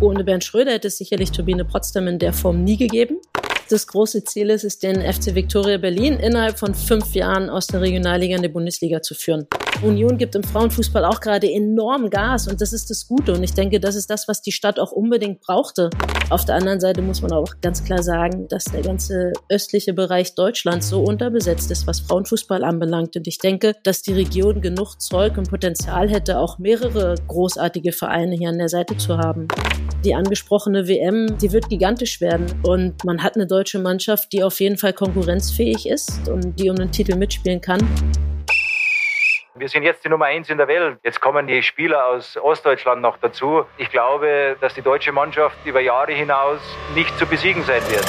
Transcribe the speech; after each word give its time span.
Ohne 0.00 0.24
Bernd 0.24 0.44
Schröder 0.44 0.72
hätte 0.72 0.88
es 0.88 0.98
sicherlich 0.98 1.30
Turbine 1.30 1.64
Potsdam 1.64 2.08
in 2.08 2.18
der 2.18 2.32
Form 2.32 2.64
nie 2.64 2.76
gegeben 2.76 3.20
das 3.70 3.86
große 3.86 4.24
Ziel 4.24 4.50
ist 4.50 4.64
es, 4.64 4.80
den 4.80 5.00
FC 5.00 5.34
Viktoria 5.34 5.78
Berlin 5.78 6.14
innerhalb 6.14 6.58
von 6.58 6.74
fünf 6.74 7.14
Jahren 7.14 7.48
aus 7.48 7.68
der 7.68 7.80
Regionalliga 7.80 8.34
in 8.34 8.42
die 8.42 8.48
Bundesliga 8.48 9.00
zu 9.00 9.14
führen. 9.14 9.46
Union 9.82 10.18
gibt 10.18 10.34
im 10.34 10.42
Frauenfußball 10.42 11.04
auch 11.04 11.20
gerade 11.20 11.50
enorm 11.50 12.10
Gas 12.10 12.48
und 12.48 12.60
das 12.60 12.72
ist 12.72 12.90
das 12.90 13.06
Gute. 13.08 13.32
Und 13.32 13.42
ich 13.42 13.54
denke, 13.54 13.80
das 13.80 13.94
ist 13.94 14.10
das, 14.10 14.28
was 14.28 14.42
die 14.42 14.52
Stadt 14.52 14.78
auch 14.78 14.92
unbedingt 14.92 15.40
brauchte. 15.40 15.90
Auf 16.28 16.44
der 16.44 16.56
anderen 16.56 16.80
Seite 16.80 17.02
muss 17.02 17.22
man 17.22 17.32
auch 17.32 17.54
ganz 17.62 17.82
klar 17.84 18.02
sagen, 18.02 18.46
dass 18.48 18.64
der 18.64 18.82
ganze 18.82 19.32
östliche 19.48 19.94
Bereich 19.94 20.34
Deutschlands 20.34 20.88
so 20.88 21.02
unterbesetzt 21.02 21.70
ist, 21.70 21.86
was 21.86 22.00
Frauenfußball 22.00 22.62
anbelangt. 22.62 23.16
Und 23.16 23.26
ich 23.26 23.38
denke, 23.38 23.74
dass 23.84 24.02
die 24.02 24.12
Region 24.12 24.60
genug 24.60 25.00
Zeug 25.00 25.38
und 25.38 25.50
Potenzial 25.50 26.10
hätte, 26.10 26.38
auch 26.38 26.58
mehrere 26.58 27.14
großartige 27.26 27.92
Vereine 27.92 28.36
hier 28.36 28.50
an 28.50 28.58
der 28.58 28.68
Seite 28.68 28.96
zu 28.96 29.16
haben. 29.16 29.48
Die 30.04 30.14
angesprochene 30.14 30.88
WM, 30.88 31.38
die 31.38 31.52
wird 31.52 31.68
gigantisch 31.68 32.20
werden 32.20 32.46
und 32.62 33.04
man 33.04 33.22
hat 33.22 33.36
eine 33.36 33.46
deutsche 33.46 33.78
Mannschaft, 33.78 34.32
die 34.32 34.42
auf 34.42 34.60
jeden 34.60 34.78
Fall 34.78 34.94
konkurrenzfähig 34.94 35.86
ist 35.86 36.28
und 36.28 36.58
die 36.58 36.70
um 36.70 36.76
den 36.76 36.90
Titel 36.90 37.16
mitspielen 37.16 37.60
kann. 37.60 37.80
Wir 39.56 39.68
sind 39.68 39.82
jetzt 39.82 40.04
die 40.04 40.08
Nummer 40.08 40.26
eins 40.26 40.48
in 40.48 40.58
der 40.58 40.68
Welt. 40.68 41.00
Jetzt 41.02 41.20
kommen 41.20 41.48
die 41.48 41.60
Spieler 41.64 42.06
aus 42.06 42.36
Ostdeutschland 42.36 43.02
noch 43.02 43.16
dazu. 43.18 43.64
Ich 43.78 43.90
glaube, 43.90 44.56
dass 44.60 44.74
die 44.74 44.80
deutsche 44.80 45.10
Mannschaft 45.10 45.56
über 45.64 45.80
Jahre 45.80 46.12
hinaus 46.12 46.60
nicht 46.94 47.18
zu 47.18 47.26
besiegen 47.26 47.64
sein 47.64 47.82
wird. 47.90 48.04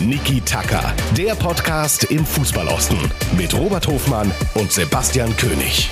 Niki 0.00 0.40
Tacker, 0.40 0.94
der 1.14 1.34
Podcast 1.34 2.10
im 2.10 2.24
Fußballosten 2.24 2.98
mit 3.36 3.52
Robert 3.52 3.86
Hofmann 3.86 4.32
und 4.54 4.72
Sebastian 4.72 5.36
König. 5.36 5.90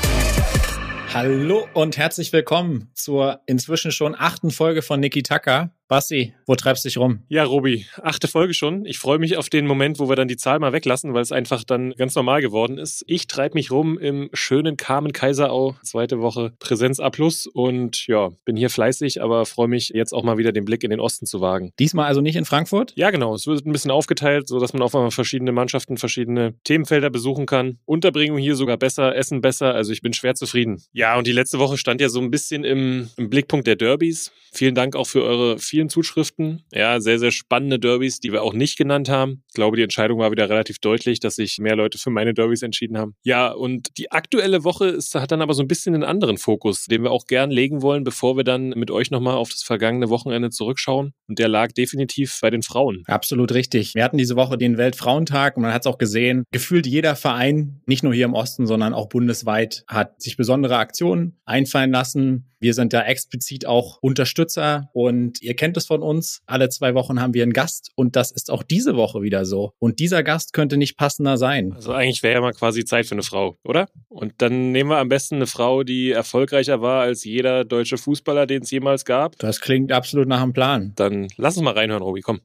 Hallo 1.13 1.69
und 1.75 1.99
herzlich 1.99 2.33
willkommen 2.33 2.91
zur 2.95 3.43
inzwischen 3.45 3.93
schon 3.93 4.17
achten 4.19 4.51
Folge 4.51 4.81
von 4.81 4.99
Niki 4.99 5.23
Tucker. 5.23 5.71
Basti, 5.89 6.35
wo 6.47 6.55
treibst 6.55 6.85
du 6.85 6.89
dich 6.89 6.97
rum? 6.97 7.21
Ja, 7.29 7.45
Robi, 7.45 7.87
achte 8.03 8.27
Folge 8.27 8.55
schon. 8.55 8.87
Ich 8.87 8.99
freue 8.99 9.19
mich 9.19 9.37
auf 9.37 9.51
den 9.51 9.67
Moment, 9.67 9.99
wo 9.99 10.09
wir 10.09 10.17
dann 10.17 10.29
die 10.29 10.37
Zahl 10.37 10.59
mal 10.59 10.73
weglassen, 10.73 11.13
weil 11.13 11.23
es 11.23 11.33
einfach 11.33 11.63
dann 11.65 11.93
ganz 11.93 12.15
normal 12.15 12.41
geworden 12.41 12.79
ist. 12.79 13.05
Ich 13.07 13.27
treibe 13.27 13.55
mich 13.55 13.71
rum 13.71 13.99
im 13.99 14.31
schönen 14.33 14.77
Carmen 14.77 15.13
Kaiserau, 15.13 15.77
zweite 15.83 16.21
Woche 16.21 16.53
Präsenz 16.59 17.01
A 17.01 17.11
und 17.53 18.07
ja, 18.07 18.31
bin 18.45 18.57
hier 18.57 18.71
fleißig, 18.71 19.23
aber 19.23 19.47
freue 19.47 19.69
mich 19.69 19.91
jetzt 19.91 20.13
auch 20.13 20.25
mal 20.25 20.37
wieder 20.37 20.53
den 20.53 20.65
Blick 20.65 20.83
in 20.83 20.91
den 20.91 21.01
Osten 21.01 21.27
zu 21.27 21.41
wagen. 21.41 21.73
Diesmal 21.79 22.07
also 22.07 22.21
nicht 22.21 22.37
in 22.37 22.45
Frankfurt? 22.45 22.93
Ja, 22.97 23.11
genau. 23.11 23.35
Es 23.35 23.47
wird 23.47 23.65
ein 23.65 23.73
bisschen 23.73 23.91
aufgeteilt, 23.91 24.49
sodass 24.49 24.73
man 24.73 24.83
auch 24.83 24.93
mal 24.93 25.11
verschiedene 25.11 25.53
Mannschaften, 25.53 25.97
verschiedene 25.97 26.55
Themenfelder 26.65 27.11
besuchen 27.11 27.47
kann. 27.47 27.79
Unterbringung 27.85 28.39
hier 28.39 28.57
sogar 28.57 28.79
besser, 28.79 29.15
Essen 29.15 29.41
besser. 29.41 29.75
Also 29.75 29.93
ich 29.93 30.03
bin 30.03 30.13
schwer 30.13 30.35
zufrieden. 30.35 30.83
Ja, 30.93 31.17
und 31.17 31.27
die 31.27 31.33
letzte 31.33 31.59
Woche 31.59 31.77
stand 31.77 32.01
ja 32.01 32.09
so 32.09 32.21
ein 32.21 32.31
bisschen 32.31 32.65
im, 32.65 33.11
im 33.17 33.31
Blickpunkt 33.31 33.67
der 33.67 33.77
Derbys. 33.77 34.33
Vielen 34.53 34.75
Dank 34.75 34.97
auch 34.97 35.07
für 35.07 35.23
eure 35.23 35.59
vielen 35.75 35.89
Zuschriften. 35.89 36.63
Ja, 36.73 37.01
sehr, 37.01 37.19
sehr 37.19 37.33
spannende 37.33 37.81
Derbys, 37.81 38.21
die 38.21 38.31
wir 38.31 38.45
auch 38.45 38.53
nicht 38.53 38.79
genannt 38.79 39.09
haben. 39.09 39.43
Ich 39.49 39.55
glaube, 39.55 39.77
die 39.77 39.83
Entscheidung 39.83 40.21
war 40.21 40.31
wieder 40.31 40.49
relativ 40.49 40.79
deutlich, 40.79 41.19
dass 41.19 41.35
sich 41.35 41.59
mehr 41.59 41.75
Leute 41.75 41.99
für 41.99 42.11
meine 42.11 42.33
Derbys 42.33 42.63
entschieden 42.63 42.97
haben. 42.97 43.17
Ja, 43.25 43.51
und 43.51 43.99
die 43.99 44.13
aktuelle 44.13 44.63
Woche 44.63 44.87
ist, 44.87 45.17
hat 45.17 45.33
dann 45.33 45.43
aber 45.43 45.53
so 45.53 45.63
ein 45.63 45.67
bisschen 45.67 45.97
einen 45.97 46.05
anderen 46.05 46.39
Fokus, 46.39 46.85
den 46.85 47.03
wir 47.03 47.11
auch 47.11 47.27
gern 47.27 47.51
legen 47.51 47.83
wollen, 47.83 48.05
bevor 48.05 48.37
wir 48.37 48.45
dann 48.45 48.69
mit 48.69 48.93
euch 48.93 49.11
nochmal 49.11 49.35
auf 49.35 49.51
das 49.51 49.65
vergangene 49.65 50.11
Wochenende 50.11 50.51
zurückschauen. 50.51 51.13
Und 51.27 51.41
der 51.41 51.49
lag 51.49 51.73
definitiv 51.73 52.39
bei 52.41 52.51
den 52.51 52.63
Frauen. 52.63 53.03
Absolut 53.07 53.53
richtig. 53.53 53.97
Wir 53.97 54.05
hatten 54.05 54.19
diese 54.19 54.37
Woche 54.37 54.57
den 54.57 54.79
Weltfrauentag 54.79 55.57
und 55.57 55.65
man 55.65 55.73
hat 55.73 55.83
es 55.83 55.87
auch 55.89 55.99
gesehen. 55.99 56.45
Gefühlt 56.53 56.87
jeder 56.87 57.17
Verein, 57.17 57.81
nicht 57.87 58.05
nur 58.05 58.15
hier 58.15 58.27
im 58.27 58.35
Osten, 58.35 58.69
sondern 58.69 58.95
auch 58.95 59.09
bundesweit, 59.09 59.83
hat 59.89 60.23
sich 60.23 60.37
besondere 60.37 60.77
Aktionen 60.77 61.37
einfallen 61.45 61.91
lassen. 61.91 62.54
Wir 62.65 62.73
sind 62.73 62.95
da 62.95 63.03
explizit 63.03 63.67
auch 63.67 63.99
Unterstützer 64.01 64.89
und 64.95 65.43
ihr 65.43 65.55
kennt 65.55 65.77
es 65.77 65.85
von 65.85 66.01
uns. 66.01 66.41
Alle 66.47 66.71
zwei 66.71 66.95
Wochen 66.95 67.21
haben 67.21 67.35
wir 67.35 67.43
einen 67.43 67.53
Gast 67.53 67.91
und 67.95 68.17
das 68.17 68.31
ist 68.31 68.51
auch 68.51 68.63
diese 68.63 68.97
Woche 68.97 69.21
wieder 69.21 69.45
so. 69.45 69.75
Und 69.79 69.99
dieser 69.99 70.23
Gast 70.23 70.55
könnte 70.55 70.79
nicht 70.79 70.97
passender 70.97 71.37
sein. 71.37 71.75
Also 71.75 71.93
eigentlich 71.93 72.23
wäre 72.23 72.37
ja 72.37 72.41
mal 72.41 72.55
quasi 72.55 72.87
Zeit 72.87 73.05
für 73.05 73.17
eine 73.17 73.23
Frau, 73.23 73.59
oder? 73.65 73.87
Und 74.09 74.33
dann 74.39 74.73
nehmen 74.73 74.89
wir 74.89 74.97
am 74.97 75.11
besten 75.11 75.35
eine 75.35 75.47
Frau, 75.47 75.83
die 75.83 76.13
erfolgreicher 76.13 76.81
war 76.81 77.03
als 77.03 77.25
jeder 77.25 77.67
deutsche 77.67 77.99
Fußballer, 77.99 78.47
den 78.47 78.63
es 78.63 78.71
jemals 78.71 79.05
gab. 79.05 79.39
Das 79.41 79.61
klingt 79.61 79.93
absolut 79.93 80.27
nach 80.27 80.41
einem 80.41 80.55
Plan. 80.55 80.95
Dann 80.97 81.29
lass 81.37 81.59
uns 81.59 81.65
mal 81.65 81.75
reinhören, 81.75 82.03
Robi, 82.03 82.23
komm. 82.23 82.41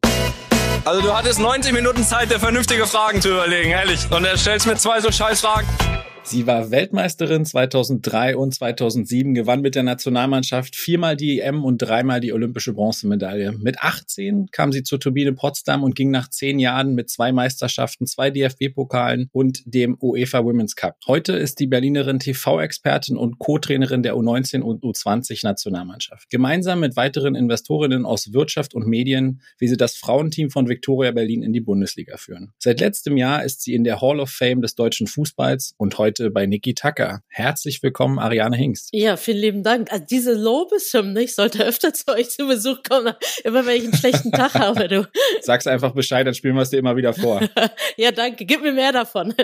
Also 0.84 1.02
du 1.02 1.14
hattest 1.14 1.40
90 1.40 1.72
Minuten 1.72 2.04
Zeit, 2.04 2.30
dir 2.30 2.40
vernünftige 2.40 2.86
Fragen 2.88 3.22
zu 3.22 3.30
überlegen, 3.30 3.70
ehrlich. 3.70 4.02
Und 4.12 4.26
er 4.26 4.38
stellst 4.38 4.68
mir 4.68 4.76
zwei 4.76 5.00
so 5.00 5.14
scheiß 5.14 5.40
Fragen. 5.40 5.68
Sie 6.24 6.46
war 6.46 6.70
Weltmeisterin 6.70 7.46
2003 7.46 8.36
und 8.36 8.54
2007, 8.54 9.34
gewann 9.34 9.62
mit 9.62 9.76
der 9.76 9.84
Nationalmannschaft 9.84 10.76
viermal 10.76 11.16
die 11.16 11.40
EM 11.40 11.64
und 11.64 11.80
dreimal 11.80 12.20
die 12.20 12.34
olympische 12.34 12.74
Bronzemedaille. 12.74 13.54
Mit 13.54 13.80
18 13.80 14.48
kam 14.52 14.72
sie 14.72 14.84
zur 14.84 15.00
Turbine 15.00 15.34
Potsdam 15.34 15.84
und 15.84 15.96
ging 15.96 16.12
nach 16.12 16.30
zehn 16.30 16.60
Jahren 16.60 16.94
mit 16.94 17.10
zwei 17.10 17.32
Meisterschaften, 17.32 18.06
zwei 18.06 18.30
DFB-Pokalen 18.30 19.30
und 19.32 19.64
dem 19.66 19.98
UEFA 20.00 20.44
Women's 20.44 20.76
Cup. 20.76 20.98
Heute 21.08 21.34
ist 21.34 21.60
die 21.60 21.68
Berlinerin 21.68 22.20
TV-Expertin 22.20 23.18
und 23.18 23.40
Co-Trainerin 23.40 24.04
der 24.04 24.16
U19 24.16 24.62
und 24.62 24.84
U20-Nationalmannschaft. 24.84 26.30
Gemeinsam 26.30 26.82
mit 26.82 26.96
weiteren 26.96 27.34
Investorinnen 27.34 28.06
aus 28.06 28.34
Wirtschaft 28.34 28.76
und 28.76 28.86
Medien 28.86 29.42
will 29.58 29.70
sie 29.70 29.78
das 29.78 29.96
Frauenteam 29.96 30.52
von 30.52 30.70
Viktoria 30.70 31.12
Berlin 31.12 31.42
in 31.42 31.54
die 31.54 31.62
Bundesliga 31.62 32.18
führen. 32.18 32.52
Seit 32.60 32.82
letztem 32.82 33.18
Jahr 33.18 33.44
ist 33.44 33.64
sie 33.64 33.74
in 33.74 33.84
der 33.84 34.02
Hall 34.02 34.20
of 34.20 34.30
Fame 34.30 34.62
des 34.62 34.76
deutschen 34.76 35.08
Fußballs 35.08 35.74
und 35.78 35.98
heute 35.98 36.09
heute 36.10 36.32
bei 36.32 36.48
Niki 36.48 36.74
Tucker. 36.74 37.22
Herzlich 37.28 37.84
willkommen, 37.84 38.18
Ariane 38.18 38.58
Hingst. 38.58 38.90
Ja, 38.94 39.16
vielen 39.16 39.38
lieben 39.38 39.64
Dank. 39.64 39.92
Also 39.92 40.06
diese 40.10 40.34
Lobeshymne, 40.34 41.22
ich 41.22 41.36
sollte 41.36 41.64
öfter 41.64 41.94
zu 41.94 42.08
euch 42.08 42.32
zu 42.32 42.48
Besuch 42.48 42.80
kommen, 42.82 43.14
immer 43.44 43.64
wenn 43.68 43.76
ich 43.76 43.84
einen 43.84 43.94
schlechten 43.94 44.32
Tag 44.32 44.54
habe, 44.56 44.88
du. 44.88 45.08
Sag's 45.42 45.68
einfach 45.68 45.92
Bescheid, 45.92 46.26
dann 46.26 46.34
spielen 46.34 46.56
wir 46.56 46.64
es 46.64 46.72
dir 46.72 46.80
immer 46.80 46.96
wieder 46.96 47.14
vor. 47.14 47.42
ja, 47.98 48.12
danke. 48.12 48.46
Gib 48.46 48.64
mir 48.64 48.72
mehr 48.72 48.92
davon. 48.92 49.36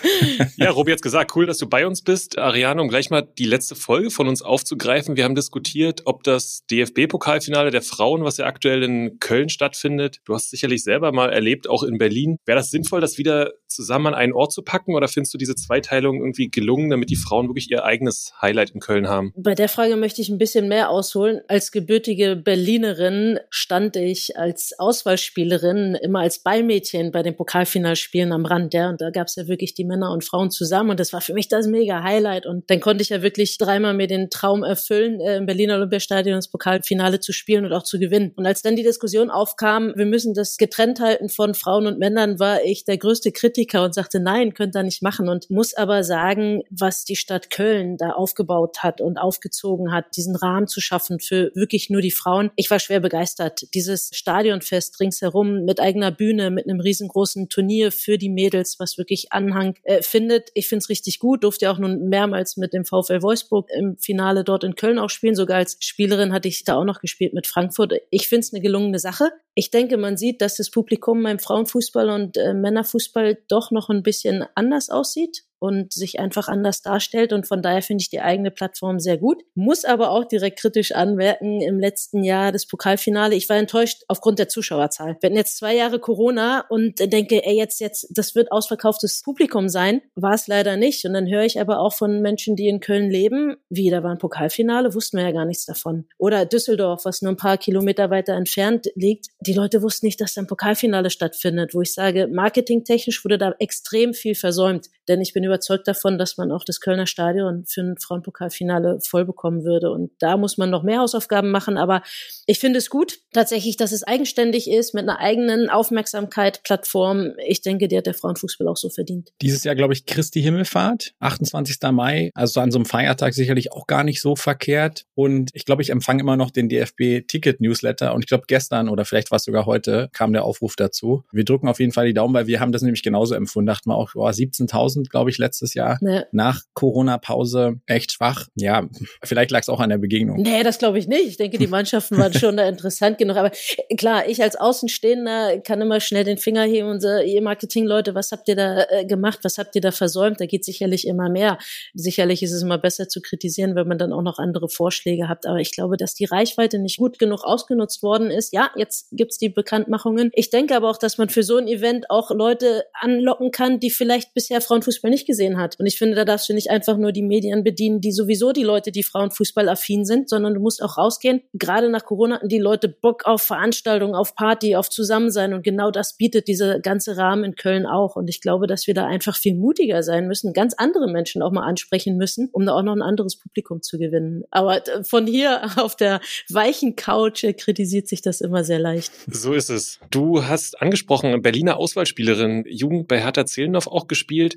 ja, 0.56 0.70
Robi 0.70 0.92
hat's 0.92 1.02
gesagt, 1.02 1.36
cool, 1.36 1.44
dass 1.44 1.58
du 1.58 1.68
bei 1.68 1.86
uns 1.86 2.00
bist. 2.00 2.38
Ariane, 2.38 2.80
um 2.80 2.88
gleich 2.88 3.10
mal 3.10 3.20
die 3.20 3.44
letzte 3.44 3.74
Folge 3.74 4.10
von 4.10 4.26
uns 4.26 4.40
aufzugreifen. 4.40 5.18
Wir 5.18 5.24
haben 5.24 5.34
diskutiert, 5.34 6.02
ob 6.06 6.22
das 6.22 6.64
DFB-Pokalfinale 6.70 7.70
der 7.70 7.82
Frauen, 7.82 8.24
was 8.24 8.38
ja 8.38 8.46
aktuell 8.46 8.82
in 8.82 9.18
Köln 9.20 9.50
stattfindet, 9.50 10.20
du 10.24 10.34
hast 10.34 10.48
sicherlich 10.48 10.84
selber 10.84 11.12
mal 11.12 11.30
erlebt, 11.30 11.68
auch 11.68 11.82
in 11.82 11.98
Berlin. 11.98 12.38
Wäre 12.46 12.56
das 12.56 12.70
sinnvoll, 12.70 13.02
das 13.02 13.18
wieder 13.18 13.52
zusammen 13.74 14.06
an 14.06 14.14
einen 14.14 14.32
Ort 14.32 14.52
zu 14.52 14.62
packen 14.62 14.94
oder 14.94 15.06
findest 15.08 15.34
du 15.34 15.38
diese 15.38 15.54
Zweiteilung 15.54 16.13
irgendwie 16.20 16.50
gelungen, 16.50 16.90
damit 16.90 17.10
die 17.10 17.16
Frauen 17.16 17.48
wirklich 17.48 17.70
ihr 17.70 17.84
eigenes 17.84 18.32
Highlight 18.40 18.70
in 18.70 18.80
Köln 18.80 19.08
haben? 19.08 19.32
Bei 19.36 19.54
der 19.54 19.68
Frage 19.68 19.96
möchte 19.96 20.20
ich 20.20 20.28
ein 20.28 20.38
bisschen 20.38 20.68
mehr 20.68 20.90
ausholen. 20.90 21.40
Als 21.48 21.72
gebürtige 21.72 22.36
Berlinerin 22.36 23.38
stand 23.50 23.96
ich 23.96 24.36
als 24.36 24.78
Auswahlspielerin 24.78 25.96
immer 26.02 26.20
als 26.20 26.38
Ballmädchen 26.38 27.12
bei 27.12 27.22
den 27.22 27.36
Pokalfinalspielen 27.36 28.32
am 28.32 28.46
Rand, 28.46 28.74
ja. 28.74 28.90
Und 28.90 29.00
da 29.00 29.10
gab 29.10 29.26
es 29.26 29.36
ja 29.36 29.48
wirklich 29.48 29.74
die 29.74 29.84
Männer 29.84 30.12
und 30.12 30.24
Frauen 30.24 30.50
zusammen 30.50 30.90
und 30.90 31.00
das 31.00 31.12
war 31.12 31.20
für 31.20 31.34
mich 31.34 31.48
das 31.48 31.66
mega 31.66 32.02
Highlight. 32.02 32.46
Und 32.46 32.70
dann 32.70 32.80
konnte 32.80 33.02
ich 33.02 33.08
ja 33.08 33.22
wirklich 33.22 33.58
dreimal 33.58 33.94
mir 33.94 34.06
den 34.06 34.30
Traum 34.30 34.62
erfüllen, 34.62 35.20
äh, 35.20 35.36
im 35.36 35.46
Berliner 35.46 35.76
Olympiastadion 35.76 36.36
das 36.36 36.48
Pokalfinale 36.48 37.20
zu 37.20 37.32
spielen 37.32 37.64
und 37.64 37.72
auch 37.72 37.82
zu 37.82 37.98
gewinnen. 37.98 38.32
Und 38.36 38.46
als 38.46 38.62
dann 38.62 38.76
die 38.76 38.82
Diskussion 38.82 39.30
aufkam, 39.30 39.92
wir 39.96 40.06
müssen 40.06 40.34
das 40.34 40.56
getrennt 40.56 41.00
halten 41.00 41.28
von 41.28 41.54
Frauen 41.54 41.86
und 41.86 41.98
Männern, 41.98 42.38
war 42.38 42.62
ich 42.62 42.84
der 42.84 42.98
größte 42.98 43.32
Kritiker 43.32 43.84
und 43.84 43.94
sagte, 43.94 44.20
nein, 44.20 44.54
könnt 44.54 44.76
ihr 44.76 44.82
nicht 44.82 45.02
machen. 45.02 45.28
Und 45.28 45.50
muss 45.50 45.74
aber 45.74 46.03
sagen, 46.04 46.62
was 46.70 47.04
die 47.04 47.16
Stadt 47.16 47.50
Köln 47.50 47.96
da 47.96 48.10
aufgebaut 48.10 48.82
hat 48.82 49.00
und 49.00 49.18
aufgezogen 49.18 49.92
hat, 49.92 50.16
diesen 50.16 50.36
Rahmen 50.36 50.66
zu 50.66 50.80
schaffen 50.80 51.20
für 51.20 51.50
wirklich 51.54 51.90
nur 51.90 52.02
die 52.02 52.10
Frauen. 52.10 52.50
Ich 52.56 52.70
war 52.70 52.78
schwer 52.78 53.00
begeistert. 53.00 53.66
Dieses 53.74 54.10
Stadionfest 54.12 55.00
ringsherum 55.00 55.64
mit 55.64 55.80
eigener 55.80 56.10
Bühne, 56.10 56.50
mit 56.50 56.68
einem 56.68 56.80
riesengroßen 56.80 57.48
Turnier 57.48 57.92
für 57.92 58.18
die 58.18 58.28
Mädels, 58.28 58.76
was 58.78 58.98
wirklich 58.98 59.32
Anhang 59.32 59.76
äh, 59.82 60.02
findet. 60.02 60.50
Ich 60.54 60.68
finde 60.68 60.82
es 60.82 60.88
richtig 60.88 61.18
gut. 61.18 61.44
Durfte 61.44 61.66
ja 61.66 61.72
auch 61.72 61.78
nun 61.78 62.08
mehrmals 62.08 62.56
mit 62.56 62.72
dem 62.72 62.84
VfL 62.84 63.22
Wolfsburg 63.22 63.68
im 63.76 63.96
Finale 63.98 64.44
dort 64.44 64.64
in 64.64 64.74
Köln 64.74 64.98
auch 64.98 65.10
spielen. 65.10 65.34
Sogar 65.34 65.58
als 65.58 65.76
Spielerin 65.80 66.32
hatte 66.32 66.48
ich 66.48 66.64
da 66.64 66.76
auch 66.76 66.84
noch 66.84 67.00
gespielt 67.00 67.34
mit 67.34 67.46
Frankfurt. 67.46 67.94
Ich 68.10 68.28
finde 68.28 68.40
es 68.40 68.52
eine 68.52 68.62
gelungene 68.62 68.98
Sache. 68.98 69.30
Ich 69.54 69.70
denke, 69.70 69.96
man 69.96 70.16
sieht, 70.16 70.40
dass 70.40 70.56
das 70.56 70.70
Publikum 70.70 71.22
beim 71.22 71.38
Frauenfußball 71.38 72.10
und 72.10 72.36
äh, 72.36 72.54
Männerfußball 72.54 73.38
doch 73.48 73.70
noch 73.70 73.88
ein 73.88 74.02
bisschen 74.02 74.44
anders 74.54 74.90
aussieht 74.90 75.44
und 75.64 75.94
sich 75.94 76.20
einfach 76.20 76.48
anders 76.48 76.82
darstellt. 76.82 77.32
Und 77.32 77.48
von 77.48 77.62
daher 77.62 77.80
finde 77.80 78.02
ich 78.02 78.10
die 78.10 78.20
eigene 78.20 78.50
Plattform 78.50 79.00
sehr 79.00 79.16
gut. 79.16 79.42
Muss 79.54 79.86
aber 79.86 80.10
auch 80.10 80.26
direkt 80.26 80.58
kritisch 80.58 80.92
anmerken, 80.92 81.62
im 81.62 81.80
letzten 81.80 82.22
Jahr 82.22 82.52
das 82.52 82.66
Pokalfinale, 82.66 83.34
ich 83.34 83.48
war 83.48 83.56
enttäuscht 83.56 84.02
aufgrund 84.08 84.38
der 84.38 84.48
Zuschauerzahl. 84.48 85.16
Wir 85.20 85.30
hatten 85.30 85.38
jetzt 85.38 85.56
zwei 85.56 85.74
Jahre 85.74 85.98
Corona 86.00 86.66
und 86.68 86.98
denke, 87.00 87.46
ey, 87.46 87.56
jetzt, 87.56 87.80
jetzt, 87.80 88.08
das 88.10 88.34
wird 88.34 88.52
ausverkauftes 88.52 89.22
Publikum 89.24 89.70
sein. 89.70 90.02
War 90.14 90.34
es 90.34 90.48
leider 90.48 90.76
nicht. 90.76 91.02
Und 91.06 91.14
dann 91.14 91.26
höre 91.28 91.44
ich 91.44 91.58
aber 91.58 91.80
auch 91.80 91.94
von 91.94 92.20
Menschen, 92.20 92.56
die 92.56 92.68
in 92.68 92.80
Köln 92.80 93.08
leben, 93.10 93.56
wie, 93.70 93.88
da 93.88 94.02
war 94.02 94.10
ein 94.10 94.18
Pokalfinale, 94.18 94.94
wussten 94.94 95.16
wir 95.16 95.24
ja 95.24 95.32
gar 95.32 95.46
nichts 95.46 95.64
davon. 95.64 96.04
Oder 96.18 96.44
Düsseldorf, 96.44 97.06
was 97.06 97.22
nur 97.22 97.32
ein 97.32 97.38
paar 97.38 97.56
Kilometer 97.56 98.10
weiter 98.10 98.34
entfernt 98.34 98.88
liegt. 98.96 99.28
Die 99.40 99.54
Leute 99.54 99.80
wussten 99.80 100.04
nicht, 100.04 100.20
dass 100.20 100.34
da 100.34 100.42
ein 100.42 100.46
Pokalfinale 100.46 101.08
stattfindet, 101.08 101.72
wo 101.72 101.80
ich 101.80 101.94
sage, 101.94 102.28
marketingtechnisch 102.30 103.24
wurde 103.24 103.38
da 103.38 103.54
extrem 103.58 104.12
viel 104.12 104.34
versäumt. 104.34 104.90
Denn 105.08 105.20
ich 105.20 105.32
bin 105.32 105.44
überzeugt 105.44 105.86
davon, 105.88 106.18
dass 106.18 106.36
man 106.36 106.52
auch 106.52 106.64
das 106.64 106.80
Kölner 106.80 107.06
Stadion 107.06 107.64
für 107.66 107.82
ein 107.82 107.96
Frauenpokalfinale 107.98 108.98
voll 109.00 109.24
bekommen 109.24 109.64
würde. 109.64 109.90
Und 109.90 110.10
da 110.18 110.36
muss 110.36 110.58
man 110.58 110.70
noch 110.70 110.82
mehr 110.82 111.00
Hausaufgaben 111.00 111.50
machen. 111.50 111.76
Aber 111.76 112.02
ich 112.46 112.58
finde 112.58 112.78
es 112.78 112.90
gut, 112.90 113.18
tatsächlich, 113.32 113.76
dass 113.76 113.92
es 113.92 114.02
eigenständig 114.02 114.70
ist, 114.70 114.94
mit 114.94 115.02
einer 115.02 115.18
eigenen 115.18 115.68
Aufmerksamkeit, 115.68 116.62
Plattform. 116.62 117.32
Ich 117.46 117.62
denke, 117.62 117.88
der 117.88 117.98
hat 117.98 118.06
der 118.06 118.14
Frauenfußball 118.14 118.68
auch 118.68 118.76
so 118.76 118.88
verdient. 118.88 119.30
Dieses 119.42 119.64
Jahr, 119.64 119.74
glaube 119.74 119.92
ich, 119.92 120.06
Christi 120.06 120.42
Himmelfahrt, 120.42 121.14
28. 121.20 121.76
Mai, 121.92 122.30
also 122.34 122.60
an 122.60 122.70
so 122.70 122.78
einem 122.78 122.86
Feiertag 122.86 123.34
sicherlich 123.34 123.72
auch 123.72 123.86
gar 123.86 124.04
nicht 124.04 124.20
so 124.20 124.36
verkehrt. 124.36 125.04
Und 125.14 125.50
ich 125.52 125.64
glaube, 125.64 125.82
ich 125.82 125.90
empfange 125.90 126.20
immer 126.20 126.36
noch 126.36 126.50
den 126.50 126.68
DFB-Ticket-Newsletter. 126.68 128.14
Und 128.14 128.22
ich 128.22 128.28
glaube, 128.28 128.44
gestern 128.46 128.88
oder 128.88 129.04
vielleicht 129.04 129.30
war 129.30 129.36
es 129.36 129.44
sogar 129.44 129.66
heute, 129.66 130.08
kam 130.12 130.32
der 130.32 130.44
Aufruf 130.44 130.76
dazu. 130.76 131.24
Wir 131.32 131.44
drücken 131.44 131.68
auf 131.68 131.80
jeden 131.80 131.92
Fall 131.92 132.06
die 132.06 132.14
Daumen, 132.14 132.34
weil 132.34 132.46
wir 132.46 132.60
haben 132.60 132.72
das 132.72 132.82
nämlich 132.82 133.02
genauso 133.02 133.34
empfunden. 133.34 133.66
Dachten 133.66 133.90
wir 133.90 133.96
auch, 133.96 134.12
oh, 134.14 134.26
17.000, 134.26 134.93
glaube 135.10 135.30
ich, 135.30 135.38
letztes 135.38 135.74
Jahr. 135.74 135.98
Ja. 136.00 136.24
Nach 136.32 136.62
Corona-Pause 136.74 137.80
echt 137.86 138.12
schwach. 138.12 138.48
Ja, 138.54 138.88
vielleicht 139.22 139.50
lag 139.50 139.60
es 139.60 139.68
auch 139.68 139.80
an 139.80 139.90
der 139.90 139.98
Begegnung. 139.98 140.40
Nee, 140.40 140.62
das 140.62 140.78
glaube 140.78 140.98
ich 140.98 141.08
nicht. 141.08 141.26
Ich 141.26 141.36
denke, 141.36 141.58
die 141.58 141.66
Mannschaften 141.74 142.16
waren 142.16 142.32
schon 142.32 142.56
da 142.56 142.68
interessant 142.68 143.18
genug. 143.18 143.36
Aber 143.36 143.50
klar, 143.96 144.28
ich 144.28 144.42
als 144.42 144.56
Außenstehender 144.56 145.60
kann 145.60 145.80
immer 145.80 146.00
schnell 146.00 146.24
den 146.24 146.38
Finger 146.38 146.64
heben 146.64 146.88
und 146.88 147.00
sagen, 147.00 147.26
ihr 147.26 147.42
Marketingleute, 147.42 148.14
was 148.14 148.32
habt 148.32 148.48
ihr 148.48 148.56
da 148.56 148.84
äh, 148.88 149.04
gemacht? 149.04 149.40
Was 149.42 149.58
habt 149.58 149.74
ihr 149.74 149.80
da 149.80 149.92
versäumt? 149.92 150.40
Da 150.40 150.46
geht 150.46 150.64
sicherlich 150.64 151.06
immer 151.06 151.28
mehr. 151.28 151.58
Sicherlich 151.94 152.42
ist 152.42 152.52
es 152.52 152.62
immer 152.62 152.78
besser 152.78 153.08
zu 153.08 153.20
kritisieren, 153.20 153.74
wenn 153.74 153.88
man 153.88 153.98
dann 153.98 154.12
auch 154.12 154.22
noch 154.22 154.38
andere 154.38 154.68
Vorschläge 154.68 155.28
hat. 155.28 155.46
Aber 155.46 155.58
ich 155.58 155.72
glaube, 155.72 155.96
dass 155.96 156.14
die 156.14 156.24
Reichweite 156.24 156.78
nicht 156.78 156.98
gut 156.98 157.18
genug 157.18 157.44
ausgenutzt 157.44 158.02
worden 158.02 158.30
ist. 158.30 158.52
Ja, 158.52 158.70
jetzt 158.76 159.08
gibt's 159.12 159.38
die 159.38 159.48
Bekanntmachungen. 159.48 160.30
Ich 160.34 160.50
denke 160.50 160.76
aber 160.76 160.90
auch, 160.90 160.98
dass 160.98 161.18
man 161.18 161.28
für 161.28 161.42
so 161.42 161.56
ein 161.56 161.68
Event 161.68 162.10
auch 162.10 162.30
Leute 162.30 162.84
anlocken 162.94 163.50
kann, 163.50 163.80
die 163.80 163.90
vielleicht 163.90 164.34
bisher 164.34 164.60
Frauenfußball 164.84 165.10
nicht 165.10 165.26
gesehen 165.26 165.58
hat. 165.58 165.78
Und 165.78 165.86
ich 165.86 165.98
finde, 165.98 166.14
da 166.14 166.24
darfst 166.24 166.48
du 166.48 166.54
nicht 166.54 166.70
einfach 166.70 166.96
nur 166.96 167.12
die 167.12 167.22
Medien 167.22 167.64
bedienen, 167.64 168.00
die 168.00 168.12
sowieso 168.12 168.52
die 168.52 168.62
Leute, 168.62 168.92
die 168.92 169.02
Frauenfußball 169.02 169.68
affin 169.68 170.04
sind, 170.04 170.28
sondern 170.28 170.54
du 170.54 170.60
musst 170.60 170.82
auch 170.82 170.98
rausgehen. 170.98 171.42
Gerade 171.54 171.88
nach 171.88 172.04
Corona 172.04 172.36
hatten 172.36 172.48
die 172.48 172.58
Leute 172.58 172.88
Bock 172.88 173.24
auf 173.24 173.42
Veranstaltungen, 173.42 174.14
auf 174.14 174.34
Party, 174.34 174.76
auf 174.76 174.90
Zusammensein. 174.90 175.54
Und 175.54 175.62
genau 175.62 175.90
das 175.90 176.16
bietet 176.16 176.48
dieser 176.48 176.80
ganze 176.80 177.16
Rahmen 177.16 177.44
in 177.44 177.54
Köln 177.54 177.86
auch. 177.86 178.16
Und 178.16 178.28
ich 178.28 178.40
glaube, 178.40 178.66
dass 178.66 178.86
wir 178.86 178.94
da 178.94 179.06
einfach 179.06 179.36
viel 179.36 179.54
mutiger 179.54 180.02
sein 180.02 180.28
müssen, 180.28 180.52
ganz 180.52 180.74
andere 180.74 181.10
Menschen 181.10 181.42
auch 181.42 181.52
mal 181.52 181.66
ansprechen 181.66 182.16
müssen, 182.16 182.48
um 182.52 182.66
da 182.66 182.74
auch 182.74 182.82
noch 182.82 182.94
ein 182.94 183.02
anderes 183.02 183.36
Publikum 183.36 183.82
zu 183.82 183.98
gewinnen. 183.98 184.44
Aber 184.50 184.82
von 185.02 185.26
hier 185.26 185.62
auf 185.76 185.96
der 185.96 186.20
weichen 186.50 186.96
Couch 186.96 187.44
kritisiert 187.56 188.08
sich 188.08 188.22
das 188.22 188.40
immer 188.40 188.64
sehr 188.64 188.78
leicht. 188.78 189.12
So 189.30 189.54
ist 189.54 189.70
es. 189.70 189.98
Du 190.10 190.44
hast 190.44 190.80
angesprochen, 190.80 191.40
Berliner 191.42 191.76
Auswahlspielerin, 191.76 192.64
Jugend 192.68 193.08
bei 193.08 193.20
Hertha 193.20 193.46
Zehlendorf 193.46 193.86
auch 193.86 194.06
gespielt. 194.06 194.56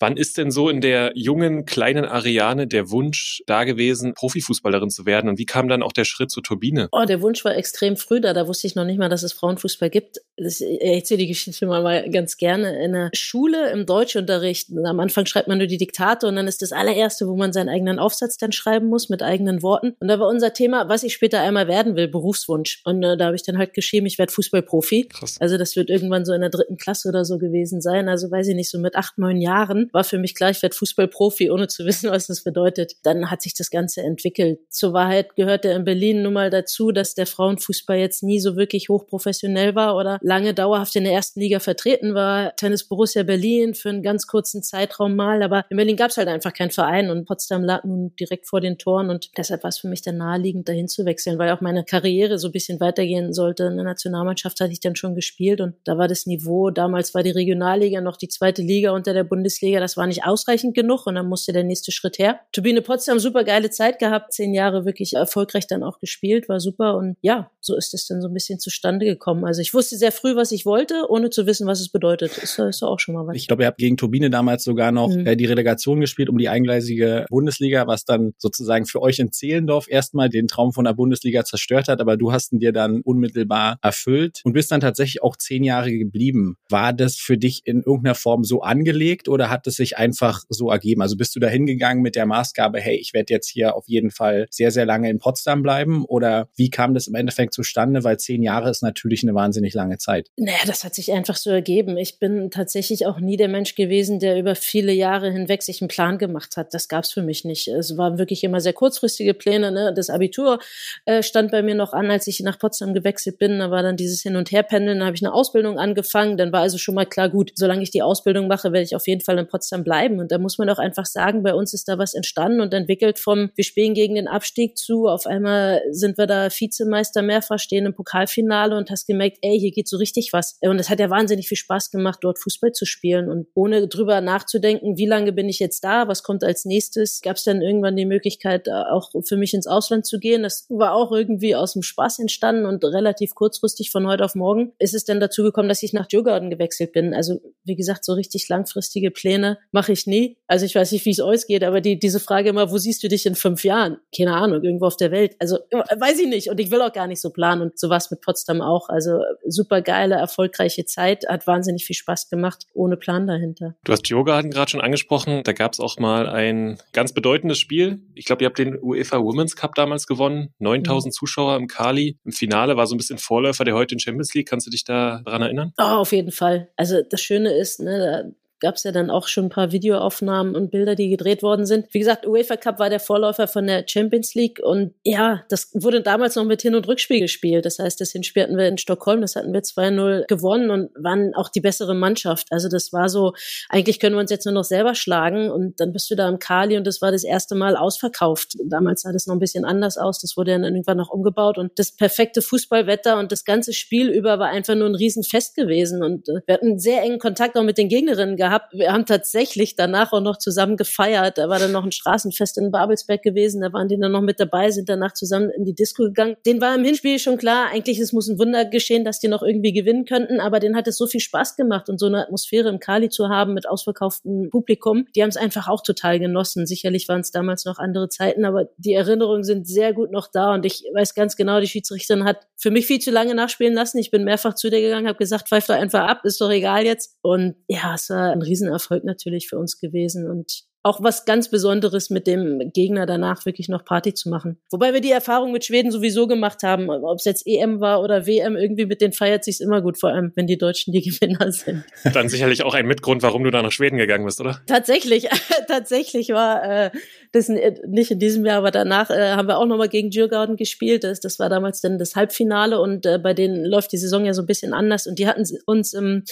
Wann 0.00 0.16
ist 0.16 0.38
denn 0.38 0.50
so 0.50 0.68
in 0.68 0.80
der 0.80 1.12
jungen, 1.14 1.66
kleinen 1.66 2.04
Ariane 2.04 2.66
der 2.66 2.90
Wunsch 2.90 3.42
da 3.46 3.64
gewesen, 3.64 4.14
Profifußballerin 4.14 4.90
zu 4.90 5.06
werden? 5.06 5.30
Und 5.30 5.38
wie 5.38 5.46
kam 5.46 5.68
dann 5.68 5.82
auch 5.82 5.92
der 5.92 6.04
Schritt 6.04 6.30
zur 6.30 6.42
Turbine? 6.42 6.88
Oh, 6.90 7.04
der 7.04 7.20
Wunsch 7.22 7.44
war 7.44 7.56
extrem 7.56 7.96
früh 7.96 8.20
da. 8.20 8.32
Da 8.32 8.48
wusste 8.48 8.66
ich 8.66 8.74
noch 8.74 8.84
nicht 8.84 8.98
mal, 8.98 9.08
dass 9.08 9.22
es 9.22 9.32
Frauenfußball 9.32 9.90
gibt. 9.90 10.18
ich 10.36 10.60
erzähle 10.80 11.18
die 11.18 11.28
Geschichte 11.28 11.66
mal 11.66 12.10
ganz 12.10 12.36
gerne. 12.36 12.84
In 12.84 12.92
der 12.92 13.10
Schule 13.14 13.70
im 13.70 13.86
Deutschunterricht, 13.86 14.70
am 14.84 14.98
Anfang 14.98 15.26
schreibt 15.26 15.48
man 15.48 15.58
nur 15.58 15.68
die 15.68 15.78
Diktate 15.78 16.26
und 16.26 16.36
dann 16.36 16.48
ist 16.48 16.62
das 16.62 16.72
allererste, 16.72 17.28
wo 17.28 17.36
man 17.36 17.52
seinen 17.52 17.68
eigenen 17.68 17.98
Aufsatz 18.00 18.36
dann 18.36 18.52
schreiben 18.52 18.88
muss 18.88 19.08
mit 19.08 19.22
eigenen 19.22 19.62
Worten. 19.62 19.94
Und 20.00 20.08
da 20.08 20.18
war 20.18 20.28
unser 20.28 20.52
Thema, 20.52 20.88
was 20.88 21.04
ich 21.04 21.14
später 21.14 21.40
einmal 21.40 21.68
werden 21.68 21.94
will, 21.94 22.08
Berufswunsch. 22.08 22.82
Und 22.84 23.02
äh, 23.04 23.16
da 23.16 23.26
habe 23.26 23.36
ich 23.36 23.44
dann 23.44 23.58
halt 23.58 23.74
geschrieben, 23.74 24.06
ich 24.06 24.18
werde 24.18 24.32
Fußballprofi. 24.32 25.08
Krass. 25.08 25.36
Also 25.40 25.56
das 25.56 25.76
wird 25.76 25.88
irgendwann 25.88 26.24
so 26.24 26.32
in 26.32 26.40
der 26.40 26.50
dritten 26.50 26.76
Klasse 26.76 27.08
oder 27.08 27.24
so 27.24 27.38
gewesen 27.38 27.80
sein. 27.80 28.08
Also 28.08 28.30
weiß 28.30 28.48
ich 28.48 28.56
nicht, 28.56 28.70
so 28.70 28.78
mit 28.78 28.96
acht, 28.96 29.18
neun 29.18 29.40
Jahren 29.40 29.83
war 29.92 30.04
für 30.04 30.18
mich 30.18 30.34
klar, 30.34 30.50
ich 30.50 30.60
Fußballprofi, 30.74 31.50
ohne 31.50 31.68
zu 31.68 31.84
wissen, 31.86 32.10
was 32.10 32.26
das 32.26 32.42
bedeutet. 32.42 32.94
Dann 33.02 33.30
hat 33.30 33.42
sich 33.42 33.54
das 33.54 33.70
Ganze 33.70 34.02
entwickelt. 34.02 34.60
Zur 34.70 34.92
Wahrheit 34.92 35.36
gehörte 35.36 35.68
in 35.68 35.84
Berlin 35.84 36.22
nun 36.22 36.32
mal 36.32 36.50
dazu, 36.50 36.92
dass 36.92 37.14
der 37.14 37.26
Frauenfußball 37.26 37.98
jetzt 37.98 38.22
nie 38.22 38.40
so 38.40 38.56
wirklich 38.56 38.88
hochprofessionell 38.88 39.74
war 39.74 39.96
oder 39.96 40.18
lange 40.22 40.54
dauerhaft 40.54 40.96
in 40.96 41.04
der 41.04 41.12
ersten 41.12 41.40
Liga 41.40 41.60
vertreten 41.60 42.14
war. 42.14 42.54
Tennis 42.56 42.84
Borussia 42.84 43.22
Berlin 43.22 43.74
für 43.74 43.90
einen 43.90 44.02
ganz 44.02 44.26
kurzen 44.26 44.62
Zeitraum 44.62 45.16
mal, 45.16 45.42
aber 45.42 45.64
in 45.70 45.76
Berlin 45.76 45.96
gab 45.96 46.10
es 46.10 46.16
halt 46.16 46.28
einfach 46.28 46.52
keinen 46.52 46.70
Verein 46.70 47.10
und 47.10 47.26
Potsdam 47.26 47.62
lag 47.62 47.84
nun 47.84 48.14
direkt 48.16 48.48
vor 48.48 48.60
den 48.60 48.78
Toren 48.78 49.10
und 49.10 49.30
deshalb 49.36 49.62
war 49.62 49.68
es 49.68 49.78
für 49.78 49.88
mich 49.88 50.02
dann 50.02 50.18
naheliegend, 50.18 50.68
dahin 50.68 50.88
zu 50.88 51.04
wechseln, 51.04 51.38
weil 51.38 51.50
auch 51.50 51.60
meine 51.60 51.84
Karriere 51.84 52.38
so 52.38 52.48
ein 52.48 52.52
bisschen 52.52 52.80
weitergehen 52.80 53.32
sollte. 53.32 53.64
In 53.64 53.76
der 53.76 53.84
Nationalmannschaft 53.84 54.60
hatte 54.60 54.72
ich 54.72 54.80
dann 54.80 54.96
schon 54.96 55.14
gespielt 55.14 55.60
und 55.60 55.74
da 55.84 55.98
war 55.98 56.08
das 56.08 56.26
Niveau, 56.26 56.70
damals 56.70 57.14
war 57.14 57.22
die 57.22 57.30
Regionalliga 57.30 58.00
noch 58.00 58.16
die 58.16 58.28
zweite 58.28 58.62
Liga 58.62 58.92
unter 58.92 59.12
der 59.12 59.24
Bundesliga, 59.24 59.73
das 59.80 59.96
war 59.96 60.06
nicht 60.06 60.24
ausreichend 60.24 60.74
genug 60.74 61.06
und 61.06 61.14
dann 61.14 61.28
musste 61.28 61.52
der 61.52 61.64
nächste 61.64 61.92
Schritt 61.92 62.18
her. 62.18 62.40
Turbine 62.52 62.82
Potsdam, 62.82 63.18
super 63.18 63.44
geile 63.44 63.70
Zeit 63.70 63.98
gehabt, 63.98 64.32
zehn 64.32 64.54
Jahre 64.54 64.84
wirklich 64.84 65.14
erfolgreich 65.14 65.66
dann 65.66 65.82
auch 65.82 65.98
gespielt, 66.00 66.48
war 66.48 66.60
super 66.60 66.96
und 66.96 67.16
ja, 67.20 67.50
so 67.60 67.76
ist 67.76 67.94
es 67.94 68.06
dann 68.06 68.20
so 68.20 68.28
ein 68.28 68.34
bisschen 68.34 68.58
zustande 68.58 69.06
gekommen. 69.06 69.44
Also 69.44 69.60
ich 69.60 69.72
wusste 69.72 69.96
sehr 69.96 70.12
früh, 70.12 70.36
was 70.36 70.52
ich 70.52 70.66
wollte, 70.66 71.06
ohne 71.08 71.30
zu 71.30 71.46
wissen, 71.46 71.66
was 71.66 71.80
es 71.80 71.88
bedeutet. 71.88 72.36
Ist, 72.38 72.58
ist 72.58 72.82
auch 72.82 73.00
schon 73.00 73.14
mal 73.14 73.26
was. 73.26 73.36
Ich 73.36 73.46
glaube, 73.46 73.62
ihr 73.62 73.66
habt 73.66 73.78
gegen 73.78 73.96
Turbine 73.96 74.30
damals 74.30 74.64
sogar 74.64 74.92
noch 74.92 75.08
mhm. 75.08 75.26
äh, 75.26 75.36
die 75.36 75.46
Relegation 75.46 76.00
gespielt 76.00 76.28
um 76.28 76.38
die 76.38 76.48
eingleisige 76.48 77.26
Bundesliga, 77.28 77.86
was 77.86 78.04
dann 78.04 78.34
sozusagen 78.38 78.86
für 78.86 79.00
euch 79.00 79.18
in 79.18 79.32
Zehlendorf 79.32 79.88
erstmal 79.88 80.28
den 80.28 80.48
Traum 80.48 80.72
von 80.72 80.84
der 80.84 80.92
Bundesliga 80.92 81.44
zerstört 81.44 81.88
hat, 81.88 82.00
aber 82.00 82.16
du 82.16 82.32
hast 82.32 82.52
ihn 82.52 82.60
dir 82.60 82.72
dann 82.72 83.00
unmittelbar 83.00 83.78
erfüllt 83.82 84.40
und 84.44 84.52
bist 84.52 84.70
dann 84.70 84.80
tatsächlich 84.80 85.22
auch 85.22 85.36
zehn 85.36 85.64
Jahre 85.64 85.92
geblieben. 85.92 86.56
War 86.68 86.92
das 86.92 87.16
für 87.16 87.38
dich 87.38 87.62
in 87.64 87.82
irgendeiner 87.82 88.14
Form 88.14 88.44
so 88.44 88.62
angelegt 88.62 89.28
oder 89.28 89.50
hat 89.50 89.63
es 89.66 89.76
sich 89.76 89.96
einfach 89.96 90.42
so 90.48 90.70
ergeben? 90.70 91.02
Also 91.02 91.16
bist 91.16 91.34
du 91.36 91.40
da 91.40 91.48
hingegangen 91.48 92.02
mit 92.02 92.16
der 92.16 92.26
Maßgabe, 92.26 92.80
hey, 92.80 92.96
ich 92.96 93.14
werde 93.14 93.32
jetzt 93.32 93.48
hier 93.48 93.76
auf 93.76 93.84
jeden 93.86 94.10
Fall 94.10 94.46
sehr, 94.50 94.70
sehr 94.70 94.86
lange 94.86 95.10
in 95.10 95.18
Potsdam 95.18 95.62
bleiben 95.62 96.04
oder 96.04 96.48
wie 96.56 96.70
kam 96.70 96.94
das 96.94 97.06
im 97.06 97.14
Endeffekt 97.14 97.54
zustande? 97.54 98.04
Weil 98.04 98.18
zehn 98.18 98.42
Jahre 98.42 98.70
ist 98.70 98.82
natürlich 98.82 99.22
eine 99.22 99.34
wahnsinnig 99.34 99.74
lange 99.74 99.98
Zeit. 99.98 100.30
Naja, 100.36 100.58
das 100.66 100.84
hat 100.84 100.94
sich 100.94 101.12
einfach 101.12 101.36
so 101.36 101.50
ergeben. 101.50 101.96
Ich 101.96 102.18
bin 102.18 102.50
tatsächlich 102.50 103.06
auch 103.06 103.18
nie 103.18 103.36
der 103.36 103.48
Mensch 103.48 103.74
gewesen, 103.74 104.20
der 104.20 104.38
über 104.38 104.54
viele 104.54 104.92
Jahre 104.92 105.30
hinweg 105.30 105.62
sich 105.62 105.80
einen 105.80 105.88
Plan 105.88 106.18
gemacht 106.18 106.56
hat. 106.56 106.74
Das 106.74 106.88
gab 106.88 107.04
es 107.04 107.12
für 107.12 107.22
mich 107.22 107.44
nicht. 107.44 107.68
Es 107.68 107.96
waren 107.96 108.18
wirklich 108.18 108.44
immer 108.44 108.60
sehr 108.60 108.72
kurzfristige 108.72 109.34
Pläne. 109.34 109.72
Ne? 109.72 109.92
Das 109.94 110.10
Abitur 110.10 110.58
äh, 111.06 111.22
stand 111.22 111.50
bei 111.50 111.62
mir 111.62 111.74
noch 111.74 111.92
an, 111.92 112.10
als 112.10 112.26
ich 112.26 112.40
nach 112.40 112.58
Potsdam 112.58 112.94
gewechselt 112.94 113.38
bin. 113.38 113.58
Da 113.58 113.70
war 113.70 113.82
dann 113.82 113.96
dieses 113.96 114.22
Hin- 114.22 114.36
und 114.36 114.52
Herpendeln. 114.52 115.00
Da 115.00 115.06
habe 115.06 115.16
ich 115.16 115.22
eine 115.22 115.32
Ausbildung 115.32 115.78
angefangen. 115.78 116.36
Dann 116.36 116.52
war 116.52 116.60
also 116.60 116.78
schon 116.78 116.94
mal 116.94 117.06
klar, 117.06 117.28
gut, 117.28 117.52
solange 117.54 117.82
ich 117.82 117.90
die 117.90 118.02
Ausbildung 118.02 118.46
mache, 118.46 118.72
werde 118.72 118.84
ich 118.84 118.94
auf 118.94 119.06
jeden 119.06 119.20
Fall 119.20 119.38
in 119.38 119.46
Potsdam 119.46 119.53
bleiben. 119.84 120.20
Und 120.20 120.32
da 120.32 120.38
muss 120.38 120.58
man 120.58 120.68
auch 120.70 120.78
einfach 120.78 121.06
sagen, 121.06 121.42
bei 121.42 121.54
uns 121.54 121.74
ist 121.74 121.88
da 121.88 121.98
was 121.98 122.14
entstanden 122.14 122.60
und 122.60 122.74
entwickelt 122.74 123.18
vom, 123.18 123.50
wir 123.54 123.64
spielen 123.64 123.94
gegen 123.94 124.14
den 124.14 124.28
Abstieg 124.28 124.76
zu. 124.76 125.06
Auf 125.06 125.26
einmal 125.26 125.82
sind 125.90 126.18
wir 126.18 126.26
da 126.26 126.48
Vizemeister 126.50 127.22
mehrfach, 127.22 127.58
stehen 127.58 127.86
im 127.86 127.94
Pokalfinale 127.94 128.76
und 128.76 128.90
hast 128.90 129.06
gemerkt, 129.06 129.38
ey, 129.42 129.58
hier 129.58 129.70
geht 129.70 129.88
so 129.88 129.96
richtig 129.96 130.32
was. 130.32 130.58
Und 130.60 130.78
es 130.78 130.90
hat 130.90 131.00
ja 131.00 131.10
wahnsinnig 131.10 131.48
viel 131.48 131.56
Spaß 131.56 131.90
gemacht, 131.90 132.18
dort 132.22 132.38
Fußball 132.38 132.72
zu 132.72 132.84
spielen. 132.84 133.30
Und 133.30 133.46
ohne 133.54 133.88
drüber 133.88 134.20
nachzudenken, 134.20 134.96
wie 134.96 135.06
lange 135.06 135.32
bin 135.32 135.48
ich 135.48 135.58
jetzt 135.58 135.84
da, 135.84 136.08
was 136.08 136.22
kommt 136.22 136.44
als 136.44 136.64
nächstes, 136.64 137.20
gab 137.22 137.36
es 137.36 137.44
dann 137.44 137.62
irgendwann 137.62 137.96
die 137.96 138.06
Möglichkeit, 138.06 138.68
auch 138.68 139.10
für 139.26 139.36
mich 139.36 139.54
ins 139.54 139.66
Ausland 139.66 140.06
zu 140.06 140.18
gehen. 140.18 140.42
Das 140.42 140.66
war 140.68 140.94
auch 140.94 141.12
irgendwie 141.12 141.54
aus 141.54 141.74
dem 141.74 141.82
Spaß 141.82 142.18
entstanden 142.18 142.66
und 142.66 142.84
relativ 142.84 143.34
kurzfristig 143.34 143.90
von 143.90 144.06
heute 144.06 144.24
auf 144.24 144.34
morgen 144.34 144.72
ist 144.78 144.94
es 144.94 145.04
dann 145.04 145.20
dazu 145.20 145.42
gekommen, 145.42 145.68
dass 145.68 145.82
ich 145.82 145.92
nach 145.92 146.06
Djurgården 146.06 146.50
gewechselt 146.50 146.92
bin. 146.92 147.14
Also 147.14 147.40
wie 147.64 147.76
gesagt, 147.76 148.04
so 148.04 148.12
richtig 148.12 148.48
langfristige 148.48 149.10
Pläne 149.10 149.43
mache 149.72 149.92
ich 149.92 150.06
nie. 150.06 150.36
Also 150.46 150.66
ich 150.66 150.74
weiß 150.74 150.92
nicht, 150.92 151.04
wie 151.04 151.10
es 151.10 151.20
euch 151.20 151.46
geht, 151.46 151.64
aber 151.64 151.80
die, 151.80 151.98
diese 151.98 152.20
Frage 152.20 152.50
immer, 152.50 152.70
wo 152.70 152.78
siehst 152.78 153.02
du 153.02 153.08
dich 153.08 153.26
in 153.26 153.34
fünf 153.34 153.64
Jahren? 153.64 153.98
Keine 154.16 154.34
Ahnung, 154.34 154.62
irgendwo 154.62 154.86
auf 154.86 154.96
der 154.96 155.10
Welt. 155.10 155.36
Also 155.40 155.58
weiß 155.70 156.20
ich 156.20 156.28
nicht 156.28 156.50
und 156.50 156.60
ich 156.60 156.70
will 156.70 156.82
auch 156.82 156.92
gar 156.92 157.06
nicht 157.06 157.20
so 157.20 157.30
planen 157.30 157.62
und 157.62 157.78
sowas 157.78 158.10
mit 158.10 158.20
Potsdam 158.20 158.60
auch. 158.60 158.88
Also 158.88 159.20
super 159.46 159.80
geile, 159.80 160.16
erfolgreiche 160.16 160.84
Zeit, 160.84 161.26
hat 161.28 161.46
wahnsinnig 161.46 161.84
viel 161.84 161.96
Spaß 161.96 162.28
gemacht, 162.28 162.66
ohne 162.74 162.96
Plan 162.96 163.26
dahinter. 163.26 163.74
Du 163.84 163.92
hast 163.92 164.08
Yoga 164.08 164.40
gerade 164.42 164.70
schon 164.70 164.80
angesprochen, 164.80 165.42
da 165.44 165.52
gab 165.52 165.72
es 165.72 165.80
auch 165.80 165.98
mal 165.98 166.28
ein 166.28 166.78
ganz 166.92 167.12
bedeutendes 167.12 167.58
Spiel. 167.58 168.00
Ich 168.14 168.24
glaube, 168.24 168.44
ihr 168.44 168.46
habt 168.46 168.58
den 168.58 168.78
UEFA 168.80 169.18
Women's 169.18 169.56
Cup 169.56 169.74
damals 169.74 170.06
gewonnen, 170.06 170.52
9000 170.58 171.10
mhm. 171.10 171.14
Zuschauer 171.14 171.56
im 171.56 171.66
Kali. 171.66 172.18
Im 172.24 172.32
Finale 172.32 172.76
war 172.76 172.86
so 172.86 172.94
ein 172.94 172.98
bisschen 172.98 173.18
Vorläufer 173.18 173.64
der 173.64 173.74
heute 173.74 173.94
in 173.94 173.98
Champions 173.98 174.34
League. 174.34 174.48
Kannst 174.48 174.66
du 174.66 174.70
dich 174.70 174.84
da 174.84 175.22
daran 175.24 175.42
erinnern? 175.42 175.72
Oh, 175.78 175.82
auf 175.82 176.12
jeden 176.12 176.32
Fall. 176.32 176.68
Also 176.76 177.02
das 177.08 177.20
Schöne 177.20 177.52
ist, 177.52 177.80
ne, 177.80 178.34
gab 178.64 178.76
es 178.76 178.82
ja 178.82 178.92
dann 178.92 179.10
auch 179.10 179.28
schon 179.28 179.44
ein 179.44 179.50
paar 179.50 179.72
Videoaufnahmen 179.72 180.56
und 180.56 180.70
Bilder, 180.70 180.94
die 180.94 181.10
gedreht 181.10 181.42
worden 181.42 181.66
sind. 181.66 181.92
Wie 181.92 181.98
gesagt, 181.98 182.26
UEFA 182.26 182.56
Cup 182.56 182.78
war 182.78 182.88
der 182.88 182.98
Vorläufer 182.98 183.46
von 183.46 183.66
der 183.66 183.84
Champions 183.86 184.34
League 184.34 184.58
und 184.58 184.94
ja, 185.04 185.44
das 185.50 185.68
wurde 185.74 186.00
damals 186.00 186.34
noch 186.36 186.44
mit 186.44 186.62
Hin- 186.62 186.74
und 186.74 186.88
Rückspiel 186.88 187.20
gespielt. 187.20 187.66
Das 187.66 187.78
heißt, 187.78 188.00
das 188.00 188.12
Hinspiel 188.12 188.44
hatten 188.44 188.56
wir 188.56 188.66
in 188.66 188.78
Stockholm, 188.78 189.20
das 189.20 189.36
hatten 189.36 189.52
wir 189.52 189.60
2-0 189.60 190.26
gewonnen 190.28 190.70
und 190.70 190.90
waren 190.96 191.34
auch 191.34 191.50
die 191.50 191.60
bessere 191.60 191.94
Mannschaft. 191.94 192.46
Also 192.50 192.70
das 192.70 192.90
war 192.90 193.10
so, 193.10 193.34
eigentlich 193.68 194.00
können 194.00 194.16
wir 194.16 194.20
uns 194.20 194.30
jetzt 194.30 194.46
nur 194.46 194.54
noch 194.54 194.64
selber 194.64 194.94
schlagen 194.94 195.50
und 195.50 195.78
dann 195.78 195.92
bist 195.92 196.10
du 196.10 196.14
da 196.14 196.26
im 196.26 196.38
Kali 196.38 196.78
und 196.78 196.86
das 196.86 197.02
war 197.02 197.12
das 197.12 197.22
erste 197.22 197.54
Mal 197.54 197.76
ausverkauft. 197.76 198.54
Damals 198.64 199.02
sah 199.02 199.12
das 199.12 199.26
noch 199.26 199.36
ein 199.36 199.40
bisschen 199.40 199.66
anders 199.66 199.98
aus, 199.98 200.20
das 200.20 200.38
wurde 200.38 200.52
dann 200.52 200.64
irgendwann 200.64 200.96
noch 200.96 201.10
umgebaut 201.10 201.58
und 201.58 201.72
das 201.76 201.94
perfekte 201.94 202.40
Fußballwetter 202.40 203.18
und 203.18 203.30
das 203.30 203.44
ganze 203.44 203.74
Spiel 203.74 204.08
über 204.08 204.38
war 204.38 204.48
einfach 204.48 204.74
nur 204.74 204.88
ein 204.88 204.94
Riesenfest 204.94 205.54
gewesen 205.54 206.02
und 206.02 206.30
äh, 206.30 206.40
wir 206.46 206.54
hatten 206.54 206.78
sehr 206.78 207.02
engen 207.02 207.18
Kontakt 207.18 207.58
auch 207.58 207.62
mit 207.62 207.76
den 207.76 207.90
Gegnerinnen 207.90 208.36
gehabt 208.36 208.53
gehabt. 208.54 208.72
Wir 208.72 208.92
haben 208.92 209.06
tatsächlich 209.06 209.76
danach 209.76 210.12
auch 210.12 210.20
noch 210.20 210.38
zusammen 210.38 210.76
gefeiert. 210.76 211.38
Da 211.38 211.48
war 211.48 211.58
dann 211.58 211.72
noch 211.72 211.84
ein 211.84 211.92
Straßenfest 211.92 212.58
in 212.58 212.70
Babelsberg 212.70 213.22
gewesen. 213.22 213.60
Da 213.60 213.72
waren 213.72 213.88
die 213.88 213.98
dann 213.98 214.12
noch 214.12 214.20
mit 214.20 214.40
dabei, 214.40 214.70
sind 214.70 214.88
danach 214.88 215.12
zusammen 215.12 215.50
in 215.50 215.64
die 215.64 215.74
Disco 215.74 216.04
gegangen. 216.04 216.36
Den 216.46 216.60
war 216.60 216.74
im 216.74 216.84
Hinspiel 216.84 217.18
schon 217.18 217.38
klar, 217.38 217.68
eigentlich 217.72 217.98
es 217.98 218.12
muss 218.12 218.28
ein 218.28 218.38
Wunder 218.38 218.64
geschehen, 218.64 219.04
dass 219.04 219.20
die 219.20 219.28
noch 219.28 219.42
irgendwie 219.42 219.72
gewinnen 219.72 220.04
könnten. 220.04 220.40
Aber 220.40 220.60
den 220.60 220.76
hat 220.76 220.86
es 220.86 220.96
so 220.96 221.06
viel 221.06 221.20
Spaß 221.20 221.56
gemacht 221.56 221.88
und 221.88 221.98
so 221.98 222.06
eine 222.06 222.22
Atmosphäre 222.22 222.68
im 222.68 222.78
Kali 222.78 223.08
zu 223.08 223.28
haben 223.28 223.54
mit 223.54 223.68
ausverkauftem 223.68 224.50
Publikum. 224.50 225.06
Die 225.14 225.22
haben 225.22 225.30
es 225.30 225.36
einfach 225.36 225.68
auch 225.68 225.82
total 225.82 226.18
genossen. 226.18 226.66
Sicherlich 226.66 227.08
waren 227.08 227.20
es 227.20 227.30
damals 227.30 227.64
noch 227.64 227.78
andere 227.78 228.08
Zeiten, 228.08 228.44
aber 228.44 228.68
die 228.76 228.94
Erinnerungen 228.94 229.44
sind 229.44 229.66
sehr 229.66 229.92
gut 229.92 230.10
noch 230.10 230.28
da 230.30 230.54
und 230.54 230.64
ich 230.64 230.84
weiß 230.94 231.14
ganz 231.14 231.36
genau, 231.36 231.60
die 231.60 231.66
Schiedsrichterin 231.66 232.24
hat 232.24 232.46
für 232.56 232.70
mich 232.70 232.86
viel 232.86 232.98
zu 232.98 233.10
lange 233.10 233.34
nachspielen 233.34 233.74
lassen. 233.74 233.98
Ich 233.98 234.10
bin 234.10 234.24
mehrfach 234.24 234.54
zu 234.54 234.70
der 234.70 234.80
gegangen, 234.80 235.06
habe 235.06 235.18
gesagt, 235.18 235.48
pfeif 235.48 235.66
doch 235.66 235.74
einfach 235.74 236.06
ab, 236.06 236.24
ist 236.24 236.40
doch 236.40 236.50
egal 236.50 236.84
jetzt. 236.84 237.16
Und 237.22 237.56
ja, 237.68 237.94
es 237.94 238.10
war 238.10 238.33
ein 238.34 238.42
Riesenerfolg 238.42 239.04
natürlich 239.04 239.48
für 239.48 239.58
uns 239.58 239.78
gewesen 239.78 240.30
und 240.30 240.64
auch 240.84 241.02
was 241.02 241.24
ganz 241.24 241.48
Besonderes 241.48 242.10
mit 242.10 242.26
dem 242.26 242.70
Gegner 242.72 243.06
danach 243.06 243.46
wirklich 243.46 243.70
noch 243.70 243.86
Party 243.86 244.12
zu 244.12 244.28
machen. 244.28 244.58
Wobei 244.70 244.92
wir 244.92 245.00
die 245.00 245.10
Erfahrung 245.10 245.50
mit 245.50 245.64
Schweden 245.64 245.90
sowieso 245.90 246.26
gemacht 246.26 246.62
haben, 246.62 246.90
ob 246.90 247.18
es 247.18 247.24
jetzt 247.24 247.46
EM 247.46 247.80
war 247.80 248.02
oder 248.02 248.26
WM, 248.26 248.54
irgendwie 248.54 248.84
mit 248.84 249.00
denen 249.00 249.14
feiert 249.14 249.44
sich's 249.44 249.60
immer 249.60 249.80
gut, 249.80 249.98
vor 249.98 250.10
allem 250.10 250.32
wenn 250.34 250.46
die 250.46 250.58
Deutschen 250.58 250.92
die 250.92 251.00
Gewinner 251.10 251.50
sind. 251.52 251.84
Dann 252.12 252.28
sicherlich 252.28 252.62
auch 252.64 252.74
ein 252.74 252.86
Mitgrund, 252.86 253.22
warum 253.22 253.44
du 253.44 253.50
da 253.50 253.62
nach 253.62 253.72
Schweden 253.72 253.96
gegangen 253.96 254.26
bist, 254.26 254.42
oder? 254.42 254.60
Tatsächlich, 254.66 255.28
tatsächlich 255.68 256.28
war 256.28 256.62
äh, 256.62 256.90
das 257.32 257.48
nicht 257.48 258.10
in 258.10 258.18
diesem 258.18 258.44
Jahr, 258.44 258.58
aber 258.58 258.70
danach 258.70 259.08
äh, 259.08 259.30
haben 259.32 259.48
wir 259.48 259.56
auch 259.56 259.66
nochmal 259.66 259.88
gegen 259.88 260.10
Djurgården 260.10 260.56
gespielt. 260.56 261.02
Das, 261.02 261.18
das 261.18 261.38
war 261.38 261.48
damals 261.48 261.80
dann 261.80 261.98
das 261.98 262.14
Halbfinale 262.14 262.78
und 262.78 263.06
äh, 263.06 263.18
bei 263.18 263.32
denen 263.32 263.64
läuft 263.64 263.90
die 263.92 263.98
Saison 263.98 264.26
ja 264.26 264.34
so 264.34 264.42
ein 264.42 264.46
bisschen 264.46 264.74
anders 264.74 265.06
und 265.06 265.18
die 265.18 265.26
hatten 265.26 265.44
uns 265.64 265.94
im 265.94 266.24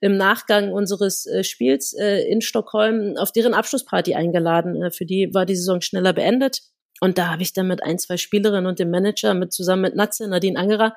im 0.00 0.16
Nachgang 0.16 0.72
unseres 0.72 1.26
äh, 1.26 1.44
Spiels 1.44 1.94
äh, 1.94 2.22
in 2.28 2.40
Stockholm 2.40 3.16
auf 3.16 3.32
deren 3.32 3.54
Abschlussparty 3.54 4.14
eingeladen. 4.14 4.82
Äh, 4.82 4.90
für 4.90 5.06
die 5.06 5.32
war 5.32 5.46
die 5.46 5.56
Saison 5.56 5.80
schneller 5.80 6.12
beendet. 6.12 6.62
Und 7.00 7.18
da 7.18 7.30
habe 7.30 7.42
ich 7.42 7.52
dann 7.52 7.68
mit 7.68 7.82
ein, 7.82 7.98
zwei 7.98 8.16
Spielerinnen 8.16 8.66
und 8.66 8.78
dem 8.78 8.90
Manager 8.90 9.34
mit 9.34 9.52
zusammen 9.52 9.82
mit 9.82 9.94
Natze, 9.94 10.28
Nadine 10.28 10.58
Angerer, 10.58 10.96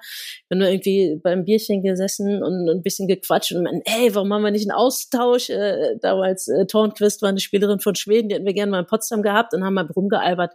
wenn 0.49 0.59
wir 0.59 0.71
irgendwie 0.71 1.19
beim 1.21 1.45
Bierchen 1.45 1.83
gesessen 1.83 2.41
und 2.41 2.67
ein 2.69 2.81
bisschen 2.81 3.07
gequatscht 3.07 3.51
und 3.51 3.63
meinen, 3.63 3.81
ey, 3.85 4.13
warum 4.15 4.33
haben 4.33 4.43
wir 4.43 4.51
nicht 4.51 4.69
einen 4.69 4.77
Austausch? 4.77 5.49
Äh, 5.49 5.97
damals 6.01 6.47
äh, 6.47 6.65
Tornquist 6.65 7.21
war 7.21 7.29
eine 7.29 7.39
Spielerin 7.39 7.79
von 7.79 7.95
Schweden, 7.95 8.29
die 8.29 8.35
hätten 8.35 8.45
wir 8.45 8.53
gerne 8.53 8.71
mal 8.71 8.79
in 8.79 8.87
Potsdam 8.87 9.21
gehabt 9.21 9.53
und 9.53 9.63
haben 9.63 9.75
mal 9.75 9.85
rumgealbert. 9.85 10.53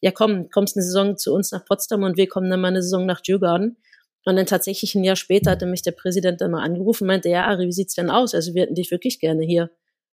Ja, 0.00 0.10
komm, 0.10 0.50
kommst 0.50 0.76
eine 0.76 0.84
Saison 0.84 1.16
zu 1.16 1.32
uns 1.32 1.52
nach 1.52 1.64
Potsdam 1.64 2.02
und 2.02 2.16
wir 2.16 2.28
kommen 2.28 2.50
dann 2.50 2.60
mal 2.60 2.68
eine 2.68 2.82
Saison 2.82 3.06
nach 3.06 3.20
Djurgården. 3.20 3.76
Und 4.24 4.36
dann 4.36 4.46
tatsächlich 4.46 4.94
ein 4.94 5.04
Jahr 5.04 5.16
später 5.16 5.50
hatte 5.50 5.66
mich 5.66 5.82
der 5.82 5.92
Präsident 5.92 6.40
dann 6.40 6.52
mal 6.52 6.62
angerufen 6.62 7.04
und 7.04 7.08
meinte, 7.08 7.28
ja, 7.28 7.44
Ari, 7.46 7.66
wie 7.66 7.72
sieht's 7.72 7.94
denn 7.94 8.10
aus? 8.10 8.34
Also 8.34 8.54
wir 8.54 8.62
hätten 8.62 8.74
dich 8.74 8.90
wirklich 8.90 9.18
gerne 9.18 9.44
hier. 9.44 9.70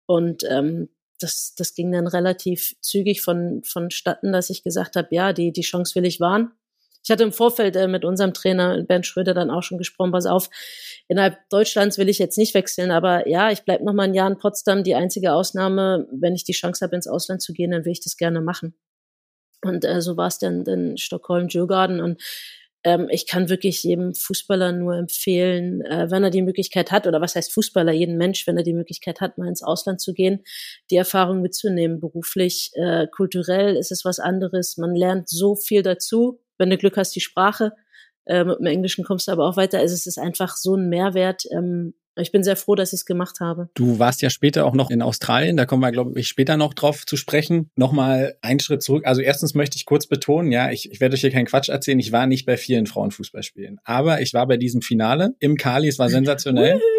Und 0.06 0.44
ähm, 0.50 0.90
das, 1.20 1.56
das 1.56 1.74
ging 1.74 1.92
dann 1.92 2.08
relativ 2.08 2.76
zügig 2.82 3.22
von, 3.22 3.62
vonstatten, 3.64 4.34
dass 4.34 4.50
ich 4.50 4.64
gesagt 4.64 4.96
habe, 4.96 5.08
ja, 5.12 5.32
die, 5.32 5.54
die 5.54 5.62
Chance 5.62 5.96
will 5.96 6.06
ich 6.06 6.20
wahren. 6.20 6.52
Ich 7.04 7.12
hatte 7.12 7.24
im 7.24 7.34
Vorfeld 7.34 7.76
äh, 7.76 7.88
mit 7.88 8.06
unserem 8.06 8.34
Trainer 8.34 8.82
Bernd 8.84 9.06
Schröder 9.06 9.34
dann 9.34 9.50
auch 9.50 9.64
schon 9.64 9.78
gesprochen, 9.78 10.12
pass 10.12 10.26
auf, 10.26 10.50
innerhalb 11.08 11.38
Deutschlands 11.50 11.98
will 11.98 12.08
ich 12.08 12.18
jetzt 12.18 12.38
nicht 12.38 12.54
wechseln, 12.54 12.92
aber 12.92 13.28
ja, 13.28 13.52
ich 13.52 13.64
bleib 13.64 13.82
noch 13.82 13.94
mal 13.94 14.04
ein 14.04 14.14
Jahr 14.14 14.30
in 14.30 14.38
Potsdam. 14.38 14.84
Die 14.84 14.96
einzige 14.96 15.34
Ausnahme, 15.34 16.08
wenn 16.12 16.36
ich 16.36 16.46
die 16.46 16.54
Chance 16.54 16.84
habe, 16.84 16.96
ins 16.96 17.08
Ausland 17.08 17.42
zu 17.42 17.52
gehen, 17.52 17.72
dann 17.72 17.84
will 17.84 17.92
ich 17.92 18.02
das 18.02 18.16
gerne 18.16 18.40
machen. 18.42 18.74
Und 19.62 19.86
äh, 19.86 20.02
so 20.02 20.18
war 20.18 20.28
es 20.28 20.40
dann 20.40 20.66
in 20.66 20.98
Stockholm, 20.98 21.48
Djurgården. 21.48 22.02
Und 22.02 22.22
ähm, 22.84 23.08
ich 23.10 23.28
kann 23.28 23.50
wirklich 23.50 23.84
jedem 23.84 24.14
Fußballer 24.14 24.72
nur 24.74 24.96
empfehlen, 24.96 25.82
äh, 25.82 26.12
wenn 26.12 26.24
er 26.24 26.30
die 26.30 26.42
Möglichkeit 26.42 26.92
hat, 26.92 27.08
oder 27.08 27.22
was 27.22 27.36
heißt 27.36 27.54
Fußballer, 27.54 27.92
jeden 27.94 28.18
Mensch, 28.18 28.46
wenn 28.46 28.58
er 28.58 28.64
die 28.64 28.74
Möglichkeit 28.74 29.22
hat, 29.22 29.38
mal 29.38 29.48
ins 29.48 29.64
Ausland 29.64 30.02
zu 30.02 30.14
gehen, 30.14 30.44
die 30.92 30.98
Erfahrung 30.98 31.42
mitzunehmen. 31.42 32.00
Beruflich, 32.00 32.72
äh, 32.74 33.08
kulturell 33.08 33.76
ist 33.78 33.92
es 33.92 34.04
was 34.04 34.20
anderes. 34.20 34.78
Man 34.78 34.96
lernt 34.96 35.30
so 35.30 35.56
viel 35.56 35.82
dazu. 35.82 36.40
Wenn 36.58 36.70
du 36.70 36.78
Glück 36.78 36.98
hast, 36.98 37.16
die 37.16 37.22
Sprache. 37.22 37.74
Äh, 38.26 38.44
mit 38.46 38.60
dem 38.60 38.66
Englischen 38.68 39.04
kommst 39.04 39.28
du 39.28 39.32
aber 39.32 39.48
auch 39.48 39.58
weiter. 39.58 39.80
Also 39.80 39.94
es 39.94 40.06
ist 40.06 40.18
einfach 40.18 40.56
so 40.56 40.76
ein 40.76 40.90
Mehrwert. 40.90 41.44
Ähm, 41.52 41.94
ich 42.16 42.32
bin 42.32 42.44
sehr 42.44 42.56
froh, 42.56 42.76
dass 42.76 42.94
ich 42.94 43.02
es 43.02 43.06
gemacht 43.06 43.40
habe. 43.40 43.70
Du 43.74 44.00
warst 44.00 44.22
ja 44.22 44.30
später 44.30 44.66
auch 44.66 44.74
noch 44.74 44.90
in 44.90 45.02
Australien, 45.02 45.58
da 45.58 45.66
kommen 45.66 45.82
wir, 45.82 45.92
glaube 45.92 46.20
ich, 46.20 46.28
später 46.28 46.58
noch 46.58 46.74
drauf 46.74 47.06
zu 47.06 47.18
sprechen. 47.18 47.70
Nochmal 47.76 48.36
einen 48.42 48.60
Schritt 48.60 48.84
zurück. 48.84 49.06
Also 49.06 49.22
erstens 49.22 49.54
möchte 49.54 49.78
ich 49.78 49.86
kurz 49.86 50.08
betonen, 50.08 50.52
ja, 50.52 50.72
ich, 50.72 50.92
ich 50.92 51.00
werde 51.02 51.16
euch 51.16 51.22
hier 51.22 51.32
keinen 51.32 51.46
Quatsch 51.46 51.70
erzählen, 51.70 52.00
ich 52.00 52.12
war 52.12 52.28
nicht 52.28 52.46
bei 52.46 52.58
vielen 52.58 52.86
Frauenfußballspielen. 52.86 53.80
Aber 53.84 54.22
ich 54.22 54.34
war 54.34 54.48
bei 54.48 54.58
diesem 54.58 54.82
Finale 54.82 55.36
im 55.40 55.58
Kali, 55.58 55.88
es 55.88 56.00
war 56.00 56.10
sensationell. 56.10 56.80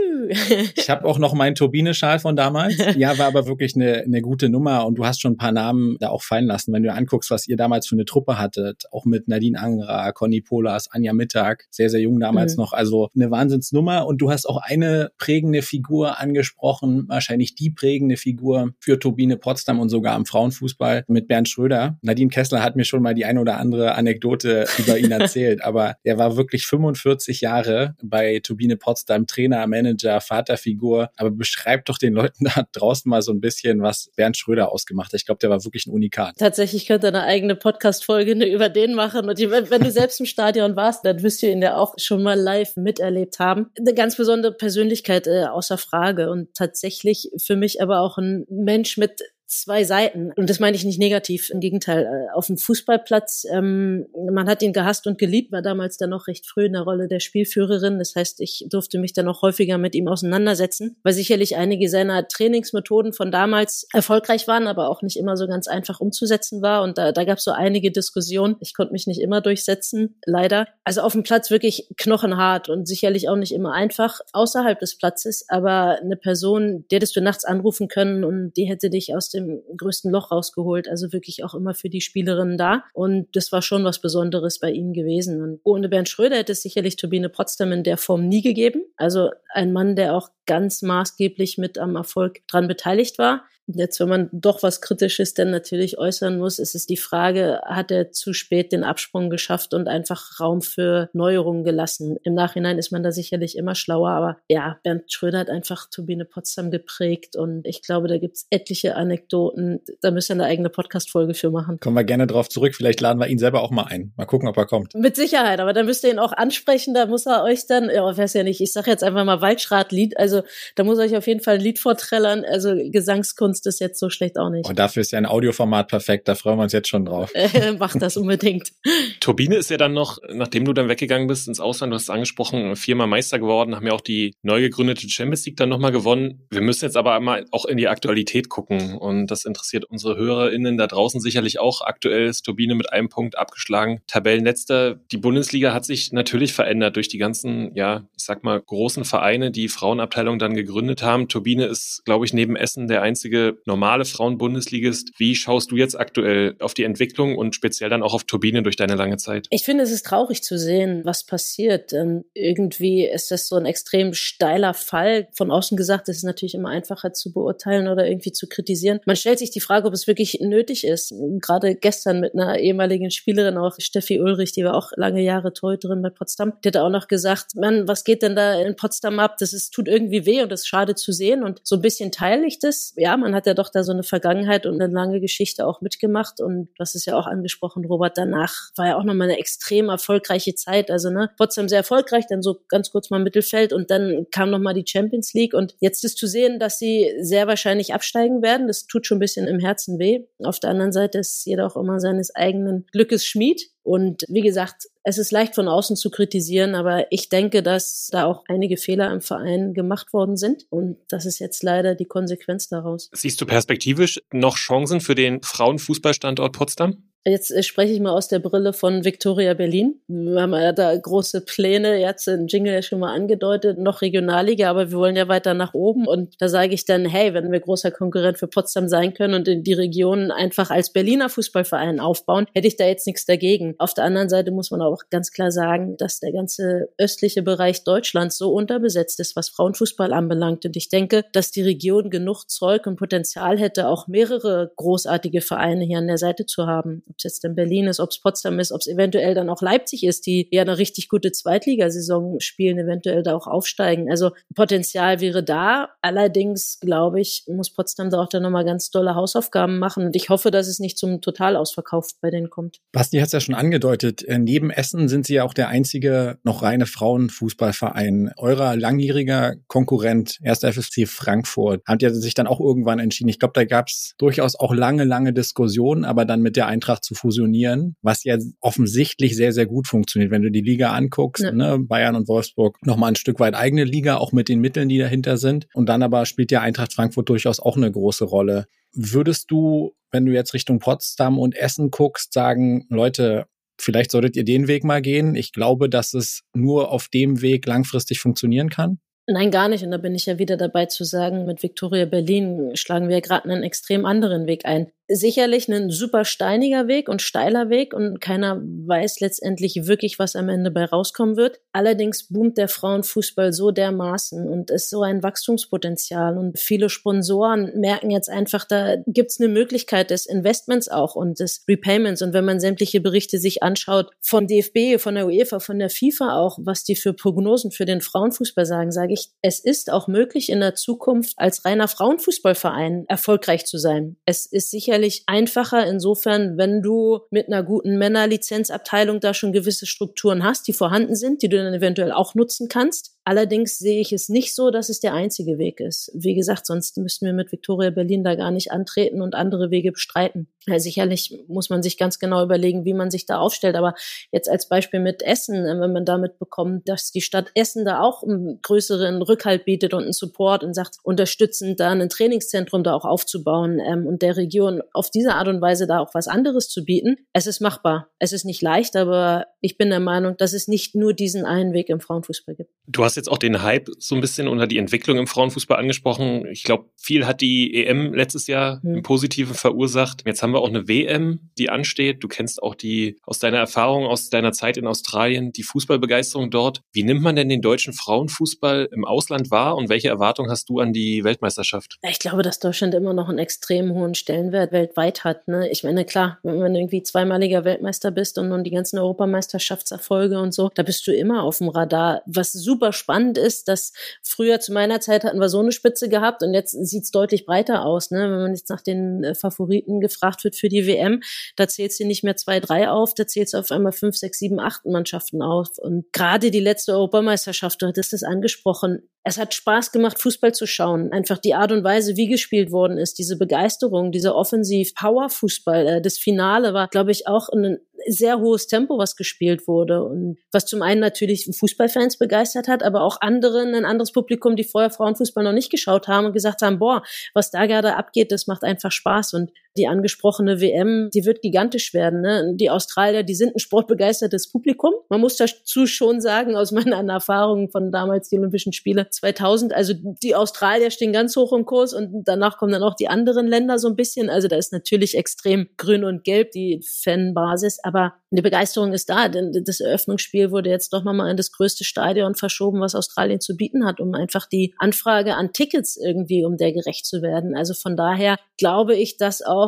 Ich 0.77 0.89
habe 0.89 1.05
auch 1.05 1.19
noch 1.19 1.35
meinen 1.35 1.55
Turbine-Schal 1.55 2.19
von 2.19 2.37
damals. 2.37 2.77
Ja, 2.97 3.19
war 3.19 3.27
aber 3.27 3.47
wirklich 3.47 3.75
eine, 3.75 4.03
eine 4.03 4.23
gute 4.23 4.49
Nummer 4.49 4.87
und 4.87 4.97
du 4.97 5.05
hast 5.05 5.21
schon 5.21 5.33
ein 5.33 5.37
paar 5.37 5.53
Namen 5.53 5.97
da 6.01 6.09
auch 6.09 6.23
fallen 6.23 6.47
lassen. 6.47 6.73
Wenn 6.73 6.83
du 6.83 6.93
anguckst, 6.93 7.31
was 7.31 7.47
ihr 7.49 7.57
damals 7.57 7.87
für 7.87 7.97
eine 7.97 8.05
Truppe 8.05 8.39
hattet, 8.39 8.85
auch 8.93 9.05
mit 9.05 9.29
Nadine 9.29 9.59
Angerer, 9.59 10.13
Conny 10.13 10.41
Polas, 10.41 10.91
Anja 10.91 11.13
Mittag, 11.13 11.67
sehr, 11.71 11.91
sehr 11.91 12.01
jung 12.01 12.21
damals 12.21 12.57
mhm. 12.57 12.63
noch. 12.63 12.73
Also 12.73 13.11
eine 13.15 13.31
Wahnsinnsnummer 13.31 14.07
und 14.07 14.19
du 14.19 14.31
hast 14.31 14.49
auch 14.49 14.59
eine 14.63 15.04
prägende 15.19 15.63
Figur 15.63 16.19
angesprochen, 16.21 17.05
wahrscheinlich 17.09 17.55
die 17.55 17.71
prägende 17.71 18.17
Figur 18.17 18.73
für 18.81 18.99
Turbine 18.99 19.37
Potsdam 19.37 19.81
und 19.81 19.89
sogar 19.89 20.15
am 20.15 20.27
Frauenfußball 20.27 21.05
mit 21.09 21.29
Bernd 21.29 21.49
Schröder. 21.49 21.99
Nadine 22.03 22.31
Kessler 22.31 22.63
hat 22.63 22.77
mir 22.77 22.85
schon 22.85 23.03
mal 23.03 23.15
die 23.15 23.25
ein 23.25 23.39
oder 23.39 23.59
andere 23.59 23.95
Anekdote 23.95 24.67
über 24.79 24.99
ihn 24.99 25.11
erzählt, 25.11 25.63
aber 25.63 25.97
er 26.05 26.19
war 26.19 26.37
wirklich 26.37 26.67
45 26.67 27.41
Jahre 27.41 27.95
bei 28.03 28.41
Turbine 28.41 28.77
Potsdam 28.77 29.27
Trainer, 29.27 29.67
Manager, 29.67 30.21
Vater, 30.21 30.45
Vaterfigur. 30.45 31.11
Aber 31.17 31.31
beschreib 31.31 31.85
doch 31.87 31.99
den 31.99 32.13
Leuten 32.13 32.45
da 32.45 32.67
draußen 32.73 33.09
mal 33.09 33.23
so 33.23 33.33
ein 33.33 33.41
bisschen, 33.41 33.83
was 33.83 34.11
Bernd 34.17 34.37
Schröder 34.37 34.71
ausgemacht 34.73 35.13
hat. 35.13 35.21
Ich 35.21 35.27
glaube, 35.27 35.39
der 35.39 35.51
war 35.51 35.65
wirklich 35.65 35.87
ein 35.87 35.93
Unikat. 35.93 36.35
Tatsächlich 36.39 36.87
könnte 36.87 37.09
eine 37.09 37.23
eigene 37.23 37.57
Podcast-Folge 37.57 38.33
über 38.33 38.69
den 38.69 38.95
machen. 38.95 39.29
Und 39.29 39.39
wenn 39.39 39.83
du 39.83 39.91
selbst 39.91 40.21
im 40.21 40.27
Stadion 40.27 40.77
warst, 40.77 41.05
dann 41.05 41.23
wirst 41.23 41.43
du 41.43 41.47
ihn 41.47 41.63
ja 41.63 41.77
auch 41.77 41.95
schon 41.99 42.23
mal 42.23 42.39
live 42.39 42.77
miterlebt 42.77 43.39
haben. 43.39 43.71
Eine 43.79 43.95
ganz 43.95 44.17
besondere 44.17 44.53
Persönlichkeit 44.95 45.27
äh, 45.27 45.47
außer 45.47 45.79
Frage. 45.79 46.31
Und 46.31 46.55
tatsächlich 46.55 47.31
für 47.45 47.57
mich 47.57 47.83
aber 47.83 48.01
auch 48.01 48.19
ein 48.19 48.47
Mensch 48.49 48.97
mit 48.97 49.23
zwei 49.63 49.85
Seiten. 49.85 50.33
Und 50.37 50.51
das 50.51 50.61
meine 50.61 50.77
ich 50.77 50.85
nicht 50.85 50.99
negativ. 50.99 51.51
Im 51.51 51.61
Gegenteil, 51.61 52.05
äh, 52.05 52.35
auf 52.35 52.47
dem 52.47 52.59
Fußballplatz, 52.59 53.47
ähm, 53.51 54.07
man 54.33 54.49
hat 54.49 54.63
ihn 54.63 54.73
gehasst 54.73 55.07
und 55.07 55.19
geliebt, 55.19 55.53
war 55.53 55.63
damals 55.63 55.97
dann 55.97 56.11
noch 56.11 56.27
recht 56.27 56.47
früh 56.47 56.67
in 56.67 56.73
der 56.73 56.83
Rolle 56.83 57.09
der 57.09 57.21
Spielführerin. 57.21 57.99
Das 57.99 58.15
heißt, 58.15 58.41
ich 58.41 58.67
durfte 58.69 58.99
mich 58.99 59.13
dann 59.13 59.29
auch 59.29 59.43
häufiger 59.43 59.79
mit 59.79 59.95
ihm 59.95 60.09
auseinandersetzen, 60.09 60.97
weil 61.03 61.13
sicherlich 61.13 61.57
einige 61.57 61.89
seiner 61.89 62.27
Trainingsmethoden 62.27 63.13
von 63.13 63.31
damals 63.31 63.87
erfolgreich 63.93 64.49
waren, 64.49 64.67
aber 64.67 64.89
auch 64.89 65.03
nicht 65.03 65.17
immer 65.17 65.37
so 65.37 65.47
ganz 65.47 65.69
einfach 65.69 66.01
umzusetzen 66.01 66.63
war. 66.63 66.83
Und 66.83 66.99
da, 66.99 67.13
da 67.13 67.25
gab 67.25 67.39
es 67.39 67.45
so 67.45 67.53
einige 67.53 67.91
Diskussionen. 67.91 68.57
Ich 68.61 68.75
konnte 68.75 68.93
mich 68.93 69.07
nicht 69.07 69.21
immer 69.21 69.41
durchsetzen, 69.41 70.17
leider. 70.27 70.67
Also 70.85 71.03
auf 71.03 71.13
dem 71.13 71.23
Platz 71.23 71.51
wirklich 71.51 71.89
knochenhart 71.97 72.69
und 72.69 72.87
sicherlich 72.87 73.29
auch 73.29 73.37
nicht 73.37 73.53
immer 73.53 73.73
einfach 73.73 74.21
außerhalb 74.33 74.79
des 74.79 74.99
Platzes, 74.99 75.47
aber 75.49 75.99
eine 76.03 76.17
Person, 76.17 76.85
der 76.91 76.97
hättest 76.97 77.17
du 77.17 77.21
nachts 77.21 77.45
anrufen 77.45 77.89
können 77.89 78.25
und 78.25 78.53
die 78.57 78.65
hätte 78.65 78.91
dich 78.91 79.15
aus 79.15 79.29
dem 79.29 79.44
größten 79.77 80.11
Loch 80.11 80.31
rausgeholt. 80.31 80.89
Also 80.89 81.13
wirklich 81.13 81.45
auch 81.45 81.55
immer 81.55 81.75
für 81.75 81.89
die 81.89 82.01
Spielerinnen 82.01 82.59
da. 82.59 82.85
Und 82.93 83.29
das 83.35 83.53
war 83.53 83.63
schon 83.63 83.85
was 83.85 84.01
Besonderes 84.01 84.59
bei 84.61 84.71
ihnen 84.71 84.93
gewesen. 84.93 85.43
Und 85.43 85.61
ohne 85.65 85.89
Bernd 85.89 86.09
Schröder 86.09 86.37
hätte 86.37 86.53
es 86.53 86.63
sicherlich 86.63 86.97
Turbine 86.97 87.29
Potsdam 87.29 87.73
in 87.73 87.83
der 87.83 87.97
Form 87.97 88.29
nie 88.29 88.43
gegeben. 88.43 88.85
Also 88.97 89.31
ein 89.53 89.73
Mann, 89.73 89.97
der 89.97 90.15
auch 90.15 90.31
ganz 90.47 90.83
maßgeblich 90.83 91.59
mit 91.59 91.79
am 91.79 91.97
Erfolg 91.97 92.47
dran 92.49 92.69
beteiligt 92.69 93.19
war. 93.19 93.45
Jetzt, 93.67 93.99
wenn 94.01 94.09
man 94.09 94.29
doch 94.33 94.63
was 94.63 94.81
Kritisches 94.81 95.35
denn 95.35 95.51
natürlich 95.51 95.99
äußern 95.99 96.39
muss, 96.39 96.59
ist 96.59 96.75
es 96.75 96.87
die 96.87 96.97
Frage, 96.97 97.61
hat 97.65 97.91
er 97.91 98.13
zu 98.13 98.35
spät 98.35 98.73
den 98.73 98.85
Absprung 98.85 99.31
geschafft 99.31 99.73
und 99.73 99.89
einfach 99.89 100.39
Raum 100.39 100.61
für 100.61 101.09
Neuerungen 101.15 101.65
gelassen? 101.65 102.19
Im 102.25 102.35
Nachhinein 102.35 102.79
ist 102.79 102.93
man 102.93 103.03
da 103.03 103.11
sicherlich 103.11 103.57
immer 103.57 103.75
schlauer, 103.75 104.11
aber 104.11 104.37
ja, 104.49 104.79
Bernd 104.83 105.11
Schröder 105.11 105.39
hat 105.39 105.49
einfach 105.49 105.89
Turbine 105.91 106.27
Potsdam 106.27 106.71
geprägt 106.71 107.37
und 107.37 107.67
ich 107.67 107.83
glaube, 107.83 108.09
da 108.09 108.19
gibt's 108.19 108.47
etliche 108.51 108.97
Anekdoten. 108.97 109.81
Da 110.03 110.11
müssen 110.11 110.37
wir 110.37 110.45
eine 110.45 110.53
eigene 110.53 110.69
Podcast-Folge 110.69 111.35
für 111.35 111.51
machen. 111.51 111.81
Kommen 111.81 111.97
wir 111.97 112.05
gerne 112.05 112.27
drauf 112.27 112.51
zurück. 112.51 112.75
Vielleicht 112.75 113.01
laden 113.01 113.19
wir 113.19 113.29
ihn 113.29 113.39
selber 113.39 113.63
auch 113.63 113.71
mal 113.71 113.85
ein. 113.85 114.13
Mal 114.17 114.27
gucken, 114.27 114.49
ob 114.49 114.59
er 114.59 114.67
kommt. 114.67 114.95
Mit 114.95 115.17
Sicherheit, 115.17 115.61
aber 115.61 115.73
dann 115.73 115.87
müsst 115.87 116.05
ihr 116.05 116.11
ihn 116.11 116.19
auch 116.19 116.33
ansprechen. 116.33 116.93
Da 116.93 117.07
muss 117.07 117.25
er 117.25 117.43
euch 117.45 117.67
dann, 117.67 117.89
ja, 117.89 118.05
weiß 118.05 118.35
ja 118.35 118.43
nicht, 118.43 118.61
ich 118.61 118.73
sage 118.73 118.91
jetzt 118.91 119.03
einfach 119.03 119.25
mal 119.25 119.41
Waldschratlied. 119.41 120.19
Also 120.19 120.34
da 120.75 120.85
muss 120.85 120.99
euch 120.99 121.17
auf 121.17 121.27
jeden 121.27 121.41
Fall 121.41 121.55
ein 121.55 121.61
Lied 121.61 121.79
vorträllern. 121.79 122.45
Also 122.45 122.75
Gesangskunst 122.75 123.45
Kunst 123.45 123.67
ist 123.67 123.81
jetzt 123.81 124.01
so 124.01 124.11
schlecht 124.11 124.39
auch 124.39 124.51
nicht. 124.51 124.69
Und 124.69 124.79
dafür 124.79 125.03
ist 125.03 125.13
ja 125.13 125.19
ein 125.19 125.27
Audioformat 125.27 125.89
perfekt, 125.89 126.29
da 126.29 126.35
freuen 126.35 126.59
wir 126.59 126.65
uns 126.65 126.73
jetzt 126.73 126.89
schon 126.89 127.05
drauf. 127.05 127.31
Äh, 127.55 127.73
macht 127.73 128.01
das 128.03 128.17
unbedingt. 128.17 128.73
Turbine 129.21 129.55
ist 129.55 129.71
ja 129.71 129.77
dann 129.77 129.93
noch, 129.93 130.19
nachdem 130.33 130.65
du 130.65 130.73
dann 130.73 130.89
weggegangen 130.89 131.29
bist 131.29 131.47
ins 131.47 131.61
Ausland, 131.61 131.93
du 131.93 131.95
hast 131.95 132.05
es 132.05 132.11
angesprochen, 132.11 132.75
viermal 132.75 133.07
Meister 133.07 133.39
geworden, 133.39 133.77
haben 133.77 133.87
ja 133.87 133.93
auch 133.93 134.01
die 134.01 134.35
neu 134.43 134.61
gegründete 134.61 135.09
Champions 135.09 135.47
League 135.47 135.57
dann 135.57 135.69
nochmal 135.69 135.93
gewonnen. 135.93 136.47
Wir 136.51 136.63
müssen 136.63 136.85
jetzt 136.85 136.97
aber 136.97 137.15
einmal 137.15 137.45
auch 137.53 137.65
in 137.67 137.77
die 137.77 137.87
Aktualität 137.87 138.49
gucken 138.49 138.97
und 138.97 139.29
das 139.29 139.45
interessiert 139.45 139.85
unsere 139.85 140.17
HörerInnen 140.17 140.77
da 140.79 140.87
draußen 140.87 141.21
sicherlich 141.21 141.61
auch. 141.61 141.83
Aktuell 141.83 142.27
ist 142.27 142.43
Turbine 142.43 142.75
mit 142.75 142.93
einem 142.93 143.09
Punkt 143.09 143.39
abgeschlagen, 143.39 144.01
Tabellenletzter. 144.09 144.97
Die 145.13 145.19
Bundesliga 145.19 145.73
hat 145.75 145.85
sich 145.85 146.13
natürlich 146.13 146.55
verändert 146.55 146.97
durch 146.97 147.09
die 147.09 147.19
ganzen, 147.19 147.73
ja, 147.75 148.09
ich 148.17 148.25
sag 148.25 148.43
mal, 148.43 148.61
großen 148.61 149.05
Vereine. 149.05 149.53
Die 149.53 149.69
Frauenabteilung 149.69 150.24
Frauenabteilung 150.25 150.39
dann 150.39 150.55
gegründet 150.55 151.03
haben. 151.03 151.29
Turbine 151.29 151.67
ist, 151.67 152.03
glaube 152.05 152.25
ich, 152.25 152.33
neben 152.33 152.57
Essen 152.57 152.89
der 152.89 153.03
einzige 153.03 153.59
normale 153.67 154.05
Frauenbundesligist. 154.05 155.11
Wie 155.19 155.35
schaust 155.35 155.71
du 155.71 155.77
jetzt 155.77 155.99
aktuell 155.99 156.57
auf 156.61 156.75
die 156.75 156.85
Entwicklung 156.85 157.37
und 157.37 157.55
speziell 157.55 157.91
dann 157.91 158.03
auch 158.03 158.15
auf 158.15 158.25
Turbine 158.25 158.63
durch 158.63 158.77
deine 158.77 158.95
lange 158.95 159.17
Zeit? 159.17 159.47
Ich 159.51 159.65
finde, 159.65 159.85
es 159.85 159.91
ist 159.91 160.07
traurig 160.07 160.43
zu 160.43 160.59
sehen, 160.59 161.03
was 161.05 161.25
passiert. 161.25 161.93
Ähm, 161.93 162.25
irgendwie 162.35 163.07
ist 163.07 163.31
das 163.31 163.49
so 163.49 163.57
ein 163.57 163.67
extrem 163.67 164.15
steiler 164.15 164.75
Fall. 164.75 165.29
Von 165.35 165.51
außen 165.51 165.77
gesagt, 165.77 166.09
es 166.09 166.19
ist 166.19 166.25
natürlich 166.25 166.55
immer 166.55 166.71
einfacher 166.71 167.13
zu 167.13 167.33
beurteilen 167.33 167.89
oder 167.89 168.07
irgendwie 168.07 168.33
zu 168.33 168.49
kritisieren. 168.49 169.01
Man 169.07 169.17
stellt 169.17 169.39
sich 169.39 169.51
die 169.51 169.61
Frage, 169.61 169.87
ob 169.87 169.95
es 169.95 170.07
wirklich 170.07 170.39
nötig 170.41 170.87
ist. 170.87 171.15
Gerade 171.41 171.75
gestern 171.75 172.21
mit 172.21 172.35
einer 172.35 172.59
ehemaligen 172.59 173.11
Spielerin, 173.11 173.59
auch 173.59 173.77
Steffi 173.79 174.21
Ulrich, 174.21 174.53
die 174.53 174.65
war 174.65 174.75
auch 174.75 174.93
lange 174.97 175.23
Jahre 175.23 175.53
Torhüterin 175.53 176.03
bei 176.03 176.11
Potsdam, 176.11 176.55
die 176.65 176.69
hat 176.69 176.77
auch 176.77 176.91
noch 176.91 177.09
gesagt, 177.09 177.55
Mann, 177.57 177.87
was 177.89 178.05
geht 178.05 178.23
denn 178.23 178.37
da 178.37 178.61
in 178.61 178.77
Potsdam 178.77 179.19
ab? 179.19 179.37
Das 179.39 179.53
ist, 179.53 179.73
tut 179.75 179.89
irgendwie 179.89 180.14
weh 180.27 180.43
und 180.43 180.51
das 180.51 180.61
ist 180.61 180.69
schade 180.69 180.95
zu 180.95 181.13
sehen. 181.13 181.43
Und 181.43 181.61
so 181.65 181.77
ein 181.77 181.83
bisschen 181.83 182.13
teile 182.13 182.47
ich 182.47 182.59
das. 182.59 182.93
Ja, 182.97 183.17
man 183.17 183.35
hat 183.35 183.47
ja 183.47 183.55
doch 183.55 183.69
da 183.69 183.83
so 183.83 183.93
eine 183.93 184.03
Vergangenheit 184.03 184.67
und 184.67 184.81
eine 184.81 184.93
lange 184.93 185.21
Geschichte 185.21 185.67
auch 185.67 185.81
mitgemacht. 185.81 186.41
Und 186.41 186.69
das 186.79 186.95
ist 186.95 187.07
ja 187.07 187.17
auch 187.17 187.27
angesprochen, 187.27 187.85
Robert, 187.85 188.17
danach 188.17 188.55
war 188.77 188.87
ja 188.87 188.97
auch 188.97 189.05
nochmal 189.05 189.29
eine 189.29 189.39
extrem 189.39 189.89
erfolgreiche 189.89 190.55
Zeit. 190.55 190.91
Also, 190.91 191.11
ne, 191.11 191.31
Potsdam 191.37 191.69
sehr 191.69 191.79
erfolgreich, 191.79 192.25
dann 192.29 192.43
so 192.43 192.61
ganz 192.69 192.91
kurz 192.91 193.11
mal 193.11 193.21
Mittelfeld 193.21 193.73
und 193.73 193.91
dann 193.91 194.27
kam 194.31 194.51
nochmal 194.51 194.75
die 194.75 194.85
Champions 194.87 195.35
League. 195.35 195.55
Und 195.55 195.75
jetzt 195.81 196.05
ist 196.05 196.19
zu 196.19 196.27
sehen, 196.27 196.59
dass 196.59 196.79
sie 196.79 197.13
sehr 197.21 197.47
wahrscheinlich 197.47 197.95
absteigen 197.95 198.43
werden. 198.43 198.67
Das 198.69 198.87
tut 198.87 199.07
schon 199.07 199.17
ein 199.17 199.21
bisschen 199.21 199.47
im 199.47 199.59
Herzen 199.59 199.99
weh. 199.99 200.25
Auf 200.39 200.61
der 200.61 200.71
anderen 200.71 200.93
Seite 200.93 201.19
ist 201.19 201.45
jeder 201.47 201.67
auch 201.67 201.77
immer 201.77 202.01
seines 202.01 202.35
eigenen 202.35 202.87
Glückes 202.93 203.27
Schmied. 203.27 203.74
Und 203.85 204.23
wie 204.29 204.41
gesagt, 204.41 204.89
es 205.03 205.19
ist 205.19 205.31
leicht 205.31 205.55
von 205.55 205.69
außen 205.69 205.95
zu 205.95 206.11
kritisieren, 206.11 206.75
aber 206.75 207.07
ich 207.11 207.29
denke, 207.29 207.63
dass 207.63 208.09
da 208.11 208.25
auch 208.25 208.43
einige 208.49 208.79
Fehler 208.79 209.13
im 209.13 209.21
Verein 209.21 209.75
gemacht 209.75 210.13
worden 210.13 210.37
sind. 210.37 210.67
Und 210.71 210.97
das 211.09 211.27
ist 211.27 211.39
jetzt 211.39 211.63
leider 211.63 211.95
die 211.95 212.07
Konsequenz 212.07 212.69
daraus. 212.69 213.11
Siehst 213.13 213.41
du 213.41 213.47
perspektivisch 213.47 214.21
noch 214.33 214.57
Chancen 214.57 215.01
für 215.01 215.15
den 215.15 215.43
Frauenfußballstandort 215.43 216.55
Potsdam? 216.55 217.14
Jetzt 217.27 217.51
äh, 217.51 217.63
spreche 217.63 217.95
ich 217.95 218.01
mal 218.01 218.13
aus 218.13 218.29
der 218.29 218.39
Brille 218.39 218.75
von 218.75 219.05
Victoria 219.05 219.55
Berlin. 219.55 219.99
Wir 220.09 220.43
haben 220.43 220.53
ja 220.53 220.73
da 220.73 220.95
große 220.95 221.41
Pläne, 221.41 221.99
jetzt 221.99 222.29
in 222.29 222.49
Jingle 222.49 222.75
ja 222.75 222.83
schon 222.83 222.99
mal 222.99 223.15
angedeutet, 223.15 223.79
noch 223.79 224.03
Regionalliga, 224.03 224.69
aber 224.69 224.91
wir 224.91 224.99
wollen 224.99 225.17
ja 225.17 225.27
weiter 225.27 225.55
nach 225.55 225.73
oben. 225.73 226.07
Und 226.07 226.35
da 226.39 226.51
sage 226.51 226.75
ich 226.75 226.85
dann, 226.85 227.07
hey, 227.07 227.33
wenn 227.33 227.51
wir 227.51 227.61
großer 227.61 227.91
Konkurrent 227.91 228.37
für 228.37 228.47
Potsdam 228.47 228.89
sein 228.89 229.15
können 229.15 229.33
und 229.33 229.49
in 229.49 229.65
die 229.65 229.73
Region 229.73 230.31
einfach 230.31 230.71
als 230.71 230.93
Berliner 230.93 231.31
Fußballverein 231.31 231.99
aufbauen, 231.99 232.47
hätte 232.53 232.69
ich 232.69 232.77
da 232.77 232.85
jetzt 232.85 233.07
nichts 233.07 233.25
dagegen. 233.25 233.75
Auf 233.79 233.95
der 233.95 234.05
anderen 234.05 234.29
Seite 234.29 234.51
muss 234.51 234.71
man 234.71 234.83
auch 234.83 235.05
ganz 235.09 235.31
klar 235.31 235.51
sagen, 235.51 235.97
dass 235.97 236.21
der 236.21 236.33
ganze 236.33 236.91
östliche 236.99 237.43
Bereich 237.43 237.85
Deutschlands 237.85 238.37
so 238.37 238.53
unterbesetzt 238.53 239.19
ist, 239.19 239.35
was 239.35 239.49
Frauenfußball 239.49 240.13
anbelangt. 240.13 240.67
Und 240.67 240.77
ich 240.77 240.91
denke, 240.91 241.25
dass 241.33 241.51
die 241.51 241.63
Region 241.63 242.11
genug 242.11 242.51
Zeug 242.51 242.87
und 242.87 242.97
Potenzial 242.97 243.59
hätte, 243.59 243.89
auch 243.89 244.09
mehrere 244.09 244.73
großartige 244.77 245.41
Vereine 245.41 245.87
hier 245.87 245.99
an 245.99 246.07
der 246.07 246.19
Seite 246.19 246.45
zu 246.45 246.67
haben 246.67 247.03
ob 247.15 247.19
es 247.19 247.25
jetzt 247.25 247.45
in 247.45 247.55
Berlin 247.55 247.87
ist, 247.87 248.01
ob 248.01 248.11
es 248.11 248.19
Potsdam 248.21 248.59
ist, 248.59 248.73
ob 248.73 248.81
es 248.81 248.89
eventuell 248.89 249.35
dann 249.35 249.49
auch 249.49 249.63
Leipzig 249.63 250.05
ist, 250.05 250.27
die 250.27 250.49
ja 250.51 250.63
eine 250.63 250.79
richtig 250.79 251.09
gute 251.09 251.31
Zweitligasaison 251.31 252.41
spielen, 252.41 252.79
eventuell 252.79 253.23
da 253.23 253.35
auch 253.37 253.47
aufsteigen. 253.47 254.11
Also 254.11 254.33
Potenzial 254.55 255.21
wäre 255.21 255.45
da. 255.45 255.91
Allerdings, 256.03 256.79
glaube 256.81 257.21
ich, 257.21 257.45
muss 257.47 257.73
Potsdam 257.73 258.11
da 258.11 258.21
auch 258.21 258.29
dann 258.29 258.43
nochmal 258.43 258.65
ganz 258.65 258.91
tolle 258.91 259.15
Hausaufgaben 259.15 259.79
machen. 259.79 260.07
Und 260.07 260.17
ich 260.17 260.29
hoffe, 260.29 260.51
dass 260.51 260.67
es 260.67 260.81
nicht 260.81 260.99
zum 260.99 261.21
Totalausverkauf 261.21 262.11
bei 262.21 262.31
denen 262.31 262.51
kommt. 262.51 262.81
Basti 262.93 263.19
hat 263.19 263.27
es 263.27 263.33
ja 263.33 263.41
schon 263.41 263.55
angedeutet. 263.55 264.25
Äh, 264.25 264.39
neben 264.39 264.71
Essen 264.71 265.09
sind 265.09 265.27
sie 265.27 265.35
ja 265.35 265.45
auch 265.45 265.55
der 265.55 265.69
einzige 265.69 266.39
noch 266.43 266.63
reine 266.63 266.87
Frauenfußballverein. 266.87 268.33
Eurer 268.37 268.77
langjähriger 268.77 269.55
Konkurrent, 269.69 270.39
1. 270.43 270.61
FFC 270.61 271.07
Frankfurt, 271.07 271.83
hat 271.87 272.03
ja 272.03 272.11
sich 272.11 272.35
dann 272.35 272.49
auch 272.49 272.61
irgendwann 272.61 272.99
entschieden. 272.99 273.29
Ich 273.29 273.39
glaube, 273.39 273.53
da 273.55 273.65
gab 273.65 273.87
es 273.89 274.15
durchaus 274.19 274.57
auch 274.57 274.75
lange, 274.75 275.05
lange 275.05 275.33
Diskussionen, 275.33 276.05
aber 276.05 276.25
dann 276.25 276.43
mit 276.43 276.57
der 276.57 276.67
Eintracht 276.67 277.04
zu 277.05 277.15
fusionieren, 277.15 277.97
was 278.03 278.25
ja 278.25 278.37
offensichtlich 278.61 279.37
sehr, 279.37 279.53
sehr 279.53 279.67
gut 279.67 279.87
funktioniert. 279.87 280.31
Wenn 280.31 280.43
du 280.43 280.51
die 280.51 280.61
Liga 280.61 280.93
anguckst, 280.93 281.45
ja. 281.45 281.53
ne, 281.53 281.79
Bayern 281.79 282.17
und 282.17 282.29
Wolfsburg 282.29 282.79
nochmal 282.85 283.13
ein 283.13 283.17
Stück 283.17 283.39
weit 283.41 283.55
eigene 283.55 283.85
Liga, 283.85 284.17
auch 284.17 284.33
mit 284.33 284.49
den 284.49 284.61
Mitteln, 284.61 284.89
die 284.89 284.99
dahinter 284.99 285.37
sind. 285.37 285.67
Und 285.75 285.89
dann 285.89 286.03
aber 286.03 286.27
spielt 286.27 286.51
ja 286.51 286.61
Eintracht 286.61 286.93
Frankfurt 286.93 287.29
durchaus 287.29 287.61
auch 287.61 287.77
eine 287.77 287.91
große 287.91 288.25
Rolle. 288.25 288.67
Würdest 288.93 289.51
du, 289.51 289.95
wenn 290.11 290.27
du 290.27 290.33
jetzt 290.33 290.55
Richtung 290.55 290.79
Potsdam 290.79 291.39
und 291.39 291.55
Essen 291.57 291.91
guckst, 291.91 292.33
sagen, 292.33 292.87
Leute, 292.89 293.47
vielleicht 293.81 294.11
solltet 294.11 294.37
ihr 294.37 294.45
den 294.45 294.69
Weg 294.69 294.85
mal 294.85 295.03
gehen. 295.03 295.35
Ich 295.35 295.53
glaube, 295.53 295.89
dass 295.89 296.15
es 296.15 296.43
nur 296.55 296.91
auf 296.91 297.09
dem 297.09 297.43
Weg 297.43 297.67
langfristig 297.67 298.21
funktionieren 298.21 298.71
kann. 298.71 298.99
Nein, 299.27 299.51
gar 299.51 299.69
nicht. 299.69 299.83
Und 299.83 299.91
da 299.91 299.97
bin 299.97 300.15
ich 300.15 300.27
ja 300.27 300.39
wieder 300.39 300.57
dabei 300.57 300.87
zu 300.87 301.05
sagen, 301.05 301.47
mit 301.47 301.63
Victoria 301.63 302.05
Berlin 302.05 302.73
schlagen 302.75 303.09
wir 303.09 303.21
gerade 303.21 303.49
einen 303.49 303.63
extrem 303.63 304.05
anderen 304.05 304.47
Weg 304.47 304.67
ein 304.67 304.89
sicherlich 305.09 305.69
ein 305.69 305.91
super 305.91 306.25
steiniger 306.25 306.89
Weg 306.89 307.09
und 307.09 307.21
steiler 307.21 307.69
Weg 307.69 307.93
und 307.93 308.21
keiner 308.21 308.61
weiß 308.63 309.21
letztendlich 309.21 309.87
wirklich, 309.87 310.19
was 310.19 310.35
am 310.35 310.49
Ende 310.49 310.71
bei 310.71 310.85
rauskommen 310.85 311.37
wird. 311.37 311.61
Allerdings 311.73 312.29
boomt 312.29 312.57
der 312.57 312.69
Frauenfußball 312.69 313.53
so 313.53 313.71
dermaßen 313.71 314.49
und 314.49 314.71
ist 314.71 314.89
so 314.89 315.03
ein 315.03 315.23
Wachstumspotenzial 315.23 316.39
und 316.39 316.59
viele 316.59 316.89
Sponsoren 316.89 317.73
merken 317.79 318.11
jetzt 318.11 318.31
einfach, 318.31 318.65
da 318.65 318.97
gibt's 319.07 319.41
eine 319.41 319.49
Möglichkeit 319.49 320.11
des 320.11 320.27
Investments 320.27 320.89
auch 320.89 321.15
und 321.15 321.39
des 321.39 321.65
Repayments 321.69 322.23
und 322.23 322.33
wenn 322.33 322.45
man 322.45 322.61
sämtliche 322.61 323.01
Berichte 323.01 323.39
sich 323.39 323.63
anschaut 323.63 324.11
von 324.21 324.47
DFB, 324.47 324.99
von 324.99 325.15
der 325.15 325.27
UEFA, 325.27 325.61
von 325.61 325.79
der 325.79 325.91
FIFA 325.91 326.39
auch, 326.39 326.59
was 326.63 326.85
die 326.85 326.97
für 326.97 327.13
Prognosen 327.13 327.71
für 327.73 327.85
den 327.85 328.01
Frauenfußball 328.01 328.65
sagen, 328.65 328.91
sage 328.91 329.13
ich, 329.13 329.31
es 329.43 329.61
ist 329.61 329.93
auch 329.93 330.09
möglich 330.09 330.49
in 330.49 330.61
der 330.61 330.75
Zukunft 330.75 331.35
als 331.37 331.65
reiner 331.65 331.89
Frauenfußballverein 331.89 333.05
erfolgreich 333.09 333.67
zu 333.67 333.79
sein. 333.79 334.17
Es 334.25 334.47
ist 334.47 334.71
sicher 334.71 334.94
sicherlich 334.95 335.25
einfacher 335.27 335.87
insofern, 335.87 336.57
wenn 336.57 336.81
du 336.81 337.21
mit 337.31 337.49
einer 337.49 337.65
guten 337.65 337.99
Männerlizenzabteilung 337.99 339.19
da 339.19 339.35
schon 339.35 339.53
gewisse 339.53 339.87
Strukturen 339.87 340.45
hast, 340.45 340.69
die 340.69 340.73
vorhanden 340.73 341.17
sind, 341.17 341.43
die 341.43 341.49
du 341.49 341.57
dann 341.57 341.75
eventuell 341.75 342.13
auch 342.13 342.37
nutzen 342.37 342.69
kannst. 342.69 343.14
Allerdings 343.27 343.79
sehe 343.79 344.01
ich 344.01 344.13
es 344.13 344.29
nicht 344.29 344.55
so, 344.55 344.71
dass 344.71 344.91
es 344.91 345.01
der 345.01 345.15
einzige 345.15 345.57
Weg 345.57 345.81
ist. 345.81 346.11
Wie 346.15 346.35
gesagt, 346.35 346.67
sonst 346.67 346.99
müssten 346.99 347.25
wir 347.25 347.33
mit 347.33 347.53
Victoria 347.53 347.89
Berlin 347.89 348.23
da 348.23 348.35
gar 348.35 348.51
nicht 348.51 348.71
antreten 348.71 349.23
und 349.23 349.35
andere 349.35 349.71
Wege 349.71 349.93
bestreiten. 349.93 350.49
Ja, 350.67 350.79
sicherlich 350.79 351.35
muss 351.49 351.71
man 351.71 351.83
sich 351.83 351.97
ganz 351.97 352.19
genau 352.19 352.43
überlegen, 352.43 352.85
wie 352.85 352.93
man 352.93 353.11
sich 353.11 353.25
da 353.25 353.39
aufstellt. 353.39 353.77
Aber 353.77 353.95
jetzt 354.31 354.49
als 354.49 354.69
Beispiel 354.69 355.01
mit 355.01 355.23
Essen, 355.23 355.57
äh, 355.57 355.81
wenn 355.81 355.93
man 355.93 356.05
damit 356.05 356.39
bekommt, 356.39 356.89
dass 356.89 357.13
die 357.13 357.23
Stadt 357.23 357.51
Essen 357.55 357.87
da 357.87 358.01
auch 358.01 358.23
einen 358.23 358.61
größeren 358.61 359.23
Rückhalt 359.23 359.65
bietet 359.65 359.95
und 359.95 360.05
einen 360.05 360.13
Support 360.13 360.63
und 360.63 360.75
sagt, 360.75 360.97
unterstützend 361.03 361.81
da 361.81 361.91
ein 361.91 362.09
Trainingszentrum 362.09 362.85
da 362.85 362.95
auch 362.95 363.07
aufzubauen 363.07 363.81
ähm, 363.81 364.07
und 364.07 364.21
der 364.21 364.37
Region 364.37 364.83
auf 364.93 365.11
diese 365.11 365.35
Art 365.35 365.49
und 365.49 365.63
Weise 365.63 365.87
da 365.87 366.01
auch 366.01 366.13
was 366.13 366.29
anderes 366.29 366.69
zu 366.69 366.85
bieten. 366.85 367.17
Es 367.33 367.47
ist 367.47 367.61
machbar. 367.61 368.09
Es 368.19 368.33
ist 368.33 368.45
nicht 368.45 368.61
leicht, 368.61 368.97
aber 368.97 369.47
ich 369.61 369.79
bin 369.79 369.89
der 369.89 370.01
Meinung, 370.01 370.37
dass 370.37 370.53
es 370.53 370.69
nicht 370.69 370.95
nur 370.95 371.15
diesen 371.15 371.45
einen 371.47 371.73
Weg 371.73 371.89
im 371.89 372.01
Frauenfußball 372.01 372.55
gibt. 372.55 372.71
Du 372.87 373.03
hast 373.03 373.17
jetzt 373.17 373.31
auch 373.31 373.39
den 373.39 373.63
Hype 373.63 373.89
so 373.99 374.15
ein 374.15 374.21
bisschen 374.21 374.47
unter 374.47 374.67
die 374.67 374.77
Entwicklung 374.77 375.17
im 375.17 375.27
Frauenfußball 375.27 375.79
angesprochen. 375.79 376.47
Ich 376.51 376.65
glaube, 376.65 376.91
viel 376.97 377.27
hat 377.27 377.41
die 377.41 377.75
EM 377.75 378.13
letztes 378.13 378.47
Jahr 378.47 378.81
mhm. 378.83 378.97
im 378.97 379.03
Positiven 379.03 379.55
verursacht. 379.55 380.23
Jetzt 380.27 380.43
haben 380.43 380.53
wir 380.53 380.61
auch 380.61 380.69
eine 380.69 380.87
WM, 380.87 381.51
die 381.57 381.71
ansteht. 381.71 382.23
Du 382.23 382.29
kennst 382.29 382.63
auch 382.63 382.75
die 382.75 383.17
aus 383.23 383.39
deiner 383.39 383.57
Erfahrung, 383.59 384.05
aus 384.05 384.29
deiner 384.29 384.53
Zeit 384.53 384.77
in 384.77 384.87
Australien, 384.87 385.53
die 385.53 385.63
Fußballbegeisterung 385.63 386.51
dort. 386.51 386.83
Wie 386.93 387.05
nimmt 387.05 387.23
man 387.23 387.37
denn 387.37 387.49
den 387.49 387.63
deutschen 387.63 387.95
Frauenfußball 387.95 388.89
im 388.93 389.05
Ausland 389.07 389.51
wahr 389.51 389.77
und 389.77 389.89
welche 389.89 390.09
Erwartung 390.09 390.51
hast 390.51 390.69
du 390.69 390.81
an 390.81 390.93
die 390.93 391.25
Weltmeisterschaft? 391.25 391.99
Ich 392.03 392.19
glaube, 392.19 392.43
dass 392.43 392.59
Deutschland 392.59 392.95
immer 392.95 393.15
noch 393.15 393.31
einen 393.31 393.39
extrem 393.39 393.93
hohen 393.95 394.15
Stellenwert 394.15 394.73
weltweit 394.73 395.25
hat. 395.25 395.49
Ne? 395.49 395.71
Ich 395.71 395.85
meine, 395.85 396.05
klar, 396.05 396.39
wenn 396.43 396.59
man 396.59 396.75
irgendwie 396.75 397.03
zweimaliger 397.03 397.65
Weltmeister 397.65 398.11
bist 398.11 398.37
und 398.37 398.51
nun 398.51 398.63
die 398.63 398.71
ganzen 398.71 398.99
Europameisterschaftserfolge 398.99 400.39
und 400.39 400.53
so, 400.53 400.71
da 400.75 400.83
bist 400.83 401.07
du 401.07 401.15
immer 401.15 401.45
auf 401.45 401.59
dem 401.59 401.69
Radar. 401.69 402.23
Was 402.27 402.53
super 402.53 402.74
spannend 402.93 403.39
ist, 403.39 403.69
dass 403.69 403.93
früher 404.23 404.61
zu 404.61 404.73
meiner 404.73 405.01
Zeit 405.01 405.25
hatten 405.25 405.39
wir 405.39 405.49
so 405.49 405.61
eine 405.61 405.73
Spitze 405.73 406.09
gehabt 406.09 406.43
und 406.43 406.55
jetzt 406.55 406.73
sieht's 406.73 407.11
deutlich 407.11 407.47
breiter 407.47 407.85
aus. 407.85 408.11
Ne? 408.11 408.19
Wenn 408.19 408.41
man 408.41 408.55
jetzt 408.55 408.71
nach 408.71 408.81
den 408.81 409.25
äh, 409.25 409.35
Favoriten 409.35 410.01
gefragt 410.01 410.45
wird 410.45 410.57
für 410.57 410.69
die 410.69 410.87
WM, 410.87 411.23
da 411.57 411.69
zählst 411.69 412.01
du 412.01 412.07
nicht 412.07 412.25
mehr 412.25 412.37
zwei, 412.37 412.61
drei 412.61 412.89
auf, 412.89 413.15
da 413.15 413.27
zählst 413.27 413.55
du 413.55 413.59
auf 413.59 413.71
einmal 413.71 413.93
fünf, 413.93 414.17
sechs, 414.17 414.39
sieben, 414.39 414.61
acht 414.61 414.85
Mannschaften 414.87 415.43
auf. 415.43 415.79
Und 415.79 416.13
gerade 416.13 416.51
die 416.51 416.61
letzte 416.61 416.93
Europameisterschaft, 416.93 417.83
du 417.83 417.87
hattest 417.87 418.13
es 418.13 418.23
angesprochen, 418.23 419.09
es 419.27 419.39
hat 419.39 419.55
Spaß 419.55 419.91
gemacht, 419.91 420.21
Fußball 420.21 420.53
zu 420.53 420.67
schauen. 420.67 421.11
Einfach 421.11 421.39
die 421.39 421.55
Art 421.55 421.73
und 421.73 421.83
Weise, 421.83 422.15
wie 422.17 422.29
gespielt 422.29 422.71
worden 422.71 422.99
ist, 422.99 423.19
diese 423.19 423.39
Begeisterung, 423.39 424.13
dieser 424.13 424.37
Offensiv-Power-Fußball. 424.37 425.87
Äh, 425.87 426.03
das 426.03 426.19
Finale 426.19 426.75
war, 426.75 426.89
glaube 426.89 427.11
ich, 427.11 427.27
auch 427.27 427.49
ein 427.49 427.79
sehr 428.07 428.39
hohes 428.39 428.67
Tempo, 428.67 428.99
was 428.99 429.17
gespielt 429.17 429.67
wurde 429.67 430.05
und 430.05 430.37
was 430.53 430.67
zum 430.67 430.83
einen 430.83 431.01
natürlich 431.01 431.49
Fußballfans 431.59 432.19
begeistert 432.19 432.69
hat, 432.69 432.83
aber 432.83 433.01
auch 433.01 433.23
anderen, 433.23 433.75
ein 433.75 433.87
anderes 433.87 434.13
Publikum, 434.13 434.57
die 434.57 434.65
vorher 434.65 434.91
Frauenfußball 434.91 435.43
noch 435.43 435.53
nicht 435.53 435.71
geschaut 435.71 436.07
haben 436.07 436.27
und 436.27 436.35
gesagt 436.35 436.61
haben, 436.61 436.79
boah, 436.79 437.03
was 437.33 437.51
da 437.51 437.65
gerade 437.65 437.97
abgeht, 437.97 438.31
das 438.31 438.47
macht 438.47 438.63
einfach 438.63 438.93
Spaß 438.93 439.33
und 439.35 439.53
die 439.77 439.89
angesprochene 439.89 440.61
WM, 440.61 441.11
die 441.13 441.25
wird 441.25 441.43
gigantisch 441.43 441.95
werden. 441.95 442.21
Ne? 442.21 442.53
Die 442.55 442.71
Australier, 442.71 443.23
die 443.23 443.35
sind 443.35 443.57
ein 443.57 443.59
sportbegeistertes 443.59 444.51
Publikum. 444.51 444.95
Man 445.09 445.21
muss 445.21 445.37
dazu 445.37 445.87
schon 445.87 446.21
sagen, 446.21 446.57
aus 446.57 446.73
meinen 446.73 447.09
Erfahrungen 447.09 447.71
von 447.71 447.91
damals 447.91 448.29
die 448.29 448.39
Olympischen 448.39 448.73
Spiele 448.73 449.09
2000, 449.11 449.75
also 449.75 449.95
die 450.23 450.35
Australier 450.35 450.91
stehen 450.91 451.13
ganz 451.13 451.37
hoch 451.37 451.53
im 451.53 451.65
Kurs 451.65 451.93
und 451.93 452.25
danach 452.25 452.59
kommen 452.59 452.73
dann 452.73 452.83
auch 452.83 452.95
die 452.95 453.09
anderen 453.09 453.47
Länder 453.47 453.79
so 453.79 453.89
ein 453.89 453.97
bisschen. 453.97 454.31
Also 454.31 454.49
da 454.49 454.57
ist 454.57 454.73
natürlich 454.73 455.17
extrem 455.17 455.69
grün 455.77 456.05
und 456.05 456.25
gelb 456.25 456.53
die 456.53 456.81
Fanbasis, 457.03 457.79
aber 457.83 458.15
die 458.31 458.43
Begeisterung 458.43 458.93
ist 458.93 459.09
da, 459.09 459.29
denn 459.29 459.53
das 459.65 459.81
Eröffnungsspiel 459.81 460.51
wurde 460.51 460.71
jetzt 460.71 460.93
doch 460.93 461.05
nochmal 461.05 461.31
in 461.31 461.37
das 461.37 461.53
größte 461.53 461.85
Stadion 461.85 462.35
verschoben, 462.35 462.81
was 462.81 462.95
Australien 462.95 463.41
zu 463.41 463.57
bieten 463.57 463.87
hat, 463.87 464.01
um 464.01 464.15
einfach 464.15 464.47
die 464.47 464.75
Anfrage 464.79 465.37
an 465.37 465.53
Tickets 465.53 465.97
irgendwie, 465.97 466.45
um 466.45 466.57
der 466.57 466.73
gerecht 466.73 467.07
zu 467.07 467.23
werden. 467.23 467.57
Also 467.57 467.75
von 467.75 467.97
daher 467.97 468.37
glaube 468.59 468.97
ich, 468.97 469.17
dass 469.17 469.43
auch 469.43 469.64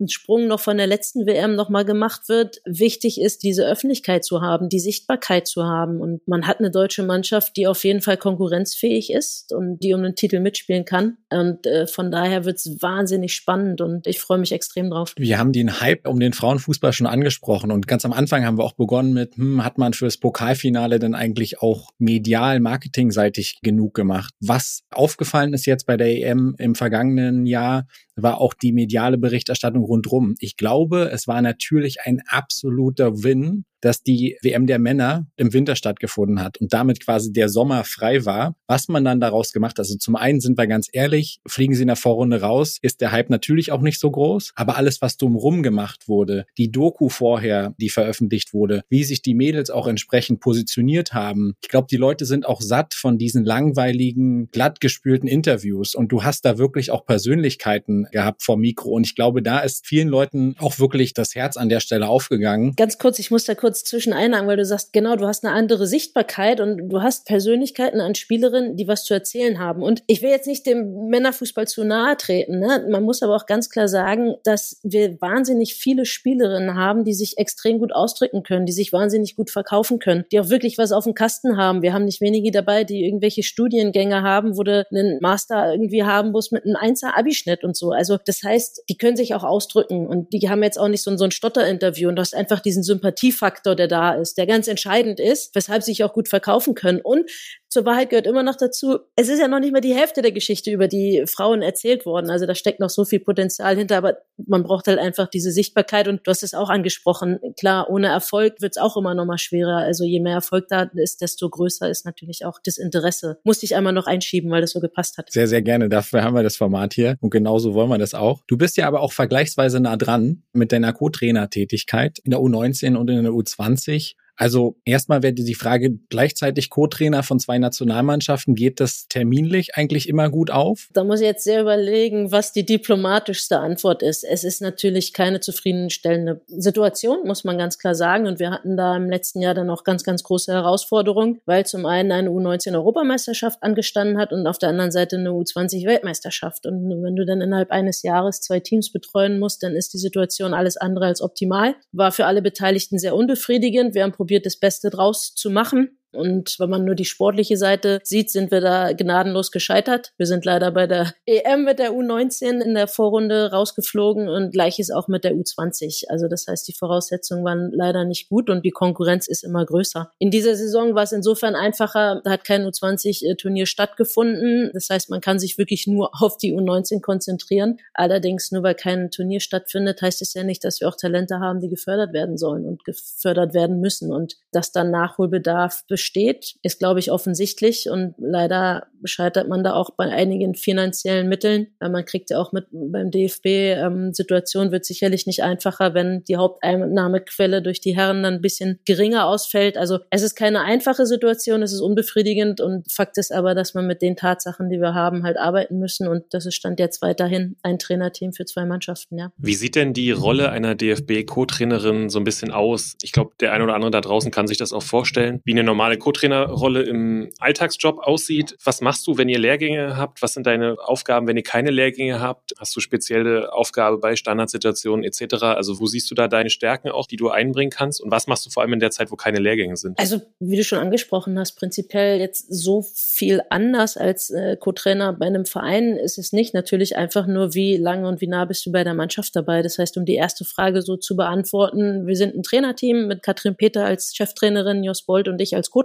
ein 0.00 0.08
Sprung 0.08 0.48
noch 0.48 0.60
von 0.60 0.76
der 0.76 0.86
letzten 0.86 1.26
WM 1.26 1.54
nochmal 1.54 1.84
gemacht 1.84 2.28
wird. 2.28 2.60
Wichtig 2.64 3.20
ist, 3.20 3.42
diese 3.42 3.64
Öffentlichkeit 3.64 4.24
zu 4.24 4.40
haben, 4.40 4.68
die 4.68 4.80
Sichtbarkeit 4.80 5.46
zu 5.46 5.64
haben. 5.64 6.00
Und 6.00 6.26
man 6.26 6.46
hat 6.46 6.58
eine 6.58 6.70
deutsche 6.70 7.04
Mannschaft, 7.04 7.56
die 7.56 7.66
auf 7.66 7.84
jeden 7.84 8.00
Fall 8.00 8.16
konkurrenzfähig 8.16 9.12
ist 9.12 9.52
und 9.52 9.78
die 9.82 9.94
um 9.94 10.02
den 10.02 10.16
Titel 10.16 10.40
mitspielen 10.40 10.84
kann. 10.84 11.18
Und 11.30 11.66
äh, 11.66 11.86
von 11.86 12.10
daher 12.10 12.44
wird 12.44 12.56
es 12.56 12.76
wahnsinnig 12.80 13.34
spannend 13.34 13.80
und 13.80 14.06
ich 14.06 14.20
freue 14.20 14.38
mich 14.38 14.52
extrem 14.52 14.90
drauf. 14.90 15.14
Wir 15.16 15.38
haben 15.38 15.52
den 15.52 15.80
Hype 15.80 16.08
um 16.08 16.18
den 16.18 16.32
Frauenfußball 16.32 16.92
schon 16.92 17.06
angesprochen 17.06 17.70
und 17.70 17.86
ganz 17.86 18.04
am 18.04 18.12
Anfang 18.12 18.44
haben 18.44 18.58
wir 18.58 18.64
auch 18.64 18.74
begonnen 18.74 19.12
mit, 19.12 19.36
hm, 19.36 19.64
hat 19.64 19.78
man 19.78 19.92
fürs 19.92 20.18
Pokalfinale 20.18 20.98
denn 20.98 21.14
eigentlich 21.14 21.62
auch 21.62 21.90
medial, 21.98 22.58
marketingseitig 22.58 23.60
genug 23.62 23.94
gemacht? 23.94 24.34
Was 24.40 24.82
aufgefallen 24.90 25.52
ist 25.52 25.66
jetzt 25.66 25.86
bei 25.86 25.96
der 25.96 26.08
EM 26.08 26.56
im 26.58 26.74
vergangenen 26.74 27.46
Jahr, 27.46 27.86
war 28.16 28.40
auch 28.40 28.54
die 28.54 28.72
mediale 28.72 29.18
Berichterstattung 29.18 29.84
rundrum. 29.84 30.34
Ich 30.38 30.56
glaube, 30.56 31.10
es 31.12 31.26
war 31.26 31.42
natürlich 31.42 32.02
ein 32.02 32.20
absoluter 32.26 33.22
Win 33.24 33.64
dass 33.84 34.02
die 34.02 34.38
WM 34.42 34.66
der 34.66 34.78
Männer 34.78 35.26
im 35.36 35.52
Winter 35.52 35.76
stattgefunden 35.76 36.40
hat 36.40 36.58
und 36.58 36.72
damit 36.72 37.04
quasi 37.04 37.32
der 37.32 37.48
Sommer 37.50 37.84
frei 37.84 38.24
war. 38.24 38.56
Was 38.66 38.88
man 38.88 39.04
dann 39.04 39.20
daraus 39.20 39.52
gemacht 39.52 39.72
hat, 39.72 39.80
also 39.80 39.96
zum 39.96 40.16
einen 40.16 40.40
sind 40.40 40.56
wir 40.56 40.66
ganz 40.66 40.88
ehrlich, 40.90 41.40
fliegen 41.46 41.74
sie 41.74 41.82
in 41.82 41.88
der 41.88 41.96
Vorrunde 41.96 42.40
raus, 42.40 42.78
ist 42.80 43.02
der 43.02 43.12
Hype 43.12 43.28
natürlich 43.28 43.72
auch 43.72 43.82
nicht 43.82 44.00
so 44.00 44.10
groß, 44.10 44.52
aber 44.54 44.76
alles, 44.76 45.02
was 45.02 45.18
drumherum 45.18 45.62
gemacht 45.62 46.08
wurde, 46.08 46.46
die 46.56 46.70
Doku 46.70 47.10
vorher, 47.10 47.74
die 47.78 47.90
veröffentlicht 47.90 48.54
wurde, 48.54 48.82
wie 48.88 49.04
sich 49.04 49.20
die 49.20 49.34
Mädels 49.34 49.68
auch 49.68 49.86
entsprechend 49.86 50.40
positioniert 50.40 51.12
haben. 51.12 51.54
Ich 51.62 51.68
glaube, 51.68 51.88
die 51.90 51.96
Leute 51.96 52.24
sind 52.24 52.46
auch 52.46 52.62
satt 52.62 52.94
von 52.94 53.18
diesen 53.18 53.44
langweiligen, 53.44 54.48
glattgespülten 54.50 55.28
Interviews 55.28 55.94
und 55.94 56.10
du 56.10 56.24
hast 56.24 56.46
da 56.46 56.56
wirklich 56.56 56.90
auch 56.90 57.04
Persönlichkeiten 57.04 58.06
gehabt 58.12 58.42
vor 58.42 58.56
Mikro 58.56 58.90
und 58.90 59.06
ich 59.06 59.14
glaube, 59.14 59.42
da 59.42 59.60
ist 59.60 59.86
vielen 59.86 60.08
Leuten 60.08 60.54
auch 60.58 60.78
wirklich 60.78 61.12
das 61.12 61.34
Herz 61.34 61.58
an 61.58 61.68
der 61.68 61.80
Stelle 61.80 62.08
aufgegangen. 62.08 62.74
Ganz 62.76 62.96
kurz, 62.96 63.18
ich 63.18 63.30
muss 63.30 63.44
da 63.44 63.54
kurz 63.54 63.73
kurz 63.74 63.82
zwischen 63.82 64.12
einhaken, 64.12 64.46
weil 64.46 64.56
du 64.56 64.64
sagst, 64.64 64.92
genau, 64.92 65.16
du 65.16 65.26
hast 65.26 65.44
eine 65.44 65.52
andere 65.52 65.88
Sichtbarkeit 65.88 66.60
und 66.60 66.90
du 66.90 67.02
hast 67.02 67.26
Persönlichkeiten 67.26 68.00
an 68.00 68.14
Spielerinnen, 68.14 68.76
die 68.76 68.86
was 68.86 69.02
zu 69.04 69.14
erzählen 69.14 69.58
haben. 69.58 69.82
Und 69.82 70.04
ich 70.06 70.22
will 70.22 70.30
jetzt 70.30 70.46
nicht 70.46 70.64
dem 70.64 71.08
Männerfußball 71.08 71.66
zu 71.66 71.82
nahe 71.82 72.16
treten. 72.16 72.60
Ne? 72.60 72.86
Man 72.88 73.02
muss 73.02 73.24
aber 73.24 73.34
auch 73.34 73.46
ganz 73.46 73.70
klar 73.70 73.88
sagen, 73.88 74.36
dass 74.44 74.78
wir 74.84 75.20
wahnsinnig 75.20 75.74
viele 75.74 76.06
Spielerinnen 76.06 76.76
haben, 76.76 77.02
die 77.02 77.14
sich 77.14 77.36
extrem 77.36 77.80
gut 77.80 77.92
ausdrücken 77.92 78.44
können, 78.44 78.64
die 78.64 78.72
sich 78.72 78.92
wahnsinnig 78.92 79.34
gut 79.34 79.50
verkaufen 79.50 79.98
können, 79.98 80.24
die 80.30 80.38
auch 80.38 80.50
wirklich 80.50 80.78
was 80.78 80.92
auf 80.92 81.02
dem 81.02 81.14
Kasten 81.14 81.56
haben. 81.56 81.82
Wir 81.82 81.92
haben 81.92 82.04
nicht 82.04 82.20
wenige 82.20 82.52
dabei, 82.52 82.84
die 82.84 83.04
irgendwelche 83.04 83.42
Studiengänge 83.42 84.22
haben, 84.22 84.56
wo 84.56 84.62
du 84.62 84.86
einen 84.88 85.18
Master 85.20 85.72
irgendwie 85.72 86.04
haben 86.04 86.30
musst 86.30 86.52
mit 86.52 86.64
einem 86.64 86.76
Einser 86.76 87.18
Abischnitt 87.18 87.64
und 87.64 87.76
so. 87.76 87.90
Also 87.90 88.18
das 88.24 88.44
heißt, 88.44 88.84
die 88.88 88.96
können 88.96 89.16
sich 89.16 89.34
auch 89.34 89.42
ausdrücken 89.42 90.06
und 90.06 90.32
die 90.32 90.48
haben 90.48 90.62
jetzt 90.62 90.78
auch 90.78 90.88
nicht 90.88 91.02
so, 91.02 91.16
so 91.16 91.24
ein 91.24 91.32
Stotterinterview 91.32 92.08
und 92.08 92.14
du 92.14 92.20
hast 92.20 92.36
einfach 92.36 92.60
diesen 92.60 92.84
Sympathiefaktor 92.84 93.53
Faktor, 93.54 93.76
der 93.76 93.86
da 93.86 94.14
ist, 94.14 94.36
der 94.36 94.46
ganz 94.46 94.66
entscheidend 94.66 95.20
ist, 95.20 95.54
weshalb 95.54 95.82
sie 95.82 95.92
sich 95.92 96.04
auch 96.04 96.12
gut 96.12 96.28
verkaufen 96.28 96.74
können. 96.74 97.00
Und 97.00 97.30
zur 97.74 97.84
Wahrheit 97.84 98.10
gehört 98.10 98.28
immer 98.28 98.44
noch 98.44 98.54
dazu, 98.54 99.00
es 99.16 99.28
ist 99.28 99.40
ja 99.40 99.48
noch 99.48 99.58
nicht 99.58 99.72
mal 99.72 99.80
die 99.80 99.94
Hälfte 99.94 100.22
der 100.22 100.30
Geschichte 100.30 100.70
über 100.70 100.86
die 100.86 101.24
Frauen 101.26 101.60
erzählt 101.60 102.06
worden. 102.06 102.30
Also 102.30 102.46
da 102.46 102.54
steckt 102.54 102.78
noch 102.78 102.88
so 102.88 103.04
viel 103.04 103.18
Potenzial 103.18 103.76
hinter, 103.76 103.96
aber 103.96 104.18
man 104.46 104.62
braucht 104.62 104.86
halt 104.86 105.00
einfach 105.00 105.26
diese 105.26 105.50
Sichtbarkeit 105.50 106.06
und 106.06 106.24
du 106.24 106.30
hast 106.30 106.44
es 106.44 106.54
auch 106.54 106.70
angesprochen. 106.70 107.40
Klar, 107.58 107.90
ohne 107.90 108.06
Erfolg 108.06 108.60
wird 108.60 108.76
es 108.76 108.80
auch 108.80 108.96
immer 108.96 109.14
noch 109.14 109.26
mal 109.26 109.38
schwerer. 109.38 109.78
Also 109.78 110.04
je 110.04 110.20
mehr 110.20 110.34
Erfolg 110.34 110.68
da 110.68 110.88
ist, 110.94 111.20
desto 111.20 111.50
größer 111.50 111.90
ist 111.90 112.06
natürlich 112.06 112.44
auch 112.44 112.60
das 112.64 112.78
Interesse. 112.78 113.38
Musste 113.42 113.66
ich 113.66 113.74
einmal 113.74 113.92
noch 113.92 114.06
einschieben, 114.06 114.52
weil 114.52 114.60
das 114.60 114.70
so 114.70 114.78
gepasst 114.78 115.18
hat. 115.18 115.32
Sehr, 115.32 115.48
sehr 115.48 115.62
gerne. 115.62 115.88
Dafür 115.88 116.22
haben 116.22 116.36
wir 116.36 116.44
das 116.44 116.56
Format 116.56 116.94
hier 116.94 117.16
und 117.20 117.30
genauso 117.30 117.74
wollen 117.74 117.88
wir 117.88 117.98
das 117.98 118.14
auch. 118.14 118.42
Du 118.46 118.56
bist 118.56 118.76
ja 118.76 118.86
aber 118.86 119.00
auch 119.00 119.12
vergleichsweise 119.12 119.80
nah 119.80 119.96
dran 119.96 120.44
mit 120.52 120.70
deiner 120.70 120.92
Co-Trainer-Tätigkeit 120.92 122.20
in 122.20 122.30
der 122.30 122.38
U19 122.38 122.94
und 122.94 123.10
in 123.10 123.24
der 123.24 123.32
U20. 123.32 124.14
Also 124.36 124.76
erstmal 124.84 125.22
wäre 125.22 125.32
die 125.32 125.54
Frage, 125.54 125.98
gleichzeitig 126.08 126.70
Co-Trainer 126.70 127.22
von 127.22 127.38
zwei 127.38 127.58
Nationalmannschaften, 127.58 128.54
geht 128.54 128.80
das 128.80 129.06
terminlich 129.08 129.76
eigentlich 129.76 130.08
immer 130.08 130.28
gut 130.28 130.50
auf? 130.50 130.88
Da 130.92 131.04
muss 131.04 131.20
ich 131.20 131.26
jetzt 131.26 131.44
sehr 131.44 131.60
überlegen, 131.60 132.32
was 132.32 132.52
die 132.52 132.66
diplomatischste 132.66 133.58
Antwort 133.58 134.02
ist. 134.02 134.24
Es 134.24 134.42
ist 134.44 134.60
natürlich 134.60 135.12
keine 135.12 135.40
zufriedenstellende 135.40 136.40
Situation, 136.48 137.18
muss 137.26 137.44
man 137.44 137.58
ganz 137.58 137.78
klar 137.78 137.94
sagen. 137.94 138.26
Und 138.26 138.38
wir 138.40 138.50
hatten 138.50 138.76
da 138.76 138.96
im 138.96 139.08
letzten 139.08 139.40
Jahr 139.40 139.54
dann 139.54 139.70
auch 139.70 139.84
ganz, 139.84 140.02
ganz 140.02 140.22
große 140.24 140.52
Herausforderungen, 140.52 141.40
weil 141.46 141.64
zum 141.66 141.86
einen 141.86 142.10
eine 142.10 142.30
U19-Europameisterschaft 142.30 143.62
angestanden 143.62 144.18
hat 144.18 144.32
und 144.32 144.46
auf 144.46 144.58
der 144.58 144.70
anderen 144.70 144.90
Seite 144.90 145.16
eine 145.16 145.30
U20-Weltmeisterschaft. 145.30 146.66
Und 146.66 147.02
wenn 147.02 147.14
du 147.14 147.24
dann 147.24 147.40
innerhalb 147.40 147.70
eines 147.70 148.02
Jahres 148.02 148.40
zwei 148.40 148.60
Teams 148.60 148.90
betreuen 148.90 149.38
musst, 149.38 149.62
dann 149.62 149.76
ist 149.76 149.94
die 149.94 149.98
Situation 149.98 150.54
alles 150.54 150.76
andere 150.76 151.06
als 151.06 151.20
optimal. 151.20 151.76
War 151.92 152.10
für 152.10 152.26
alle 152.26 152.42
Beteiligten 152.42 152.98
sehr 152.98 153.14
unbefriedigend. 153.14 153.94
Wir 153.94 154.02
haben 154.02 154.12
probiert, 154.24 154.46
das 154.46 154.56
Beste 154.56 154.88
draus 154.88 155.34
zu 155.34 155.50
machen. 155.50 155.98
Und 156.14 156.56
wenn 156.58 156.70
man 156.70 156.84
nur 156.84 156.94
die 156.94 157.04
sportliche 157.04 157.56
Seite 157.56 158.00
sieht, 158.02 158.30
sind 158.30 158.50
wir 158.50 158.60
da 158.60 158.92
gnadenlos 158.92 159.50
gescheitert. 159.50 160.12
Wir 160.16 160.26
sind 160.26 160.44
leider 160.44 160.70
bei 160.70 160.86
der 160.86 161.14
EM 161.26 161.64
mit 161.64 161.78
der 161.78 161.92
U19 161.92 162.60
in 162.60 162.74
der 162.74 162.88
Vorrunde 162.88 163.50
rausgeflogen 163.50 164.28
und 164.28 164.52
gleiches 164.52 164.90
auch 164.90 165.08
mit 165.08 165.24
der 165.24 165.34
U20. 165.34 166.04
Also 166.08 166.28
das 166.28 166.46
heißt, 166.46 166.66
die 166.68 166.72
Voraussetzungen 166.72 167.44
waren 167.44 167.70
leider 167.72 168.04
nicht 168.04 168.28
gut 168.28 168.50
und 168.50 168.64
die 168.64 168.70
Konkurrenz 168.70 169.28
ist 169.28 169.44
immer 169.44 169.64
größer. 169.64 170.10
In 170.18 170.30
dieser 170.30 170.54
Saison 170.56 170.94
war 170.94 171.02
es 171.02 171.12
insofern 171.12 171.54
einfacher, 171.54 172.20
da 172.24 172.30
hat 172.30 172.44
kein 172.44 172.64
U20-Turnier 172.64 173.66
stattgefunden. 173.66 174.70
Das 174.72 174.88
heißt, 174.90 175.10
man 175.10 175.20
kann 175.20 175.38
sich 175.38 175.58
wirklich 175.58 175.86
nur 175.86 176.10
auf 176.20 176.36
die 176.38 176.54
U19 176.54 177.00
konzentrieren. 177.00 177.78
Allerdings, 177.92 178.52
nur 178.52 178.62
weil 178.62 178.74
kein 178.74 179.10
Turnier 179.10 179.40
stattfindet, 179.40 180.00
heißt 180.00 180.22
es 180.22 180.34
ja 180.34 180.44
nicht, 180.44 180.64
dass 180.64 180.80
wir 180.80 180.88
auch 180.88 180.96
Talente 180.96 181.40
haben, 181.40 181.60
die 181.60 181.68
gefördert 181.68 182.12
werden 182.12 182.38
sollen 182.38 182.64
und 182.64 182.84
gefördert 182.84 183.54
werden 183.54 183.80
müssen 183.80 184.12
und 184.12 184.36
dass 184.52 184.72
dann 184.72 184.90
Nachholbedarf 184.90 185.84
besteht 185.88 186.03
besteht, 186.04 186.56
ist, 186.62 186.78
glaube 186.78 187.00
ich, 187.00 187.10
offensichtlich 187.10 187.88
und 187.88 188.14
leider 188.18 188.88
scheitert 189.04 189.48
man 189.48 189.64
da 189.64 189.72
auch 189.72 189.90
bei 189.90 190.04
einigen 190.04 190.54
finanziellen 190.54 191.30
Mitteln. 191.30 191.68
Man 191.80 192.04
kriegt 192.04 192.28
ja 192.28 192.38
auch 192.38 192.52
mit 192.52 192.66
beim 192.70 193.10
DFB, 193.10 193.46
ähm, 193.46 194.12
Situation 194.12 194.70
wird 194.70 194.84
sicherlich 194.84 195.26
nicht 195.26 195.42
einfacher, 195.42 195.94
wenn 195.94 196.22
die 196.24 196.36
Haupteinnahmequelle 196.36 197.62
durch 197.62 197.80
die 197.80 197.96
Herren 197.96 198.22
dann 198.22 198.34
ein 198.34 198.40
bisschen 198.42 198.80
geringer 198.84 199.26
ausfällt. 199.26 199.78
Also 199.78 199.98
es 200.10 200.22
ist 200.22 200.34
keine 200.34 200.60
einfache 200.60 201.06
Situation, 201.06 201.62
es 201.62 201.72
ist 201.72 201.80
unbefriedigend 201.80 202.60
und 202.60 202.92
Fakt 202.92 203.16
ist 203.16 203.32
aber, 203.32 203.54
dass 203.54 203.72
man 203.72 203.86
mit 203.86 204.02
den 204.02 204.14
Tatsachen, 204.14 204.68
die 204.68 204.80
wir 204.80 204.92
haben, 204.92 205.22
halt 205.22 205.38
arbeiten 205.38 205.78
müssen 205.78 206.06
und 206.06 206.24
das 206.34 206.44
ist 206.44 206.54
Stand 206.54 206.80
jetzt 206.80 207.00
weiterhin 207.00 207.56
ein 207.62 207.78
Trainerteam 207.78 208.34
für 208.34 208.44
zwei 208.44 208.66
Mannschaften, 208.66 209.16
ja. 209.16 209.32
Wie 209.38 209.54
sieht 209.54 209.74
denn 209.74 209.94
die 209.94 210.10
Rolle 210.10 210.50
einer 210.50 210.74
DFB-Co-Trainerin 210.74 212.10
so 212.10 212.18
ein 212.18 212.24
bisschen 212.24 212.50
aus? 212.50 212.96
Ich 213.02 213.12
glaube, 213.12 213.32
der 213.40 213.52
eine 213.52 213.64
oder 213.64 213.74
andere 213.74 213.90
da 213.90 214.02
draußen 214.02 214.30
kann 214.30 214.46
sich 214.46 214.58
das 214.58 214.74
auch 214.74 214.82
vorstellen, 214.82 215.40
wie 215.44 215.52
eine 215.52 215.64
normale 215.64 215.93
normale 215.94 215.98
Co-Trainerrolle 215.98 216.82
im 216.82 217.30
Alltagsjob 217.38 217.98
aussieht. 217.98 218.56
Was 218.64 218.80
machst 218.80 219.06
du, 219.06 219.16
wenn 219.18 219.28
ihr 219.28 219.38
Lehrgänge 219.38 219.96
habt? 219.96 220.22
Was 220.22 220.34
sind 220.34 220.46
deine 220.46 220.76
Aufgaben, 220.78 221.26
wenn 221.26 221.36
ihr 221.36 221.42
keine 221.42 221.70
Lehrgänge 221.70 222.20
habt? 222.20 222.54
Hast 222.58 222.74
du 222.76 222.80
spezielle 222.80 223.52
Aufgabe 223.52 223.98
bei 223.98 224.16
Standardsituationen 224.16 225.04
etc.? 225.04 225.42
Also 225.42 225.80
wo 225.80 225.86
siehst 225.86 226.10
du 226.10 226.14
da 226.14 226.28
deine 226.28 226.50
Stärken 226.50 226.90
auch, 226.90 227.06
die 227.06 227.16
du 227.16 227.30
einbringen 227.30 227.70
kannst? 227.70 228.00
Und 228.00 228.10
was 228.10 228.26
machst 228.26 228.46
du 228.46 228.50
vor 228.50 228.62
allem 228.62 228.72
in 228.72 228.80
der 228.80 228.90
Zeit, 228.90 229.10
wo 229.10 229.16
keine 229.16 229.38
Lehrgänge 229.38 229.76
sind? 229.76 229.98
Also 229.98 230.20
wie 230.40 230.56
du 230.56 230.64
schon 230.64 230.78
angesprochen 230.78 231.38
hast, 231.38 231.52
prinzipiell 231.56 232.18
jetzt 232.18 232.52
so 232.52 232.84
viel 232.94 233.42
anders 233.50 233.96
als 233.96 234.30
äh, 234.30 234.56
Co-Trainer 234.56 235.12
bei 235.12 235.26
einem 235.26 235.46
Verein 235.46 235.96
ist 235.96 236.18
es 236.18 236.32
nicht. 236.32 236.54
Natürlich 236.54 236.96
einfach 236.96 237.26
nur, 237.26 237.54
wie 237.54 237.76
lange 237.76 238.08
und 238.08 238.20
wie 238.20 238.26
nah 238.26 238.44
bist 238.44 238.66
du 238.66 238.72
bei 238.72 238.84
der 238.84 238.94
Mannschaft 238.94 239.36
dabei? 239.36 239.62
Das 239.62 239.78
heißt, 239.78 239.96
um 239.96 240.04
die 240.04 240.14
erste 240.14 240.44
Frage 240.44 240.82
so 240.82 240.96
zu 240.96 241.16
beantworten, 241.16 242.06
wir 242.06 242.16
sind 242.16 242.34
ein 242.34 242.42
Trainerteam 242.42 243.06
mit 243.06 243.22
Katrin 243.22 243.56
Peter 243.56 243.84
als 243.84 244.14
Cheftrainerin, 244.14 244.84
Jos 244.84 245.02
Bolt 245.02 245.28
und 245.28 245.40
ich 245.40 245.54
als 245.54 245.70
Co-Trainer. 245.70 245.83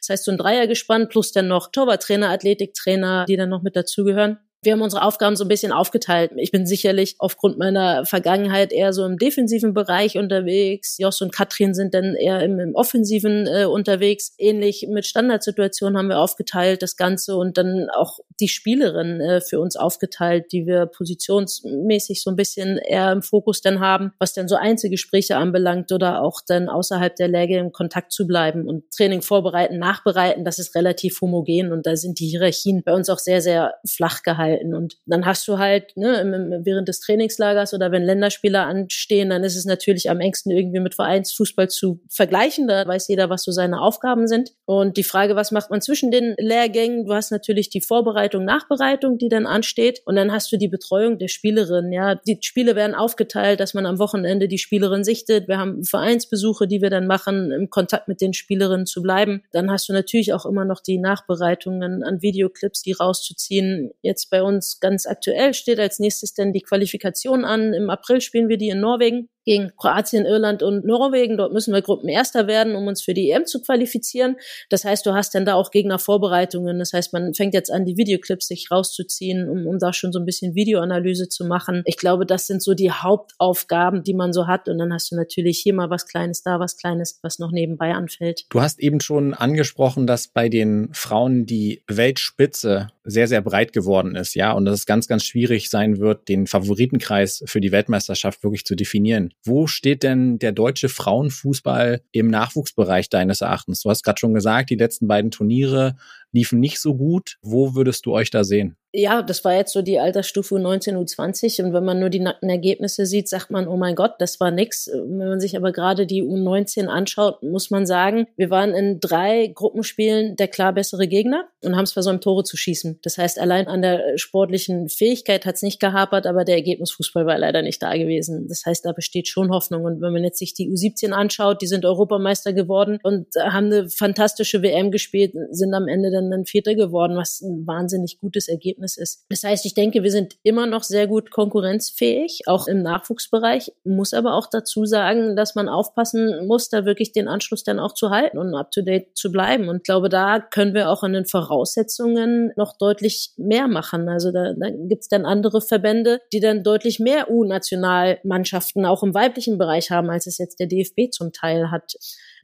Das 0.00 0.08
heißt, 0.10 0.24
so 0.24 0.30
ein 0.30 0.38
Dreier 0.38 0.66
gespannt 0.66 1.10
plus 1.10 1.32
dann 1.32 1.48
noch 1.48 1.70
Torwarttrainer, 1.70 2.30
Athletiktrainer, 2.30 3.24
die 3.26 3.36
dann 3.36 3.48
noch 3.48 3.62
mit 3.62 3.76
dazugehören. 3.76 4.38
Wir 4.64 4.72
haben 4.72 4.82
unsere 4.82 5.02
Aufgaben 5.02 5.36
so 5.36 5.44
ein 5.44 5.48
bisschen 5.48 5.72
aufgeteilt. 5.72 6.32
Ich 6.36 6.50
bin 6.50 6.66
sicherlich 6.66 7.16
aufgrund 7.18 7.58
meiner 7.58 8.06
Vergangenheit 8.06 8.72
eher 8.72 8.94
so 8.94 9.04
im 9.04 9.18
defensiven 9.18 9.74
Bereich 9.74 10.16
unterwegs. 10.16 10.96
Jos 10.98 11.20
und 11.20 11.32
Katrin 11.32 11.74
sind 11.74 11.92
dann 11.92 12.14
eher 12.14 12.40
im, 12.40 12.58
im 12.58 12.74
offensiven 12.74 13.46
äh, 13.46 13.66
unterwegs. 13.66 14.32
Ähnlich 14.38 14.86
mit 14.88 15.04
Standardsituationen 15.04 15.98
haben 15.98 16.08
wir 16.08 16.18
aufgeteilt 16.18 16.82
das 16.82 16.96
Ganze 16.96 17.36
und 17.36 17.58
dann 17.58 17.88
auch 17.90 18.20
die 18.40 18.48
Spielerin 18.48 19.20
äh, 19.20 19.40
für 19.42 19.60
uns 19.60 19.76
aufgeteilt, 19.76 20.52
die 20.52 20.66
wir 20.66 20.86
positionsmäßig 20.86 22.22
so 22.22 22.30
ein 22.30 22.36
bisschen 22.36 22.78
eher 22.78 23.12
im 23.12 23.22
Fokus 23.22 23.60
dann 23.60 23.80
haben, 23.80 24.12
was 24.18 24.32
dann 24.32 24.48
so 24.48 24.56
Einzelgespräche 24.56 25.36
anbelangt 25.36 25.92
oder 25.92 26.22
auch 26.22 26.40
dann 26.46 26.68
außerhalb 26.68 27.14
der 27.16 27.28
Läge 27.28 27.58
im 27.58 27.72
Kontakt 27.72 28.12
zu 28.12 28.26
bleiben 28.26 28.66
und 28.66 28.90
Training 28.90 29.20
vorbereiten, 29.20 29.78
nachbereiten. 29.78 30.44
Das 30.44 30.58
ist 30.58 30.74
relativ 30.74 31.20
homogen 31.20 31.72
und 31.72 31.86
da 31.86 31.96
sind 31.96 32.18
die 32.18 32.28
Hierarchien 32.28 32.82
bei 32.82 32.94
uns 32.94 33.10
auch 33.10 33.18
sehr, 33.18 33.42
sehr 33.42 33.74
flach 33.86 34.22
gehalten. 34.22 34.53
Und 34.62 34.96
dann 35.06 35.26
hast 35.26 35.46
du 35.48 35.58
halt 35.58 35.96
ne, 35.96 36.60
während 36.64 36.88
des 36.88 37.00
Trainingslagers 37.00 37.74
oder 37.74 37.90
wenn 37.90 38.02
Länderspieler 38.02 38.66
anstehen, 38.66 39.30
dann 39.30 39.44
ist 39.44 39.56
es 39.56 39.64
natürlich 39.64 40.10
am 40.10 40.20
engsten 40.20 40.52
irgendwie 40.52 40.80
mit 40.80 40.94
Vereinsfußball 40.94 41.68
zu 41.68 42.00
vergleichen. 42.08 42.68
Da 42.68 42.86
weiß 42.86 43.08
jeder, 43.08 43.30
was 43.30 43.44
so 43.44 43.52
seine 43.52 43.80
Aufgaben 43.80 44.26
sind. 44.26 44.52
Und 44.64 44.96
die 44.96 45.04
Frage, 45.04 45.36
was 45.36 45.50
macht 45.50 45.70
man 45.70 45.80
zwischen 45.80 46.10
den 46.10 46.34
Lehrgängen? 46.38 47.06
Du 47.06 47.14
hast 47.14 47.30
natürlich 47.30 47.70
die 47.70 47.80
Vorbereitung, 47.80 48.44
Nachbereitung, 48.44 49.18
die 49.18 49.28
dann 49.28 49.46
ansteht. 49.46 50.02
Und 50.04 50.16
dann 50.16 50.32
hast 50.32 50.52
du 50.52 50.56
die 50.56 50.68
Betreuung 50.68 51.18
der 51.18 51.28
Spielerin. 51.28 51.92
Ja, 51.92 52.14
die 52.14 52.38
Spiele 52.40 52.76
werden 52.76 52.94
aufgeteilt, 52.94 53.60
dass 53.60 53.74
man 53.74 53.86
am 53.86 53.98
Wochenende 53.98 54.48
die 54.48 54.58
Spielerin 54.58 55.04
sichtet. 55.04 55.48
Wir 55.48 55.58
haben 55.58 55.84
Vereinsbesuche, 55.84 56.66
die 56.66 56.82
wir 56.82 56.90
dann 56.90 57.06
machen, 57.06 57.50
im 57.50 57.70
Kontakt 57.70 58.08
mit 58.08 58.20
den 58.20 58.32
Spielerinnen 58.32 58.86
zu 58.86 59.02
bleiben. 59.02 59.42
Dann 59.52 59.70
hast 59.70 59.88
du 59.88 59.92
natürlich 59.92 60.32
auch 60.32 60.46
immer 60.46 60.64
noch 60.64 60.80
die 60.80 60.98
Nachbereitungen 60.98 62.02
an 62.02 62.22
Videoclips, 62.22 62.82
die 62.82 62.92
rauszuziehen. 62.92 63.90
Jetzt 64.02 64.30
bei 64.30 64.42
uns 64.44 64.80
ganz 64.80 65.06
aktuell 65.06 65.54
steht 65.54 65.78
als 65.78 65.98
nächstes 65.98 66.34
dann 66.34 66.52
die 66.52 66.62
Qualifikation 66.62 67.44
an. 67.44 67.72
Im 67.74 67.90
April 67.90 68.20
spielen 68.20 68.48
wir 68.48 68.58
die 68.58 68.68
in 68.68 68.80
Norwegen 68.80 69.28
gegen 69.44 69.72
Kroatien, 69.76 70.26
Irland 70.26 70.62
und 70.62 70.84
Norwegen. 70.84 71.36
Dort 71.36 71.52
müssen 71.52 71.72
wir 71.72 71.82
Gruppenerster 71.82 72.46
werden, 72.46 72.74
um 72.74 72.86
uns 72.86 73.02
für 73.02 73.14
die 73.14 73.30
EM 73.30 73.46
zu 73.46 73.60
qualifizieren. 73.62 74.36
Das 74.70 74.84
heißt, 74.84 75.06
du 75.06 75.14
hast 75.14 75.34
dann 75.34 75.44
da 75.44 75.54
auch 75.54 75.70
Gegnervorbereitungen. 75.70 76.78
Das 76.78 76.92
heißt, 76.92 77.12
man 77.12 77.34
fängt 77.34 77.54
jetzt 77.54 77.70
an, 77.70 77.84
die 77.84 77.96
Videoclips 77.96 78.48
sich 78.48 78.70
rauszuziehen, 78.70 79.48
um, 79.48 79.66
um 79.66 79.78
da 79.78 79.92
schon 79.92 80.12
so 80.12 80.18
ein 80.18 80.24
bisschen 80.24 80.54
Videoanalyse 80.54 81.28
zu 81.28 81.44
machen. 81.44 81.82
Ich 81.86 81.96
glaube, 81.96 82.26
das 82.26 82.46
sind 82.46 82.62
so 82.62 82.74
die 82.74 82.90
Hauptaufgaben, 82.90 84.02
die 84.02 84.14
man 84.14 84.32
so 84.32 84.46
hat. 84.46 84.68
Und 84.68 84.78
dann 84.78 84.92
hast 84.92 85.12
du 85.12 85.16
natürlich 85.16 85.58
hier 85.58 85.74
mal 85.74 85.90
was 85.90 86.06
Kleines, 86.06 86.42
da 86.42 86.60
was 86.60 86.76
Kleines, 86.76 87.18
was 87.22 87.38
noch 87.38 87.52
nebenbei 87.52 87.92
anfällt. 87.92 88.46
Du 88.50 88.60
hast 88.60 88.80
eben 88.80 89.00
schon 89.00 89.34
angesprochen, 89.34 90.06
dass 90.06 90.28
bei 90.28 90.48
den 90.48 90.88
Frauen 90.92 91.46
die 91.46 91.82
Weltspitze 91.86 92.88
sehr, 93.04 93.28
sehr 93.28 93.42
breit 93.42 93.72
geworden 93.72 94.16
ist, 94.16 94.34
ja, 94.34 94.52
und 94.52 94.64
dass 94.64 94.74
es 94.74 94.86
ganz, 94.86 95.06
ganz 95.08 95.24
schwierig 95.24 95.68
sein 95.68 95.98
wird, 95.98 96.28
den 96.28 96.46
Favoritenkreis 96.46 97.44
für 97.46 97.60
die 97.60 97.72
Weltmeisterschaft 97.72 98.42
wirklich 98.42 98.64
zu 98.64 98.74
definieren. 98.74 99.33
Wo 99.42 99.66
steht 99.66 100.02
denn 100.02 100.38
der 100.38 100.52
deutsche 100.52 100.88
Frauenfußball 100.88 102.02
im 102.12 102.28
Nachwuchsbereich 102.28 103.10
deines 103.10 103.40
Erachtens? 103.40 103.82
Du 103.82 103.90
hast 103.90 104.02
gerade 104.02 104.18
schon 104.18 104.34
gesagt, 104.34 104.70
die 104.70 104.76
letzten 104.76 105.06
beiden 105.06 105.30
Turniere 105.30 105.96
liefen 106.34 106.60
nicht 106.60 106.80
so 106.80 106.94
gut. 106.94 107.36
Wo 107.40 107.74
würdest 107.74 108.04
du 108.04 108.12
euch 108.12 108.30
da 108.30 108.44
sehen? 108.44 108.76
Ja, 108.96 109.22
das 109.22 109.44
war 109.44 109.56
jetzt 109.56 109.72
so 109.72 109.82
die 109.82 109.98
Altersstufe 109.98 110.56
19 110.56 110.96
U20 110.96 111.64
und 111.64 111.72
wenn 111.72 111.84
man 111.84 111.98
nur 111.98 112.10
die 112.10 112.20
nackten 112.20 112.48
Ergebnisse 112.48 113.06
sieht, 113.06 113.28
sagt 113.28 113.50
man, 113.50 113.66
oh 113.66 113.76
mein 113.76 113.96
Gott, 113.96 114.12
das 114.20 114.38
war 114.38 114.52
nix. 114.52 114.88
Wenn 114.88 115.28
man 115.28 115.40
sich 115.40 115.56
aber 115.56 115.72
gerade 115.72 116.06
die 116.06 116.22
U19 116.22 116.86
anschaut, 116.86 117.42
muss 117.42 117.72
man 117.72 117.86
sagen, 117.86 118.28
wir 118.36 118.50
waren 118.50 118.72
in 118.72 119.00
drei 119.00 119.48
Gruppenspielen 119.52 120.36
der 120.36 120.46
klar 120.46 120.72
bessere 120.72 121.08
Gegner 121.08 121.48
und 121.64 121.74
haben 121.74 121.82
es 121.82 121.92
versäumt, 121.92 122.22
Tore 122.22 122.44
zu 122.44 122.56
schießen. 122.56 123.00
Das 123.02 123.18
heißt, 123.18 123.40
allein 123.40 123.66
an 123.66 123.82
der 123.82 124.16
sportlichen 124.16 124.88
Fähigkeit 124.88 125.44
hat 125.44 125.56
es 125.56 125.62
nicht 125.62 125.80
gehapert, 125.80 126.28
aber 126.28 126.44
der 126.44 126.54
Ergebnisfußball 126.54 127.26
war 127.26 127.36
leider 127.36 127.62
nicht 127.62 127.82
da 127.82 127.96
gewesen. 127.96 128.46
Das 128.46 128.64
heißt, 128.64 128.84
da 128.84 128.92
besteht 128.92 129.26
schon 129.26 129.50
Hoffnung. 129.50 129.82
Und 129.82 130.02
wenn 130.02 130.12
man 130.12 130.22
jetzt 130.22 130.38
sich 130.38 130.54
die 130.54 130.70
U17 130.70 131.10
anschaut, 131.10 131.62
die 131.62 131.66
sind 131.66 131.84
Europameister 131.84 132.52
geworden 132.52 133.00
und 133.02 133.26
haben 133.36 133.72
eine 133.72 133.90
fantastische 133.90 134.62
WM 134.62 134.92
gespielt, 134.92 135.34
sind 135.50 135.74
am 135.74 135.88
Ende 135.88 136.12
dann 136.12 136.23
ein 136.32 136.46
Vierter 136.46 136.74
geworden, 136.74 137.16
was 137.16 137.40
ein 137.40 137.66
wahnsinnig 137.66 138.18
gutes 138.20 138.48
Ergebnis 138.48 138.96
ist. 138.96 139.24
Das 139.28 139.42
heißt, 139.42 139.66
ich 139.66 139.74
denke, 139.74 140.02
wir 140.02 140.10
sind 140.10 140.34
immer 140.42 140.66
noch 140.66 140.82
sehr 140.82 141.06
gut 141.06 141.30
konkurrenzfähig, 141.30 142.42
auch 142.46 142.66
im 142.66 142.82
Nachwuchsbereich, 142.82 143.72
muss 143.84 144.14
aber 144.14 144.34
auch 144.34 144.48
dazu 144.50 144.84
sagen, 144.84 145.36
dass 145.36 145.54
man 145.54 145.68
aufpassen 145.68 146.46
muss, 146.46 146.68
da 146.68 146.84
wirklich 146.84 147.12
den 147.12 147.28
Anschluss 147.28 147.64
dann 147.64 147.78
auch 147.78 147.94
zu 147.94 148.10
halten 148.10 148.38
und 148.38 148.54
up-to-date 148.54 149.16
zu 149.16 149.30
bleiben. 149.30 149.68
Und 149.68 149.78
ich 149.78 149.82
glaube, 149.82 150.08
da 150.08 150.40
können 150.40 150.74
wir 150.74 150.90
auch 150.90 151.02
an 151.02 151.12
den 151.12 151.26
Voraussetzungen 151.26 152.52
noch 152.56 152.76
deutlich 152.76 153.32
mehr 153.36 153.68
machen. 153.68 154.08
Also 154.08 154.32
da, 154.32 154.54
da 154.54 154.70
gibt 154.70 155.02
es 155.02 155.08
dann 155.08 155.24
andere 155.24 155.60
Verbände, 155.60 156.20
die 156.32 156.40
dann 156.40 156.62
deutlich 156.62 156.98
mehr 156.98 157.30
U-Nationalmannschaften 157.30 158.86
auch 158.86 159.02
im 159.02 159.14
weiblichen 159.14 159.58
Bereich 159.58 159.90
haben, 159.90 160.10
als 160.10 160.26
es 160.26 160.38
jetzt 160.38 160.60
der 160.60 160.66
DFB 160.66 161.10
zum 161.10 161.32
Teil 161.32 161.70
hat 161.70 161.94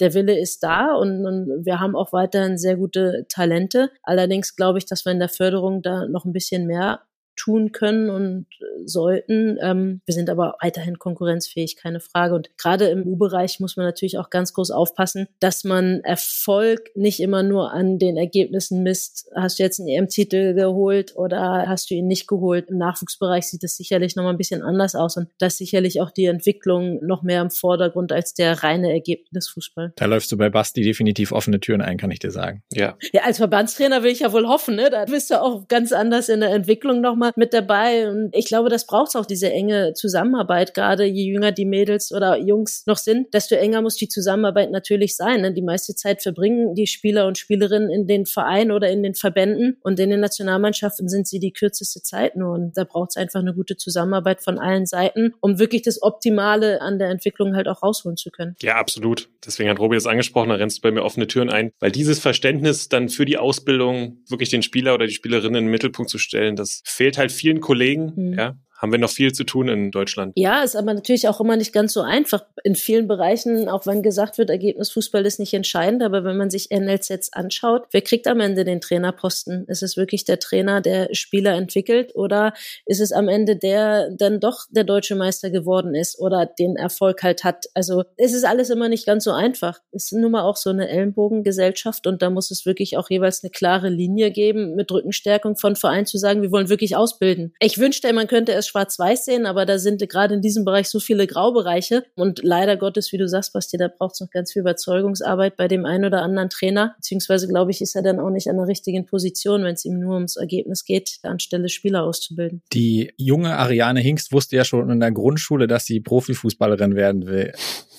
der 0.01 0.15
Wille 0.15 0.39
ist 0.39 0.63
da 0.63 0.95
und, 0.95 1.27
und 1.27 1.65
wir 1.65 1.81
haben 1.81 1.95
auch 1.95 2.13
weiterhin 2.13 2.59
sehr 2.59 2.77
gute 2.77 3.27
Talente. 3.29 3.91
Allerdings 4.03 4.57
glaube 4.57 4.79
ich, 4.79 4.87
dass 4.87 5.05
wir 5.05 5.13
in 5.13 5.19
der 5.19 5.29
Förderung 5.29 5.83
da 5.83 6.07
noch 6.07 6.25
ein 6.25 6.33
bisschen 6.33 6.67
mehr 6.67 7.03
tun 7.41 7.73
können 7.73 8.11
und 8.11 8.47
sollten. 8.85 9.59
Ähm, 9.63 10.01
wir 10.05 10.15
sind 10.15 10.29
aber 10.29 10.57
weiterhin 10.61 10.99
konkurrenzfähig, 10.99 11.77
keine 11.77 12.01
Frage. 12.01 12.35
Und 12.35 12.51
gerade 12.59 12.87
im 12.89 13.07
U-Bereich 13.07 13.61
muss 13.61 13.77
man 13.77 13.87
natürlich 13.87 14.19
auch 14.19 14.31
ganz 14.31 14.53
groß 14.53 14.71
aufpassen, 14.71 15.27
dass 15.41 15.65
man 15.65 16.01
Erfolg 16.01 16.91
nicht 16.95 17.21
immer 17.21 17.43
nur 17.43 17.73
an 17.73 17.99
den 17.99 18.17
Ergebnissen 18.17 18.83
misst. 18.83 19.31
Hast 19.35 19.59
du 19.59 19.63
jetzt 19.63 19.81
einen 19.81 19.89
EM-Titel 19.89 20.55
geholt 20.55 21.17
oder 21.17 21.67
hast 21.67 21.91
du 21.91 21.95
ihn 21.95 22.07
nicht 22.07 22.27
geholt? 22.27 22.69
Im 22.69 22.79
Nachwuchsbereich 22.79 23.45
sieht 23.45 23.65
es 23.65 23.77
sicherlich 23.77 24.17
noch 24.17 24.25
mal 24.25 24.31
ein 24.31 24.39
bisschen 24.39 24.63
anders 24.63 24.95
aus 24.95 25.17
und 25.17 25.29
das 25.39 25.57
sicherlich 25.57 26.01
auch 26.01 26.11
die 26.11 26.27
Entwicklung 26.27 27.05
noch 27.05 27.23
mehr 27.23 27.41
im 27.41 27.51
Vordergrund 27.51 28.13
als 28.13 28.35
der 28.35 28.63
reine 28.63 28.93
Ergebnisfußball. 28.93 29.93
Da 29.97 30.05
läufst 30.05 30.31
du 30.31 30.37
bei 30.37 30.51
Basti 30.51 30.83
definitiv 30.83 31.33
offene 31.33 31.61
Türen 31.61 31.81
ein, 31.81 31.97
kann 31.97 32.11
ich 32.11 32.19
dir 32.19 32.31
sagen. 32.31 32.63
Ja. 32.73 32.97
Ja, 33.13 33.23
als 33.23 33.39
Verbandstrainer 33.39 34.03
will 34.03 34.11
ich 34.11 34.21
ja 34.21 34.33
wohl 34.33 34.47
hoffen, 34.47 34.77
ne? 34.77 34.91
Da 34.91 35.05
bist 35.07 35.31
du 35.31 35.41
auch 35.41 35.69
ganz 35.69 35.93
anders 35.93 36.29
in 36.29 36.41
der 36.41 36.51
Entwicklung 36.51 37.01
noch 37.01 37.17
mit 37.37 37.53
dabei. 37.53 38.09
Und 38.09 38.35
ich 38.35 38.47
glaube, 38.47 38.69
das 38.69 38.87
braucht 38.87 39.17
auch 39.17 39.27
diese 39.27 39.51
enge 39.51 39.93
Zusammenarbeit. 39.95 40.75
Gerade 40.75 41.05
je 41.05 41.25
jünger 41.25 41.53
die 41.53 41.65
Mädels 41.65 42.13
oder 42.13 42.39
Jungs 42.39 42.85
noch 42.87 42.97
sind, 42.97 43.33
desto 43.35 43.55
enger 43.55 43.83
muss 43.83 43.97
die 43.97 44.09
Zusammenarbeit 44.09 44.71
natürlich 44.71 45.17
sein. 45.17 45.43
Ne? 45.43 45.53
Die 45.53 45.63
meiste 45.63 45.95
Zeit 45.95 46.23
verbringen 46.23 46.75
die 46.75 46.87
Spieler 46.87 47.27
und 47.27 47.39
Spielerinnen 47.39 47.91
in 47.91 48.07
den 48.07 48.27
Vereinen 48.27 48.73
oder 48.73 48.91
in 48.91 49.03
den 49.03 49.15
Verbänden 49.15 49.79
und 49.83 49.99
in 50.01 50.11
den 50.11 50.21
Nationalmannschaften 50.21 51.09
sind 51.09 51.27
sie 51.27 51.39
die 51.39 51.53
kürzeste 51.53 52.03
Zeit 52.03 52.37
nur. 52.37 52.53
Und 52.53 52.77
da 52.77 52.85
braucht 52.85 53.11
es 53.11 53.17
einfach 53.17 53.41
eine 53.41 53.55
gute 53.55 53.77
Zusammenarbeit 53.77 54.43
von 54.43 54.59
allen 54.59 54.87
Seiten, 54.87 55.35
um 55.41 55.59
wirklich 55.59 55.83
das 55.83 56.03
Optimale 56.03 56.81
an 56.81 56.99
der 56.99 57.09
Entwicklung 57.09 57.57
halt 57.57 57.69
auch 57.69 57.83
rausholen 57.83 58.17
zu 58.17 58.31
können. 58.31 58.57
Ja, 58.63 58.77
absolut. 58.77 59.29
Deswegen 59.45 59.71
hat 59.71 59.79
Robi 59.79 59.97
es 59.97 60.07
angesprochen, 60.07 60.51
da 60.51 60.57
rennst 60.57 60.79
du 60.79 60.83
bei 60.83 60.91
mir 60.91 61.03
offene 61.03 61.27
Türen 61.27 61.51
ein, 61.51 61.73
weil 61.81 61.91
dieses 61.91 62.19
Verständnis 62.19 62.89
dann 62.89 63.09
für 63.09 63.25
die 63.25 63.39
Ausbildung 63.39 64.19
wirklich 64.29 64.51
den 64.51 64.63
Spieler 64.63 64.95
oder 64.95 65.07
die 65.07 65.13
Spielerinnen 65.13 65.57
in 65.57 65.65
den 65.65 65.71
Mittelpunkt 65.71 66.11
zu 66.11 66.19
stellen, 66.19 66.57
das 66.57 66.83
fehlt 66.85 67.10
halt 67.19 67.33
vielen 67.33 67.61
Kollegen, 67.61 68.13
mhm. 68.17 68.33
ja, 68.39 68.55
haben 68.81 68.93
wir 68.93 68.99
noch 68.99 69.11
viel 69.11 69.33
zu 69.33 69.45
tun 69.45 69.69
in 69.69 69.91
Deutschland. 69.91 70.33
Ja, 70.37 70.63
ist 70.63 70.75
aber 70.75 70.95
natürlich 70.95 71.29
auch 71.29 71.41
immer 71.41 71.57
nicht 71.57 71.73
ganz 71.73 71.93
so 71.93 72.01
einfach. 72.01 72.45
In 72.65 72.75
vielen 72.75 73.07
Bereichen, 73.07 73.69
auch 73.69 73.87
wenn 73.87 74.03
gesagt 74.03 74.39
wird, 74.39 74.49
Ergebnisfußball 74.49 75.27
ist 75.27 75.39
nicht 75.39 75.53
entscheidend, 75.53 76.03
aber 76.03 76.25
wenn 76.25 76.39
man 76.39 76.51
sich 76.51 76.71
NLZs 76.71 77.33
anschaut, 77.33 77.87
wer 77.91 78.01
kriegt 78.01 78.27
am 78.27 78.41
Ende 78.41 78.65
den 78.65 78.81
Trainerposten? 78.81 79.67
Ist 79.67 79.83
es 79.83 79.97
wirklich 79.99 80.25
der 80.25 80.39
Trainer, 80.39 80.81
der 80.81 81.15
Spieler 81.15 81.55
entwickelt 81.55 82.13
oder 82.15 82.55
ist 82.87 83.01
es 83.01 83.13
am 83.13 83.29
Ende 83.29 83.57
der 83.57 84.11
dann 84.11 84.41
doch 84.41 84.65
der 84.71 84.85
deutsche 84.85 85.15
Meister 85.15 85.51
geworden 85.51 85.95
ist 85.95 86.19
oder 86.19 86.47
den 86.47 86.77
Erfolg 86.77 87.23
halt 87.23 87.45
hat? 87.45 87.67
Also 87.75 88.05
es 88.17 88.33
ist 88.33 88.45
alles 88.45 88.71
immer 88.71 88.89
nicht 88.89 89.05
ganz 89.05 89.25
so 89.25 89.33
einfach. 89.33 89.81
Es 89.93 90.05
ist 90.05 90.13
nun 90.13 90.33
mal 90.33 90.43
auch 90.43 90.57
so 90.57 90.71
eine 90.71 90.89
Ellenbogengesellschaft 90.89 92.07
und 92.07 92.23
da 92.23 92.31
muss 92.31 92.51
es 92.51 92.65
wirklich 92.65 92.97
auch 92.97 93.11
jeweils 93.11 93.45
eine 93.45 93.51
klare 93.51 93.91
Linie 93.91 94.31
geben 94.31 94.75
mit 94.75 94.91
Rückenstärkung 94.91 95.57
von 95.57 95.77
Verein 95.77 96.07
zu 96.07 96.17
sagen, 96.17 96.41
wir 96.41 96.51
wollen 96.51 96.71
wirklich 96.71 96.97
ausbilden. 96.97 97.53
Ich 97.61 97.77
wünschte, 97.77 98.11
man 98.15 98.27
könnte 98.27 98.53
es 98.53 98.70
schwarz-weiß 98.71 99.25
sehen, 99.25 99.47
aber 99.47 99.67
da 99.67 99.79
sind 99.79 100.07
gerade 100.09 100.35
in 100.35 100.41
diesem 100.41 100.65
Bereich 100.65 100.89
so 100.89 101.01
viele 101.01 101.27
Graubereiche. 101.27 102.05
Und 102.15 102.41
leider 102.43 102.77
Gottes, 102.77 103.13
wie 103.13 103.19
du 103.19 103.29
sagst, 103.29 103.53
Basti, 103.53 103.77
da 103.77 103.89
braucht 103.89 104.15
es 104.15 104.21
noch 104.21 104.31
ganz 104.31 104.53
viel 104.53 104.61
Überzeugungsarbeit 104.61 105.57
bei 105.57 105.69
dem 105.69 105.85
einen 105.85 106.05
oder 106.05 106.23
anderen 106.23 106.49
Trainer. 106.51 106.95
Beziehungsweise, 106.97 107.49
glaube 107.49 107.71
ich, 107.71 107.81
ist 107.81 107.95
er 107.97 108.03
dann 108.03 108.21
auch 108.21 108.31
nicht 108.31 108.49
an 108.49 108.57
der 108.57 108.67
richtigen 108.67 109.07
Position, 109.07 109.65
wenn 109.65 109.75
es 109.75 109.85
ihm 109.85 109.99
nur 109.99 110.15
ums 110.15 110.37
Ergebnis 110.37 110.85
geht, 110.85 111.19
anstelle 111.23 111.69
Spieler 111.69 112.05
auszubilden. 112.05 112.63
Die 112.73 113.13
junge 113.17 113.57
Ariane 113.57 114.01
Hingst 114.01 114.33
wusste 114.33 114.57
ja 114.57 114.65
schon 114.65 114.91
in 114.91 115.01
der 115.01 115.13
Grundschule, 115.13 115.67
dass 115.67 115.85
sie 115.85 116.01
Profifußballerin 116.01 116.95
werden 116.95 117.27
will. 117.27 117.53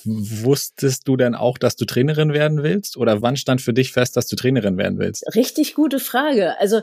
Wusstest 0.06 1.08
du 1.08 1.18
denn 1.18 1.36
auch, 1.36 1.58
dass 1.58 1.76
du 1.76 1.86
Trainerin 1.86 2.34
werden 2.34 2.64
willst? 2.64 2.98
Oder 2.98 3.22
wann 3.22 3.38
stand 3.38 3.62
für 3.62 3.74
dich 3.74 3.92
fest, 3.92 4.18
dass 4.18 4.28
du 4.28 4.36
Trainerin 4.36 4.78
werden 4.78 5.00
willst? 5.00 5.24
Richtig 5.36 5.76
gute 5.76 6.00
Frage. 6.00 6.60
Also 6.60 6.82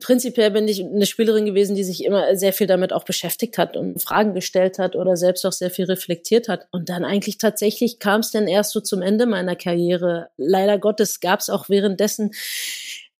prinzipiell 0.00 0.50
bin 0.50 0.68
ich 0.68 0.82
eine 0.82 1.06
Spielerin 1.06 1.44
gewesen, 1.44 1.74
die 1.74 1.84
sich 1.84 2.04
immer 2.04 2.36
sehr 2.36 2.52
viel 2.52 2.66
damit 2.66 2.92
auch 2.92 3.04
beschäftigt 3.04 3.58
hat 3.58 3.76
und 3.76 4.00
Fragen 4.00 4.34
gestellt 4.34 4.78
hat 4.78 4.96
oder 4.96 5.16
selbst 5.16 5.44
auch 5.44 5.52
sehr 5.52 5.70
viel 5.70 5.86
reflektiert 5.86 6.48
hat. 6.48 6.66
Und 6.70 6.88
dann 6.88 7.04
eigentlich 7.04 7.38
tatsächlich 7.38 7.98
kam 7.98 8.20
es 8.20 8.30
dann 8.30 8.48
erst 8.48 8.72
so 8.72 8.80
zum 8.80 9.02
Ende 9.02 9.26
meiner 9.26 9.56
Karriere. 9.56 10.28
Leider 10.36 10.78
Gottes 10.78 11.20
gab 11.20 11.40
es 11.40 11.50
auch 11.50 11.68
währenddessen 11.68 12.32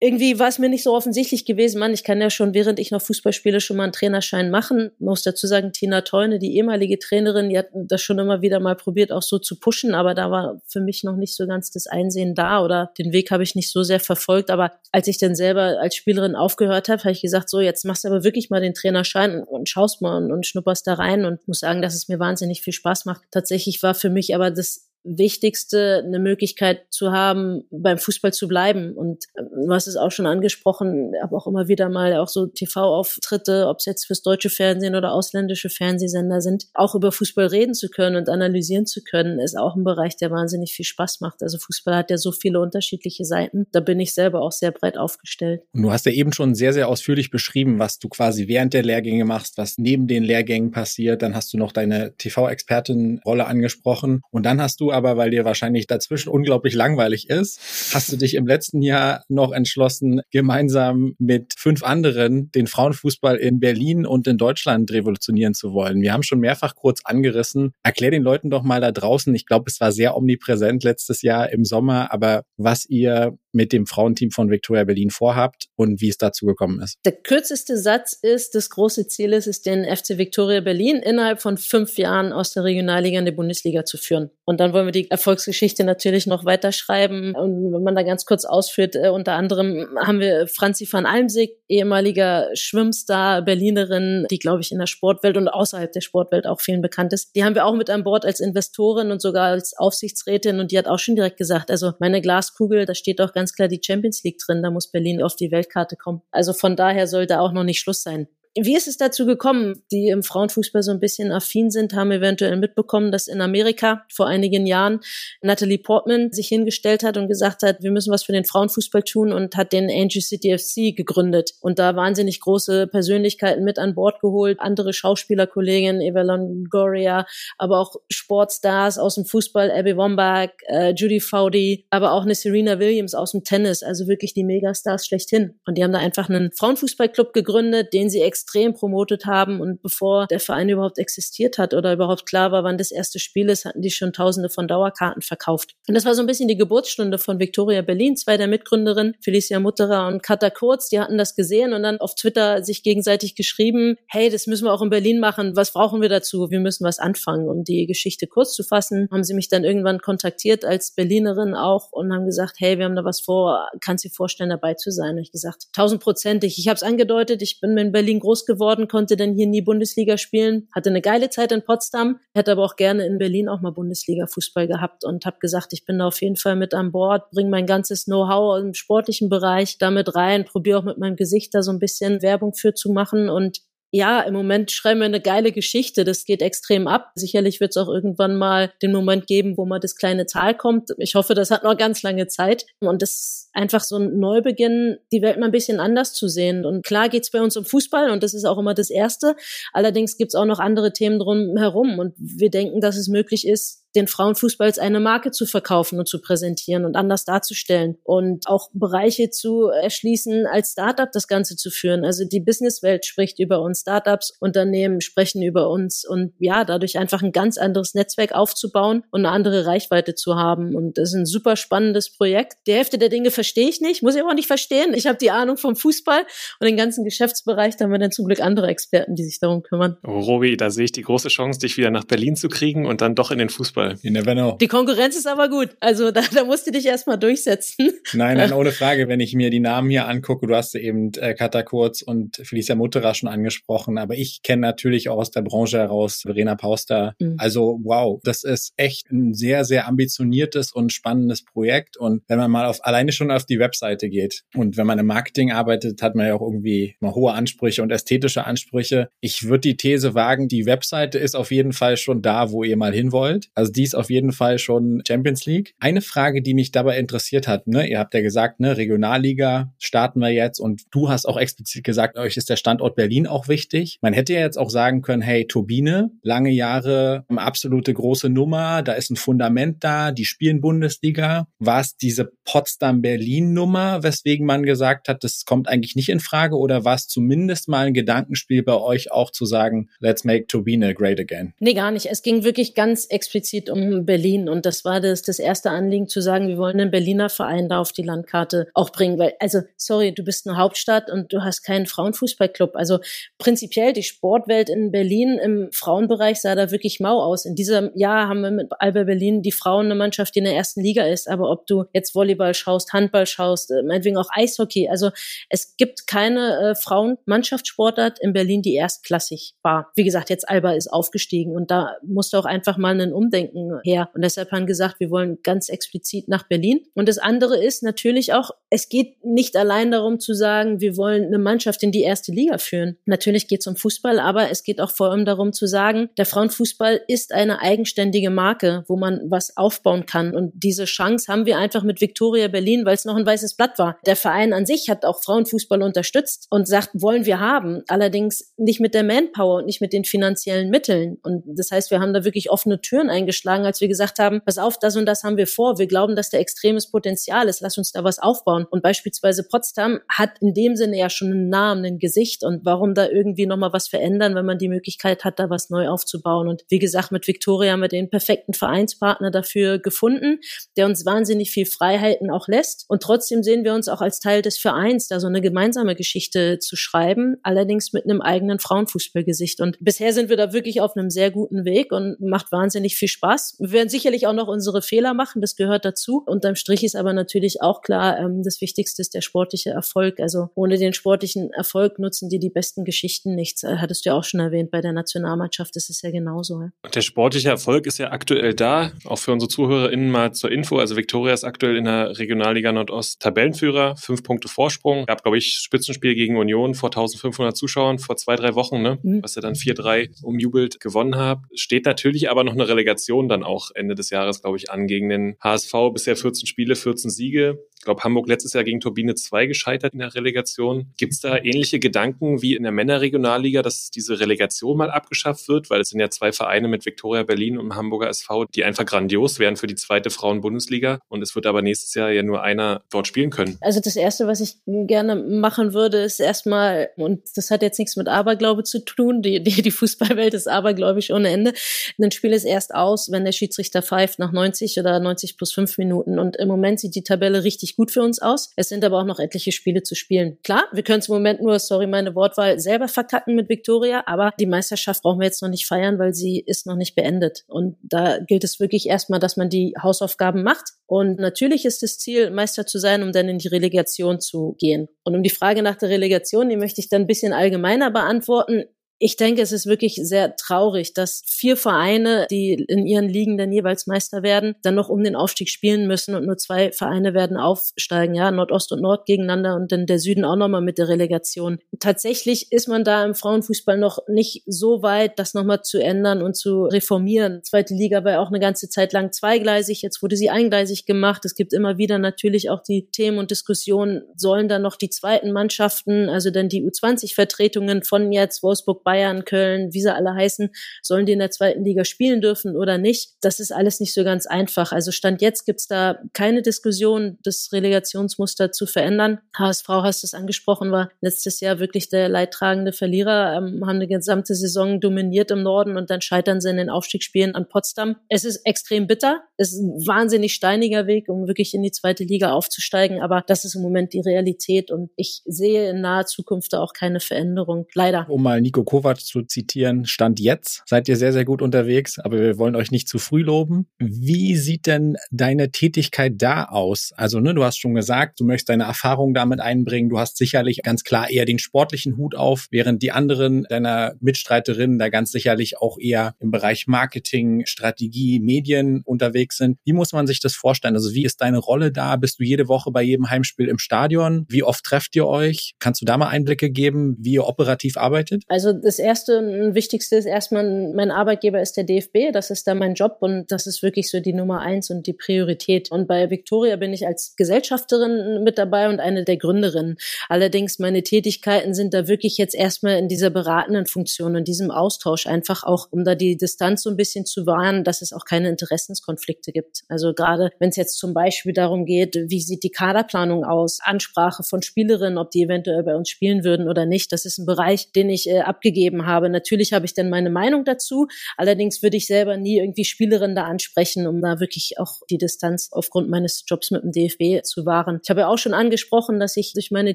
irgendwie 0.02 0.40
war 0.40 0.48
es 0.48 0.58
mir 0.58 0.68
nicht 0.68 0.82
so 0.82 0.96
offensichtlich 0.96 1.44
gewesen, 1.44 1.78
Mann, 1.78 1.94
ich 1.94 2.02
kann 2.02 2.20
ja 2.20 2.28
schon, 2.28 2.54
während 2.54 2.80
ich 2.80 2.90
noch 2.90 3.00
Fußball 3.00 3.32
spiele, 3.32 3.60
schon 3.60 3.76
mal 3.76 3.84
einen 3.84 3.92
Trainerschein 3.92 4.50
machen. 4.50 4.90
Muss 4.98 5.22
dazu 5.22 5.46
sagen, 5.46 5.72
Tina 5.72 6.00
Teune, 6.00 6.40
die 6.40 6.56
ehemalige 6.56 6.98
Trainerin, 6.98 7.50
die 7.50 7.56
hat 7.56 7.68
das 7.72 8.02
schon 8.02 8.18
immer 8.18 8.42
wieder 8.42 8.58
mal 8.58 8.74
probiert, 8.74 9.12
auch 9.12 9.22
so 9.22 9.38
zu 9.38 9.60
pushen, 9.60 9.94
aber 9.94 10.14
da 10.14 10.28
war 10.32 10.60
für 10.66 10.80
mich 10.80 11.04
noch 11.04 11.14
nicht 11.14 11.36
so 11.36 11.46
ganz 11.46 11.70
das 11.70 11.86
Einsehen 11.86 12.34
da 12.34 12.64
oder 12.64 12.90
den 12.98 13.12
Weg 13.12 13.30
habe 13.30 13.44
ich 13.44 13.54
nicht 13.54 13.70
so 13.70 13.84
sehr 13.84 14.00
verfolgt. 14.00 14.50
Aber 14.50 14.72
als 14.90 15.06
ich 15.06 15.18
dann 15.18 15.36
selber 15.36 15.78
als 15.80 15.94
Spielerin 15.94 16.34
aufgehört 16.34 16.88
habe, 16.88 17.04
habe 17.04 17.12
ich 17.12 17.22
gesagt, 17.22 17.48
so, 17.48 17.60
jetzt 17.60 17.84
machst 17.84 18.02
du 18.02 18.08
aber 18.08 18.24
wirklich 18.24 18.50
mal 18.50 18.60
den 18.60 18.74
Trainerschein 18.74 19.36
und, 19.36 19.44
und 19.44 19.68
schaust 19.68 20.02
mal 20.02 20.16
und, 20.16 20.32
und 20.32 20.48
schnupperst 20.48 20.84
da 20.84 20.94
rein 20.94 21.24
und 21.24 21.46
muss 21.46 21.60
sagen, 21.60 21.80
dass 21.80 21.94
es 21.94 22.08
mir 22.08 22.18
wahnsinnig 22.18 22.62
viel 22.62 22.72
Spaß 22.72 23.04
macht. 23.04 23.22
Tatsächlich 23.30 23.80
war 23.84 23.94
für 23.94 24.10
mich 24.10 24.34
aber 24.34 24.50
das 24.50 24.88
Wichtigste, 25.04 26.02
eine 26.06 26.18
Möglichkeit 26.18 26.86
zu 26.90 27.12
haben, 27.12 27.64
beim 27.70 27.98
Fußball 27.98 28.32
zu 28.32 28.48
bleiben. 28.48 28.92
Und 28.92 29.24
äh, 29.34 29.42
du 29.66 29.72
hast 29.72 29.86
es 29.86 29.96
auch 29.96 30.10
schon 30.10 30.26
angesprochen, 30.26 31.12
aber 31.22 31.36
auch 31.36 31.46
immer 31.46 31.68
wieder 31.68 31.88
mal 31.88 32.16
auch 32.16 32.28
so 32.28 32.46
TV-Auftritte, 32.46 33.66
ob 33.68 33.78
es 33.78 33.86
jetzt 33.86 34.06
fürs 34.06 34.22
deutsche 34.22 34.50
Fernsehen 34.50 34.94
oder 34.94 35.12
ausländische 35.12 35.70
Fernsehsender 35.70 36.40
sind, 36.40 36.66
auch 36.74 36.94
über 36.94 37.10
Fußball 37.10 37.46
reden 37.46 37.74
zu 37.74 37.88
können 37.88 38.16
und 38.16 38.28
analysieren 38.28 38.86
zu 38.86 39.02
können, 39.02 39.40
ist 39.40 39.58
auch 39.58 39.76
ein 39.76 39.84
Bereich, 39.84 40.16
der 40.16 40.30
wahnsinnig 40.30 40.72
viel 40.72 40.84
Spaß 40.84 41.20
macht. 41.20 41.42
Also 41.42 41.58
Fußball 41.58 41.96
hat 41.96 42.10
ja 42.10 42.18
so 42.18 42.32
viele 42.32 42.60
unterschiedliche 42.60 43.24
Seiten. 43.24 43.66
Da 43.72 43.80
bin 43.80 43.98
ich 43.98 44.14
selber 44.14 44.42
auch 44.42 44.52
sehr 44.52 44.70
breit 44.70 44.96
aufgestellt. 44.96 45.62
Und 45.72 45.82
du 45.82 45.90
hast 45.90 46.06
ja 46.06 46.12
eben 46.12 46.32
schon 46.32 46.54
sehr, 46.54 46.72
sehr 46.72 46.88
ausführlich 46.88 47.30
beschrieben, 47.30 47.78
was 47.78 47.98
du 47.98 48.08
quasi 48.08 48.46
während 48.48 48.74
der 48.74 48.82
Lehrgänge 48.82 49.24
machst, 49.24 49.58
was 49.58 49.78
neben 49.78 50.06
den 50.06 50.22
Lehrgängen 50.22 50.70
passiert. 50.70 51.22
Dann 51.22 51.34
hast 51.34 51.52
du 51.52 51.58
noch 51.58 51.72
deine 51.72 52.16
TV-Expertin-Rolle 52.16 53.46
angesprochen. 53.46 54.22
Und 54.30 54.46
dann 54.46 54.60
hast 54.60 54.80
du 54.80 54.91
aber, 54.92 55.16
weil 55.16 55.30
dir 55.30 55.44
wahrscheinlich 55.44 55.86
dazwischen 55.86 56.28
unglaublich 56.28 56.74
langweilig 56.74 57.28
ist, 57.28 57.60
hast 57.94 58.12
du 58.12 58.16
dich 58.16 58.34
im 58.34 58.46
letzten 58.46 58.82
Jahr 58.82 59.24
noch 59.28 59.52
entschlossen, 59.52 60.20
gemeinsam 60.30 61.14
mit 61.18 61.54
fünf 61.56 61.82
anderen 61.82 62.50
den 62.52 62.66
Frauenfußball 62.66 63.36
in 63.36 63.58
Berlin 63.60 64.06
und 64.06 64.26
in 64.26 64.38
Deutschland 64.38 64.90
revolutionieren 64.92 65.54
zu 65.54 65.72
wollen. 65.72 66.00
Wir 66.00 66.12
haben 66.12 66.22
schon 66.22 66.40
mehrfach 66.40 66.74
kurz 66.74 67.00
angerissen. 67.04 67.72
Erklär 67.82 68.10
den 68.10 68.22
Leuten 68.22 68.50
doch 68.50 68.62
mal 68.62 68.80
da 68.80 68.92
draußen, 68.92 69.34
ich 69.34 69.46
glaube, 69.46 69.64
es 69.68 69.80
war 69.80 69.92
sehr 69.92 70.16
omnipräsent 70.16 70.84
letztes 70.84 71.22
Jahr 71.22 71.50
im 71.50 71.64
Sommer, 71.64 72.12
aber 72.12 72.44
was 72.56 72.86
ihr 72.86 73.36
mit 73.52 73.72
dem 73.72 73.86
Frauenteam 73.86 74.30
von 74.30 74.50
Victoria 74.50 74.84
Berlin 74.84 75.10
vorhabt 75.10 75.68
und 75.76 76.00
wie 76.00 76.08
es 76.08 76.18
dazu 76.18 76.46
gekommen 76.46 76.80
ist. 76.80 76.98
Der 77.04 77.12
kürzeste 77.12 77.76
Satz 77.76 78.12
ist, 78.20 78.54
das 78.54 78.70
große 78.70 79.06
Ziel 79.08 79.32
ist 79.32 79.46
es, 79.46 79.62
den 79.62 79.84
FC 79.84 80.18
Victoria 80.18 80.60
Berlin 80.60 80.96
innerhalb 80.96 81.40
von 81.40 81.56
fünf 81.58 81.98
Jahren 81.98 82.32
aus 82.32 82.52
der 82.52 82.64
Regionalliga 82.64 83.18
in 83.18 83.24
die 83.24 83.32
Bundesliga 83.32 83.84
zu 83.84 83.98
führen. 83.98 84.30
Und 84.44 84.60
dann 84.60 84.72
wollen 84.72 84.86
wir 84.86 84.92
die 84.92 85.10
Erfolgsgeschichte 85.10 85.84
natürlich 85.84 86.26
noch 86.26 86.44
weiterschreiben. 86.44 87.34
Und 87.34 87.72
wenn 87.72 87.82
man 87.82 87.94
da 87.94 88.02
ganz 88.02 88.24
kurz 88.24 88.44
ausführt, 88.44 88.96
äh, 88.96 89.08
unter 89.08 89.34
anderem 89.34 89.96
haben 90.00 90.20
wir 90.20 90.46
Franzi 90.46 90.88
van 90.90 91.06
Almsig, 91.06 91.58
ehemaliger 91.68 92.48
Schwimmstar, 92.54 93.42
Berlinerin, 93.42 94.26
die, 94.30 94.38
glaube 94.38 94.60
ich, 94.60 94.72
in 94.72 94.78
der 94.78 94.86
Sportwelt 94.86 95.36
und 95.36 95.48
außerhalb 95.48 95.92
der 95.92 96.00
Sportwelt 96.00 96.46
auch 96.46 96.60
vielen 96.60 96.82
bekannt 96.82 97.12
ist. 97.12 97.34
Die 97.34 97.44
haben 97.44 97.54
wir 97.54 97.66
auch 97.66 97.74
mit 97.74 97.90
an 97.90 98.04
Bord 98.04 98.24
als 98.24 98.40
Investorin 98.40 99.10
und 99.10 99.20
sogar 99.20 99.48
als 99.48 99.76
Aufsichtsrätin. 99.76 100.60
Und 100.60 100.72
die 100.72 100.78
hat 100.78 100.86
auch 100.86 100.98
schon 100.98 101.16
direkt 101.16 101.36
gesagt, 101.36 101.70
also 101.70 101.92
meine 101.98 102.20
Glaskugel, 102.20 102.84
da 102.84 102.94
steht 102.94 103.20
doch 103.20 103.32
ganz 103.32 103.41
ganz 103.42 103.54
klar 103.54 103.66
die 103.66 103.80
Champions 103.84 104.22
League 104.22 104.38
drin. 104.38 104.62
Da 104.62 104.70
muss 104.70 104.92
Berlin 104.92 105.20
auf 105.20 105.34
die 105.34 105.50
Weltkarte 105.50 105.96
kommen. 105.96 106.22
Also 106.30 106.52
von 106.52 106.76
daher 106.76 107.08
sollte 107.08 107.40
auch 107.40 107.52
noch 107.52 107.64
nicht 107.64 107.80
Schluss 107.80 108.02
sein. 108.02 108.28
Wie 108.54 108.76
ist 108.76 108.86
es 108.86 108.98
dazu 108.98 109.24
gekommen? 109.24 109.82
Die 109.90 110.08
im 110.08 110.22
Frauenfußball 110.22 110.82
so 110.82 110.90
ein 110.90 111.00
bisschen 111.00 111.32
affin 111.32 111.70
sind, 111.70 111.94
haben 111.94 112.12
eventuell 112.12 112.56
mitbekommen, 112.56 113.10
dass 113.10 113.26
in 113.26 113.40
Amerika 113.40 114.04
vor 114.12 114.26
einigen 114.26 114.66
Jahren 114.66 115.00
Natalie 115.40 115.78
Portman 115.78 116.32
sich 116.32 116.48
hingestellt 116.48 117.02
hat 117.02 117.16
und 117.16 117.28
gesagt 117.28 117.62
hat, 117.62 117.82
wir 117.82 117.90
müssen 117.90 118.12
was 118.12 118.24
für 118.24 118.32
den 118.32 118.44
Frauenfußball 118.44 119.04
tun 119.04 119.32
und 119.32 119.56
hat 119.56 119.72
den 119.72 119.88
Angel 119.90 120.20
City 120.20 120.58
FC 120.58 120.94
gegründet 120.94 121.54
und 121.60 121.78
da 121.78 121.96
wahnsinnig 121.96 122.40
große 122.40 122.88
Persönlichkeiten 122.88 123.64
mit 123.64 123.78
an 123.78 123.94
Bord 123.94 124.20
geholt, 124.20 124.60
andere 124.60 124.92
Schauspielerkolleginnen, 124.92 126.02
Eva 126.02 126.20
Longoria, 126.20 127.26
aber 127.56 127.78
auch 127.78 127.96
Sportstars 128.10 128.98
aus 128.98 129.14
dem 129.14 129.24
Fußball, 129.24 129.70
Abby 129.70 129.96
Wambach, 129.96 130.48
äh, 130.66 130.92
Judy 130.92 131.20
Foudy, 131.20 131.86
aber 131.88 132.12
auch 132.12 132.24
eine 132.24 132.34
Serena 132.34 132.78
Williams 132.78 133.14
aus 133.14 133.32
dem 133.32 133.44
Tennis, 133.44 133.82
also 133.82 134.08
wirklich 134.08 134.34
die 134.34 134.44
Megastars 134.44 135.06
schlechthin. 135.06 135.58
Und 135.64 135.78
die 135.78 135.84
haben 135.84 135.92
da 135.92 136.00
einfach 136.00 136.28
einen 136.28 136.52
Frauenfußballclub 136.52 137.32
gegründet, 137.32 137.94
den 137.94 138.10
sie 138.10 138.20
extrem 138.42 138.74
promotet 138.74 139.26
haben. 139.26 139.60
Und 139.60 139.82
bevor 139.82 140.26
der 140.26 140.40
Verein 140.40 140.68
überhaupt 140.68 140.98
existiert 140.98 141.58
hat 141.58 141.74
oder 141.74 141.92
überhaupt 141.92 142.26
klar 142.26 142.52
war, 142.52 142.64
wann 142.64 142.78
das 142.78 142.90
erste 142.90 143.18
Spiel 143.18 143.48
ist, 143.48 143.64
hatten 143.64 143.82
die 143.82 143.90
schon 143.90 144.12
Tausende 144.12 144.50
von 144.50 144.68
Dauerkarten 144.68 145.22
verkauft. 145.22 145.74
Und 145.88 145.94
das 145.94 146.04
war 146.04 146.14
so 146.14 146.22
ein 146.22 146.26
bisschen 146.26 146.48
die 146.48 146.56
Geburtsstunde 146.56 147.18
von 147.18 147.38
Victoria 147.38 147.82
Berlin. 147.82 148.16
Zwei 148.16 148.36
der 148.36 148.48
Mitgründerinnen, 148.48 149.14
Felicia 149.20 149.60
Mutterer 149.60 150.08
und 150.08 150.22
Katha 150.22 150.50
Kurz, 150.50 150.88
die 150.88 151.00
hatten 151.00 151.18
das 151.18 151.34
gesehen 151.34 151.72
und 151.72 151.82
dann 151.82 151.98
auf 151.98 152.14
Twitter 152.14 152.64
sich 152.64 152.82
gegenseitig 152.82 153.34
geschrieben, 153.34 153.96
hey, 154.06 154.28
das 154.28 154.46
müssen 154.46 154.64
wir 154.64 154.72
auch 154.72 154.82
in 154.82 154.90
Berlin 154.90 155.20
machen. 155.20 155.56
Was 155.56 155.72
brauchen 155.72 156.00
wir 156.00 156.08
dazu? 156.08 156.50
Wir 156.50 156.60
müssen 156.60 156.84
was 156.84 156.98
anfangen. 156.98 157.48
Um 157.48 157.64
die 157.64 157.86
Geschichte 157.86 158.26
kurz 158.26 158.54
zu 158.54 158.64
fassen, 158.64 159.08
haben 159.10 159.24
sie 159.24 159.34
mich 159.34 159.48
dann 159.48 159.64
irgendwann 159.64 160.00
kontaktiert 160.00 160.64
als 160.64 160.94
Berlinerin 160.94 161.54
auch 161.54 161.92
und 161.92 162.12
haben 162.12 162.26
gesagt, 162.26 162.56
hey, 162.58 162.78
wir 162.78 162.84
haben 162.84 162.96
da 162.96 163.04
was 163.04 163.20
vor. 163.20 163.68
Kannst 163.80 164.04
du 164.04 164.08
dir 164.08 164.14
vorstellen, 164.14 164.50
dabei 164.50 164.74
zu 164.74 164.90
sein? 164.90 165.16
Und 165.16 165.22
ich 165.22 165.32
gesagt, 165.32 165.68
tausendprozentig. 165.72 166.58
Ich 166.58 166.68
habe 166.68 166.76
es 166.76 166.82
angedeutet, 166.82 167.42
ich 167.42 167.60
bin 167.60 167.76
in 167.76 167.92
Berlin 167.92 168.20
groß 168.20 168.31
geworden, 168.46 168.88
konnte 168.88 169.16
dann 169.16 169.34
hier 169.34 169.44
in 169.44 169.52
die 169.52 169.62
Bundesliga 169.62 170.18
spielen, 170.18 170.68
hatte 170.74 170.90
eine 170.90 171.00
geile 171.00 171.30
Zeit 171.30 171.52
in 171.52 171.62
Potsdam, 171.62 172.18
hätte 172.34 172.52
aber 172.52 172.64
auch 172.64 172.76
gerne 172.76 173.06
in 173.06 173.18
Berlin 173.18 173.48
auch 173.48 173.60
mal 173.60 173.72
Bundesliga-Fußball 173.72 174.66
gehabt 174.66 175.04
und 175.04 175.24
habe 175.26 175.36
gesagt, 175.40 175.72
ich 175.72 175.84
bin 175.84 175.98
da 175.98 176.06
auf 176.06 176.20
jeden 176.20 176.36
Fall 176.36 176.56
mit 176.56 176.74
an 176.74 176.92
Bord, 176.92 177.30
bringe 177.30 177.50
mein 177.50 177.66
ganzes 177.66 178.06
Know-how 178.06 178.58
im 178.58 178.74
sportlichen 178.74 179.28
Bereich 179.28 179.78
damit 179.78 180.14
rein, 180.14 180.44
probiere 180.44 180.78
auch 180.78 180.84
mit 180.84 180.98
meinem 180.98 181.16
Gesicht 181.16 181.54
da 181.54 181.62
so 181.62 181.70
ein 181.70 181.78
bisschen 181.78 182.22
Werbung 182.22 182.54
für 182.54 182.74
zu 182.74 182.90
machen 182.90 183.28
und 183.28 183.60
ja, 183.94 184.22
im 184.22 184.32
Moment 184.32 184.70
schreiben 184.70 185.00
wir 185.00 185.04
eine 185.04 185.20
geile 185.20 185.52
Geschichte. 185.52 186.04
Das 186.04 186.24
geht 186.24 186.40
extrem 186.40 186.88
ab. 186.88 187.12
Sicherlich 187.14 187.60
wird 187.60 187.72
es 187.72 187.76
auch 187.76 187.90
irgendwann 187.90 188.36
mal 188.36 188.72
den 188.80 188.90
Moment 188.90 189.26
geben, 189.26 189.58
wo 189.58 189.66
mal 189.66 189.80
das 189.80 189.96
kleine 189.96 190.24
Tal 190.24 190.56
kommt. 190.56 190.94
Ich 190.96 191.14
hoffe, 191.14 191.34
das 191.34 191.50
hat 191.50 191.62
noch 191.62 191.76
ganz 191.76 192.02
lange 192.02 192.26
Zeit. 192.26 192.64
Und 192.80 193.02
das 193.02 193.10
ist 193.10 193.50
einfach 193.52 193.80
so 193.80 193.98
ein 193.98 194.18
Neubeginn, 194.18 194.96
die 195.12 195.20
Welt 195.20 195.38
mal 195.38 195.46
ein 195.46 195.52
bisschen 195.52 195.78
anders 195.78 196.14
zu 196.14 196.26
sehen. 196.28 196.64
Und 196.64 196.86
klar 196.86 197.10
geht's 197.10 197.30
bei 197.30 197.42
uns 197.42 197.54
um 197.58 197.66
Fußball 197.66 198.10
und 198.10 198.22
das 198.22 198.32
ist 198.32 198.46
auch 198.46 198.56
immer 198.56 198.72
das 198.72 198.88
Erste. 198.88 199.36
Allerdings 199.74 200.16
gibt's 200.16 200.34
auch 200.34 200.46
noch 200.46 200.58
andere 200.58 200.94
Themen 200.94 201.18
drumherum. 201.18 201.98
Und 201.98 202.14
wir 202.16 202.48
denken, 202.48 202.80
dass 202.80 202.96
es 202.96 203.08
möglich 203.08 203.46
ist, 203.46 203.81
den 203.94 204.08
Frauenfußball 204.08 204.66
als 204.66 204.78
eine 204.78 205.00
Marke 205.00 205.30
zu 205.30 205.46
verkaufen 205.46 205.98
und 205.98 206.08
zu 206.08 206.20
präsentieren 206.20 206.84
und 206.84 206.96
anders 206.96 207.24
darzustellen 207.24 207.98
und 208.04 208.46
auch 208.46 208.70
Bereiche 208.72 209.30
zu 209.30 209.68
erschließen, 209.68 210.46
als 210.46 210.72
Startup 210.72 211.10
das 211.12 211.28
Ganze 211.28 211.56
zu 211.56 211.70
führen. 211.70 212.04
Also 212.04 212.24
die 212.24 212.40
Businesswelt 212.40 213.04
spricht 213.04 213.38
über 213.38 213.60
uns, 213.60 213.80
Startups, 213.80 214.32
Unternehmen 214.40 215.00
sprechen 215.00 215.42
über 215.42 215.68
uns 215.68 216.06
und 216.06 216.32
ja, 216.38 216.64
dadurch 216.64 216.98
einfach 216.98 217.22
ein 217.22 217.32
ganz 217.32 217.58
anderes 217.58 217.94
Netzwerk 217.94 218.32
aufzubauen 218.32 219.04
und 219.10 219.20
eine 219.20 219.30
andere 219.30 219.66
Reichweite 219.66 220.14
zu 220.14 220.36
haben. 220.36 220.74
Und 220.74 220.98
das 220.98 221.10
ist 221.10 221.14
ein 221.14 221.26
super 221.26 221.56
spannendes 221.56 222.10
Projekt. 222.10 222.54
Die 222.66 222.72
Hälfte 222.72 222.98
der 222.98 223.08
Dinge 223.08 223.30
verstehe 223.30 223.68
ich 223.68 223.80
nicht, 223.80 224.02
muss 224.02 224.14
ich 224.14 224.22
aber 224.22 224.30
auch 224.30 224.36
nicht 224.36 224.46
verstehen. 224.46 224.94
Ich 224.94 225.06
habe 225.06 225.18
die 225.18 225.30
Ahnung 225.30 225.56
vom 225.56 225.76
Fußball 225.76 226.24
und 226.60 226.66
den 226.66 226.76
ganzen 226.76 227.04
Geschäftsbereich, 227.04 227.76
da 227.76 227.84
haben 227.84 227.92
wir 227.92 227.98
dann 227.98 228.12
zum 228.12 228.26
Glück 228.26 228.40
andere 228.40 228.68
Experten, 228.68 229.14
die 229.14 229.24
sich 229.24 229.38
darum 229.40 229.62
kümmern. 229.62 229.98
Oh, 230.06 230.18
Robi, 230.20 230.56
da 230.56 230.70
sehe 230.70 230.84
ich 230.84 230.92
die 230.92 231.02
große 231.02 231.28
Chance, 231.28 231.60
dich 231.60 231.76
wieder 231.76 231.90
nach 231.90 232.04
Berlin 232.04 232.36
zu 232.36 232.48
kriegen 232.48 232.86
und 232.86 233.00
dann 233.00 233.14
doch 233.14 233.30
in 233.30 233.38
den 233.38 233.48
Fußball 233.48 233.81
Fußball. 233.82 233.98
You 234.02 234.10
never 234.10 234.34
know. 234.34 234.56
Die 234.60 234.68
Konkurrenz 234.68 235.16
ist 235.16 235.26
aber 235.26 235.48
gut. 235.48 235.70
Also 235.80 236.10
da, 236.10 236.22
da 236.34 236.44
musst 236.44 236.66
du 236.66 236.70
dich 236.70 236.86
erstmal 236.86 237.18
durchsetzen. 237.18 237.90
Nein, 238.12 238.36
nein, 238.36 238.52
ohne 238.52 238.72
Frage. 238.72 239.08
Wenn 239.08 239.20
ich 239.20 239.34
mir 239.34 239.50
die 239.50 239.60
Namen 239.60 239.90
hier 239.90 240.08
angucke, 240.08 240.46
du 240.46 240.54
hast 240.54 240.74
eben 240.74 241.12
äh, 241.14 241.34
Kata 241.34 241.62
Kurz 241.62 242.02
und 242.02 242.36
Felicia 242.36 242.74
Mutterer 242.74 243.14
schon 243.14 243.28
angesprochen, 243.28 243.98
aber 243.98 244.14
ich 244.14 244.42
kenne 244.42 244.62
natürlich 244.62 245.08
auch 245.08 245.18
aus 245.18 245.30
der 245.30 245.42
Branche 245.42 245.78
heraus 245.78 246.22
Verena 246.22 246.54
Pauster. 246.54 247.14
Mhm. 247.18 247.36
Also 247.38 247.80
wow, 247.82 248.20
das 248.24 248.44
ist 248.44 248.72
echt 248.76 249.10
ein 249.10 249.34
sehr, 249.34 249.64
sehr 249.64 249.88
ambitioniertes 249.88 250.72
und 250.72 250.92
spannendes 250.92 251.44
Projekt. 251.44 251.96
Und 251.96 252.22
wenn 252.28 252.38
man 252.38 252.50
mal 252.50 252.66
auf 252.66 252.84
alleine 252.84 253.12
schon 253.12 253.30
auf 253.30 253.44
die 253.44 253.58
Webseite 253.58 254.08
geht 254.08 254.42
und 254.54 254.76
wenn 254.76 254.86
man 254.86 254.98
im 254.98 255.06
Marketing 255.06 255.52
arbeitet, 255.52 256.02
hat 256.02 256.14
man 256.14 256.26
ja 256.26 256.34
auch 256.34 256.42
irgendwie 256.42 256.96
mal 257.00 257.14
hohe 257.14 257.32
Ansprüche 257.32 257.82
und 257.82 257.90
ästhetische 257.90 258.44
Ansprüche. 258.44 259.08
Ich 259.20 259.44
würde 259.44 259.60
die 259.60 259.76
These 259.76 260.14
wagen, 260.14 260.48
die 260.48 260.66
Webseite 260.66 261.18
ist 261.18 261.34
auf 261.34 261.50
jeden 261.50 261.72
Fall 261.72 261.96
schon 261.96 262.22
da, 262.22 262.50
wo 262.50 262.64
ihr 262.64 262.76
mal 262.76 262.92
hin 262.92 263.12
wollt. 263.12 263.48
Also 263.54 263.71
also 263.72 263.82
dies 263.82 263.94
auf 263.94 264.10
jeden 264.10 264.32
Fall 264.32 264.58
schon 264.58 265.02
Champions 265.06 265.46
League. 265.46 265.74
Eine 265.80 266.02
Frage, 266.02 266.42
die 266.42 266.54
mich 266.54 266.72
dabei 266.72 266.98
interessiert 266.98 267.48
hat, 267.48 267.66
ne, 267.66 267.88
ihr 267.88 267.98
habt 267.98 268.14
ja 268.14 268.20
gesagt, 268.20 268.60
ne, 268.60 268.76
Regionalliga 268.76 269.72
starten 269.78 270.20
wir 270.20 270.30
jetzt 270.30 270.60
und 270.60 270.82
du 270.90 271.08
hast 271.08 271.26
auch 271.26 271.38
explizit 271.38 271.84
gesagt, 271.84 272.18
euch 272.18 272.36
ist 272.36 272.50
der 272.50 272.56
Standort 272.56 272.96
Berlin 272.96 273.26
auch 273.26 273.48
wichtig. 273.48 273.98
Man 274.02 274.12
hätte 274.12 274.34
ja 274.34 274.40
jetzt 274.40 274.58
auch 274.58 274.70
sagen 274.70 275.02
können, 275.02 275.22
hey, 275.22 275.46
Turbine, 275.46 276.10
lange 276.22 276.50
Jahre, 276.50 277.24
eine 277.28 277.40
absolute 277.40 277.94
große 277.94 278.28
Nummer, 278.28 278.82
da 278.82 278.92
ist 278.92 279.10
ein 279.10 279.16
Fundament 279.16 279.82
da, 279.82 280.12
die 280.12 280.24
spielen 280.24 280.60
Bundesliga. 280.60 281.46
War 281.58 281.80
es 281.80 281.96
diese 281.96 282.32
Potsdam-Berlin-Nummer, 282.44 284.02
weswegen 284.02 284.46
man 284.46 284.64
gesagt 284.64 285.08
hat, 285.08 285.24
das 285.24 285.44
kommt 285.44 285.68
eigentlich 285.68 285.96
nicht 285.96 286.08
in 286.08 286.20
Frage 286.20 286.56
oder 286.56 286.84
war 286.84 286.94
es 286.94 287.08
zumindest 287.08 287.68
mal 287.68 287.86
ein 287.86 287.94
Gedankenspiel 287.94 288.62
bei 288.62 288.74
euch 288.74 289.10
auch 289.10 289.30
zu 289.30 289.46
sagen, 289.46 289.88
let's 290.00 290.24
make 290.24 290.46
Turbine 290.46 290.94
great 290.94 291.20
again? 291.20 291.54
Nee, 291.58 291.74
gar 291.74 291.90
nicht. 291.90 292.06
Es 292.06 292.22
ging 292.22 292.44
wirklich 292.44 292.74
ganz 292.74 293.06
explizit 293.06 293.61
explizit 293.62 293.70
um 293.70 294.04
Berlin. 294.04 294.48
Und 294.48 294.66
das 294.66 294.84
war 294.84 295.00
das, 295.00 295.22
das 295.22 295.38
erste 295.38 295.70
Anliegen 295.70 296.08
zu 296.08 296.20
sagen, 296.20 296.48
wir 296.48 296.58
wollen 296.58 296.80
einen 296.80 296.90
Berliner 296.90 297.28
Verein 297.28 297.68
da 297.68 297.80
auf 297.80 297.92
die 297.92 298.02
Landkarte 298.02 298.68
auch 298.74 298.90
bringen. 298.90 299.18
Weil, 299.18 299.34
also, 299.40 299.60
sorry, 299.76 300.12
du 300.12 300.24
bist 300.24 300.46
eine 300.46 300.56
Hauptstadt 300.56 301.10
und 301.10 301.32
du 301.32 301.42
hast 301.42 301.62
keinen 301.62 301.86
Frauenfußballclub. 301.86 302.74
Also 302.74 302.98
prinzipiell 303.38 303.92
die 303.92 304.02
Sportwelt 304.02 304.68
in 304.68 304.90
Berlin 304.90 305.38
im 305.42 305.68
Frauenbereich 305.72 306.40
sah 306.40 306.54
da 306.54 306.70
wirklich 306.70 307.00
mau 307.00 307.22
aus. 307.22 307.44
In 307.44 307.54
diesem 307.54 307.90
Jahr 307.94 308.28
haben 308.28 308.42
wir 308.42 308.50
mit 308.50 308.68
Alba 308.78 309.04
Berlin 309.04 309.42
die 309.42 309.52
Frauen 309.52 309.86
eine 309.86 309.94
Mannschaft, 309.94 310.34
die 310.34 310.40
in 310.40 310.44
der 310.44 310.54
ersten 310.54 310.80
Liga 310.80 311.04
ist. 311.04 311.28
Aber 311.28 311.50
ob 311.50 311.66
du 311.66 311.84
jetzt 311.92 312.14
Volleyball 312.14 312.54
schaust, 312.54 312.92
Handball 312.92 313.26
schaust, 313.26 313.70
äh, 313.70 313.82
meinetwegen 313.82 314.16
auch 314.16 314.28
Eishockey. 314.32 314.88
Also 314.88 315.10
es 315.48 315.76
gibt 315.76 316.06
keine 316.06 316.70
äh, 316.70 316.74
Frauenmannschaftssportart 316.74 318.18
in 318.20 318.32
Berlin, 318.32 318.62
die 318.62 318.74
erstklassig 318.74 319.54
war. 319.62 319.90
Wie 319.94 320.04
gesagt, 320.04 320.30
jetzt 320.30 320.48
Alba 320.48 320.72
ist 320.72 320.88
aufgestiegen 320.88 321.54
und 321.54 321.70
da 321.70 321.96
musste 322.02 322.38
auch 322.38 322.44
einfach 322.44 322.76
mal 322.76 322.98
ein 323.00 323.12
Umdenken 323.12 323.51
her. 323.84 324.10
Und 324.14 324.22
deshalb 324.22 324.52
haben 324.52 324.66
gesagt, 324.66 325.00
wir 325.00 325.10
wollen 325.10 325.38
ganz 325.42 325.68
explizit 325.68 326.28
nach 326.28 326.48
Berlin. 326.48 326.80
Und 326.94 327.08
das 327.08 327.18
andere 327.18 327.62
ist 327.62 327.82
natürlich 327.82 328.32
auch, 328.32 328.50
es 328.70 328.88
geht 328.88 329.24
nicht 329.24 329.56
allein 329.56 329.90
darum 329.90 330.18
zu 330.20 330.34
sagen, 330.34 330.80
wir 330.80 330.96
wollen 330.96 331.26
eine 331.26 331.38
Mannschaft 331.38 331.82
in 331.82 331.92
die 331.92 332.02
erste 332.02 332.32
Liga 332.32 332.58
führen. 332.58 332.96
Natürlich 333.06 333.48
geht 333.48 333.60
es 333.60 333.66
um 333.66 333.76
Fußball, 333.76 334.18
aber 334.18 334.50
es 334.50 334.62
geht 334.62 334.80
auch 334.80 334.90
vor 334.90 335.10
allem 335.10 335.24
darum 335.24 335.52
zu 335.52 335.66
sagen, 335.66 336.10
der 336.16 336.26
Frauenfußball 336.26 337.00
ist 337.08 337.32
eine 337.32 337.60
eigenständige 337.60 338.30
Marke, 338.30 338.84
wo 338.88 338.96
man 338.96 339.20
was 339.30 339.56
aufbauen 339.56 340.06
kann. 340.06 340.34
Und 340.34 340.52
diese 340.54 340.84
Chance 340.84 341.30
haben 341.30 341.46
wir 341.46 341.58
einfach 341.58 341.82
mit 341.82 342.00
Victoria 342.00 342.48
Berlin, 342.48 342.84
weil 342.84 342.94
es 342.94 343.04
noch 343.04 343.16
ein 343.16 343.26
weißes 343.26 343.54
Blatt 343.54 343.78
war. 343.78 343.98
Der 344.06 344.16
Verein 344.16 344.52
an 344.52 344.66
sich 344.66 344.88
hat 344.88 345.04
auch 345.04 345.22
Frauenfußball 345.22 345.82
unterstützt 345.82 346.46
und 346.50 346.66
sagt, 346.68 346.90
wollen 346.94 347.26
wir 347.26 347.40
haben. 347.40 347.82
Allerdings 347.88 348.52
nicht 348.56 348.80
mit 348.80 348.94
der 348.94 349.02
Manpower 349.02 349.58
und 349.58 349.66
nicht 349.66 349.80
mit 349.80 349.92
den 349.92 350.04
finanziellen 350.04 350.70
Mitteln. 350.70 351.18
Und 351.22 351.44
das 351.46 351.70
heißt, 351.70 351.90
wir 351.90 352.00
haben 352.00 352.14
da 352.14 352.24
wirklich 352.24 352.50
offene 352.50 352.80
Türen 352.80 353.10
eingeschlagen, 353.10 353.41
als 353.48 353.80
wir 353.80 353.88
gesagt 353.88 354.18
haben, 354.18 354.40
pass 354.44 354.58
auf, 354.58 354.78
das 354.78 354.96
und 354.96 355.06
das 355.06 355.22
haben 355.22 355.36
wir 355.36 355.46
vor. 355.46 355.78
Wir 355.78 355.86
glauben, 355.86 356.16
dass 356.16 356.30
da 356.30 356.38
extremes 356.38 356.90
Potenzial 356.90 357.48
ist. 357.48 357.60
Lass 357.60 357.78
uns 357.78 357.92
da 357.92 358.04
was 358.04 358.18
aufbauen. 358.18 358.66
Und 358.70 358.82
beispielsweise 358.82 359.44
Potsdam 359.44 360.00
hat 360.08 360.30
in 360.40 360.54
dem 360.54 360.76
Sinne 360.76 360.98
ja 360.98 361.10
schon 361.10 361.30
einen 361.30 361.48
Namen, 361.48 361.84
ein 361.84 361.98
Gesicht. 361.98 362.44
Und 362.44 362.64
warum 362.64 362.94
da 362.94 363.08
irgendwie 363.08 363.46
nochmal 363.46 363.72
was 363.72 363.88
verändern, 363.88 364.34
wenn 364.34 364.46
man 364.46 364.58
die 364.58 364.68
Möglichkeit 364.68 365.24
hat, 365.24 365.38
da 365.38 365.50
was 365.50 365.70
neu 365.70 365.88
aufzubauen? 365.88 366.48
Und 366.48 366.64
wie 366.68 366.78
gesagt, 366.78 367.12
mit 367.12 367.26
Victoria 367.26 367.72
haben 367.72 367.80
wir 367.80 367.88
den 367.88 368.10
perfekten 368.10 368.54
Vereinspartner 368.54 369.30
dafür 369.30 369.78
gefunden, 369.78 370.40
der 370.76 370.86
uns 370.86 371.04
wahnsinnig 371.04 371.50
viel 371.50 371.66
Freiheiten 371.66 372.30
auch 372.30 372.48
lässt. 372.48 372.84
Und 372.88 373.02
trotzdem 373.02 373.42
sehen 373.42 373.64
wir 373.64 373.74
uns 373.74 373.88
auch 373.88 374.00
als 374.00 374.20
Teil 374.20 374.42
des 374.42 374.58
Vereins, 374.58 375.08
da 375.08 375.20
so 375.20 375.26
eine 375.26 375.40
gemeinsame 375.40 375.94
Geschichte 375.94 376.58
zu 376.58 376.76
schreiben, 376.76 377.36
allerdings 377.42 377.92
mit 377.92 378.04
einem 378.04 378.20
eigenen 378.20 378.58
Frauenfußballgesicht. 378.58 379.60
Und 379.60 379.76
bisher 379.80 380.12
sind 380.12 380.28
wir 380.28 380.36
da 380.36 380.52
wirklich 380.52 380.80
auf 380.80 380.96
einem 380.96 381.10
sehr 381.10 381.30
guten 381.30 381.64
Weg 381.64 381.92
und 381.92 382.20
macht 382.20 382.52
wahnsinnig 382.52 382.96
viel 382.96 383.08
Spaß. 383.08 383.31
Wir 383.58 383.72
werden 383.72 383.88
sicherlich 383.88 384.26
auch 384.26 384.32
noch 384.32 384.48
unsere 384.48 384.82
Fehler 384.82 385.14
machen, 385.14 385.40
das 385.40 385.56
gehört 385.56 385.84
dazu. 385.84 386.22
Unterm 386.26 386.54
Strich 386.54 386.84
ist 386.84 386.96
aber 386.96 387.12
natürlich 387.12 387.62
auch 387.62 387.82
klar, 387.82 388.18
ähm, 388.18 388.42
das 388.42 388.60
Wichtigste 388.60 389.02
ist 389.02 389.14
der 389.14 389.20
sportliche 389.20 389.70
Erfolg. 389.70 390.20
Also 390.20 390.48
ohne 390.54 390.78
den 390.78 390.92
sportlichen 390.92 391.50
Erfolg 391.52 391.98
nutzen 391.98 392.28
dir 392.28 392.38
die 392.38 392.50
besten 392.50 392.84
Geschichten 392.84 393.34
nichts. 393.34 393.62
Äh, 393.62 393.76
hattest 393.78 394.04
du 394.04 394.10
ja 394.10 394.16
auch 394.16 394.24
schon 394.24 394.40
erwähnt, 394.40 394.70
bei 394.70 394.80
der 394.80 394.92
Nationalmannschaft 394.92 395.76
ist 395.76 395.90
es 395.90 396.02
ja 396.02 396.10
genauso. 396.10 396.60
Ja. 396.60 396.90
Der 396.94 397.00
sportliche 397.00 397.48
Erfolg 397.48 397.86
ist 397.86 397.98
ja 397.98 398.10
aktuell 398.10 398.54
da, 398.54 398.92
auch 399.04 399.18
für 399.18 399.32
unsere 399.32 399.48
ZuhörerInnen 399.48 400.10
mal 400.10 400.32
zur 400.32 400.50
Info. 400.50 400.78
Also 400.78 400.96
Viktoria 400.96 401.32
ist 401.32 401.44
aktuell 401.44 401.76
in 401.76 401.84
der 401.84 402.18
Regionalliga 402.18 402.72
Nordost 402.72 403.20
Tabellenführer, 403.20 403.96
fünf 403.96 404.22
Punkte 404.22 404.48
Vorsprung. 404.48 405.06
Gab, 405.06 405.22
glaube 405.22 405.38
ich, 405.38 405.54
Spitzenspiel 405.54 406.14
gegen 406.14 406.36
Union 406.36 406.74
vor 406.74 406.88
1500 406.88 407.56
Zuschauern 407.56 407.98
vor 407.98 408.16
zwei, 408.16 408.36
drei 408.36 408.54
Wochen, 408.54 408.82
ne? 408.82 408.98
Mhm. 409.02 409.22
was 409.22 409.36
ihr 409.36 409.42
dann 409.42 409.54
4-3 409.54 410.22
umjubelt 410.22 410.80
gewonnen 410.80 411.16
habt. 411.16 411.46
Steht 411.58 411.86
natürlich 411.86 412.30
aber 412.30 412.44
noch 412.44 412.52
eine 412.52 412.68
Relegation 412.68 413.11
dann 413.28 413.42
auch 413.42 413.70
Ende 413.74 413.94
des 413.94 414.10
Jahres, 414.10 414.40
glaube 414.40 414.56
ich, 414.56 414.70
an 414.70 414.86
gegen 414.86 415.08
den 415.08 415.36
HSV. 415.40 415.72
Bisher 415.92 416.16
14 416.16 416.46
Spiele, 416.46 416.76
14 416.76 417.10
Siege. 417.10 417.58
Ich 417.82 417.84
glaube, 417.84 418.04
Hamburg 418.04 418.28
letztes 418.28 418.52
Jahr 418.52 418.62
gegen 418.62 418.78
Turbine 418.78 419.16
2 419.16 419.46
gescheitert 419.46 419.92
in 419.92 419.98
der 419.98 420.14
Relegation. 420.14 420.92
Gibt 420.96 421.14
es 421.14 421.18
da 421.18 421.36
ähnliche 421.36 421.80
Gedanken 421.80 422.40
wie 422.40 422.54
in 422.54 422.62
der 422.62 422.70
Männerregionalliga, 422.70 423.60
dass 423.60 423.90
diese 423.90 424.20
Relegation 424.20 424.76
mal 424.76 424.88
abgeschafft 424.88 425.48
wird? 425.48 425.68
Weil 425.68 425.80
es 425.80 425.88
sind 425.88 425.98
ja 425.98 426.08
zwei 426.08 426.30
Vereine 426.30 426.68
mit 426.68 426.86
Viktoria 426.86 427.24
Berlin 427.24 427.58
und 427.58 427.74
Hamburger 427.74 428.08
SV, 428.08 428.44
die 428.54 428.62
einfach 428.62 428.86
grandios 428.86 429.40
wären 429.40 429.56
für 429.56 429.66
die 429.66 429.74
zweite 429.74 430.10
Frauen-Bundesliga. 430.10 431.00
Und 431.08 431.22
es 431.22 431.34
wird 431.34 431.44
aber 431.44 431.60
nächstes 431.60 431.92
Jahr 431.94 432.12
ja 432.12 432.22
nur 432.22 432.44
einer 432.44 432.84
dort 432.88 433.08
spielen 433.08 433.30
können. 433.30 433.58
Also 433.60 433.80
das 433.80 433.96
Erste, 433.96 434.28
was 434.28 434.38
ich 434.38 434.58
gerne 434.64 435.16
machen 435.16 435.74
würde, 435.74 436.04
ist 436.04 436.20
erstmal, 436.20 436.90
und 436.94 437.22
das 437.34 437.50
hat 437.50 437.62
jetzt 437.62 437.80
nichts 437.80 437.96
mit 437.96 438.06
Aberglaube 438.06 438.62
zu 438.62 438.84
tun, 438.84 439.22
die, 439.22 439.42
die, 439.42 439.60
die 439.60 439.72
Fußballwelt 439.72 440.34
ist 440.34 440.46
abergläubisch 440.46 441.10
ohne 441.10 441.30
Ende. 441.30 441.52
Ein 442.00 442.12
Spiel 442.12 442.32
ist 442.32 442.44
erst 442.44 442.76
aus, 442.76 443.10
wenn 443.10 443.24
der 443.24 443.32
Schiedsrichter 443.32 443.82
pfeift 443.82 444.20
nach 444.20 444.30
90 444.30 444.78
oder 444.78 445.00
90 445.00 445.36
plus 445.36 445.52
5 445.52 445.78
Minuten. 445.78 446.20
Und 446.20 446.36
im 446.36 446.46
Moment 446.46 446.78
sieht 446.78 446.94
die 446.94 447.02
Tabelle 447.02 447.42
richtig 447.42 447.71
richtig 447.72 447.76
gut 447.76 447.90
für 447.90 448.02
uns 448.02 448.20
aus. 448.20 448.52
Es 448.56 448.68
sind 448.68 448.84
aber 448.84 449.00
auch 449.00 449.04
noch 449.04 449.18
etliche 449.18 449.52
Spiele 449.52 449.82
zu 449.82 449.94
spielen. 449.94 450.38
Klar, 450.42 450.64
wir 450.72 450.82
können 450.82 451.00
es 451.00 451.08
im 451.08 451.14
Moment 451.14 451.40
nur, 451.40 451.58
sorry, 451.58 451.86
meine 451.86 452.14
Wortwahl, 452.14 452.58
selber 452.58 452.88
verkacken 452.88 453.34
mit 453.34 453.48
Victoria, 453.48 454.04
aber 454.06 454.32
die 454.38 454.46
Meisterschaft 454.46 455.02
brauchen 455.02 455.20
wir 455.20 455.26
jetzt 455.26 455.42
noch 455.42 455.48
nicht 455.48 455.66
feiern, 455.66 455.98
weil 455.98 456.14
sie 456.14 456.40
ist 456.40 456.66
noch 456.66 456.76
nicht 456.76 456.94
beendet. 456.94 457.44
Und 457.48 457.76
da 457.82 458.18
gilt 458.18 458.44
es 458.44 458.60
wirklich 458.60 458.88
erstmal, 458.88 459.20
dass 459.20 459.36
man 459.36 459.48
die 459.48 459.74
Hausaufgaben 459.80 460.42
macht. 460.42 460.72
Und 460.86 461.18
natürlich 461.18 461.64
ist 461.64 461.82
das 461.82 461.98
Ziel, 461.98 462.30
Meister 462.30 462.66
zu 462.66 462.78
sein, 462.78 463.02
um 463.02 463.12
dann 463.12 463.28
in 463.28 463.38
die 463.38 463.48
Relegation 463.48 464.20
zu 464.20 464.56
gehen. 464.58 464.88
Und 465.04 465.16
um 465.16 465.22
die 465.22 465.30
Frage 465.30 465.62
nach 465.62 465.76
der 465.76 465.88
Relegation, 465.88 466.48
die 466.48 466.56
möchte 466.56 466.80
ich 466.80 466.88
dann 466.88 467.02
ein 467.02 467.06
bisschen 467.06 467.32
allgemeiner 467.32 467.90
beantworten. 467.90 468.64
Ich 469.04 469.16
denke, 469.16 469.42
es 469.42 469.50
ist 469.50 469.66
wirklich 469.66 469.96
sehr 469.96 470.36
traurig, 470.36 470.94
dass 470.94 471.24
vier 471.26 471.56
Vereine, 471.56 472.28
die 472.30 472.52
in 472.52 472.86
ihren 472.86 473.08
Ligen 473.08 473.36
dann 473.36 473.50
jeweils 473.50 473.88
Meister 473.88 474.22
werden, 474.22 474.54
dann 474.62 474.76
noch 474.76 474.88
um 474.88 475.02
den 475.02 475.16
Aufstieg 475.16 475.48
spielen 475.48 475.88
müssen 475.88 476.14
und 476.14 476.24
nur 476.24 476.36
zwei 476.36 476.70
Vereine 476.70 477.12
werden 477.12 477.36
aufsteigen, 477.36 478.14
ja, 478.14 478.30
Nordost 478.30 478.70
und 478.70 478.80
Nord 478.80 479.04
gegeneinander 479.04 479.56
und 479.56 479.72
dann 479.72 479.86
der 479.86 479.98
Süden 479.98 480.24
auch 480.24 480.36
nochmal 480.36 480.60
mit 480.60 480.78
der 480.78 480.86
Relegation. 480.86 481.58
Tatsächlich 481.80 482.52
ist 482.52 482.68
man 482.68 482.84
da 482.84 483.04
im 483.04 483.16
Frauenfußball 483.16 483.76
noch 483.76 483.98
nicht 484.06 484.44
so 484.46 484.84
weit, 484.84 485.18
das 485.18 485.34
nochmal 485.34 485.62
zu 485.62 485.82
ändern 485.82 486.22
und 486.22 486.36
zu 486.36 486.66
reformieren. 486.66 487.42
Zweite 487.42 487.74
Liga 487.74 488.04
war 488.04 488.12
ja 488.12 488.20
auch 488.20 488.28
eine 488.28 488.38
ganze 488.38 488.68
Zeit 488.68 488.92
lang 488.92 489.10
zweigleisig, 489.10 489.82
jetzt 489.82 490.00
wurde 490.00 490.14
sie 490.14 490.30
eingleisig 490.30 490.86
gemacht. 490.86 491.24
Es 491.24 491.34
gibt 491.34 491.52
immer 491.54 491.76
wieder 491.76 491.98
natürlich 491.98 492.50
auch 492.50 492.62
die 492.62 492.88
Themen 492.92 493.18
und 493.18 493.32
Diskussionen, 493.32 494.02
sollen 494.14 494.46
dann 494.46 494.62
noch 494.62 494.76
die 494.76 494.90
zweiten 494.90 495.32
Mannschaften, 495.32 496.08
also 496.08 496.30
dann 496.30 496.48
die 496.48 496.62
U20-Vertretungen 496.62 497.82
von 497.82 498.12
jetzt 498.12 498.44
Wolfsburg, 498.44 498.84
Bayern, 498.84 498.91
Köln, 499.24 499.72
wie 499.72 499.80
sie 499.80 499.94
alle 499.94 500.14
heißen, 500.14 500.50
sollen 500.82 501.06
die 501.06 501.12
in 501.12 501.18
der 501.18 501.30
zweiten 501.30 501.64
Liga 501.64 501.84
spielen 501.84 502.20
dürfen 502.20 502.56
oder 502.56 502.78
nicht? 502.78 503.12
Das 503.20 503.40
ist 503.40 503.52
alles 503.52 503.80
nicht 503.80 503.94
so 503.94 504.04
ganz 504.04 504.26
einfach. 504.26 504.72
Also 504.72 504.92
Stand 504.92 505.22
jetzt 505.22 505.44
gibt's 505.44 505.66
da 505.66 505.98
keine 506.12 506.42
Diskussion, 506.42 507.18
das 507.22 507.50
Relegationsmuster 507.52 508.52
zu 508.52 508.66
verändern. 508.66 509.20
HSV, 509.36 509.68
hast 509.68 510.02
du 510.02 510.06
es 510.06 510.14
angesprochen, 510.14 510.72
war 510.72 510.90
letztes 511.00 511.40
Jahr 511.40 511.58
wirklich 511.58 511.88
der 511.88 512.08
leidtragende 512.08 512.72
Verlierer, 512.72 513.36
ähm, 513.36 513.66
haben 513.66 513.76
eine 513.76 513.88
gesamte 513.88 514.34
Saison 514.34 514.80
dominiert 514.80 515.30
im 515.30 515.42
Norden 515.42 515.76
und 515.76 515.90
dann 515.90 516.00
scheitern 516.00 516.40
sie 516.40 516.50
in 516.50 516.56
den 516.56 516.70
Aufstiegsspielen 516.70 517.34
an 517.34 517.48
Potsdam. 517.48 517.96
Es 518.08 518.24
ist 518.24 518.44
extrem 518.44 518.86
bitter. 518.86 519.22
Es 519.36 519.52
ist 519.52 519.60
ein 519.60 519.86
wahnsinnig 519.86 520.34
steiniger 520.34 520.86
Weg, 520.86 521.08
um 521.08 521.26
wirklich 521.26 521.54
in 521.54 521.62
die 521.62 521.72
zweite 521.72 522.04
Liga 522.04 522.32
aufzusteigen. 522.32 523.00
Aber 523.00 523.24
das 523.26 523.44
ist 523.44 523.54
im 523.54 523.62
Moment 523.62 523.92
die 523.92 524.00
Realität 524.00 524.70
und 524.70 524.90
ich 524.96 525.22
sehe 525.24 525.70
in 525.70 525.80
naher 525.80 526.06
Zukunft 526.06 526.52
da 526.52 526.60
auch 526.60 526.72
keine 526.72 527.00
Veränderung. 527.00 527.66
Leider. 527.74 528.06
Um 528.08 528.22
mal 528.22 528.40
Nico 528.40 528.64
Kovac 528.64 528.81
Kovac 528.82 529.00
zu 529.00 529.22
zitieren, 529.22 529.86
Stand 529.86 530.18
jetzt 530.18 530.62
seid 530.66 530.88
ihr 530.88 530.96
sehr, 530.96 531.12
sehr 531.12 531.24
gut 531.24 531.40
unterwegs, 531.40 531.98
aber 531.98 532.18
wir 532.18 532.38
wollen 532.38 532.56
euch 532.56 532.70
nicht 532.70 532.88
zu 532.88 532.98
früh 532.98 533.22
loben. 533.22 533.66
Wie 533.78 534.36
sieht 534.36 534.66
denn 534.66 534.96
deine 535.10 535.52
Tätigkeit 535.52 536.14
da 536.16 536.44
aus? 536.46 536.92
Also, 536.96 537.20
ne, 537.20 537.34
du 537.34 537.44
hast 537.44 537.58
schon 537.58 537.74
gesagt, 537.74 538.18
du 538.18 538.24
möchtest 538.24 538.48
deine 538.48 538.64
Erfahrung 538.64 539.14
damit 539.14 539.40
einbringen. 539.40 539.88
Du 539.88 539.98
hast 539.98 540.16
sicherlich 540.16 540.62
ganz 540.62 540.82
klar 540.82 541.10
eher 541.10 541.24
den 541.24 541.38
sportlichen 541.38 541.96
Hut 541.96 542.16
auf, 542.16 542.48
während 542.50 542.82
die 542.82 542.90
anderen 542.90 543.44
deiner 543.44 543.94
Mitstreiterinnen 544.00 544.78
da 544.78 544.88
ganz 544.88 545.12
sicherlich 545.12 545.58
auch 545.58 545.78
eher 545.78 546.14
im 546.18 546.30
Bereich 546.30 546.66
Marketing, 546.66 547.46
Strategie, 547.46 548.18
Medien 548.20 548.82
unterwegs 548.84 549.36
sind. 549.36 549.58
Wie 549.64 549.72
muss 549.72 549.92
man 549.92 550.06
sich 550.06 550.20
das 550.20 550.34
vorstellen? 550.34 550.74
Also, 550.74 550.92
wie 550.92 551.04
ist 551.04 551.20
deine 551.20 551.38
Rolle 551.38 551.70
da? 551.70 551.96
Bist 551.96 552.18
du 552.18 552.24
jede 552.24 552.48
Woche 552.48 552.72
bei 552.72 552.82
jedem 552.82 553.10
Heimspiel 553.10 553.48
im 553.48 553.58
Stadion? 553.58 554.26
Wie 554.28 554.42
oft 554.42 554.64
trefft 554.64 554.96
ihr 554.96 555.06
euch? 555.06 555.54
Kannst 555.60 555.82
du 555.82 555.84
da 555.84 555.96
mal 555.96 556.08
Einblicke 556.08 556.50
geben, 556.50 556.96
wie 556.98 557.12
ihr 557.12 557.26
operativ 557.26 557.76
arbeitet? 557.76 558.24
Also, 558.28 558.52
das 558.72 558.78
erste 558.78 559.18
und 559.18 559.54
wichtigste 559.54 559.96
ist 559.96 560.06
erstmal, 560.06 560.72
mein 560.72 560.90
Arbeitgeber 560.90 561.42
ist 561.42 561.58
der 561.58 561.64
DFB, 561.64 562.10
das 562.10 562.30
ist 562.30 562.46
da 562.46 562.54
mein 562.54 562.72
Job 562.72 562.96
und 563.00 563.30
das 563.30 563.46
ist 563.46 563.62
wirklich 563.62 563.90
so 563.90 564.00
die 564.00 564.14
Nummer 564.14 564.40
eins 564.40 564.70
und 564.70 564.86
die 564.86 564.94
Priorität. 564.94 565.70
Und 565.70 565.86
bei 565.86 566.08
Victoria 566.08 566.56
bin 566.56 566.72
ich 566.72 566.86
als 566.86 567.14
Gesellschafterin 567.16 568.24
mit 568.24 568.38
dabei 568.38 568.70
und 568.70 568.80
eine 568.80 569.04
der 569.04 569.18
Gründerinnen. 569.18 569.76
Allerdings 570.08 570.58
meine 570.58 570.82
Tätigkeiten 570.82 571.52
sind 571.52 571.74
da 571.74 571.86
wirklich 571.86 572.16
jetzt 572.16 572.34
erstmal 572.34 572.78
in 572.78 572.88
dieser 572.88 573.10
beratenden 573.10 573.66
Funktion, 573.66 574.16
in 574.16 574.24
diesem 574.24 574.50
Austausch 574.50 575.06
einfach 575.06 575.44
auch, 575.44 575.68
um 575.70 575.84
da 575.84 575.94
die 575.94 576.16
Distanz 576.16 576.62
so 576.62 576.70
ein 576.70 576.78
bisschen 576.78 577.04
zu 577.04 577.26
wahren, 577.26 577.64
dass 577.64 577.82
es 577.82 577.92
auch 577.92 578.06
keine 578.06 578.30
Interessenskonflikte 578.30 579.32
gibt. 579.32 579.64
Also 579.68 579.92
gerade 579.92 580.30
wenn 580.38 580.48
es 580.48 580.56
jetzt 580.56 580.78
zum 580.78 580.94
Beispiel 580.94 581.34
darum 581.34 581.66
geht, 581.66 581.94
wie 582.06 582.20
sieht 582.22 582.42
die 582.42 582.50
Kaderplanung 582.50 583.22
aus, 583.26 583.58
Ansprache 583.62 584.22
von 584.22 584.40
Spielerinnen, 584.40 584.96
ob 584.96 585.10
die 585.10 585.24
eventuell 585.24 585.62
bei 585.62 585.76
uns 585.76 585.90
spielen 585.90 586.24
würden 586.24 586.48
oder 586.48 586.64
nicht, 586.64 586.90
das 586.90 587.04
ist 587.04 587.18
ein 587.18 587.26
Bereich, 587.26 587.70
den 587.72 587.90
ich 587.90 588.08
äh, 588.08 588.20
abgegeben 588.20 588.51
abgegeben 588.52 588.86
habe. 588.86 589.08
Natürlich 589.08 589.52
habe 589.52 589.64
ich 589.64 589.74
dann 589.74 589.88
meine 589.88 590.10
Meinung 590.10 590.44
dazu. 590.44 590.86
Allerdings 591.16 591.62
würde 591.62 591.76
ich 591.76 591.86
selber 591.86 592.16
nie 592.16 592.38
irgendwie 592.38 592.64
Spielerinnen 592.64 593.16
da 593.16 593.24
ansprechen, 593.24 593.86
um 593.86 594.00
da 594.00 594.20
wirklich 594.20 594.58
auch 594.58 594.80
die 594.90 594.98
Distanz 594.98 595.48
aufgrund 595.52 595.88
meines 595.88 596.24
Jobs 596.26 596.50
mit 596.50 596.62
dem 596.62 596.72
DFB 596.72 597.24
zu 597.24 597.46
wahren. 597.46 597.80
Ich 597.82 597.90
habe 597.90 598.00
ja 598.00 598.08
auch 598.08 598.18
schon 598.18 598.34
angesprochen, 598.34 599.00
dass 599.00 599.16
ich 599.16 599.32
durch 599.32 599.50
meine 599.50 599.74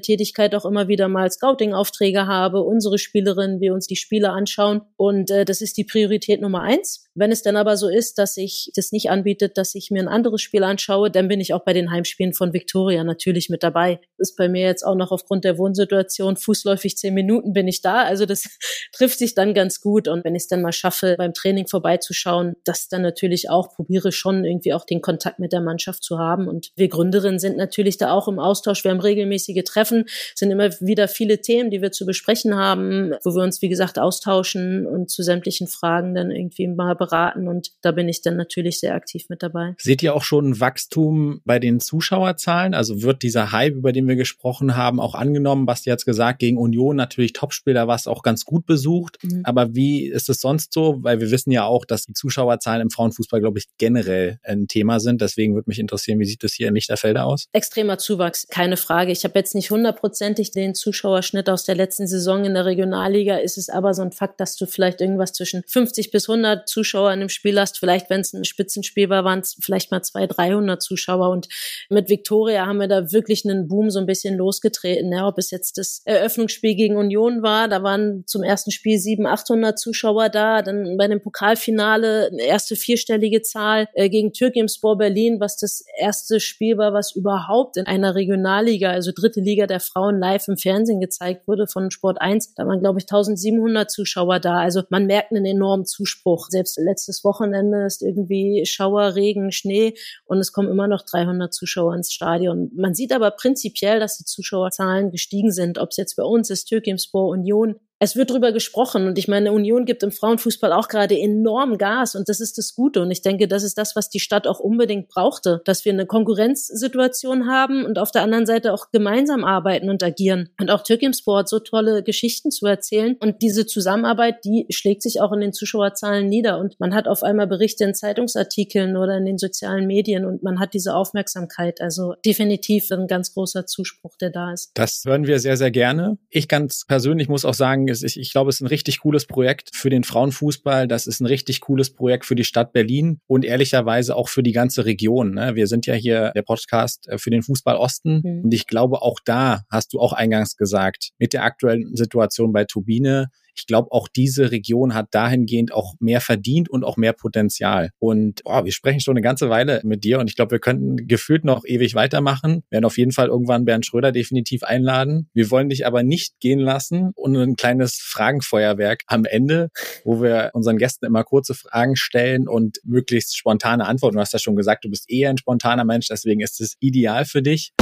Tätigkeit 0.00 0.54
auch 0.54 0.64
immer 0.64 0.88
wieder 0.88 1.08
mal 1.08 1.30
Scouting-Aufträge 1.30 2.26
habe, 2.26 2.62
unsere 2.62 2.98
Spielerinnen, 2.98 3.60
wir 3.60 3.74
uns 3.74 3.86
die 3.86 3.96
Spiele 3.96 4.30
anschauen. 4.30 4.82
Und 4.96 5.30
äh, 5.30 5.44
das 5.44 5.60
ist 5.60 5.76
die 5.76 5.84
Priorität 5.84 6.40
Nummer 6.40 6.62
eins. 6.62 7.08
Wenn 7.14 7.32
es 7.32 7.42
dann 7.42 7.56
aber 7.56 7.76
so 7.76 7.88
ist, 7.88 8.18
dass 8.18 8.34
sich 8.34 8.70
das 8.76 8.92
nicht 8.92 9.10
anbietet, 9.10 9.58
dass 9.58 9.74
ich 9.74 9.90
mir 9.90 10.00
ein 10.00 10.08
anderes 10.08 10.40
Spiel 10.40 10.62
anschaue, 10.62 11.10
dann 11.10 11.26
bin 11.26 11.40
ich 11.40 11.52
auch 11.52 11.64
bei 11.64 11.72
den 11.72 11.90
Heimspielen 11.90 12.32
von 12.32 12.52
Victoria 12.52 13.02
natürlich 13.02 13.48
mit 13.48 13.64
dabei. 13.64 14.00
Ist 14.18 14.36
bei 14.36 14.48
mir 14.48 14.62
jetzt 14.62 14.84
auch 14.84 14.94
noch 14.94 15.10
aufgrund 15.10 15.44
der 15.44 15.58
Wohnsituation 15.58 16.36
fußläufig 16.36 16.96
zehn 16.96 17.14
Minuten 17.14 17.52
bin 17.52 17.66
ich 17.66 17.82
da. 17.82 18.02
Also 18.04 18.24
das 18.24 18.44
trifft 18.92 19.18
sich 19.18 19.34
dann 19.34 19.54
ganz 19.54 19.80
gut. 19.80 20.08
Und 20.08 20.24
wenn 20.24 20.34
ich 20.34 20.42
es 20.42 20.48
dann 20.48 20.62
mal 20.62 20.72
schaffe, 20.72 21.16
beim 21.18 21.34
Training 21.34 21.66
vorbeizuschauen, 21.66 22.54
das 22.64 22.88
dann 22.88 23.02
natürlich 23.02 23.50
auch 23.50 23.74
probiere 23.74 24.12
schon 24.12 24.44
irgendwie 24.44 24.74
auch 24.74 24.84
den 24.84 25.00
Kontakt 25.00 25.38
mit 25.38 25.52
der 25.52 25.60
Mannschaft 25.60 26.02
zu 26.02 26.18
haben. 26.18 26.48
Und 26.48 26.70
wir 26.76 26.88
Gründerinnen 26.88 27.38
sind 27.38 27.56
natürlich 27.56 27.98
da 27.98 28.12
auch 28.12 28.28
im 28.28 28.38
Austausch. 28.38 28.84
Wir 28.84 28.90
haben 28.90 29.00
regelmäßige 29.00 29.62
Treffen, 29.64 30.04
sind 30.34 30.50
immer 30.50 30.70
wieder 30.80 31.08
viele 31.08 31.40
Themen, 31.40 31.70
die 31.70 31.82
wir 31.82 31.92
zu 31.92 32.06
besprechen 32.06 32.56
haben, 32.56 33.12
wo 33.24 33.34
wir 33.34 33.42
uns, 33.42 33.62
wie 33.62 33.68
gesagt, 33.68 33.98
austauschen 33.98 34.86
und 34.86 35.10
zu 35.10 35.22
sämtlichen 35.22 35.66
Fragen 35.66 36.14
dann 36.14 36.30
irgendwie 36.30 36.66
mal 36.68 36.94
beraten. 36.94 37.48
Und 37.48 37.72
da 37.82 37.92
bin 37.92 38.08
ich 38.08 38.22
dann 38.22 38.36
natürlich 38.36 38.80
sehr 38.80 38.94
aktiv 38.94 39.26
mit 39.28 39.42
dabei. 39.42 39.74
Seht 39.78 40.02
ihr 40.02 40.14
auch 40.14 40.22
schon 40.22 40.60
Wachstum 40.60 41.40
bei 41.44 41.58
den 41.58 41.80
Zuschauerzahlen? 41.80 42.74
Also 42.74 43.02
wird 43.02 43.22
dieser 43.22 43.52
Hype, 43.52 43.74
über 43.74 43.92
den 43.92 44.08
wir 44.08 44.16
gesprochen 44.16 44.76
haben, 44.76 45.00
auch 45.00 45.14
angenommen? 45.14 45.66
Basti 45.66 45.90
hat 45.90 45.98
gesagt, 46.04 46.38
gegen 46.38 46.58
Union 46.58 46.96
natürlich 46.96 47.32
Topspieler 47.32 47.88
war 47.88 47.96
es 47.96 48.06
auch 48.06 48.22
ganz 48.22 48.44
gut 48.44 48.57
besucht. 48.66 49.18
Mhm. 49.22 49.42
Aber 49.44 49.74
wie 49.74 50.06
ist 50.06 50.28
es 50.28 50.40
sonst 50.40 50.72
so? 50.72 50.98
Weil 51.00 51.20
wir 51.20 51.30
wissen 51.30 51.50
ja 51.50 51.64
auch, 51.64 51.84
dass 51.84 52.04
die 52.04 52.12
Zuschauerzahlen 52.12 52.82
im 52.82 52.90
Frauenfußball, 52.90 53.40
glaube 53.40 53.58
ich, 53.58 53.66
generell 53.78 54.38
ein 54.42 54.66
Thema 54.68 55.00
sind. 55.00 55.20
Deswegen 55.20 55.54
würde 55.54 55.68
mich 55.68 55.78
interessieren, 55.78 56.18
wie 56.18 56.24
sieht 56.24 56.42
das 56.42 56.52
hier 56.52 56.68
in 56.68 56.74
Lichterfelde 56.74 57.22
aus? 57.22 57.46
Extremer 57.52 57.98
Zuwachs, 57.98 58.46
keine 58.48 58.76
Frage. 58.76 59.12
Ich 59.12 59.24
habe 59.24 59.38
jetzt 59.38 59.54
nicht 59.54 59.70
hundertprozentig 59.70 60.50
den 60.50 60.74
Zuschauerschnitt 60.74 61.48
aus 61.48 61.64
der 61.64 61.74
letzten 61.74 62.06
Saison 62.06 62.44
in 62.44 62.54
der 62.54 62.66
Regionalliga. 62.66 63.36
Ist 63.36 63.58
es 63.58 63.68
aber 63.68 63.94
so 63.94 64.02
ein 64.02 64.12
Fakt, 64.12 64.40
dass 64.40 64.56
du 64.56 64.66
vielleicht 64.66 65.00
irgendwas 65.00 65.32
zwischen 65.32 65.62
50 65.66 66.10
bis 66.10 66.28
100 66.28 66.68
Zuschauer 66.68 67.12
in 67.12 67.20
einem 67.20 67.28
Spiel 67.28 67.58
hast. 67.58 67.78
Vielleicht, 67.78 68.10
wenn 68.10 68.20
es 68.20 68.32
ein 68.32 68.44
Spitzenspiel 68.44 69.08
war, 69.08 69.24
waren 69.24 69.40
es 69.40 69.56
vielleicht 69.60 69.90
mal 69.90 70.02
200, 70.02 70.38
300 70.38 70.82
Zuschauer. 70.82 71.30
Und 71.30 71.48
mit 71.88 72.08
Viktoria 72.08 72.66
haben 72.66 72.78
wir 72.78 72.88
da 72.88 73.12
wirklich 73.12 73.44
einen 73.44 73.68
Boom 73.68 73.90
so 73.90 73.98
ein 73.98 74.06
bisschen 74.06 74.36
losgetreten. 74.36 75.12
Ja, 75.12 75.26
ob 75.26 75.38
es 75.38 75.50
jetzt 75.50 75.78
das 75.78 76.02
Eröffnungsspiel 76.04 76.74
gegen 76.74 76.96
Union 76.96 77.42
war, 77.42 77.68
da 77.68 77.82
waren 77.82 78.24
zum 78.26 78.42
ersten 78.48 78.70
Spiel 78.70 78.98
700, 78.98 79.40
800 79.40 79.78
Zuschauer 79.78 80.28
da. 80.30 80.62
Dann 80.62 80.96
bei 80.96 81.06
dem 81.06 81.20
Pokalfinale 81.20 82.30
eine 82.32 82.42
erste 82.42 82.74
vierstellige 82.74 83.42
Zahl 83.42 83.88
äh, 83.94 84.08
gegen 84.08 84.32
Türkimspor 84.32 84.96
Berlin, 84.96 85.38
was 85.38 85.58
das 85.58 85.84
erste 85.98 86.40
Spiel 86.40 86.78
war, 86.78 86.92
was 86.92 87.14
überhaupt 87.14 87.76
in 87.76 87.86
einer 87.86 88.14
Regionalliga, 88.14 88.90
also 88.90 89.12
dritte 89.14 89.40
Liga 89.40 89.66
der 89.66 89.80
Frauen 89.80 90.18
live 90.18 90.48
im 90.48 90.56
Fernsehen 90.56 91.00
gezeigt 91.00 91.46
wurde 91.46 91.66
von 91.66 91.90
Sport 91.90 92.20
1. 92.20 92.54
Da 92.54 92.66
waren, 92.66 92.80
glaube 92.80 92.98
ich, 92.98 93.04
1700 93.04 93.90
Zuschauer 93.90 94.40
da. 94.40 94.58
Also 94.58 94.82
man 94.88 95.06
merkt 95.06 95.32
einen 95.32 95.44
enormen 95.44 95.84
Zuspruch. 95.84 96.48
Selbst 96.48 96.78
letztes 96.78 97.24
Wochenende 97.24 97.84
ist 97.84 98.02
irgendwie 98.02 98.64
Schauer, 98.66 99.14
Regen, 99.14 99.52
Schnee 99.52 99.94
und 100.24 100.38
es 100.38 100.52
kommen 100.52 100.70
immer 100.70 100.88
noch 100.88 101.02
300 101.02 101.52
Zuschauer 101.52 101.94
ins 101.94 102.12
Stadion. 102.12 102.70
Man 102.74 102.94
sieht 102.94 103.12
aber 103.12 103.30
prinzipiell, 103.30 104.00
dass 104.00 104.16
die 104.16 104.24
Zuschauerzahlen 104.24 105.10
gestiegen 105.10 105.52
sind, 105.52 105.78
ob 105.78 105.90
es 105.90 105.98
jetzt 105.98 106.16
bei 106.16 106.22
uns 106.22 106.48
ist, 106.50 106.64
Türkimspor, 106.64 107.28
Union, 107.28 107.76
es 108.00 108.16
wird 108.16 108.30
drüber 108.30 108.52
gesprochen 108.52 109.06
und 109.06 109.18
ich 109.18 109.28
meine, 109.28 109.52
Union 109.52 109.84
gibt 109.84 110.02
im 110.02 110.12
Frauenfußball 110.12 110.72
auch 110.72 110.88
gerade 110.88 111.18
enorm 111.18 111.78
Gas 111.78 112.14
und 112.14 112.28
das 112.28 112.40
ist 112.40 112.58
das 112.58 112.74
Gute 112.74 113.02
und 113.02 113.10
ich 113.10 113.22
denke, 113.22 113.48
das 113.48 113.62
ist 113.62 113.76
das, 113.76 113.96
was 113.96 114.08
die 114.08 114.20
Stadt 114.20 114.46
auch 114.46 114.60
unbedingt 114.60 115.08
brauchte, 115.08 115.62
dass 115.64 115.84
wir 115.84 115.92
eine 115.92 116.06
Konkurrenzsituation 116.06 117.48
haben 117.48 117.84
und 117.84 117.98
auf 117.98 118.12
der 118.12 118.22
anderen 118.22 118.46
Seite 118.46 118.72
auch 118.72 118.90
gemeinsam 118.92 119.44
arbeiten 119.44 119.90
und 119.90 120.02
agieren 120.02 120.50
und 120.60 120.70
auch 120.70 120.82
Türkimspor 120.82 121.40
hat 121.40 121.48
so 121.48 121.58
tolle 121.58 122.02
Geschichten 122.02 122.50
zu 122.50 122.66
erzählen 122.66 123.16
und 123.20 123.42
diese 123.42 123.66
Zusammenarbeit, 123.66 124.44
die 124.44 124.66
schlägt 124.70 125.02
sich 125.02 125.20
auch 125.20 125.32
in 125.32 125.40
den 125.40 125.52
Zuschauerzahlen 125.52 126.28
nieder 126.28 126.58
und 126.58 126.78
man 126.78 126.94
hat 126.94 127.08
auf 127.08 127.22
einmal 127.22 127.48
Berichte 127.48 127.84
in 127.84 127.94
Zeitungsartikeln 127.94 128.96
oder 128.96 129.16
in 129.16 129.24
den 129.24 129.38
sozialen 129.38 129.86
Medien 129.86 130.24
und 130.24 130.42
man 130.42 130.60
hat 130.60 130.74
diese 130.74 130.94
Aufmerksamkeit, 130.94 131.80
also 131.80 132.14
definitiv 132.24 132.90
ein 132.92 133.08
ganz 133.08 133.34
großer 133.34 133.66
Zuspruch, 133.66 134.16
der 134.20 134.30
da 134.30 134.52
ist. 134.52 134.70
Das 134.74 135.02
hören 135.04 135.26
wir 135.26 135.40
sehr, 135.40 135.56
sehr 135.56 135.70
gerne. 135.72 136.18
Ich 136.30 136.46
ganz 136.46 136.84
persönlich 136.86 137.28
muss 137.28 137.44
auch 137.44 137.54
sagen, 137.54 137.87
sagen, 137.94 138.20
ich 138.20 138.32
glaube, 138.32 138.50
es 138.50 138.56
ist 138.56 138.60
ein 138.60 138.68
richtig 138.68 139.00
cooles 139.00 139.26
Projekt 139.26 139.70
für 139.74 139.90
den 139.90 140.04
Frauenfußball. 140.04 140.88
Das 140.88 141.06
ist 141.06 141.20
ein 141.20 141.26
richtig 141.26 141.60
cooles 141.60 141.90
Projekt 141.90 142.24
für 142.24 142.34
die 142.34 142.44
Stadt 142.44 142.72
Berlin 142.72 143.20
und 143.26 143.44
ehrlicherweise 143.44 144.16
auch 144.16 144.28
für 144.28 144.42
die 144.42 144.52
ganze 144.52 144.84
Region. 144.84 145.34
Ne? 145.34 145.54
Wir 145.54 145.66
sind 145.66 145.86
ja 145.86 145.94
hier 145.94 146.32
der 146.34 146.42
Podcast 146.42 147.08
äh, 147.08 147.18
für 147.18 147.30
den 147.30 147.42
Fußball 147.42 147.76
Osten 147.76 148.22
mhm. 148.24 148.44
und 148.44 148.54
ich 148.54 148.66
glaube, 148.66 149.02
auch 149.02 149.20
da 149.24 149.62
hast 149.70 149.92
du 149.92 150.00
auch 150.00 150.12
eingangs 150.12 150.56
gesagt, 150.56 151.10
mit 151.18 151.32
der 151.32 151.44
aktuellen 151.44 151.94
Situation 151.94 152.52
bei 152.52 152.64
Turbine 152.64 153.28
ich 153.58 153.66
glaube, 153.66 153.92
auch 153.92 154.08
diese 154.08 154.50
Region 154.50 154.94
hat 154.94 155.08
dahingehend 155.10 155.72
auch 155.72 155.94
mehr 155.98 156.20
verdient 156.20 156.68
und 156.68 156.84
auch 156.84 156.96
mehr 156.96 157.12
Potenzial. 157.12 157.90
Und 157.98 158.42
oh, 158.44 158.64
wir 158.64 158.72
sprechen 158.72 159.00
schon 159.00 159.12
eine 159.12 159.22
ganze 159.22 159.50
Weile 159.50 159.80
mit 159.84 160.04
dir 160.04 160.20
und 160.20 160.28
ich 160.28 160.36
glaube, 160.36 160.52
wir 160.52 160.58
könnten 160.60 161.08
gefühlt 161.08 161.44
noch 161.44 161.64
ewig 161.64 161.94
weitermachen. 161.94 162.62
Wir 162.68 162.76
werden 162.76 162.84
auf 162.84 162.98
jeden 162.98 163.12
Fall 163.12 163.28
irgendwann 163.28 163.64
Bernd 163.64 163.84
Schröder 163.84 164.12
definitiv 164.12 164.62
einladen. 164.62 165.28
Wir 165.34 165.50
wollen 165.50 165.68
dich 165.68 165.86
aber 165.86 166.02
nicht 166.02 166.40
gehen 166.40 166.60
lassen 166.60 167.10
und 167.14 167.36
ein 167.36 167.56
kleines 167.56 167.96
Fragenfeuerwerk 167.96 169.02
am 169.06 169.24
Ende, 169.24 169.70
wo 170.04 170.22
wir 170.22 170.50
unseren 170.54 170.78
Gästen 170.78 171.06
immer 171.06 171.24
kurze 171.24 171.54
Fragen 171.54 171.96
stellen 171.96 172.48
und 172.48 172.78
möglichst 172.84 173.36
spontane 173.36 173.86
Antworten. 173.86 174.16
Du 174.16 174.20
hast 174.20 174.32
ja 174.32 174.38
schon 174.38 174.56
gesagt, 174.56 174.84
du 174.84 174.90
bist 174.90 175.10
eher 175.10 175.30
ein 175.30 175.38
spontaner 175.38 175.84
Mensch, 175.84 176.08
deswegen 176.08 176.40
ist 176.40 176.60
es 176.60 176.76
ideal 176.80 177.24
für 177.24 177.42
dich. 177.42 177.72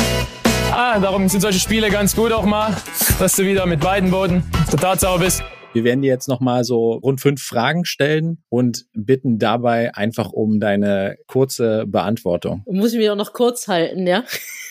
Ah, 0.72 0.98
darum 0.98 1.28
sind 1.28 1.40
solche 1.40 1.60
Spiele 1.60 1.90
ganz 1.90 2.14
gut 2.16 2.32
auch 2.32 2.44
mal, 2.44 2.76
dass 3.18 3.36
du 3.36 3.44
wieder 3.44 3.66
mit 3.66 3.80
beiden 3.80 4.10
Boden 4.10 4.42
der 4.70 4.78
Tatsache 4.78 5.18
bist. 5.18 5.42
Wir 5.76 5.84
werden 5.84 6.00
dir 6.00 6.08
jetzt 6.08 6.26
nochmal 6.26 6.64
so 6.64 6.92
rund 6.92 7.20
fünf 7.20 7.42
Fragen 7.42 7.84
stellen 7.84 8.42
und 8.48 8.86
bitten 8.94 9.38
dabei 9.38 9.94
einfach 9.94 10.32
um 10.32 10.58
deine 10.58 11.18
kurze 11.26 11.84
Beantwortung. 11.86 12.64
Muss 12.64 12.94
ich 12.94 12.98
mich 12.98 13.10
auch 13.10 13.14
noch 13.14 13.34
kurz 13.34 13.68
halten, 13.68 14.06
ja? 14.06 14.24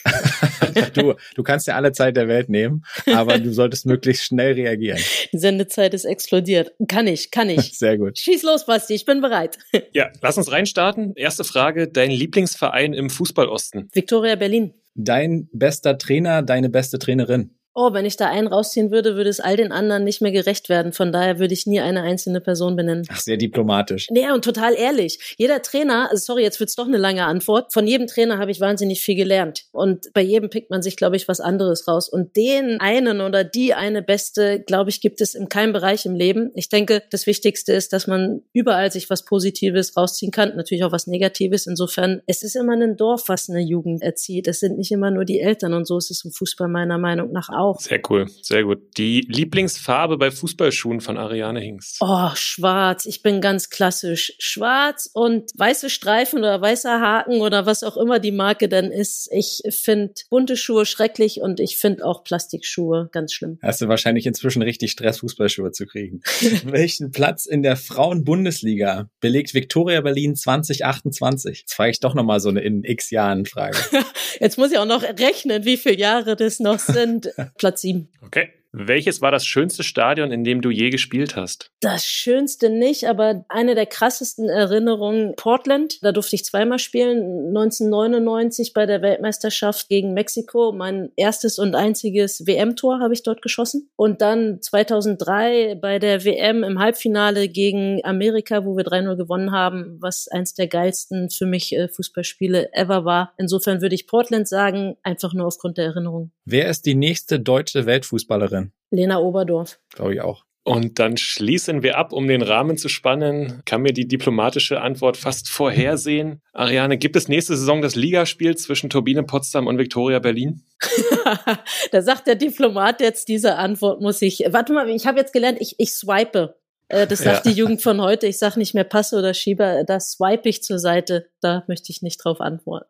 du, 0.96 1.14
du 1.36 1.44
kannst 1.44 1.68
ja 1.68 1.76
alle 1.76 1.92
Zeit 1.92 2.18
der 2.18 2.28
Welt 2.28 2.50
nehmen, 2.50 2.84
aber 3.06 3.38
du 3.38 3.54
solltest 3.54 3.86
möglichst 3.86 4.24
schnell 4.24 4.54
reagieren. 4.54 4.98
Die 5.32 5.38
Sendezeit 5.38 5.94
ist 5.94 6.06
explodiert. 6.06 6.72
Kann 6.88 7.06
ich, 7.06 7.30
kann 7.30 7.52
ich. 7.52 7.78
Sehr 7.78 8.00
gut. 8.00 8.18
Schieß 8.18 8.42
los, 8.42 8.66
Basti, 8.66 8.96
ich 8.96 9.06
bin 9.06 9.22
bereit. 9.22 9.60
Ja, 9.94 10.12
lass 10.22 10.40
uns 10.40 10.52
reinstarten. 10.52 11.14
Erste 11.16 11.44
Frage, 11.44 11.88
dein 11.88 12.10
Lieblingsverein 12.10 12.94
im 12.94 13.12
Fußballosten? 13.12 13.90
Victoria 13.94 14.36
Berlin. 14.36 14.74
Dein 14.96 15.50
bester 15.54 16.00
Trainer, 16.00 16.42
deine 16.42 16.70
beste 16.70 16.98
Trainerin? 16.98 17.52
Oh, 17.76 17.92
wenn 17.92 18.06
ich 18.06 18.16
da 18.16 18.30
einen 18.30 18.48
rausziehen 18.48 18.90
würde, 18.90 19.18
würde 19.18 19.30
es 19.30 19.42
all 19.42 19.58
den 19.58 19.74
anderen 19.74 20.06
nicht 20.06 20.22
mehr 20.22 20.32
gerecht 20.32 20.70
werden. 20.70 20.94
Von 20.94 21.12
daher 21.12 21.40
würde 21.40 21.54
ich 21.54 21.68
nie 21.68 21.82
eine 21.82 22.04
einzelne 22.04 22.40
Person 22.40 22.78
benennen. 22.78 23.06
Ach, 23.10 23.20
sehr 23.20 23.36
diplomatisch. 23.36 24.08
Nee, 24.10 24.32
und 24.32 24.46
total 24.46 24.74
ehrlich. 24.76 25.36
Jeder 25.38 25.62
Trainer, 25.62 26.10
also 26.10 26.24
sorry, 26.24 26.44
jetzt 26.44 26.62
wird's 26.62 26.76
doch 26.76 26.88
eine 26.88 26.98
lange 26.98 27.26
Antwort. 27.26 27.74
Von 27.74 27.86
jedem 27.86 28.08
Trainer 28.08 28.38
habe 28.38 28.50
ich 28.50 28.62
wahnsinnig 28.62 29.02
viel 29.02 29.16
gelernt. 29.16 29.66
Und 29.74 30.08
bei 30.14 30.22
jedem 30.22 30.50
pickt 30.50 30.70
man 30.70 30.82
sich, 30.82 30.96
glaube 30.96 31.18
ich, 31.18 31.28
was 31.28 31.42
anderes 31.42 31.86
raus. 31.86 32.08
Und 32.08 32.38
den 32.38 32.80
einen 32.80 33.20
oder 33.20 33.44
die 33.44 33.74
eine 33.74 34.02
beste, 34.02 34.62
glaube 34.62 34.90
ich, 34.90 35.02
gibt 35.02 35.20
es 35.20 35.36
in 35.36 35.50
keinem 35.50 35.74
Bereich 35.74 36.06
im 36.06 36.16
Leben. 36.16 36.52
Ich 36.56 36.70
denke, 36.70 37.04
das 37.12 37.28
Wichtigste 37.28 37.74
ist, 37.74 37.92
dass 37.92 38.08
man 38.08 38.42
überall 38.54 38.90
sich 38.90 39.10
was 39.10 39.26
Positives 39.26 39.98
rausziehen 39.98 40.32
kann. 40.32 40.56
Natürlich 40.56 40.86
auch 40.86 40.94
was 40.94 41.08
Negatives. 41.08 41.68
Insofern, 41.68 42.22
es 42.26 42.42
ist 42.42 42.56
immer 42.56 42.74
ein 42.74 42.96
Dorf, 42.96 43.26
was 43.28 43.50
eine 43.50 43.60
Jugend 43.60 44.02
erzieht. 44.02 44.48
Es 44.48 44.62
sind 44.62 44.78
nicht 44.78 44.94
immer 44.94 45.12
nur 45.12 45.26
die 45.26 45.42
Eltern. 45.42 45.74
Und 45.74 45.86
so 45.86 45.98
ist 45.98 46.10
es 46.10 46.24
im 46.24 46.32
Fußball 46.32 46.70
meiner 46.70 46.98
Meinung 46.98 47.34
nach 47.34 47.50
auch 47.50 47.65
auch. 47.66 47.80
Sehr 47.80 48.02
cool, 48.10 48.28
sehr 48.42 48.64
gut. 48.64 48.98
Die 48.98 49.22
Lieblingsfarbe 49.22 50.18
bei 50.18 50.32
Fußballschuhen 50.32 51.02
von 51.02 51.18
Ariane 51.18 51.60
Hingst? 51.60 51.98
Oh, 52.02 52.30
schwarz. 52.36 53.06
Ich 53.06 53.22
bin 53.22 53.42
ganz 53.42 53.70
klassisch. 53.70 54.34
Schwarz 54.40 55.10
und 55.14 55.52
weiße 55.56 55.90
Streifen 55.90 56.40
oder 56.40 56.62
weißer 56.62 57.02
Haken 57.02 57.42
oder 57.42 57.66
was 57.66 57.84
auch 57.84 57.98
immer 57.98 58.20
die 58.20 58.32
Marke 58.32 58.70
dann 58.70 58.92
ist. 58.92 59.30
Ich 59.32 59.62
finde 59.70 60.14
bunte 60.30 60.58
Schuhe 60.58 60.86
schrecklich 60.86 61.42
und 61.42 61.60
ich 61.60 61.78
finde 61.78 62.06
auch 62.06 62.24
Plastikschuhe 62.24 63.10
ganz 63.12 63.34
schlimm. 63.34 63.60
Hast 63.62 63.82
du 63.82 63.88
wahrscheinlich 63.88 64.26
inzwischen 64.26 64.62
richtig 64.62 64.92
Stress, 64.92 65.20
Fußballschuhe 65.20 65.72
zu 65.72 65.86
kriegen. 65.86 66.22
Welchen 66.66 67.12
Platz 67.12 67.46
in 67.46 67.64
der 67.64 67.78
Frauen-Bundesliga 67.78 69.10
belegt 69.20 69.54
Viktoria 69.54 70.02
Berlin 70.02 70.36
2028? 70.36 71.62
Jetzt 71.62 71.74
frage 71.74 71.92
ich 71.92 72.00
doch 72.00 72.14
nochmal 72.14 72.40
so 72.40 72.50
eine 72.50 72.62
in 72.62 72.84
x 72.84 73.10
Jahren 73.12 73.46
Frage. 73.46 73.78
Jetzt 74.40 74.58
muss 74.58 74.72
ich 74.72 74.78
auch 74.78 74.86
noch 74.86 75.04
rechnen, 75.04 75.66
wie 75.66 75.78
viele 75.78 75.98
Jahre 75.98 76.36
das 76.36 76.60
noch 76.60 76.80
sind. 76.80 77.30
Platz 77.58 77.82
sieben. 77.82 78.10
Okay. 78.22 78.50
Welches 78.78 79.22
war 79.22 79.32
das 79.32 79.46
schönste 79.46 79.84
Stadion, 79.84 80.32
in 80.32 80.44
dem 80.44 80.60
du 80.60 80.70
je 80.70 80.90
gespielt 80.90 81.38
hast? 81.38 81.72
Das 81.80 82.06
schönste 82.06 82.70
nicht, 82.70 83.08
aber 83.08 83.46
eine 83.48 83.74
der 83.74 83.86
krassesten 83.86 84.50
Erinnerungen 84.50 85.34
Portland. 85.38 86.04
Da 86.04 86.12
durfte 86.12 86.36
ich 86.36 86.44
zweimal 86.44 86.80
spielen. 86.80 87.48
1999 87.56 88.74
bei 88.74 88.86
der 88.86 89.02
Weltmeisterschaft 89.02 89.88
gegen 89.88 90.14
Mexiko. 90.14 90.74
Mein 90.74 91.12
erstes 91.16 91.58
und 91.58 91.74
einziges 91.74 92.46
WM-Tor 92.46 93.00
habe 93.00 93.14
ich 93.14 93.24
dort 93.24 93.42
geschossen. 93.42 93.90
Und 93.96 94.20
dann 94.20 94.62
2003 94.62 95.76
bei 95.76 95.98
der 95.98 96.26
WM 96.26 96.66
im 96.66 96.78
Halbfinale 96.78 97.48
gegen 97.48 98.04
Amerika, 98.04 98.66
wo 98.66 98.76
wir 98.76 98.84
3-0 98.84 99.16
gewonnen 99.16 99.54
haben, 99.54 99.98
was 100.02 100.28
eins 100.28 100.54
der 100.54 100.68
geilsten 100.68 101.30
für 101.30 101.46
mich 101.46 101.74
äh, 101.74 101.88
Fußballspiele 101.88 102.74
ever 102.74 103.06
war. 103.06 103.34
Insofern 103.38 103.82
würde 103.82 103.96
ich 103.96 104.06
Portland 104.06 104.50
sagen, 104.50 104.98
einfach 105.02 105.34
nur 105.34 105.48
aufgrund 105.48 105.78
der 105.78 105.86
Erinnerung. 105.86 106.32
Wer 106.44 106.68
ist 106.68 106.86
die 106.86 106.96
nächste 106.96 107.40
deutsche 107.40 107.86
Weltfußballerin? 107.86 108.65
Lena 108.92 109.20
Oberdorf. 109.20 109.80
Glaube 109.94 110.14
ich 110.14 110.22
auch. 110.22 110.46
Und 110.68 110.98
dann 110.98 111.16
schließen 111.16 111.84
wir 111.84 111.96
ab, 111.96 112.12
um 112.12 112.28
den 112.28 112.42
Rahmen 112.42 112.76
zu 112.76 112.90
spannen. 112.90 113.62
Kann 113.66 113.84
mir 113.84 113.94
die 113.94 114.08
diplomatische 114.08 114.82
Antwort 114.82 115.16
fast 115.16 115.48
vorhersehen. 115.48 116.42
Ariane, 116.54 116.98
gibt 116.98 117.16
es 117.16 117.28
nächste 117.28 117.56
Saison 117.56 117.84
das 117.84 117.96
Ligaspiel 117.96 118.58
zwischen 118.58 118.90
Turbine 118.90 119.22
Potsdam 119.22 119.68
und 119.68 119.78
Viktoria 119.78 120.18
Berlin? 120.18 120.64
da 121.92 122.02
sagt 122.02 122.26
der 122.26 122.34
Diplomat 122.34 123.00
jetzt, 123.00 123.28
diese 123.28 123.58
Antwort 123.58 124.02
muss 124.02 124.24
ich. 124.24 124.44
Warte 124.50 124.74
mal, 124.74 124.90
ich 124.90 125.06
habe 125.06 125.20
jetzt 125.20 125.34
gelernt, 125.34 125.60
ich, 125.62 125.76
ich 125.78 125.94
swipe. 125.94 126.56
Äh, 126.96 127.08
das 127.08 127.20
sagt 127.20 127.46
ja. 127.46 127.52
die 127.52 127.58
Jugend 127.58 127.82
von 127.82 128.02
heute. 128.02 128.26
Ich 128.26 128.38
sage 128.38 128.58
nicht 128.58 128.74
mehr 128.74 128.86
Passe 128.86 129.18
oder 129.18 129.34
Schieber, 129.34 129.84
da 129.84 130.00
swipe 130.00 130.48
ich 130.48 130.64
zur 130.64 130.80
Seite. 130.80 131.28
Da 131.42 131.64
möchte 131.68 131.92
ich 131.92 132.02
nicht 132.02 132.24
drauf 132.24 132.40
antworten. 132.40 132.88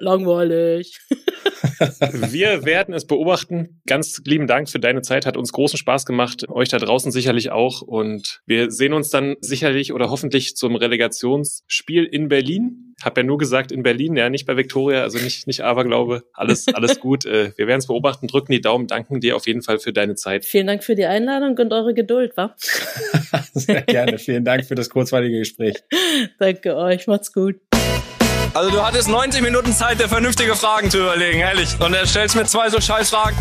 Langweilig. 0.00 1.00
Wir 2.30 2.64
werden 2.64 2.94
es 2.94 3.06
beobachten. 3.06 3.82
Ganz 3.86 4.22
lieben 4.24 4.46
Dank 4.46 4.70
für 4.70 4.78
deine 4.78 5.02
Zeit. 5.02 5.26
Hat 5.26 5.36
uns 5.36 5.52
großen 5.52 5.78
Spaß 5.78 6.06
gemacht. 6.06 6.48
Euch 6.48 6.68
da 6.68 6.78
draußen 6.78 7.10
sicherlich 7.10 7.50
auch. 7.50 7.82
Und 7.82 8.40
wir 8.46 8.70
sehen 8.70 8.92
uns 8.92 9.10
dann 9.10 9.36
sicherlich 9.40 9.92
oder 9.92 10.10
hoffentlich 10.10 10.56
zum 10.56 10.76
Relegationsspiel 10.76 12.04
in 12.04 12.28
Berlin. 12.28 12.89
Hab 13.02 13.16
ja 13.16 13.22
nur 13.22 13.38
gesagt 13.38 13.72
in 13.72 13.82
Berlin, 13.82 14.16
ja, 14.16 14.28
nicht 14.28 14.46
bei 14.46 14.56
Victoria, 14.56 15.02
also 15.02 15.18
nicht, 15.18 15.46
nicht 15.46 15.62
Aberglaube. 15.62 16.24
Alles, 16.34 16.68
alles 16.74 17.00
gut. 17.00 17.24
Äh, 17.24 17.52
wir 17.56 17.66
werden 17.66 17.78
es 17.78 17.86
beobachten, 17.86 18.26
drücken 18.26 18.52
die 18.52 18.60
Daumen, 18.60 18.86
danken 18.86 19.20
dir 19.20 19.36
auf 19.36 19.46
jeden 19.46 19.62
Fall 19.62 19.78
für 19.78 19.92
deine 19.92 20.14
Zeit. 20.16 20.44
Vielen 20.44 20.66
Dank 20.66 20.84
für 20.84 20.94
die 20.94 21.06
Einladung 21.06 21.56
und 21.56 21.72
eure 21.72 21.94
Geduld, 21.94 22.36
wa? 22.36 22.54
Sehr 23.54 23.82
gerne. 23.82 24.18
Vielen 24.18 24.44
Dank 24.44 24.66
für 24.66 24.74
das 24.74 24.90
kurzweilige 24.90 25.38
Gespräch. 25.38 25.76
Danke 26.38 26.76
euch. 26.76 27.06
Macht's 27.06 27.32
gut. 27.32 27.56
Also 28.52 28.70
du 28.70 28.82
hattest 28.82 29.08
90 29.08 29.42
Minuten 29.42 29.72
Zeit, 29.72 30.00
dir 30.00 30.08
vernünftige 30.08 30.54
Fragen 30.56 30.90
zu 30.90 30.98
überlegen, 30.98 31.38
ehrlich. 31.38 31.68
Und 31.80 31.94
er 31.94 32.04
stellst 32.06 32.34
mir 32.34 32.44
zwei 32.44 32.68
so 32.68 32.80
scheiß 32.80 33.10
Fragen. 33.10 33.36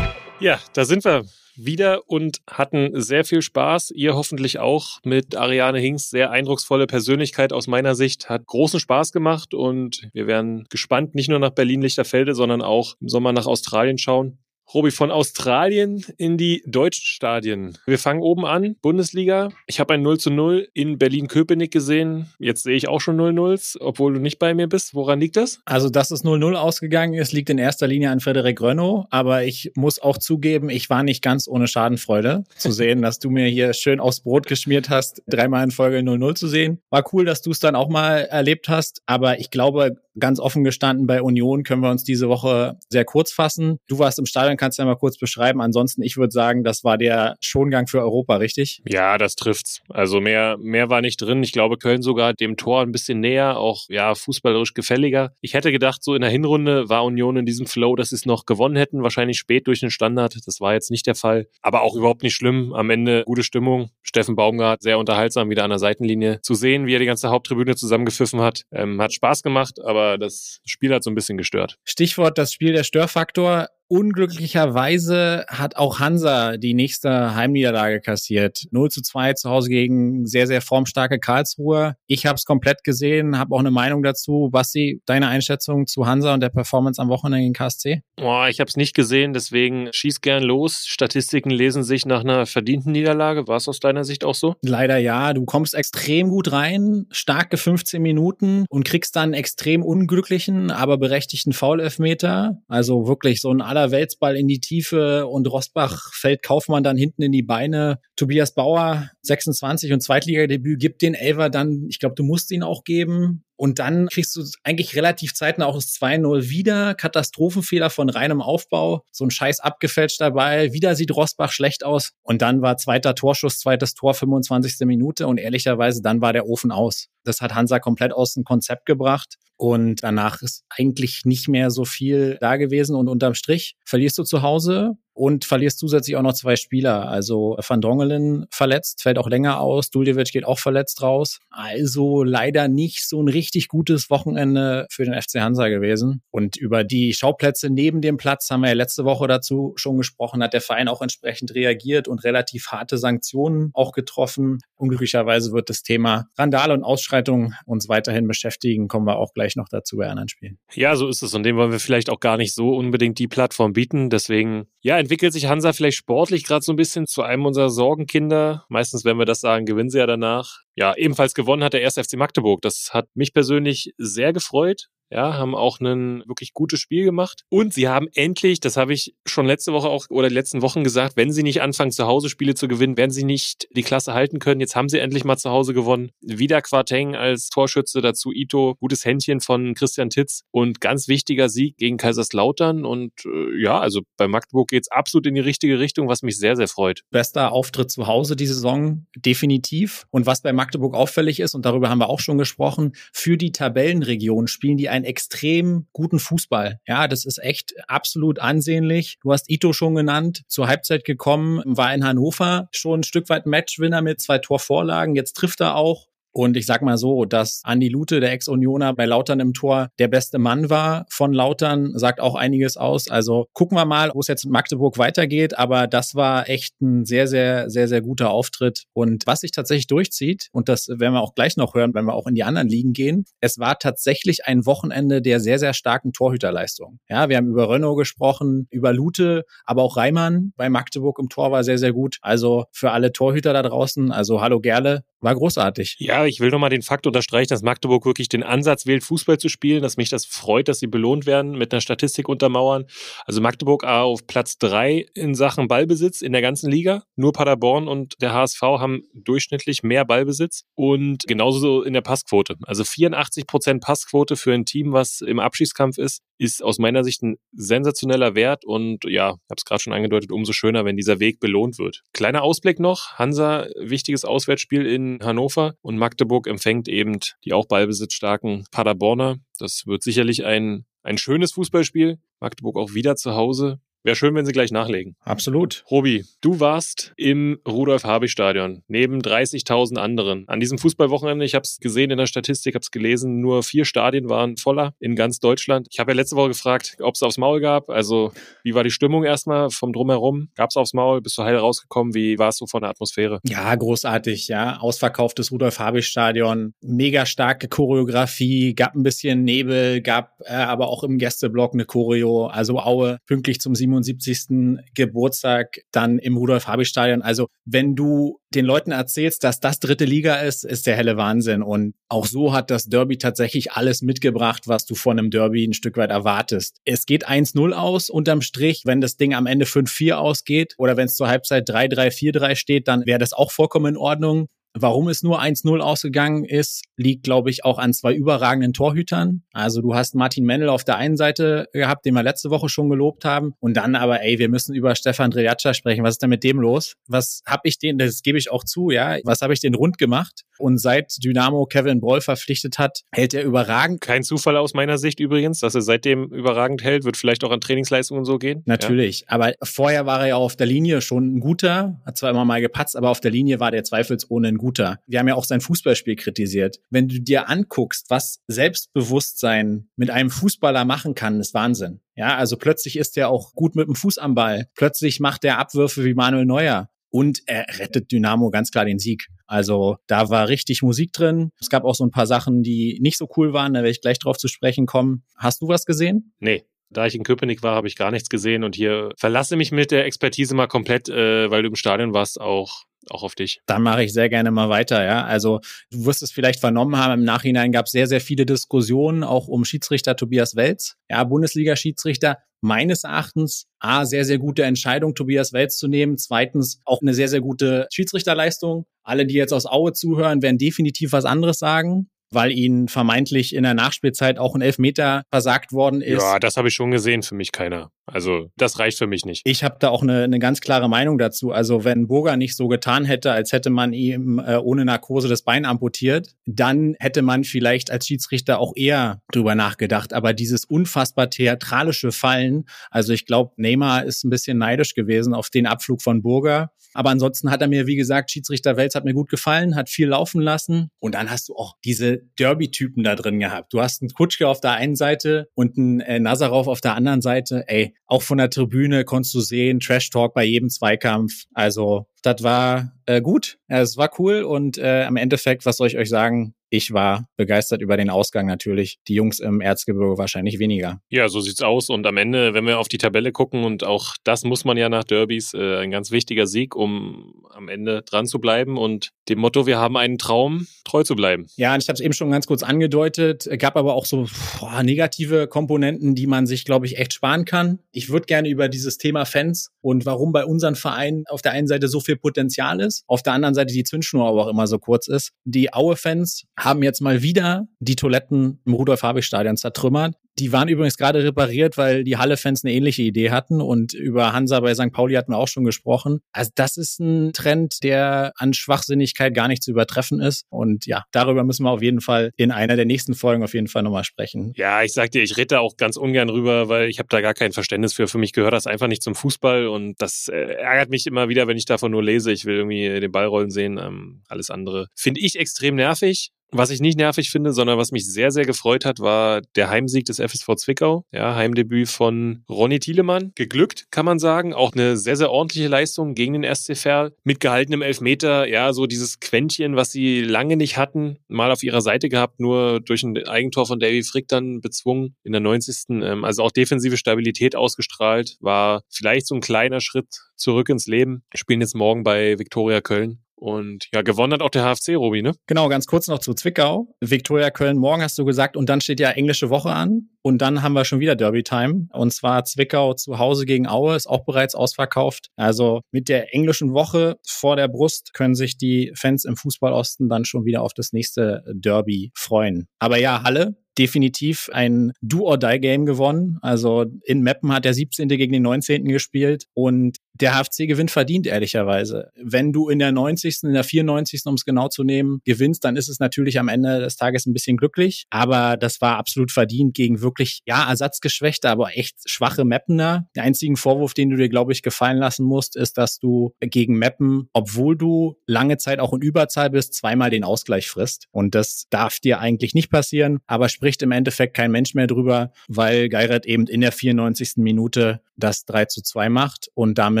Ja, 0.39 0.59
da 0.73 0.85
sind 0.85 1.05
wir 1.05 1.23
wieder 1.55 2.09
und 2.09 2.41
hatten 2.49 2.99
sehr 3.01 3.25
viel 3.25 3.41
Spaß. 3.41 3.91
Ihr 3.91 4.15
hoffentlich 4.15 4.59
auch 4.59 4.99
mit 5.03 5.35
Ariane 5.35 5.79
Hinks. 5.79 6.09
Sehr 6.09 6.31
eindrucksvolle 6.31 6.87
Persönlichkeit 6.87 7.53
aus 7.53 7.67
meiner 7.67 7.95
Sicht. 7.95 8.29
Hat 8.29 8.45
großen 8.45 8.79
Spaß 8.79 9.11
gemacht 9.11 9.53
und 9.53 10.09
wir 10.13 10.27
werden 10.27 10.65
gespannt 10.69 11.15
nicht 11.15 11.29
nur 11.29 11.39
nach 11.39 11.51
Berlin-Lichterfelde, 11.51 12.35
sondern 12.35 12.61
auch 12.61 12.95
im 12.99 13.09
Sommer 13.09 13.33
nach 13.33 13.45
Australien 13.45 13.97
schauen. 13.97 14.39
Robi, 14.73 14.91
von 14.91 15.11
Australien 15.11 16.05
in 16.17 16.37
die 16.37 16.63
deutschen 16.65 17.05
Stadien. 17.05 17.77
Wir 17.85 17.99
fangen 17.99 18.21
oben 18.21 18.45
an, 18.45 18.77
Bundesliga. 18.81 19.49
Ich 19.67 19.81
habe 19.81 19.95
ein 19.95 20.01
0 20.01 20.17
zu 20.17 20.29
0 20.29 20.69
in 20.73 20.97
Berlin-Köpenick 20.97 21.71
gesehen. 21.71 22.27
Jetzt 22.39 22.63
sehe 22.63 22.75
ich 22.75 22.87
auch 22.87 23.01
schon 23.01 23.19
0-0s, 23.19 23.77
obwohl 23.81 24.13
du 24.13 24.19
nicht 24.21 24.39
bei 24.39 24.53
mir 24.53 24.67
bist. 24.67 24.95
Woran 24.95 25.19
liegt 25.19 25.35
das? 25.35 25.59
Also, 25.65 25.89
dass 25.89 26.11
es 26.11 26.23
0-0 26.23 26.53
ausgegangen 26.53 27.15
ist, 27.15 27.33
liegt 27.33 27.49
in 27.49 27.57
erster 27.57 27.87
Linie 27.87 28.11
an 28.11 28.21
Frederik 28.21 28.61
Rönno. 28.61 29.07
Aber 29.09 29.43
ich 29.43 29.71
muss 29.75 29.99
auch 29.99 30.17
zugeben, 30.17 30.69
ich 30.69 30.89
war 30.89 31.03
nicht 31.03 31.21
ganz 31.21 31.49
ohne 31.49 31.67
Schadenfreude 31.67 32.45
zu 32.55 32.71
sehen, 32.71 33.01
dass 33.01 33.19
du 33.19 33.29
mir 33.29 33.47
hier 33.47 33.73
schön 33.73 33.99
aufs 33.99 34.21
Brot 34.21 34.47
geschmiert 34.47 34.89
hast, 34.89 35.21
dreimal 35.27 35.65
in 35.65 35.71
Folge 35.71 35.97
0-0 35.99 36.35
zu 36.35 36.47
sehen. 36.47 36.79
War 36.89 37.03
cool, 37.11 37.25
dass 37.25 37.41
du 37.41 37.51
es 37.51 37.59
dann 37.59 37.75
auch 37.75 37.89
mal 37.89 38.19
erlebt 38.21 38.69
hast. 38.69 39.01
Aber 39.05 39.39
ich 39.39 39.51
glaube, 39.51 39.97
ganz 40.19 40.39
offen 40.39 40.63
gestanden, 40.63 41.07
bei 41.07 41.21
Union 41.21 41.63
können 41.63 41.81
wir 41.81 41.89
uns 41.89 42.03
diese 42.03 42.29
Woche 42.29 42.77
sehr 42.89 43.05
kurz 43.05 43.31
fassen. 43.31 43.77
Du 43.87 43.99
warst 43.99 44.19
im 44.19 44.25
Stadion, 44.25 44.57
kannst 44.57 44.77
du 44.77 44.83
ja 44.83 44.87
mal 44.87 44.95
kurz 44.95 45.17
beschreiben. 45.17 45.61
Ansonsten, 45.61 46.01
ich 46.03 46.17
würde 46.17 46.31
sagen, 46.31 46.63
das 46.63 46.83
war 46.83 46.97
der 46.97 47.35
Schongang 47.41 47.87
für 47.87 47.99
Europa, 47.99 48.35
richtig? 48.37 48.81
Ja, 48.87 49.17
das 49.17 49.35
trifft's. 49.35 49.81
Also 49.89 50.21
mehr, 50.21 50.57
mehr 50.59 50.89
war 50.89 51.01
nicht 51.01 51.17
drin. 51.17 51.43
Ich 51.43 51.51
glaube, 51.51 51.77
Köln 51.77 52.01
sogar 52.01 52.33
dem 52.33 52.57
Tor 52.57 52.81
ein 52.81 52.91
bisschen 52.91 53.19
näher, 53.19 53.57
auch 53.57 53.85
ja, 53.89 54.15
fußballerisch 54.15 54.73
gefälliger. 54.73 55.33
Ich 55.41 55.53
hätte 55.53 55.71
gedacht, 55.71 56.03
so 56.03 56.15
in 56.15 56.21
der 56.21 56.29
Hinrunde 56.29 56.89
war 56.89 57.03
Union 57.03 57.37
in 57.37 57.45
diesem 57.45 57.65
Flow, 57.65 57.95
dass 57.95 58.09
sie 58.09 58.15
es 58.15 58.25
noch 58.25 58.45
gewonnen 58.45 58.75
hätten, 58.75 59.03
wahrscheinlich 59.03 59.37
spät 59.37 59.67
durch 59.67 59.79
den 59.79 59.91
Standard. 59.91 60.35
Das 60.45 60.59
war 60.59 60.73
jetzt 60.73 60.91
nicht 60.91 61.07
der 61.07 61.15
Fall. 61.15 61.47
Aber 61.61 61.81
auch 61.81 61.95
überhaupt 61.95 62.23
nicht 62.23 62.35
schlimm. 62.35 62.73
Am 62.73 62.89
Ende 62.89 63.23
gute 63.25 63.43
Stimmung. 63.43 63.89
Steffen 64.03 64.35
Baumgart 64.35 64.81
sehr 64.81 64.99
unterhaltsam 64.99 65.49
wieder 65.49 65.63
an 65.63 65.69
der 65.69 65.79
Seitenlinie 65.79 66.41
zu 66.41 66.53
sehen, 66.53 66.85
wie 66.85 66.95
er 66.95 66.99
die 66.99 67.05
ganze 67.05 67.29
Haupttribüne 67.29 67.75
zusammengepfiffen 67.75 68.41
hat. 68.41 68.63
Ähm, 68.71 69.01
hat 69.01 69.13
Spaß 69.13 69.41
gemacht, 69.41 69.79
aber 69.83 70.00
aber 70.01 70.17
das 70.17 70.59
Spiel 70.65 70.93
hat 70.93 71.03
so 71.03 71.11
ein 71.11 71.15
bisschen 71.15 71.37
gestört. 71.37 71.77
Stichwort 71.83 72.37
das 72.37 72.51
Spiel 72.53 72.73
der 72.73 72.83
Störfaktor. 72.83 73.67
Unglücklicherweise 73.91 75.43
hat 75.49 75.75
auch 75.75 75.99
Hansa 75.99 76.55
die 76.55 76.73
nächste 76.73 77.35
Heimniederlage 77.35 77.99
kassiert. 77.99 78.63
0 78.71 78.89
zu 78.89 79.01
2 79.01 79.33
zu 79.33 79.49
Hause 79.49 79.67
gegen 79.67 80.25
sehr, 80.25 80.47
sehr 80.47 80.61
formstarke 80.61 81.19
Karlsruhe. 81.19 81.97
Ich 82.07 82.25
habe 82.25 82.35
es 82.35 82.45
komplett 82.45 82.85
gesehen, 82.85 83.37
habe 83.37 83.53
auch 83.53 83.59
eine 83.59 83.69
Meinung 83.69 84.01
dazu. 84.01 84.47
Basti, 84.49 85.01
deine 85.05 85.27
Einschätzung 85.27 85.87
zu 85.87 86.07
Hansa 86.07 86.33
und 86.33 86.39
der 86.39 86.47
Performance 86.47 87.01
am 87.01 87.09
Wochenende 87.09 87.43
gegen 87.43 87.53
KSC? 87.53 88.01
Boah, 88.15 88.47
ich 88.47 88.61
habe 88.61 88.69
es 88.69 88.77
nicht 88.77 88.95
gesehen, 88.95 89.33
deswegen 89.33 89.89
schieß 89.91 90.21
gern 90.21 90.43
los. 90.43 90.85
Statistiken 90.87 91.49
lesen 91.49 91.83
sich 91.83 92.05
nach 92.05 92.21
einer 92.21 92.45
verdienten 92.45 92.93
Niederlage. 92.93 93.49
War 93.49 93.57
es 93.57 93.67
aus 93.67 93.81
deiner 93.81 94.05
Sicht 94.05 94.23
auch 94.23 94.35
so? 94.35 94.55
Leider 94.61 94.99
ja. 94.99 95.33
Du 95.33 95.43
kommst 95.43 95.73
extrem 95.73 96.29
gut 96.29 96.53
rein, 96.53 97.07
starke 97.11 97.57
15 97.57 98.01
Minuten 98.01 98.63
und 98.69 98.85
kriegst 98.85 99.17
dann 99.17 99.33
extrem 99.33 99.83
unglücklichen, 99.83 100.71
aber 100.71 100.97
berechtigten 100.97 101.51
Foul-Elfmeter. 101.51 102.61
Also 102.69 103.05
wirklich 103.05 103.41
so 103.41 103.51
ein 103.51 103.59
aller 103.59 103.80
Weltsball 103.89 104.37
in 104.37 104.47
die 104.47 104.59
Tiefe 104.59 105.25
und 105.25 105.49
Rostbach 105.49 106.13
fällt 106.13 106.43
Kaufmann 106.43 106.83
dann 106.83 106.97
hinten 106.97 107.23
in 107.23 107.31
die 107.31 107.41
Beine. 107.41 107.99
Tobias 108.15 108.53
Bauer, 108.53 109.09
26 109.23 109.91
und 109.93 110.01
Zweitligadebüt, 110.01 110.79
gibt 110.79 111.01
den 111.01 111.15
Elver 111.15 111.49
dann, 111.49 111.87
ich 111.89 111.97
glaube, 111.97 112.13
du 112.13 112.23
musst 112.23 112.51
ihn 112.51 112.61
auch 112.61 112.83
geben. 112.83 113.43
Und 113.61 113.77
dann 113.77 114.07
kriegst 114.07 114.35
du 114.35 114.43
eigentlich 114.63 114.95
relativ 114.95 115.35
zeitnah 115.35 115.67
auch 115.67 115.75
das 115.75 115.93
2-0 115.93 116.49
wieder. 116.49 116.95
Katastrophenfehler 116.95 117.91
von 117.91 118.09
reinem 118.09 118.41
Aufbau. 118.41 119.05
So 119.11 119.23
ein 119.23 119.29
Scheiß 119.29 119.59
abgefälscht 119.59 120.19
dabei. 120.19 120.73
Wieder 120.73 120.95
sieht 120.95 121.15
Rosbach 121.15 121.51
schlecht 121.51 121.85
aus. 121.85 122.13
Und 122.23 122.41
dann 122.41 122.63
war 122.63 122.77
zweiter 122.77 123.13
Torschuss, 123.13 123.59
zweites 123.59 123.93
Tor, 123.93 124.15
25. 124.15 124.87
Minute. 124.87 125.27
Und 125.27 125.37
ehrlicherweise, 125.37 126.01
dann 126.01 126.21
war 126.21 126.33
der 126.33 126.47
Ofen 126.47 126.71
aus. 126.71 127.09
Das 127.23 127.39
hat 127.41 127.53
Hansa 127.53 127.77
komplett 127.77 128.13
aus 128.13 128.33
dem 128.33 128.45
Konzept 128.45 128.87
gebracht. 128.87 129.35
Und 129.57 130.01
danach 130.01 130.41
ist 130.41 130.63
eigentlich 130.69 131.21
nicht 131.25 131.47
mehr 131.47 131.69
so 131.69 131.85
viel 131.85 132.39
da 132.41 132.55
gewesen. 132.55 132.95
Und 132.95 133.07
unterm 133.07 133.35
Strich 133.35 133.75
verlierst 133.85 134.17
du 134.17 134.23
zu 134.23 134.41
Hause 134.41 134.93
und 135.13 135.45
verlierst 135.45 135.79
zusätzlich 135.79 136.15
auch 136.15 136.21
noch 136.21 136.33
zwei 136.33 136.55
Spieler. 136.55 137.09
Also 137.09 137.57
Van 137.67 137.81
Dongelen 137.81 138.45
verletzt, 138.51 139.01
fällt 139.01 139.17
auch 139.17 139.27
länger 139.27 139.59
aus. 139.59 139.89
Duljevic 139.89 140.31
geht 140.31 140.45
auch 140.45 140.59
verletzt 140.59 141.01
raus. 141.01 141.39
Also 141.49 142.23
leider 142.23 142.67
nicht 142.67 143.07
so 143.07 143.21
ein 143.21 143.27
richtig 143.27 143.67
gutes 143.67 144.09
Wochenende 144.09 144.87
für 144.89 145.05
den 145.05 145.19
FC 145.19 145.35
Hansa 145.35 145.67
gewesen. 145.67 146.21
Und 146.31 146.57
über 146.57 146.83
die 146.83 147.13
Schauplätze 147.13 147.69
neben 147.69 148.01
dem 148.01 148.17
Platz 148.17 148.49
haben 148.49 148.61
wir 148.61 148.69
ja 148.69 148.75
letzte 148.75 149.05
Woche 149.05 149.27
dazu 149.27 149.73
schon 149.75 149.97
gesprochen, 149.97 150.43
hat 150.43 150.53
der 150.53 150.61
Verein 150.61 150.87
auch 150.87 151.01
entsprechend 151.01 151.53
reagiert 151.53 152.07
und 152.07 152.23
relativ 152.23 152.67
harte 152.67 152.97
Sanktionen 152.97 153.71
auch 153.73 153.91
getroffen. 153.91 154.59
Unglücklicherweise 154.75 155.51
wird 155.51 155.69
das 155.69 155.83
Thema 155.83 156.27
Randale 156.37 156.73
und 156.73 156.83
Ausschreitungen 156.83 157.55
uns 157.65 157.89
weiterhin 157.89 158.27
beschäftigen. 158.27 158.87
Kommen 158.87 159.05
wir 159.05 159.17
auch 159.17 159.33
gleich 159.33 159.55
noch 159.55 159.67
dazu 159.69 159.97
bei 159.97 160.07
anderen 160.07 160.29
Spielen. 160.29 160.57
Ja, 160.73 160.95
so 160.95 161.07
ist 161.07 161.21
es. 161.21 161.33
Und 161.33 161.43
dem 161.43 161.57
wollen 161.57 161.71
wir 161.71 161.79
vielleicht 161.79 162.09
auch 162.09 162.19
gar 162.19 162.37
nicht 162.37 162.53
so 162.53 162.75
unbedingt 162.75 163.19
die 163.19 163.27
Plattform 163.27 163.73
bieten. 163.73 164.09
Deswegen, 164.09 164.67
ja, 164.81 165.00
entwickelt 165.01 165.33
sich 165.33 165.47
Hansa 165.47 165.73
vielleicht 165.73 165.97
sportlich 165.97 166.45
gerade 166.45 166.63
so 166.63 166.71
ein 166.71 166.77
bisschen 166.77 167.05
zu 167.05 167.21
einem 167.21 167.45
unserer 167.45 167.69
Sorgenkinder. 167.69 168.65
Meistens, 168.69 169.03
wenn 169.03 169.17
wir 169.17 169.25
das 169.25 169.41
sagen, 169.41 169.65
gewinnen 169.65 169.89
sie 169.89 169.99
ja 169.99 170.07
danach. 170.07 170.59
Ja, 170.75 170.95
ebenfalls 170.95 171.33
gewonnen 171.33 171.63
hat 171.63 171.73
der 171.73 171.81
erste 171.81 172.03
FC 172.03 172.13
Magdeburg. 172.13 172.61
Das 172.61 172.89
hat 172.93 173.07
mich 173.13 173.33
persönlich 173.33 173.93
sehr 173.97 174.31
gefreut 174.33 174.87
ja, 175.11 175.33
haben 175.33 175.55
auch 175.55 175.79
ein 175.79 176.23
wirklich 176.25 176.53
gutes 176.53 176.79
Spiel 176.79 177.03
gemacht. 177.03 177.43
Und 177.49 177.73
sie 177.73 177.87
haben 177.89 178.07
endlich, 178.15 178.59
das 178.61 178.77
habe 178.77 178.93
ich 178.93 179.13
schon 179.25 179.45
letzte 179.45 179.73
Woche 179.73 179.89
auch 179.89 180.05
oder 180.09 180.29
die 180.29 180.35
letzten 180.35 180.61
Wochen 180.61 180.83
gesagt, 180.83 181.17
wenn 181.17 181.31
sie 181.31 181.43
nicht 181.43 181.61
anfangen, 181.61 181.91
zu 181.91 182.07
Hause 182.07 182.29
Spiele 182.29 182.55
zu 182.55 182.67
gewinnen, 182.67 182.97
werden 182.97 183.11
sie 183.11 183.25
nicht 183.25 183.67
die 183.75 183.83
Klasse 183.83 184.13
halten 184.13 184.39
können. 184.39 184.61
Jetzt 184.61 184.75
haben 184.75 184.89
sie 184.89 184.99
endlich 184.99 185.25
mal 185.25 185.37
zu 185.37 185.49
Hause 185.49 185.73
gewonnen. 185.73 186.11
Wieder 186.21 186.61
Quarteng 186.61 187.15
als 187.15 187.49
Torschütze, 187.49 188.01
dazu 188.01 188.31
Ito, 188.31 188.75
gutes 188.79 189.03
Händchen 189.03 189.41
von 189.41 189.73
Christian 189.73 190.09
Titz 190.09 190.43
und 190.51 190.79
ganz 190.79 191.07
wichtiger 191.07 191.49
Sieg 191.49 191.77
gegen 191.77 191.97
Kaiserslautern. 191.97 192.85
Und 192.85 193.11
äh, 193.25 193.61
ja, 193.61 193.79
also 193.79 194.01
bei 194.17 194.27
Magdeburg 194.27 194.69
geht's 194.69 194.89
absolut 194.89 195.27
in 195.27 195.35
die 195.35 195.41
richtige 195.41 195.79
Richtung, 195.79 196.07
was 196.07 196.21
mich 196.23 196.37
sehr, 196.37 196.55
sehr 196.55 196.69
freut. 196.69 197.01
Bester 197.11 197.51
Auftritt 197.51 197.91
zu 197.91 198.07
Hause 198.07 198.35
die 198.37 198.47
Saison, 198.47 199.05
definitiv. 199.15 200.05
Und 200.09 200.25
was 200.25 200.41
bei 200.41 200.53
Magdeburg 200.53 200.95
auffällig 200.95 201.41
ist, 201.41 201.53
und 201.53 201.65
darüber 201.65 201.89
haben 201.89 201.99
wir 201.99 202.09
auch 202.09 202.21
schon 202.21 202.37
gesprochen, 202.37 202.93
für 203.11 203.37
die 203.37 203.51
Tabellenregion 203.51 204.47
spielen 204.47 204.77
die 204.77 204.89
ein 204.89 205.00
einen 205.01 205.09
extrem 205.09 205.87
guten 205.93 206.19
Fußball. 206.19 206.79
Ja, 206.87 207.07
das 207.07 207.25
ist 207.25 207.39
echt 207.39 207.73
absolut 207.87 208.39
ansehnlich. 208.39 209.17
Du 209.21 209.31
hast 209.31 209.49
Ito 209.49 209.73
schon 209.73 209.95
genannt, 209.95 210.43
zur 210.47 210.67
Halbzeit 210.67 211.05
gekommen, 211.05 211.61
war 211.65 211.93
in 211.93 212.05
Hannover 212.05 212.69
schon 212.71 213.01
ein 213.01 213.03
Stück 213.03 213.29
weit 213.29 213.45
Matchwinner 213.45 214.01
mit 214.01 214.21
zwei 214.21 214.37
Torvorlagen. 214.37 215.15
Jetzt 215.15 215.33
trifft 215.33 215.61
er 215.61 215.75
auch. 215.75 216.07
Und 216.33 216.55
ich 216.57 216.65
sag 216.65 216.81
mal 216.81 216.97
so, 216.97 217.25
dass 217.25 217.61
Andi 217.63 217.89
Lute, 217.89 218.19
der 218.19 218.31
Ex-Unioner 218.31 218.93
bei 218.93 219.05
Lautern 219.05 219.39
im 219.39 219.53
Tor, 219.53 219.89
der 219.99 220.07
beste 220.07 220.39
Mann 220.39 220.69
war 220.69 221.05
von 221.09 221.33
Lautern, 221.33 221.91
sagt 221.97 222.19
auch 222.19 222.35
einiges 222.35 222.77
aus. 222.77 223.09
Also 223.09 223.47
gucken 223.53 223.77
wir 223.77 223.85
mal, 223.85 224.11
wo 224.13 224.19
es 224.19 224.27
jetzt 224.27 224.45
in 224.45 224.51
Magdeburg 224.51 224.97
weitergeht. 224.97 225.57
Aber 225.57 225.87
das 225.87 226.15
war 226.15 226.49
echt 226.49 226.79
ein 226.81 227.05
sehr, 227.05 227.27
sehr, 227.27 227.69
sehr, 227.69 227.87
sehr 227.87 228.01
guter 228.01 228.29
Auftritt. 228.29 228.85
Und 228.93 229.27
was 229.27 229.41
sich 229.41 229.51
tatsächlich 229.51 229.87
durchzieht, 229.87 230.49
und 230.51 230.69
das 230.69 230.87
werden 230.87 231.13
wir 231.13 231.21
auch 231.21 231.35
gleich 231.35 231.57
noch 231.57 231.73
hören, 231.73 231.93
wenn 231.93 232.05
wir 232.05 232.13
auch 232.13 232.27
in 232.27 232.35
die 232.35 232.43
anderen 232.43 232.69
Ligen 232.69 232.93
gehen, 232.93 233.25
es 233.41 233.59
war 233.59 233.77
tatsächlich 233.79 234.45
ein 234.45 234.65
Wochenende 234.65 235.21
der 235.21 235.39
sehr, 235.39 235.59
sehr 235.59 235.73
starken 235.73 236.13
Torhüterleistung. 236.13 236.99
Ja, 237.09 237.29
wir 237.29 237.37
haben 237.37 237.49
über 237.49 237.69
Renault 237.69 237.97
gesprochen, 237.97 238.67
über 238.69 238.93
Lute, 238.93 239.43
aber 239.65 239.83
auch 239.83 239.97
Reimann 239.97 240.53
bei 240.55 240.69
Magdeburg 240.69 241.19
im 241.19 241.29
Tor 241.29 241.51
war 241.51 241.63
sehr, 241.63 241.77
sehr 241.77 241.93
gut. 241.93 242.17
Also 242.21 242.65
für 242.71 242.91
alle 242.91 243.11
Torhüter 243.11 243.53
da 243.53 243.61
draußen, 243.61 244.11
also 244.11 244.41
hallo 244.41 244.59
Gerle, 244.59 245.03
war 245.21 245.35
großartig. 245.35 245.97
Ja, 245.99 246.25
ich 246.25 246.39
will 246.39 246.49
nochmal 246.49 246.69
den 246.69 246.81
Fakt 246.81 247.07
unterstreichen, 247.07 247.49
dass 247.49 247.61
Magdeburg 247.61 248.05
wirklich 248.05 248.29
den 248.29 248.43
Ansatz 248.43 248.85
wählt, 248.85 249.03
Fußball 249.03 249.37
zu 249.37 249.49
spielen, 249.49 249.81
dass 249.81 249.97
mich 249.97 250.09
das 250.09 250.25
freut, 250.25 250.67
dass 250.67 250.79
sie 250.79 250.87
belohnt 250.87 251.25
werden, 251.25 251.57
mit 251.57 251.71
einer 251.71 251.81
Statistik 251.81 252.27
untermauern. 252.27 252.85
Also 253.25 253.41
Magdeburg 253.41 253.83
auf 253.83 254.25
Platz 254.27 254.57
drei 254.57 255.05
in 255.13 255.35
Sachen 255.35 255.67
Ballbesitz 255.67 256.21
in 256.21 256.31
der 256.31 256.41
ganzen 256.41 256.69
Liga. 256.69 257.03
Nur 257.15 257.33
Paderborn 257.33 257.87
und 257.87 258.15
der 258.21 258.33
HSV 258.33 258.61
haben 258.61 259.03
durchschnittlich 259.13 259.83
mehr 259.83 260.05
Ballbesitz 260.05 260.63
und 260.75 261.23
genauso 261.27 261.83
in 261.83 261.93
der 261.93 262.01
Passquote. 262.01 262.55
Also 262.63 262.83
84 262.83 263.47
Prozent 263.47 263.83
Passquote 263.83 264.35
für 264.35 264.53
ein 264.53 264.65
Team, 264.65 264.91
was 264.91 265.21
im 265.21 265.39
Abschießkampf 265.39 265.97
ist, 265.97 266.21
ist 266.41 266.63
aus 266.63 266.79
meiner 266.79 267.03
Sicht 267.03 267.21
ein 267.21 267.37
sensationeller 267.51 268.33
Wert 268.33 268.65
und 268.65 269.03
ja, 269.05 269.29
ich 269.29 269.49
habe 269.49 269.55
es 269.57 269.63
gerade 269.63 269.81
schon 269.81 269.93
angedeutet, 269.93 270.31
umso 270.31 270.53
schöner, 270.53 270.85
wenn 270.85 270.97
dieser 270.97 271.19
Weg 271.19 271.39
belohnt 271.39 271.77
wird. 271.77 272.01
Kleiner 272.13 272.41
Ausblick 272.41 272.79
noch, 272.79 273.13
Hansa, 273.13 273.67
wichtiges 273.79 274.25
Auswärtsspiel 274.25 274.87
in 274.87 275.19
Hannover 275.21 275.75
und 275.81 275.97
Magdeburg 275.97 276.47
empfängt 276.47 276.87
eben 276.87 277.19
die 277.45 277.53
auch 277.53 277.67
ballbesitzstarken 277.67 278.65
Paderborner. 278.71 279.37
Das 279.59 279.85
wird 279.85 280.01
sicherlich 280.01 280.43
ein, 280.43 280.85
ein 281.03 281.19
schönes 281.19 281.51
Fußballspiel. 281.51 282.17
Magdeburg 282.39 282.77
auch 282.77 282.95
wieder 282.95 283.15
zu 283.15 283.35
Hause. 283.35 283.79
Wäre 284.03 284.15
schön, 284.15 284.33
wenn 284.33 284.47
Sie 284.47 284.51
gleich 284.51 284.71
nachlegen. 284.71 285.15
Absolut. 285.23 285.83
Robi, 285.91 286.25
du 286.41 286.59
warst 286.59 287.13
im 287.17 287.59
Rudolf-Habich-Stadion 287.67 288.81
neben 288.87 289.21
30.000 289.21 289.97
anderen. 289.97 290.47
An 290.47 290.59
diesem 290.59 290.79
Fußballwochenende, 290.79 291.45
ich 291.45 291.53
habe 291.53 291.61
es 291.61 291.77
gesehen 291.79 292.09
in 292.09 292.17
der 292.17 292.25
Statistik, 292.25 292.73
habe 292.73 292.81
es 292.81 292.89
gelesen, 292.89 293.41
nur 293.41 293.61
vier 293.61 293.85
Stadien 293.85 294.27
waren 294.27 294.57
voller 294.57 294.95
in 294.99 295.15
ganz 295.15 295.39
Deutschland. 295.39 295.87
Ich 295.91 295.99
habe 295.99 296.11
ja 296.11 296.15
letzte 296.15 296.35
Woche 296.35 296.47
gefragt, 296.47 296.97
ob 296.99 297.13
es 297.13 297.21
aufs 297.21 297.37
Maul 297.37 297.61
gab. 297.61 297.91
Also 297.91 298.31
wie 298.63 298.73
war 298.73 298.83
die 298.83 298.89
Stimmung 298.89 299.23
erstmal 299.23 299.69
vom 299.69 299.93
Drumherum? 299.93 300.49
Gab 300.55 300.71
es 300.71 300.77
aufs 300.77 300.93
Maul? 300.93 301.21
Bist 301.21 301.37
du 301.37 301.43
heil 301.43 301.57
rausgekommen? 301.57 302.15
Wie 302.15 302.39
war 302.39 302.49
es 302.49 302.57
so 302.57 302.65
von 302.65 302.81
der 302.81 302.89
Atmosphäre? 302.89 303.39
Ja, 303.43 303.75
großartig. 303.75 304.47
Ja, 304.47 304.79
ausverkauftes 304.79 305.51
Rudolf-Habich-Stadion, 305.51 306.73
mega 306.81 307.27
starke 307.27 307.67
Choreografie, 307.67 308.73
gab 308.73 308.95
ein 308.95 309.03
bisschen 309.03 309.43
Nebel, 309.43 310.01
gab 310.01 310.41
äh, 310.45 310.53
aber 310.53 310.87
auch 310.87 311.03
im 311.03 311.19
Gästeblock 311.19 311.75
eine 311.75 311.85
Choreo. 311.85 312.47
Also 312.47 312.79
Aue 312.79 313.19
pünktlich 313.27 313.59
zum 313.61 313.75
7 313.75 313.90
77. 313.99 314.79
Geburtstag 314.93 315.81
dann 315.91 316.19
im 316.19 316.37
Rudolf-Habich-Stadion. 316.37 317.21
Also 317.21 317.47
wenn 317.65 317.95
du 317.95 318.39
den 318.53 318.65
Leuten 318.65 318.91
erzählst, 318.91 319.43
dass 319.43 319.59
das 319.59 319.79
dritte 319.79 320.05
Liga 320.05 320.35
ist, 320.35 320.65
ist 320.65 320.87
der 320.87 320.95
helle 320.95 321.17
Wahnsinn. 321.17 321.61
Und 321.61 321.95
auch 322.09 322.25
so 322.25 322.53
hat 322.53 322.69
das 322.69 322.85
Derby 322.85 323.17
tatsächlich 323.17 323.71
alles 323.71 324.01
mitgebracht, 324.01 324.67
was 324.67 324.85
du 324.85 324.95
von 324.95 325.17
einem 325.17 325.31
Derby 325.31 325.65
ein 325.65 325.73
Stück 325.73 325.97
weit 325.97 326.09
erwartest. 326.09 326.77
Es 326.85 327.05
geht 327.05 327.27
1-0 327.27 327.71
aus 327.73 328.09
unterm 328.09 328.41
Strich. 328.41 328.83
Wenn 328.85 329.01
das 329.01 329.17
Ding 329.17 329.33
am 329.33 329.45
Ende 329.45 329.65
5-4 329.65 330.13
ausgeht 330.13 330.75
oder 330.77 330.97
wenn 330.97 331.05
es 331.05 331.15
zur 331.15 331.27
Halbzeit 331.27 331.69
3-3, 331.69 332.11
4-3 332.11 332.55
steht, 332.55 332.87
dann 332.87 333.05
wäre 333.05 333.19
das 333.19 333.33
auch 333.33 333.51
vollkommen 333.51 333.95
in 333.95 333.97
Ordnung. 333.97 334.47
Warum 334.73 335.09
es 335.09 335.21
nur 335.21 335.41
1-0 335.41 335.79
ausgegangen 335.79 336.45
ist, 336.45 336.83
liegt, 336.95 337.23
glaube 337.23 337.49
ich, 337.49 337.65
auch 337.65 337.77
an 337.77 337.93
zwei 337.93 338.13
überragenden 338.13 338.73
Torhütern. 338.73 339.43
Also 339.51 339.81
du 339.81 339.95
hast 339.95 340.15
Martin 340.15 340.45
Mendel 340.45 340.69
auf 340.69 340.83
der 340.83 340.97
einen 340.97 341.17
Seite 341.17 341.67
gehabt, 341.73 342.05
den 342.05 342.13
wir 342.13 342.23
letzte 342.23 342.49
Woche 342.49 342.69
schon 342.69 342.89
gelobt 342.89 343.25
haben. 343.25 343.53
Und 343.59 343.75
dann 343.75 343.95
aber, 343.95 344.21
ey, 344.21 344.39
wir 344.39 344.49
müssen 344.49 344.73
über 344.73 344.95
Stefan 344.95 345.31
Drejacca 345.31 345.73
sprechen. 345.73 346.03
Was 346.03 346.15
ist 346.15 346.21
denn 346.21 346.29
mit 346.29 346.43
dem 346.43 346.59
los? 346.59 346.95
Was 347.07 347.41
habe 347.45 347.63
ich 347.65 347.79
den, 347.79 347.97
das 347.97 348.21
gebe 348.21 348.37
ich 348.37 348.51
auch 348.51 348.63
zu, 348.63 348.91
ja, 348.91 349.17
was 349.23 349.41
habe 349.41 349.53
ich 349.53 349.59
den 349.59 349.75
rund 349.75 349.97
gemacht? 349.97 350.43
Und 350.57 350.77
seit 350.77 351.15
Dynamo 351.23 351.65
Kevin 351.65 351.99
Broll 351.99 352.21
verpflichtet 352.21 352.77
hat, 352.77 353.01
hält 353.11 353.33
er 353.33 353.43
überragend. 353.43 353.99
Kein 353.99 354.23
Zufall 354.23 354.57
aus 354.57 354.73
meiner 354.73 354.97
Sicht 354.97 355.19
übrigens, 355.19 355.59
dass 355.59 355.75
er 355.75 355.81
seitdem 355.81 356.25
überragend 356.25 356.83
hält. 356.83 357.03
Wird 357.03 357.17
vielleicht 357.17 357.43
auch 357.43 357.51
an 357.51 357.61
Trainingsleistungen 357.61 358.25
so 358.25 358.37
gehen. 358.37 358.61
Natürlich. 358.65 359.21
Ja. 359.21 359.27
Aber 359.29 359.53
vorher 359.63 360.05
war 360.05 360.21
er 360.21 360.27
ja 360.27 360.35
auf 360.35 360.55
der 360.55 360.67
Linie 360.67 361.01
schon 361.01 361.35
ein 361.35 361.39
guter, 361.39 361.99
hat 362.05 362.17
zwar 362.17 362.29
immer 362.29 362.45
mal 362.45 362.61
gepatzt, 362.61 362.95
aber 362.95 363.09
auf 363.09 363.19
der 363.19 363.31
Linie 363.31 363.59
war 363.59 363.71
der 363.71 363.83
zweifelsohne 363.83 364.49
ein 364.49 364.57
guter. 364.61 364.99
Wir 365.05 365.19
haben 365.19 365.27
ja 365.27 365.35
auch 365.35 365.43
sein 365.43 365.59
Fußballspiel 365.59 366.15
kritisiert. 366.15 366.79
Wenn 366.89 367.07
du 367.07 367.19
dir 367.19 367.49
anguckst, 367.49 368.09
was 368.09 368.39
Selbstbewusstsein 368.47 369.89
mit 369.97 370.09
einem 370.09 370.29
Fußballer 370.29 370.85
machen 370.85 371.15
kann, 371.15 371.39
ist 371.39 371.53
Wahnsinn. 371.53 371.99
Ja, 372.15 372.37
also 372.37 372.55
plötzlich 372.55 372.97
ist 372.97 373.17
er 373.17 373.29
auch 373.29 373.53
gut 373.53 373.75
mit 373.75 373.87
dem 373.87 373.95
Fuß 373.95 374.17
am 374.17 374.35
Ball. 374.35 374.67
Plötzlich 374.75 375.19
macht 375.19 375.43
er 375.43 375.57
Abwürfe 375.57 376.05
wie 376.05 376.13
Manuel 376.13 376.45
Neuer. 376.45 376.89
Und 377.09 377.41
er 377.45 377.65
rettet 377.77 378.11
Dynamo 378.11 378.51
ganz 378.51 378.71
klar 378.71 378.85
den 378.85 378.97
Sieg. 378.97 379.27
Also 379.45 379.97
da 380.07 380.29
war 380.29 380.47
richtig 380.47 380.81
Musik 380.81 381.11
drin. 381.11 381.51
Es 381.59 381.69
gab 381.69 381.83
auch 381.83 381.95
so 381.95 382.05
ein 382.05 382.11
paar 382.11 382.25
Sachen, 382.25 382.63
die 382.63 382.99
nicht 383.01 383.17
so 383.17 383.27
cool 383.35 383.51
waren. 383.51 383.73
Da 383.73 383.79
werde 383.79 383.91
ich 383.91 383.99
gleich 383.99 384.17
drauf 384.17 384.37
zu 384.37 384.47
sprechen 384.47 384.85
kommen. 384.85 385.23
Hast 385.35 385.61
du 385.61 385.67
was 385.67 385.85
gesehen? 385.85 386.33
Nee. 386.39 386.63
Da 386.91 387.05
ich 387.05 387.15
in 387.15 387.23
Köpenick 387.23 387.63
war, 387.63 387.75
habe 387.75 387.87
ich 387.87 387.95
gar 387.95 388.11
nichts 388.11 388.29
gesehen 388.29 388.63
und 388.63 388.75
hier 388.75 389.11
verlasse 389.17 389.55
mich 389.55 389.71
mit 389.71 389.91
der 389.91 390.05
Expertise 390.05 390.53
mal 390.53 390.67
komplett, 390.67 391.09
äh, 391.09 391.49
weil 391.49 391.63
du 391.63 391.69
im 391.69 391.75
Stadion 391.75 392.13
warst, 392.13 392.39
auch 392.39 392.83
auch 393.09 393.23
auf 393.23 393.35
dich. 393.35 393.61
Dann 393.65 393.81
mache 393.81 394.03
ich 394.03 394.13
sehr 394.13 394.29
gerne 394.29 394.51
mal 394.51 394.69
weiter, 394.69 395.03
ja. 395.03 395.23
Also 395.23 395.59
du 395.89 396.05
wirst 396.05 396.21
es 396.21 396.31
vielleicht 396.31 396.59
vernommen 396.59 396.97
haben, 396.97 397.19
im 397.19 397.25
Nachhinein 397.25 397.71
gab 397.71 397.87
es 397.87 397.91
sehr, 397.91 398.07
sehr 398.07 398.21
viele 398.21 398.45
Diskussionen, 398.45 399.23
auch 399.23 399.47
um 399.47 399.65
Schiedsrichter 399.65 400.15
Tobias 400.15 400.55
Welz, 400.55 400.97
ja, 401.09 401.23
Bundesliga-Schiedsrichter. 401.23 402.37
Meines 402.63 403.03
Erachtens, 403.03 403.65
A, 403.79 404.05
sehr, 404.05 404.23
sehr 404.23 404.37
gute 404.37 404.63
Entscheidung, 404.63 405.15
Tobias 405.15 405.51
Welz 405.51 405.77
zu 405.77 405.87
nehmen. 405.87 406.19
Zweitens, 406.19 406.79
auch 406.85 407.01
eine 407.01 407.15
sehr, 407.15 407.27
sehr 407.27 407.41
gute 407.41 407.87
Schiedsrichterleistung. 407.91 408.85
Alle, 409.03 409.25
die 409.25 409.33
jetzt 409.33 409.51
aus 409.51 409.65
Aue 409.65 409.93
zuhören, 409.93 410.43
werden 410.43 410.59
definitiv 410.59 411.11
was 411.11 411.25
anderes 411.25 411.57
sagen 411.57 412.07
weil 412.31 412.51
ihnen 412.51 412.87
vermeintlich 412.87 413.53
in 413.53 413.63
der 413.63 413.73
Nachspielzeit 413.73 414.39
auch 414.39 414.55
ein 414.55 414.61
Elfmeter 414.61 415.23
versagt 415.29 415.71
worden 415.73 416.01
ist. 416.01 416.21
Ja, 416.21 416.39
das 416.39 416.57
habe 416.57 416.69
ich 416.69 416.73
schon 416.73 416.91
gesehen, 416.91 417.23
für 417.23 417.35
mich 417.35 417.51
keiner. 417.51 417.91
Also 418.11 418.51
das 418.57 418.79
reicht 418.79 418.97
für 418.97 419.07
mich 419.07 419.25
nicht. 419.25 419.41
Ich 419.45 419.63
habe 419.63 419.77
da 419.79 419.89
auch 419.89 420.01
eine, 420.01 420.23
eine 420.23 420.39
ganz 420.39 420.61
klare 420.61 420.89
Meinung 420.89 421.17
dazu. 421.17 421.51
Also 421.51 421.83
wenn 421.83 422.07
Burger 422.07 422.37
nicht 422.37 422.55
so 422.55 422.67
getan 422.67 423.05
hätte, 423.05 423.31
als 423.31 423.51
hätte 423.51 423.69
man 423.69 423.93
ihm 423.93 424.39
äh, 424.39 424.57
ohne 424.57 424.85
Narkose 424.85 425.27
das 425.27 425.43
Bein 425.43 425.65
amputiert, 425.65 426.35
dann 426.45 426.95
hätte 426.99 427.21
man 427.21 427.43
vielleicht 427.43 427.91
als 427.91 428.07
Schiedsrichter 428.07 428.59
auch 428.59 428.73
eher 428.75 429.21
drüber 429.31 429.55
nachgedacht. 429.55 430.13
Aber 430.13 430.33
dieses 430.33 430.65
unfassbar 430.65 431.29
theatralische 431.29 432.11
Fallen, 432.11 432.65
also 432.89 433.13
ich 433.13 433.25
glaube, 433.25 433.53
Neymar 433.57 434.03
ist 434.05 434.23
ein 434.23 434.29
bisschen 434.29 434.57
neidisch 434.57 434.93
gewesen 434.93 435.33
auf 435.33 435.49
den 435.49 435.65
Abflug 435.65 436.01
von 436.01 436.21
Burger. 436.21 436.71
Aber 436.93 437.09
ansonsten 437.09 437.51
hat 437.51 437.61
er 437.61 437.67
mir, 437.67 437.87
wie 437.87 437.95
gesagt, 437.95 438.31
Schiedsrichter 438.31 438.75
Welz 438.75 438.95
hat 438.95 439.05
mir 439.05 439.13
gut 439.13 439.29
gefallen, 439.29 439.75
hat 439.75 439.89
viel 439.89 440.09
laufen 440.09 440.41
lassen. 440.41 440.89
Und 440.99 441.15
dann 441.15 441.29
hast 441.29 441.47
du 441.49 441.55
auch 441.55 441.75
diese 441.85 442.17
Derby-Typen 442.37 443.03
da 443.03 443.15
drin 443.15 443.39
gehabt. 443.39 443.73
Du 443.73 443.81
hast 443.81 444.01
einen 444.01 444.09
Kutschke 444.09 444.47
auf 444.47 444.59
der 444.59 444.71
einen 444.73 444.95
Seite 444.95 445.47
und 445.55 445.77
einen 445.77 446.01
äh, 446.01 446.19
Nazarov 446.19 446.67
auf 446.67 446.81
der 446.81 446.95
anderen 446.95 447.21
Seite. 447.21 447.63
Ey, 447.67 447.95
auch 448.05 448.21
von 448.21 448.37
der 448.37 448.49
Tribüne 448.49 449.05
konntest 449.05 449.33
du 449.33 449.39
sehen, 449.39 449.79
Trash-Talk 449.79 450.33
bei 450.33 450.43
jedem 450.43 450.69
Zweikampf. 450.69 451.45
Also, 451.53 452.07
das 452.21 452.43
war 452.43 452.93
äh, 453.05 453.21
gut. 453.21 453.57
Es 453.67 453.97
war 453.97 454.11
cool 454.19 454.43
und 454.43 454.77
äh, 454.77 455.03
am 455.03 455.15
Endeffekt, 455.15 455.65
was 455.65 455.77
soll 455.77 455.87
ich 455.87 455.97
euch 455.97 456.09
sagen? 456.09 456.53
Ich 456.73 456.93
war 456.93 457.27
begeistert 457.35 457.81
über 457.81 457.97
den 457.97 458.09
Ausgang 458.09 458.45
natürlich. 458.45 458.99
Die 459.09 459.13
Jungs 459.13 459.39
im 459.39 459.59
Erzgebirge 459.59 460.17
wahrscheinlich 460.17 460.57
weniger. 460.57 461.01
Ja, 461.09 461.27
so 461.27 461.41
sieht's 461.41 461.61
aus. 461.61 461.89
Und 461.89 462.07
am 462.07 462.15
Ende, 462.15 462.53
wenn 462.53 462.65
wir 462.65 462.79
auf 462.79 462.87
die 462.87 462.97
Tabelle 462.97 463.33
gucken, 463.33 463.65
und 463.65 463.83
auch 463.83 464.15
das 464.23 464.45
muss 464.45 464.63
man 464.63 464.77
ja 464.77 464.87
nach 464.87 465.03
Derbys, 465.03 465.53
äh, 465.53 465.79
ein 465.79 465.91
ganz 465.91 466.11
wichtiger 466.11 466.47
Sieg, 466.47 466.73
um 466.73 467.45
am 467.49 467.67
Ende 467.67 468.03
dran 468.03 468.25
zu 468.25 468.39
bleiben 468.39 468.77
und 468.77 469.11
dem 469.27 469.39
Motto, 469.39 469.65
wir 469.65 469.79
haben 469.79 469.97
einen 469.97 470.17
Traum, 470.17 470.67
treu 470.85 471.03
zu 471.03 471.15
bleiben. 471.15 471.47
Ja, 471.57 471.73
und 471.73 471.83
ich 471.83 471.89
habe 471.89 471.95
es 471.95 471.99
eben 471.99 472.13
schon 472.13 472.31
ganz 472.31 472.47
kurz 472.47 472.63
angedeutet, 472.63 473.49
gab 473.59 473.75
aber 473.75 473.93
auch 473.93 474.05
so 474.05 474.27
boah, 474.59 474.81
negative 474.81 475.47
Komponenten, 475.47 476.15
die 476.15 476.27
man 476.27 476.47
sich, 476.47 476.63
glaube 476.63 476.85
ich, 476.85 476.97
echt 476.97 477.13
sparen 477.13 477.43
kann. 477.43 477.79
Ich 477.91 478.09
würde 478.09 478.27
gerne 478.27 478.47
über 478.47 478.69
dieses 478.69 478.97
Thema 478.97 479.25
Fans 479.25 479.71
und 479.81 480.05
warum 480.05 480.31
bei 480.31 480.45
unseren 480.45 480.75
Vereinen 480.75 481.25
auf 481.27 481.41
der 481.41 481.51
einen 481.51 481.67
Seite 481.67 481.89
so 481.89 481.99
viel 481.99 482.10
Potenzial 482.15 482.79
ist, 482.79 483.03
auf 483.07 483.23
der 483.23 483.33
anderen 483.33 483.55
Seite 483.55 483.73
die 483.73 483.83
Zündschnur 483.83 484.27
aber 484.27 484.45
auch 484.45 484.49
immer 484.49 484.67
so 484.67 484.79
kurz 484.79 485.07
ist. 485.07 485.31
Die 485.43 485.73
Aue-Fans 485.73 486.45
haben 486.57 486.83
jetzt 486.83 487.01
mal 487.01 487.21
wieder 487.21 487.67
die 487.79 487.95
Toiletten 487.95 488.61
im 488.65 488.73
Rudolf-Habich-Stadion 488.73 489.57
zertrümmert. 489.57 490.15
Die 490.39 490.51
waren 490.51 490.67
übrigens 490.67 490.97
gerade 490.97 491.23
repariert, 491.23 491.77
weil 491.77 492.03
die 492.03 492.17
Halle-Fans 492.17 492.63
eine 492.63 492.73
ähnliche 492.73 493.01
Idee 493.01 493.31
hatten 493.31 493.61
und 493.61 493.93
über 493.93 494.33
Hansa 494.33 494.59
bei 494.59 494.73
St. 494.73 494.91
Pauli 494.91 495.15
hatten 495.15 495.31
wir 495.31 495.37
auch 495.37 495.47
schon 495.47 495.63
gesprochen. 495.63 496.21
Also 496.31 496.51
das 496.55 496.77
ist 496.77 496.99
ein 496.99 497.33
Trend, 497.33 497.83
der 497.83 498.31
an 498.35 498.53
Schwachsinnigkeit 498.53 499.33
gar 499.33 499.47
nicht 499.47 499.63
zu 499.63 499.71
übertreffen 499.71 500.21
ist. 500.21 500.45
Und 500.49 500.85
ja, 500.85 501.03
darüber 501.11 501.43
müssen 501.43 501.63
wir 501.63 501.71
auf 501.71 501.81
jeden 501.81 502.01
Fall 502.01 502.31
in 502.37 502.51
einer 502.51 502.75
der 502.75 502.85
nächsten 502.85 503.13
Folgen 503.13 503.43
auf 503.43 503.53
jeden 503.53 503.67
Fall 503.67 503.83
nochmal 503.83 504.03
sprechen. 504.03 504.53
Ja, 504.55 504.83
ich 504.83 504.93
sag 504.93 505.11
dir, 505.11 505.21
ich 505.21 505.37
rede 505.37 505.47
da 505.47 505.59
auch 505.59 505.77
ganz 505.77 505.97
ungern 505.97 506.29
rüber, 506.29 506.69
weil 506.69 506.89
ich 506.89 506.99
habe 506.99 507.07
da 507.09 507.21
gar 507.21 507.33
kein 507.33 507.51
Verständnis 507.51 507.93
für. 507.93 508.07
Für 508.07 508.17
mich 508.17 508.33
gehört 508.33 508.53
das 508.53 508.67
einfach 508.67 508.87
nicht 508.87 509.03
zum 509.03 509.15
Fußball 509.15 509.67
und 509.67 510.01
das 510.01 510.27
äh, 510.27 510.35
ärgert 510.35 510.89
mich 510.89 511.07
immer 511.07 511.29
wieder, 511.29 511.47
wenn 511.47 511.57
ich 511.57 511.65
davon 511.65 511.91
nur 511.91 512.03
lese. 512.03 512.31
Ich 512.31 512.45
will 512.45 512.55
irgendwie 512.55 512.99
den 512.99 513.11
Ball 513.11 513.25
rollen 513.25 513.51
sehen. 513.51 513.77
Ähm, 513.77 514.23
alles 514.27 514.49
andere 514.49 514.87
finde 514.95 515.21
ich 515.21 515.37
extrem 515.37 515.75
nervig. 515.75 516.31
Was 516.51 516.69
ich 516.69 516.81
nicht 516.81 516.97
nervig 516.97 517.29
finde, 517.29 517.53
sondern 517.53 517.77
was 517.77 517.91
mich 517.91 518.05
sehr, 518.05 518.31
sehr 518.31 518.45
gefreut 518.45 518.83
hat, 518.83 518.99
war 518.99 519.41
der 519.55 519.69
Heimsieg 519.69 520.05
des 520.05 520.19
FSV 520.19 520.55
Zwickau. 520.55 521.05
Ja, 521.11 521.35
Heimdebüt 521.35 521.87
von 521.87 522.43
Ronny 522.49 522.79
Thielemann. 522.79 523.31
Geglückt, 523.35 523.87
kann 523.89 524.05
man 524.05 524.19
sagen. 524.19 524.53
Auch 524.53 524.73
eine 524.73 524.97
sehr, 524.97 525.15
sehr 525.15 525.31
ordentliche 525.31 525.69
Leistung 525.69 526.13
gegen 526.13 526.33
den 526.33 526.55
SC 526.55 526.75
Verl. 526.75 527.13
Mit 527.23 527.39
gehaltenem 527.39 527.81
Elfmeter. 527.81 528.47
Ja, 528.47 528.73
so 528.73 528.85
dieses 528.85 529.21
Quäntchen, 529.21 529.77
was 529.77 529.91
sie 529.91 530.21
lange 530.21 530.57
nicht 530.57 530.75
hatten, 530.75 531.17
mal 531.29 531.51
auf 531.51 531.63
ihrer 531.63 531.81
Seite 531.81 532.09
gehabt, 532.09 532.39
nur 532.39 532.81
durch 532.81 533.03
ein 533.03 533.17
Eigentor 533.25 533.65
von 533.65 533.79
Davy 533.79 534.03
Frick 534.03 534.27
dann 534.27 534.59
bezwungen 534.59 535.15
in 535.23 535.31
der 535.31 535.41
90. 535.41 535.85
Ähm, 535.89 536.25
also 536.25 536.43
auch 536.43 536.51
defensive 536.51 536.97
Stabilität 536.97 537.55
ausgestrahlt. 537.55 538.37
War 538.41 538.83
vielleicht 538.89 539.27
so 539.27 539.35
ein 539.35 539.41
kleiner 539.41 539.79
Schritt 539.79 540.07
zurück 540.35 540.67
ins 540.69 540.87
Leben. 540.87 541.23
Spielen 541.33 541.61
jetzt 541.61 541.75
morgen 541.75 542.03
bei 542.03 542.37
Viktoria 542.37 542.81
Köln. 542.81 543.19
Und 543.41 543.87
ja, 543.91 544.03
gewonnen 544.03 544.33
hat 544.33 544.43
auch 544.43 544.51
der 544.51 544.63
HFC, 544.63 544.95
Robi, 544.95 545.23
ne? 545.23 545.33
Genau, 545.47 545.67
ganz 545.67 545.87
kurz 545.87 546.07
noch 546.07 546.19
zu 546.19 546.35
Zwickau. 546.35 546.95
Viktoria 547.01 547.49
Köln 547.49 547.77
morgen 547.77 548.03
hast 548.03 548.15
du 548.19 548.23
gesagt 548.23 548.55
und 548.55 548.69
dann 548.69 548.81
steht 548.81 548.99
ja 548.99 549.09
englische 549.09 549.49
Woche 549.49 549.71
an 549.71 550.09
und 550.21 550.43
dann 550.43 550.61
haben 550.61 550.73
wir 550.73 550.85
schon 550.85 550.99
wieder 550.99 551.15
Derby 551.15 551.41
Time 551.41 551.87
und 551.91 552.13
zwar 552.13 552.45
Zwickau 552.45 552.93
zu 552.93 553.17
Hause 553.17 553.45
gegen 553.45 553.67
Aue 553.67 553.95
ist 553.95 554.05
auch 554.05 554.25
bereits 554.25 554.53
ausverkauft. 554.53 555.29
Also 555.37 555.81
mit 555.91 556.07
der 556.07 556.35
englischen 556.35 556.73
Woche 556.73 557.17
vor 557.25 557.55
der 557.55 557.67
Brust 557.67 558.13
können 558.13 558.35
sich 558.35 558.59
die 558.59 558.91
Fans 558.95 559.25
im 559.25 559.35
Fußballosten 559.35 560.07
dann 560.07 560.23
schon 560.23 560.45
wieder 560.45 560.61
auf 560.61 560.75
das 560.75 560.93
nächste 560.93 561.43
Derby 561.51 562.11
freuen. 562.13 562.67
Aber 562.77 562.99
ja, 562.99 563.23
Halle 563.23 563.55
definitiv 563.77 564.49
ein 564.51 564.91
Do-or-Die-Game 565.01 565.85
gewonnen. 565.85 566.37
Also 566.41 566.85
in 567.05 567.21
Meppen 567.21 567.51
hat 567.53 567.65
der 567.65 567.73
17. 567.73 568.07
gegen 568.09 568.33
den 568.33 568.43
19. 568.43 568.85
gespielt 568.85 569.45
und 569.53 569.97
der 570.13 570.33
HFC 570.33 570.67
gewinnt 570.67 570.91
verdient, 570.91 571.27
ehrlicherweise. 571.27 572.11
Wenn 572.15 572.53
du 572.53 572.69
in 572.69 572.79
der 572.79 572.91
90., 572.91 573.43
in 573.43 573.53
der 573.53 573.63
94., 573.63 574.21
um 574.25 574.35
es 574.35 574.45
genau 574.45 574.67
zu 574.67 574.83
nehmen, 574.83 575.21
gewinnst, 575.25 575.63
dann 575.63 575.75
ist 575.75 575.89
es 575.89 575.99
natürlich 575.99 576.39
am 576.39 576.47
Ende 576.47 576.79
des 576.79 576.95
Tages 576.95 577.25
ein 577.25 577.33
bisschen 577.33 577.57
glücklich. 577.57 578.05
Aber 578.09 578.57
das 578.57 578.81
war 578.81 578.97
absolut 578.97 579.31
verdient 579.31 579.73
gegen 579.73 580.01
wirklich, 580.01 580.41
ja, 580.45 580.69
ersatzgeschwächte, 580.69 581.49
aber 581.49 581.77
echt 581.77 581.97
schwache 582.05 582.45
Meppener. 582.45 583.07
Der 583.15 583.23
einzige 583.23 583.55
Vorwurf, 583.55 583.93
den 583.93 584.09
du 584.09 584.17
dir, 584.17 584.29
glaube 584.29 584.51
ich, 584.51 584.61
gefallen 584.61 584.97
lassen 584.97 585.25
musst, 585.25 585.55
ist, 585.55 585.77
dass 585.77 585.99
du 585.99 586.33
gegen 586.39 586.77
Meppen, 586.77 587.29
obwohl 587.33 587.77
du 587.77 588.17
lange 588.27 588.57
Zeit 588.57 588.79
auch 588.79 588.93
in 588.93 589.01
Überzahl 589.01 589.49
bist, 589.49 589.73
zweimal 589.73 590.09
den 590.09 590.23
Ausgleich 590.23 590.67
frisst. 590.67 591.07
Und 591.11 591.35
das 591.35 591.67
darf 591.69 591.99
dir 591.99 592.19
eigentlich 592.19 592.53
nicht 592.53 592.69
passieren, 592.69 593.19
aber 593.27 593.49
spricht 593.49 593.81
im 593.81 593.91
Endeffekt 593.91 594.35
kein 594.35 594.51
Mensch 594.51 594.73
mehr 594.73 594.87
drüber, 594.87 595.31
weil 595.47 595.89
Geirat 595.89 596.25
eben 596.25 596.47
in 596.47 596.61
der 596.61 596.71
94. 596.71 597.33
Minute 597.37 598.01
das 598.17 598.45
3 598.45 598.65
zu 598.65 598.81
2 598.81 599.09
macht 599.09 599.49
und 599.53 599.77
damit 599.77 600.00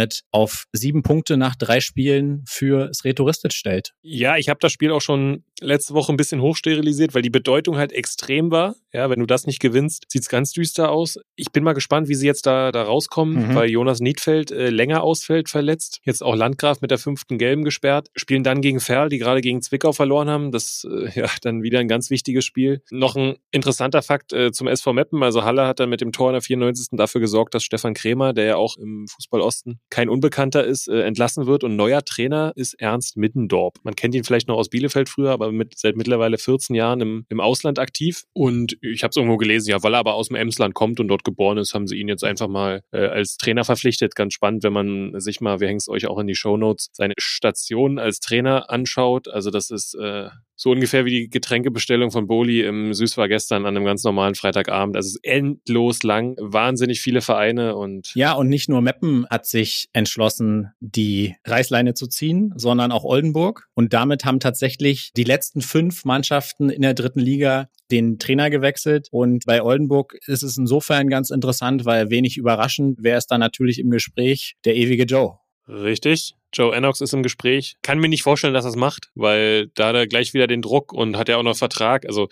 auf 0.31 0.65
sieben 0.73 1.03
Punkte 1.03 1.37
nach 1.37 1.55
drei 1.55 1.79
Spielen 1.79 2.43
für 2.47 2.91
Sretoristic 2.93 3.53
stellt. 3.53 3.93
Ja, 4.01 4.37
ich 4.37 4.49
habe 4.49 4.59
das 4.61 4.71
Spiel 4.71 4.91
auch 4.91 5.01
schon 5.01 5.43
letzte 5.61 5.93
Woche 5.93 6.11
ein 6.11 6.17
bisschen 6.17 6.41
hochsterilisiert, 6.41 7.13
weil 7.13 7.21
die 7.21 7.29
Bedeutung 7.29 7.77
halt 7.77 7.91
extrem 7.91 8.51
war. 8.51 8.75
Ja, 8.93 9.09
wenn 9.09 9.19
du 9.19 9.25
das 9.25 9.47
nicht 9.47 9.59
gewinnst, 9.59 10.05
sieht's 10.09 10.27
ganz 10.27 10.51
düster 10.51 10.91
aus. 10.91 11.17
Ich 11.35 11.51
bin 11.51 11.63
mal 11.63 11.73
gespannt, 11.73 12.09
wie 12.09 12.15
sie 12.15 12.27
jetzt 12.27 12.45
da, 12.45 12.71
da 12.71 12.83
rauskommen, 12.83 13.49
mhm. 13.49 13.55
weil 13.55 13.69
Jonas 13.69 14.01
Niedfeld 14.01 14.51
äh, 14.51 14.69
länger 14.69 15.03
ausfällt, 15.03 15.49
verletzt. 15.49 15.99
Jetzt 16.03 16.23
auch 16.23 16.35
Landgraf 16.35 16.81
mit 16.81 16.91
der 16.91 16.97
fünften 16.97 17.37
Gelben 17.37 17.63
gesperrt. 17.63 18.09
Spielen 18.15 18.43
dann 18.43 18.61
gegen 18.61 18.79
Ferl, 18.79 19.09
die 19.09 19.17
gerade 19.17 19.41
gegen 19.41 19.61
Zwickau 19.61 19.93
verloren 19.93 20.29
haben. 20.29 20.51
Das 20.51 20.85
äh, 20.89 21.09
ja 21.19 21.27
dann 21.41 21.63
wieder 21.63 21.79
ein 21.79 21.87
ganz 21.87 22.09
wichtiges 22.09 22.43
Spiel. 22.43 22.81
Noch 22.89 23.15
ein 23.15 23.35
interessanter 23.51 24.01
Fakt 24.01 24.33
äh, 24.33 24.51
zum 24.51 24.67
SV 24.67 24.93
Meppen. 24.93 25.23
Also 25.23 25.43
Halle 25.43 25.67
hat 25.67 25.79
dann 25.79 25.89
mit 25.89 26.01
dem 26.01 26.11
Tor 26.11 26.29
in 26.29 26.33
der 26.33 26.41
94. 26.41 26.87
dafür 26.97 27.21
gesorgt, 27.21 27.53
dass 27.53 27.63
Stefan 27.63 27.93
Kremer, 27.93 28.33
der 28.33 28.45
ja 28.45 28.55
auch 28.55 28.77
im 28.77 29.07
Fußball 29.07 29.41
Osten 29.41 29.79
kein 29.89 30.09
Unbekannter 30.09 30.65
ist, 30.65 30.87
äh, 30.87 31.01
entlassen 31.01 31.45
wird. 31.45 31.63
Und 31.63 31.75
neuer 31.75 32.03
Trainer 32.03 32.51
ist 32.55 32.73
Ernst 32.73 33.15
Mittendorp. 33.15 33.77
Man 33.83 33.95
kennt 33.95 34.15
ihn 34.15 34.23
vielleicht 34.23 34.47
noch 34.47 34.57
aus 34.57 34.69
Bielefeld 34.69 35.07
früher, 35.07 35.31
aber 35.31 35.50
mit, 35.51 35.77
seit 35.77 35.95
mittlerweile 35.95 36.37
14 36.37 36.75
Jahren 36.75 37.01
im, 37.01 37.25
im 37.29 37.39
Ausland 37.39 37.79
aktiv. 37.79 38.23
Und 38.33 38.77
ich 38.81 39.03
habe 39.03 39.11
es 39.11 39.17
irgendwo 39.17 39.37
gelesen, 39.37 39.69
ja, 39.69 39.81
weil 39.83 39.93
er 39.93 39.99
aber 39.99 40.15
aus 40.15 40.27
dem 40.27 40.35
Emsland 40.35 40.73
kommt 40.73 40.99
und 40.99 41.07
dort 41.07 41.23
geboren 41.23 41.57
ist, 41.57 41.73
haben 41.73 41.87
sie 41.87 41.97
ihn 41.97 42.07
jetzt 42.07 42.23
einfach 42.23 42.47
mal 42.47 42.81
äh, 42.91 43.05
als 43.05 43.37
Trainer 43.37 43.63
verpflichtet. 43.63 44.15
Ganz 44.15 44.33
spannend, 44.33 44.63
wenn 44.63 44.73
man 44.73 45.19
sich 45.19 45.41
mal, 45.41 45.59
wir 45.59 45.67
hängen 45.67 45.77
es 45.77 45.89
euch 45.89 46.07
auch 46.07 46.19
in 46.19 46.27
die 46.27 46.35
Show 46.35 46.57
Notes, 46.57 46.89
seine 46.93 47.13
Station 47.17 47.99
als 47.99 48.19
Trainer 48.19 48.69
anschaut. 48.69 49.27
Also 49.27 49.51
das 49.51 49.69
ist 49.69 49.95
äh, 49.95 50.29
so 50.61 50.69
ungefähr 50.69 51.05
wie 51.05 51.09
die 51.09 51.29
Getränkebestellung 51.29 52.11
von 52.11 52.27
Boli 52.27 52.61
im 52.61 52.93
Süß 52.93 53.17
war 53.17 53.27
gestern 53.27 53.65
an 53.65 53.75
einem 53.75 53.83
ganz 53.83 54.03
normalen 54.03 54.35
Freitagabend. 54.35 54.95
Also 54.95 55.07
es 55.07 55.15
ist 55.15 55.25
endlos 55.25 56.03
lang, 56.03 56.35
wahnsinnig 56.39 57.01
viele 57.01 57.21
Vereine 57.21 57.75
und. 57.75 58.13
Ja, 58.13 58.33
und 58.33 58.47
nicht 58.47 58.69
nur 58.69 58.79
Meppen 58.83 59.25
hat 59.31 59.47
sich 59.47 59.89
entschlossen, 59.93 60.69
die 60.79 61.35
Reißleine 61.45 61.95
zu 61.95 62.05
ziehen, 62.05 62.53
sondern 62.57 62.91
auch 62.91 63.03
Oldenburg. 63.03 63.69
Und 63.73 63.93
damit 63.93 64.23
haben 64.23 64.39
tatsächlich 64.39 65.11
die 65.17 65.23
letzten 65.23 65.61
fünf 65.61 66.05
Mannschaften 66.05 66.69
in 66.69 66.83
der 66.83 66.93
dritten 66.93 67.21
Liga 67.21 67.67
den 67.89 68.19
Trainer 68.19 68.51
gewechselt. 68.51 69.07
Und 69.09 69.47
bei 69.47 69.63
Oldenburg 69.63 70.15
ist 70.27 70.43
es 70.43 70.59
insofern 70.59 71.09
ganz 71.09 71.31
interessant, 71.31 71.85
weil 71.85 72.11
wenig 72.11 72.37
überraschend 72.37 73.01
wäre 73.01 73.17
es 73.17 73.25
dann 73.25 73.39
natürlich 73.39 73.79
im 73.79 73.89
Gespräch 73.89 74.57
der 74.63 74.75
ewige 74.75 75.05
Joe. 75.05 75.39
Richtig. 75.71 76.35
Joe 76.53 76.75
Ennox 76.75 76.99
ist 76.99 77.13
im 77.13 77.23
Gespräch. 77.23 77.77
Kann 77.81 77.99
mir 77.99 78.09
nicht 78.09 78.23
vorstellen, 78.23 78.53
dass 78.53 78.65
er 78.65 78.71
es 78.71 78.75
macht, 78.75 79.09
weil 79.15 79.67
da 79.67 79.87
hat 79.87 79.95
er 79.95 80.05
gleich 80.05 80.33
wieder 80.33 80.47
den 80.47 80.61
Druck 80.61 80.91
und 80.91 81.17
hat 81.17 81.29
ja 81.29 81.37
auch 81.37 81.43
noch 81.43 81.55
Vertrag. 81.55 82.05
Also 82.05 82.27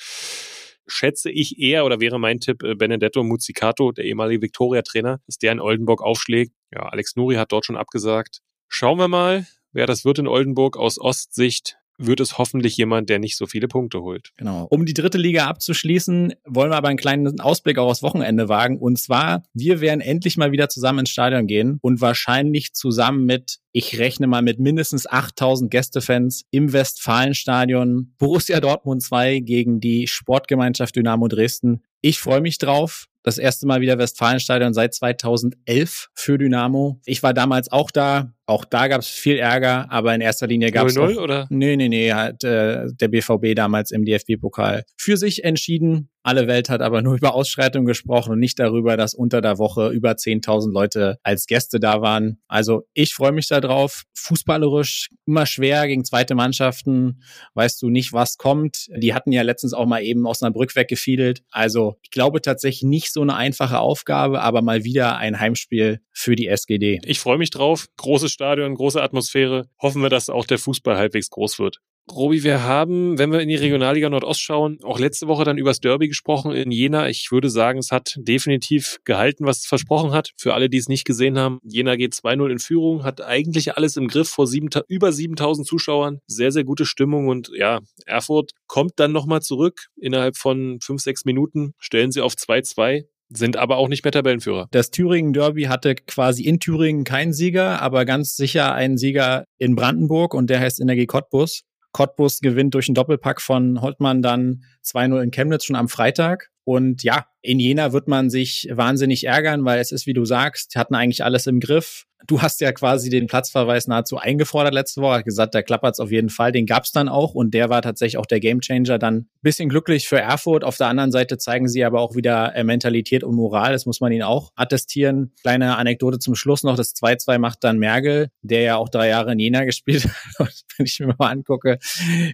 schätze 0.87 1.31
ich 1.31 1.57
eher 1.57 1.85
oder 1.85 2.01
wäre 2.01 2.19
mein 2.19 2.41
Tipp 2.41 2.63
äh, 2.63 2.75
Benedetto 2.75 3.23
Muzzicato, 3.23 3.93
der 3.93 4.03
ehemalige 4.05 4.41
Victoria-Trainer, 4.41 5.21
dass 5.25 5.37
der 5.37 5.53
in 5.53 5.61
Oldenburg 5.61 6.01
aufschlägt. 6.01 6.53
Ja, 6.73 6.81
Alex 6.89 7.15
Nuri 7.15 7.35
hat 7.35 7.51
dort 7.51 7.65
schon 7.65 7.77
abgesagt. 7.77 8.41
Schauen 8.67 8.97
wir 8.97 9.07
mal, 9.07 9.47
wer 9.71 9.85
das 9.85 10.03
wird 10.03 10.19
in 10.19 10.27
Oldenburg 10.27 10.75
aus 10.75 10.99
Ostsicht 10.99 11.78
wird 11.99 12.19
es 12.21 12.37
hoffentlich 12.37 12.77
jemand, 12.77 13.09
der 13.09 13.19
nicht 13.19 13.37
so 13.37 13.45
viele 13.45 13.67
Punkte 13.67 14.01
holt. 14.01 14.31
Genau. 14.37 14.65
Um 14.69 14.85
die 14.85 14.93
dritte 14.93 15.17
Liga 15.17 15.45
abzuschließen, 15.47 16.33
wollen 16.45 16.71
wir 16.71 16.77
aber 16.77 16.87
einen 16.87 16.97
kleinen 16.97 17.39
Ausblick 17.39 17.77
auch 17.77 17.89
aufs 17.89 18.01
Wochenende 18.01 18.49
wagen. 18.49 18.79
Und 18.79 18.97
zwar, 18.97 19.43
wir 19.53 19.81
werden 19.81 20.01
endlich 20.01 20.37
mal 20.37 20.51
wieder 20.51 20.69
zusammen 20.69 20.99
ins 20.99 21.09
Stadion 21.09 21.45
gehen 21.45 21.77
und 21.81 22.01
wahrscheinlich 22.01 22.73
zusammen 22.73 23.25
mit, 23.25 23.59
ich 23.71 23.99
rechne 23.99 24.27
mal 24.27 24.41
mit 24.41 24.59
mindestens 24.59 25.05
8000 25.05 25.69
Gästefans 25.69 26.45
im 26.51 26.71
Westfalenstadion 26.73 28.13
Borussia 28.17 28.59
Dortmund 28.61 29.03
2 29.03 29.39
gegen 29.39 29.79
die 29.79 30.07
Sportgemeinschaft 30.07 30.95
Dynamo 30.95 31.27
Dresden. 31.27 31.83
Ich 32.01 32.19
freue 32.19 32.41
mich 32.41 32.57
drauf 32.57 33.07
das 33.23 33.37
erste 33.37 33.67
Mal 33.67 33.81
wieder 33.81 33.97
Westfalenstadion 33.97 34.73
seit 34.73 34.93
2011 34.93 36.09
für 36.13 36.37
Dynamo. 36.37 36.99
Ich 37.05 37.23
war 37.23 37.33
damals 37.33 37.71
auch 37.71 37.91
da. 37.91 38.33
Auch 38.49 38.65
da 38.65 38.87
gab 38.87 39.01
es 39.01 39.07
viel 39.07 39.37
Ärger, 39.37 39.91
aber 39.91 40.15
in 40.15 40.21
erster 40.21 40.47
Linie 40.47 40.71
gab 40.71 40.87
es. 40.87 40.95
0 40.95 41.19
oder? 41.19 41.45
Nee, 41.51 41.75
nee, 41.75 41.87
nee, 41.87 42.11
hat 42.11 42.43
äh, 42.43 42.87
der 42.99 43.07
BVB 43.07 43.53
damals 43.55 43.91
im 43.91 44.05
DFB-Pokal 44.05 44.85
für 44.97 45.17
sich 45.17 45.43
entschieden. 45.43 46.09
Alle 46.23 46.47
Welt 46.47 46.67
hat 46.69 46.81
aber 46.81 47.03
nur 47.03 47.15
über 47.17 47.35
Ausschreitungen 47.35 47.85
gesprochen 47.85 48.31
und 48.31 48.39
nicht 48.39 48.57
darüber, 48.57 48.97
dass 48.97 49.13
unter 49.13 49.41
der 49.41 49.59
Woche 49.59 49.89
über 49.89 50.13
10.000 50.13 50.71
Leute 50.71 51.19
als 51.21 51.45
Gäste 51.45 51.79
da 51.79 52.01
waren. 52.01 52.41
Also 52.47 52.87
ich 52.93 53.13
freue 53.13 53.33
mich 53.33 53.47
darauf. 53.47 54.03
Fußballerisch 54.15 55.09
immer 55.27 55.45
schwer 55.45 55.87
gegen 55.87 56.03
zweite 56.03 56.33
Mannschaften. 56.33 57.21
Weißt 57.53 57.79
du 57.83 57.89
nicht, 57.89 58.13
was 58.13 58.37
kommt. 58.37 58.87
Die 58.97 59.13
hatten 59.13 59.31
ja 59.31 59.43
letztens 59.43 59.73
auch 59.73 59.85
mal 59.85 60.01
eben 60.01 60.25
Osnabrück 60.25 60.75
weggefiedelt. 60.75 61.43
Also 61.51 61.97
ich 62.01 62.09
glaube 62.09 62.41
tatsächlich 62.41 62.81
nicht 62.81 63.08
so 63.11 63.21
eine 63.21 63.35
einfache 63.35 63.79
Aufgabe, 63.79 64.41
aber 64.41 64.61
mal 64.61 64.83
wieder 64.83 65.17
ein 65.17 65.39
Heimspiel 65.39 65.99
für 66.11 66.35
die 66.35 66.47
SGD. 66.47 66.99
Ich 67.03 67.19
freue 67.19 67.37
mich 67.37 67.49
drauf. 67.49 67.87
Großes 67.97 68.31
Stadion, 68.31 68.75
große 68.75 69.01
Atmosphäre. 69.01 69.67
Hoffen 69.81 70.01
wir, 70.01 70.09
dass 70.09 70.29
auch 70.29 70.45
der 70.45 70.59
Fußball 70.59 70.97
halbwegs 70.97 71.29
groß 71.29 71.59
wird. 71.59 71.79
Robi, 72.15 72.43
wir 72.43 72.63
haben, 72.63 73.17
wenn 73.17 73.31
wir 73.31 73.39
in 73.39 73.49
die 73.49 73.55
Regionalliga 73.55 74.09
Nordost 74.09 74.41
schauen, 74.41 74.79
auch 74.83 74.99
letzte 74.99 75.27
Woche 75.27 75.43
dann 75.43 75.57
übers 75.57 75.79
Derby 75.79 76.07
gesprochen 76.07 76.51
in 76.51 76.71
Jena. 76.71 77.09
Ich 77.09 77.31
würde 77.31 77.49
sagen, 77.49 77.79
es 77.79 77.91
hat 77.91 78.15
definitiv 78.17 78.97
gehalten, 79.05 79.45
was 79.45 79.59
es 79.59 79.65
versprochen 79.65 80.11
hat. 80.11 80.31
Für 80.37 80.53
alle, 80.53 80.69
die 80.69 80.77
es 80.77 80.89
nicht 80.89 81.05
gesehen 81.05 81.37
haben, 81.37 81.59
Jena 81.63 81.95
geht 81.95 82.13
2-0 82.13 82.49
in 82.49 82.59
Führung, 82.59 83.03
hat 83.03 83.21
eigentlich 83.21 83.75
alles 83.77 83.97
im 83.97 84.07
Griff 84.07 84.29
vor 84.29 84.47
sieben, 84.47 84.69
über 84.87 85.11
7000 85.11 85.67
Zuschauern. 85.67 86.19
Sehr, 86.27 86.51
sehr 86.51 86.63
gute 86.63 86.85
Stimmung 86.85 87.27
und 87.27 87.51
ja, 87.53 87.79
Erfurt 88.05 88.51
kommt 88.67 88.93
dann 88.97 89.11
nochmal 89.11 89.41
zurück. 89.41 89.87
Innerhalb 89.99 90.37
von 90.37 90.79
fünf, 90.81 91.01
sechs 91.01 91.25
Minuten 91.25 91.73
stellen 91.79 92.11
sie 92.11 92.21
auf 92.21 92.33
2-2 92.33 93.05
sind 93.31 93.57
aber 93.57 93.77
auch 93.77 93.87
nicht 93.87 94.03
mehr 94.03 94.11
Tabellenführer. 94.11 94.67
Das 94.71 94.89
Thüringen 94.89 95.33
Derby 95.33 95.63
hatte 95.63 95.95
quasi 95.95 96.43
in 96.43 96.59
Thüringen 96.59 97.03
keinen 97.03 97.33
Sieger, 97.33 97.81
aber 97.81 98.05
ganz 98.05 98.35
sicher 98.35 98.73
einen 98.73 98.97
Sieger 98.97 99.45
in 99.57 99.75
Brandenburg 99.75 100.33
und 100.33 100.49
der 100.49 100.59
heißt 100.59 100.79
Energie 100.81 101.05
Cottbus. 101.05 101.61
Cottbus 101.91 102.39
gewinnt 102.39 102.73
durch 102.73 102.87
einen 102.87 102.95
Doppelpack 102.95 103.41
von 103.41 103.81
Holtmann 103.81 104.21
dann 104.21 104.63
2-0 104.85 105.21
in 105.21 105.31
Chemnitz 105.31 105.65
schon 105.65 105.75
am 105.75 105.89
Freitag. 105.89 106.51
Und 106.63 107.03
ja, 107.03 107.25
in 107.41 107.59
Jena 107.59 107.93
wird 107.93 108.07
man 108.07 108.29
sich 108.29 108.67
wahnsinnig 108.71 109.25
ärgern, 109.25 109.63
weil 109.65 109.79
es 109.79 109.91
ist, 109.91 110.05
wie 110.05 110.13
du 110.13 110.25
sagst, 110.25 110.75
hatten 110.75 110.95
eigentlich 110.95 111.23
alles 111.23 111.47
im 111.47 111.59
Griff. 111.59 112.05
Du 112.27 112.41
hast 112.41 112.59
ja 112.59 112.73
quasi 112.73 113.09
den 113.09 113.27
Platzverweis 113.27 113.87
nahezu 113.87 114.17
eingefordert 114.17 114.73
letzte 114.73 115.01
Woche, 115.01 115.19
hat 115.19 115.25
gesagt, 115.25 115.53
der 115.53 115.63
klappert's 115.63 116.01
auf 116.01 116.11
jeden 116.11 116.29
Fall. 116.29 116.51
Den 116.51 116.65
gab's 116.65 116.91
dann 116.91 117.07
auch 117.07 117.33
und 117.33 117.53
der 117.53 117.69
war 117.69 117.81
tatsächlich 117.81 118.17
auch 118.17 118.25
der 118.25 118.41
Gamechanger. 118.41 118.99
Dann 118.99 119.29
bisschen 119.41 119.69
glücklich 119.69 120.09
für 120.09 120.19
Erfurt. 120.19 120.65
Auf 120.65 120.75
der 120.75 120.87
anderen 120.87 121.13
Seite 121.13 121.37
zeigen 121.37 121.69
sie 121.69 121.85
aber 121.85 122.01
auch 122.01 122.15
wieder 122.15 122.53
äh, 122.55 122.65
Mentalität 122.65 123.23
und 123.23 123.35
Moral. 123.35 123.71
Das 123.71 123.85
muss 123.85 124.01
man 124.01 124.11
ihnen 124.11 124.23
auch 124.23 124.51
attestieren. 124.55 125.31
Kleine 125.41 125.77
Anekdote 125.77 126.19
zum 126.19 126.35
Schluss 126.35 126.63
noch. 126.63 126.75
Das 126.75 126.93
2-2 126.93 127.39
macht 127.39 127.63
dann 127.63 127.79
Mergel, 127.79 128.31
der 128.41 128.61
ja 128.61 128.75
auch 128.75 128.89
drei 128.89 129.07
Jahre 129.07 129.31
in 129.31 129.39
Jena 129.39 129.63
gespielt 129.65 130.05
hat. 130.39 130.63
Wenn 130.77 130.85
ich 130.85 130.99
mir 130.99 131.15
mal 131.17 131.29
angucke, 131.29 131.79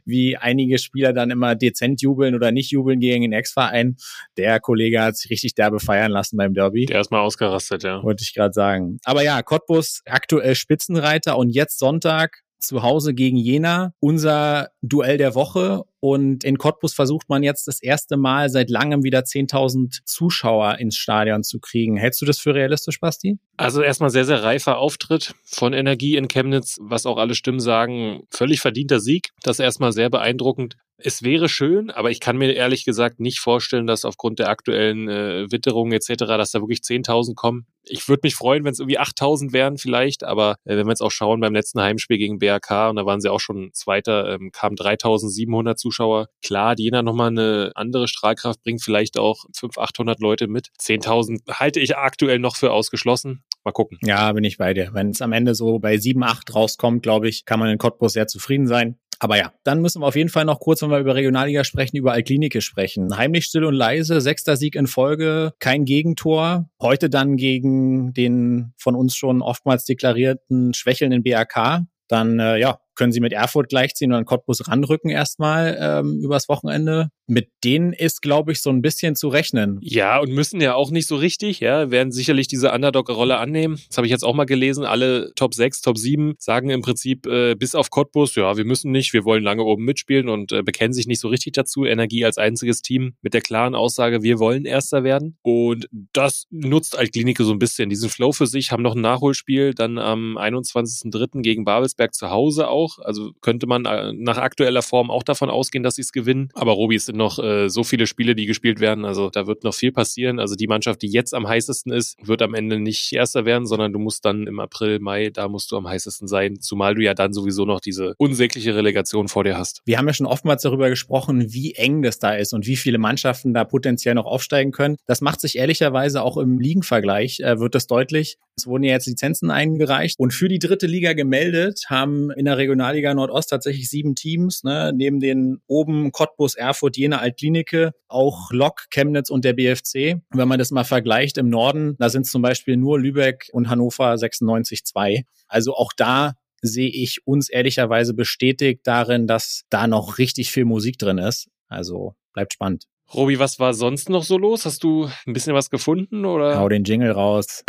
wie 0.03 0.35
einige 0.35 0.79
Spieler 0.79 1.13
dann 1.13 1.29
immer 1.29 1.53
dezent 1.53 2.01
jubeln 2.01 2.33
oder 2.33 2.51
nicht 2.51 2.71
jubeln 2.71 2.99
gegen 2.99 3.21
den 3.21 3.33
Ex-Verein. 3.33 3.97
Der 4.37 4.59
Kollege 4.59 4.94
hat 5.03 5.17
sich 5.17 5.29
richtig 5.31 5.55
derbe 5.55 5.79
feiern 5.79 6.11
lassen 6.11 6.37
beim 6.37 6.53
Derby. 6.53 6.85
Der 6.85 7.01
ist 7.01 7.11
mal 7.11 7.21
ausgerastet, 7.21 7.83
ja. 7.83 8.01
Wollte 8.03 8.23
ich 8.23 8.33
gerade 8.33 8.53
sagen. 8.53 8.97
Aber 9.03 9.23
ja, 9.23 9.41
Cottbus 9.41 10.01
aktuell 10.05 10.55
Spitzenreiter 10.55 11.37
und 11.37 11.49
jetzt 11.49 11.79
Sonntag 11.79 12.45
zu 12.65 12.83
Hause 12.83 13.13
gegen 13.13 13.37
Jena. 13.37 13.93
Unser 13.99 14.69
Duell 14.81 15.17
der 15.17 15.35
Woche. 15.35 15.83
Und 15.99 16.43
in 16.43 16.57
Cottbus 16.57 16.93
versucht 16.93 17.29
man 17.29 17.43
jetzt 17.43 17.67
das 17.67 17.81
erste 17.81 18.17
Mal 18.17 18.49
seit 18.49 18.69
langem 18.69 19.03
wieder 19.03 19.21
10.000 19.21 20.01
Zuschauer 20.05 20.77
ins 20.77 20.95
Stadion 20.97 21.43
zu 21.43 21.59
kriegen. 21.59 21.97
Hältst 21.97 22.21
du 22.21 22.25
das 22.25 22.39
für 22.39 22.53
realistisch, 22.53 22.99
Basti? 22.99 23.39
Also 23.57 23.81
erstmal 23.81 24.09
sehr, 24.09 24.25
sehr 24.25 24.43
reifer 24.43 24.77
Auftritt 24.77 25.33
von 25.45 25.73
Energie 25.73 26.15
in 26.15 26.27
Chemnitz, 26.27 26.77
was 26.79 27.05
auch 27.05 27.17
alle 27.17 27.35
Stimmen 27.35 27.59
sagen. 27.59 28.23
Völlig 28.29 28.61
verdienter 28.61 28.99
Sieg. 28.99 29.29
Das 29.41 29.59
erstmal 29.59 29.93
sehr 29.93 30.09
beeindruckend. 30.09 30.75
Es 30.97 31.23
wäre 31.23 31.49
schön, 31.49 31.91
aber 31.91 32.09
ich 32.09 32.19
kann 32.19 32.37
mir 32.37 32.53
ehrlich 32.53 32.85
gesagt 32.85 33.19
nicht 33.19 33.39
vorstellen, 33.39 33.85
dass 33.85 34.05
aufgrund 34.05 34.39
der 34.39 34.49
aktuellen 34.49 35.09
äh, 35.09 35.51
Witterung 35.51 35.91
etc., 35.91 36.13
dass 36.25 36.51
da 36.51 36.61
wirklich 36.61 36.79
10.000 36.79 37.35
kommen. 37.35 37.67
Ich 37.87 38.07
würde 38.07 38.21
mich 38.23 38.35
freuen, 38.35 38.63
wenn 38.63 38.71
es 38.71 38.79
irgendwie 38.79 38.99
8.000 38.99 39.51
wären 39.51 39.77
vielleicht, 39.77 40.23
aber 40.23 40.55
äh, 40.63 40.77
wenn 40.77 40.87
wir 40.87 40.91
jetzt 40.91 41.01
auch 41.01 41.11
schauen 41.11 41.41
beim 41.41 41.53
letzten 41.53 41.81
Heimspiel 41.81 42.17
gegen 42.17 42.39
BRK 42.39 42.89
und 42.89 42.95
da 42.95 43.05
waren 43.05 43.19
sie 43.19 43.31
auch 43.31 43.41
schon 43.41 43.71
Zweiter, 43.73 44.33
ähm, 44.33 44.51
kamen 44.51 44.75
3.700 44.75 45.75
Zuschauer. 45.75 46.27
Klar, 46.41 46.75
die 46.75 46.85
Jena 46.85 47.03
nochmal 47.03 47.27
eine 47.29 47.71
andere 47.75 48.07
Strahlkraft 48.07 48.63
bringt 48.63 48.81
vielleicht 48.81 49.17
auch 49.17 49.45
500, 49.55 49.89
800 49.89 50.19
Leute 50.21 50.47
mit. 50.47 50.69
10.000 50.79 51.59
halte 51.59 51.79
ich 51.79 51.97
aktuell 51.97 52.39
noch 52.39 52.55
für 52.55 52.71
ausgeschlossen. 52.71 53.43
Mal 53.65 53.71
gucken. 53.71 53.97
Ja, 54.03 54.31
bin 54.31 54.43
ich 54.43 54.57
bei 54.57 54.75
dir. 54.75 54.91
Wenn 54.93 55.09
es 55.09 55.21
am 55.21 55.31
Ende 55.31 55.55
so 55.55 55.79
bei 55.79 55.97
7, 55.97 56.23
8 56.23 56.53
rauskommt, 56.53 57.01
glaube 57.01 57.27
ich, 57.27 57.45
kann 57.45 57.59
man 57.59 57.69
in 57.69 57.79
Cottbus 57.79 58.13
sehr 58.13 58.27
zufrieden 58.27 58.67
sein. 58.67 58.99
Aber 59.19 59.37
ja, 59.37 59.53
dann 59.63 59.81
müssen 59.81 60.01
wir 60.01 60.07
auf 60.07 60.15
jeden 60.15 60.29
Fall 60.29 60.45
noch 60.45 60.59
kurz, 60.59 60.81
wenn 60.81 60.89
wir 60.89 60.99
über 60.99 61.15
Regionalliga 61.15 61.63
sprechen, 61.63 61.97
über 61.97 62.13
Alklinike 62.13 62.61
sprechen. 62.61 63.17
Heimlich 63.17 63.45
still 63.45 63.63
und 63.63 63.73
leise, 63.73 64.21
sechster 64.21 64.57
Sieg 64.57 64.75
in 64.75 64.87
Folge, 64.87 65.53
kein 65.59 65.85
Gegentor. 65.85 66.69
Heute 66.81 67.09
dann 67.09 67.37
gegen 67.37 68.13
den 68.13 68.73
von 68.77 68.95
uns 68.95 69.15
schon 69.15 69.41
oftmals 69.41 69.85
deklarierten 69.85 70.73
schwächelnden 70.73 71.23
BAK. 71.23 71.81
Dann 72.07 72.39
äh, 72.39 72.57
ja, 72.57 72.79
können 72.95 73.11
sie 73.11 73.19
mit 73.19 73.33
Erfurt 73.33 73.69
gleichziehen 73.69 74.11
und 74.11 74.17
dann 74.17 74.25
Cottbus 74.25 74.67
ranrücken 74.67 75.09
erstmal 75.09 75.77
ähm, 75.79 76.19
übers 76.21 76.49
Wochenende. 76.49 77.09
Mit 77.27 77.49
denen 77.63 77.91
ist, 77.93 78.21
glaube 78.21 78.51
ich, 78.51 78.61
so 78.61 78.69
ein 78.69 78.83
bisschen 78.83 79.15
zu 79.15 79.29
rechnen. 79.29 79.79
Ja, 79.81 80.19
und 80.19 80.31
müssen 80.31 80.61
ja 80.61 80.75
auch 80.75 80.91
nicht 80.91 81.07
so 81.07 81.15
richtig, 81.15 81.59
ja, 81.59 81.89
werden 81.89 82.11
sicherlich 82.11 82.47
diese 82.47 82.71
Underdog-Rolle 82.71 83.37
annehmen. 83.37 83.79
Das 83.87 83.97
habe 83.97 84.05
ich 84.05 84.11
jetzt 84.11 84.23
auch 84.23 84.35
mal 84.35 84.45
gelesen. 84.45 84.85
Alle 84.85 85.31
Top 85.35 85.55
6, 85.55 85.81
Top 85.81 85.97
7 85.97 86.35
sagen 86.37 86.69
im 86.69 86.81
Prinzip 86.81 87.25
äh, 87.25 87.55
bis 87.55 87.73
auf 87.73 87.89
Cottbus, 87.89 88.35
ja, 88.35 88.57
wir 88.57 88.65
müssen 88.65 88.91
nicht, 88.91 89.13
wir 89.13 89.25
wollen 89.25 89.43
lange 89.43 89.63
oben 89.63 89.85
mitspielen 89.85 90.29
und 90.29 90.51
äh, 90.51 90.61
bekennen 90.61 90.93
sich 90.93 91.07
nicht 91.07 91.19
so 91.19 91.27
richtig 91.27 91.53
dazu. 91.53 91.85
Energie 91.85 92.23
als 92.25 92.37
einziges 92.37 92.81
Team 92.81 93.15
mit 93.21 93.33
der 93.33 93.41
klaren 93.41 93.73
Aussage, 93.73 94.21
wir 94.21 94.37
wollen 94.37 94.65
Erster 94.65 95.03
werden. 95.03 95.37
Und 95.41 95.87
das 96.13 96.45
nutzt 96.51 96.95
Altklinike 96.95 97.43
so 97.43 97.51
ein 97.51 97.59
bisschen. 97.59 97.89
Diesen 97.89 98.09
Flow 98.09 98.33
für 98.33 98.45
sich, 98.47 98.71
haben 98.71 98.83
noch 98.83 98.95
ein 98.95 99.01
Nachholspiel, 99.01 99.73
dann 99.73 99.97
am 99.97 100.37
21.03. 100.37 101.41
gegen 101.41 101.65
Babelsberg 101.65 102.13
zu 102.13 102.29
Hause 102.29 102.67
auch 102.67 102.84
auch. 102.85 102.99
Also 102.99 103.31
könnte 103.41 103.67
man 103.67 103.85
äh, 103.85 104.13
nach 104.13 104.37
aktueller 104.37 104.81
Form 104.81 105.11
auch 105.11 105.23
davon 105.23 105.49
ausgehen, 105.49 105.83
dass 105.83 105.95
sie 105.95 106.01
es 106.01 106.11
gewinnen. 106.11 106.49
Aber 106.53 106.73
Robi, 106.73 106.95
es 106.95 107.05
sind 107.05 107.17
noch 107.17 107.39
äh, 107.39 107.69
so 107.69 107.83
viele 107.83 108.07
Spiele, 108.07 108.35
die 108.35 108.45
gespielt 108.45 108.79
werden. 108.79 109.05
Also 109.05 109.29
da 109.29 109.47
wird 109.47 109.63
noch 109.63 109.73
viel 109.73 109.91
passieren. 109.91 110.39
Also 110.39 110.55
die 110.55 110.67
Mannschaft, 110.67 111.01
die 111.01 111.09
jetzt 111.09 111.33
am 111.33 111.47
heißesten 111.47 111.91
ist, 111.91 112.15
wird 112.21 112.41
am 112.41 112.53
Ende 112.53 112.79
nicht 112.79 113.11
Erster 113.13 113.45
werden, 113.45 113.65
sondern 113.65 113.93
du 113.93 113.99
musst 113.99 114.25
dann 114.25 114.47
im 114.47 114.59
April, 114.59 114.99
Mai, 114.99 115.29
da 115.29 115.47
musst 115.47 115.71
du 115.71 115.77
am 115.77 115.87
heißesten 115.87 116.27
sein. 116.27 116.59
Zumal 116.59 116.95
du 116.95 117.03
ja 117.03 117.13
dann 117.13 117.33
sowieso 117.33 117.65
noch 117.65 117.79
diese 117.79 118.13
unsägliche 118.17 118.75
Relegation 118.75 119.27
vor 119.27 119.43
dir 119.43 119.57
hast. 119.57 119.81
Wir 119.85 119.97
haben 119.97 120.07
ja 120.07 120.13
schon 120.13 120.27
oftmals 120.27 120.61
darüber 120.61 120.89
gesprochen, 120.89 121.53
wie 121.53 121.73
eng 121.73 122.01
das 122.01 122.19
da 122.19 122.33
ist 122.33 122.53
und 122.53 122.67
wie 122.67 122.75
viele 122.75 122.97
Mannschaften 122.97 123.53
da 123.53 123.63
potenziell 123.63 124.15
noch 124.15 124.25
aufsteigen 124.25 124.71
können. 124.71 124.97
Das 125.07 125.21
macht 125.21 125.41
sich 125.41 125.57
ehrlicherweise 125.57 126.21
auch 126.21 126.37
im 126.37 126.59
Ligenvergleich, 126.59 127.39
äh, 127.39 127.59
wird 127.59 127.75
das 127.75 127.87
deutlich. 127.87 128.37
Es 128.57 128.67
wurden 128.67 128.83
ja 128.83 128.93
jetzt 128.93 129.07
Lizenzen 129.07 129.51
eingereicht 129.51 130.17
und 130.17 130.33
für 130.33 130.47
die 130.47 130.59
dritte 130.59 130.87
Liga 130.87 131.11
gemeldet 131.11 131.87
haben 131.89 132.31
in 132.31 132.45
der 132.45 132.57
Regionalliga 132.57 133.13
Nordost 133.13 133.49
tatsächlich 133.49 133.89
sieben 133.89 134.15
Teams, 134.15 134.63
ne? 134.63 134.93
neben 134.95 135.19
den 135.19 135.61
oben 135.67 136.13
Cottbus, 136.13 136.55
Erfurt, 136.55 136.95
Jena, 136.95 137.19
Altklinike, 137.19 137.91
auch 138.07 138.51
Lok, 138.51 138.85
Chemnitz 138.91 139.29
und 139.29 139.43
der 139.43 139.53
BFC. 139.53 140.21
Wenn 140.29 140.47
man 140.47 140.57
das 140.57 140.71
mal 140.71 140.85
vergleicht 140.85 141.37
im 141.37 141.49
Norden, 141.49 141.97
da 141.99 142.07
sind 142.07 142.27
zum 142.27 142.41
Beispiel 142.41 142.77
nur 142.77 142.97
Lübeck 142.97 143.49
und 143.51 143.69
Hannover 143.69 144.13
96-2. 144.13 145.23
Also 145.49 145.75
auch 145.75 145.91
da 145.91 146.35
sehe 146.61 146.89
ich 146.89 147.27
uns 147.27 147.49
ehrlicherweise 147.49 148.13
bestätigt 148.13 148.81
darin, 148.85 149.27
dass 149.27 149.63
da 149.69 149.85
noch 149.85 150.17
richtig 150.17 150.51
viel 150.51 150.63
Musik 150.63 150.97
drin 150.97 151.17
ist. 151.17 151.49
Also 151.67 152.15
bleibt 152.31 152.53
spannend. 152.53 152.85
Robi, 153.13 153.37
was 153.37 153.59
war 153.59 153.73
sonst 153.73 154.09
noch 154.09 154.23
so 154.23 154.37
los? 154.37 154.65
Hast 154.65 154.83
du 154.85 155.09
ein 155.27 155.33
bisschen 155.33 155.53
was 155.53 155.69
gefunden 155.69 156.23
oder? 156.23 156.57
Hau 156.57 156.69
den 156.69 156.85
Jingle 156.85 157.11
raus 157.11 157.63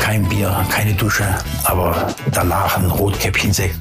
kein 0.00 0.28
Bier, 0.28 0.64
keine 0.70 0.94
Dusche, 0.94 1.26
aber 1.64 2.14
danach 2.32 2.78
ein 2.78 2.86
Rotkäppchensekt. 2.86 3.78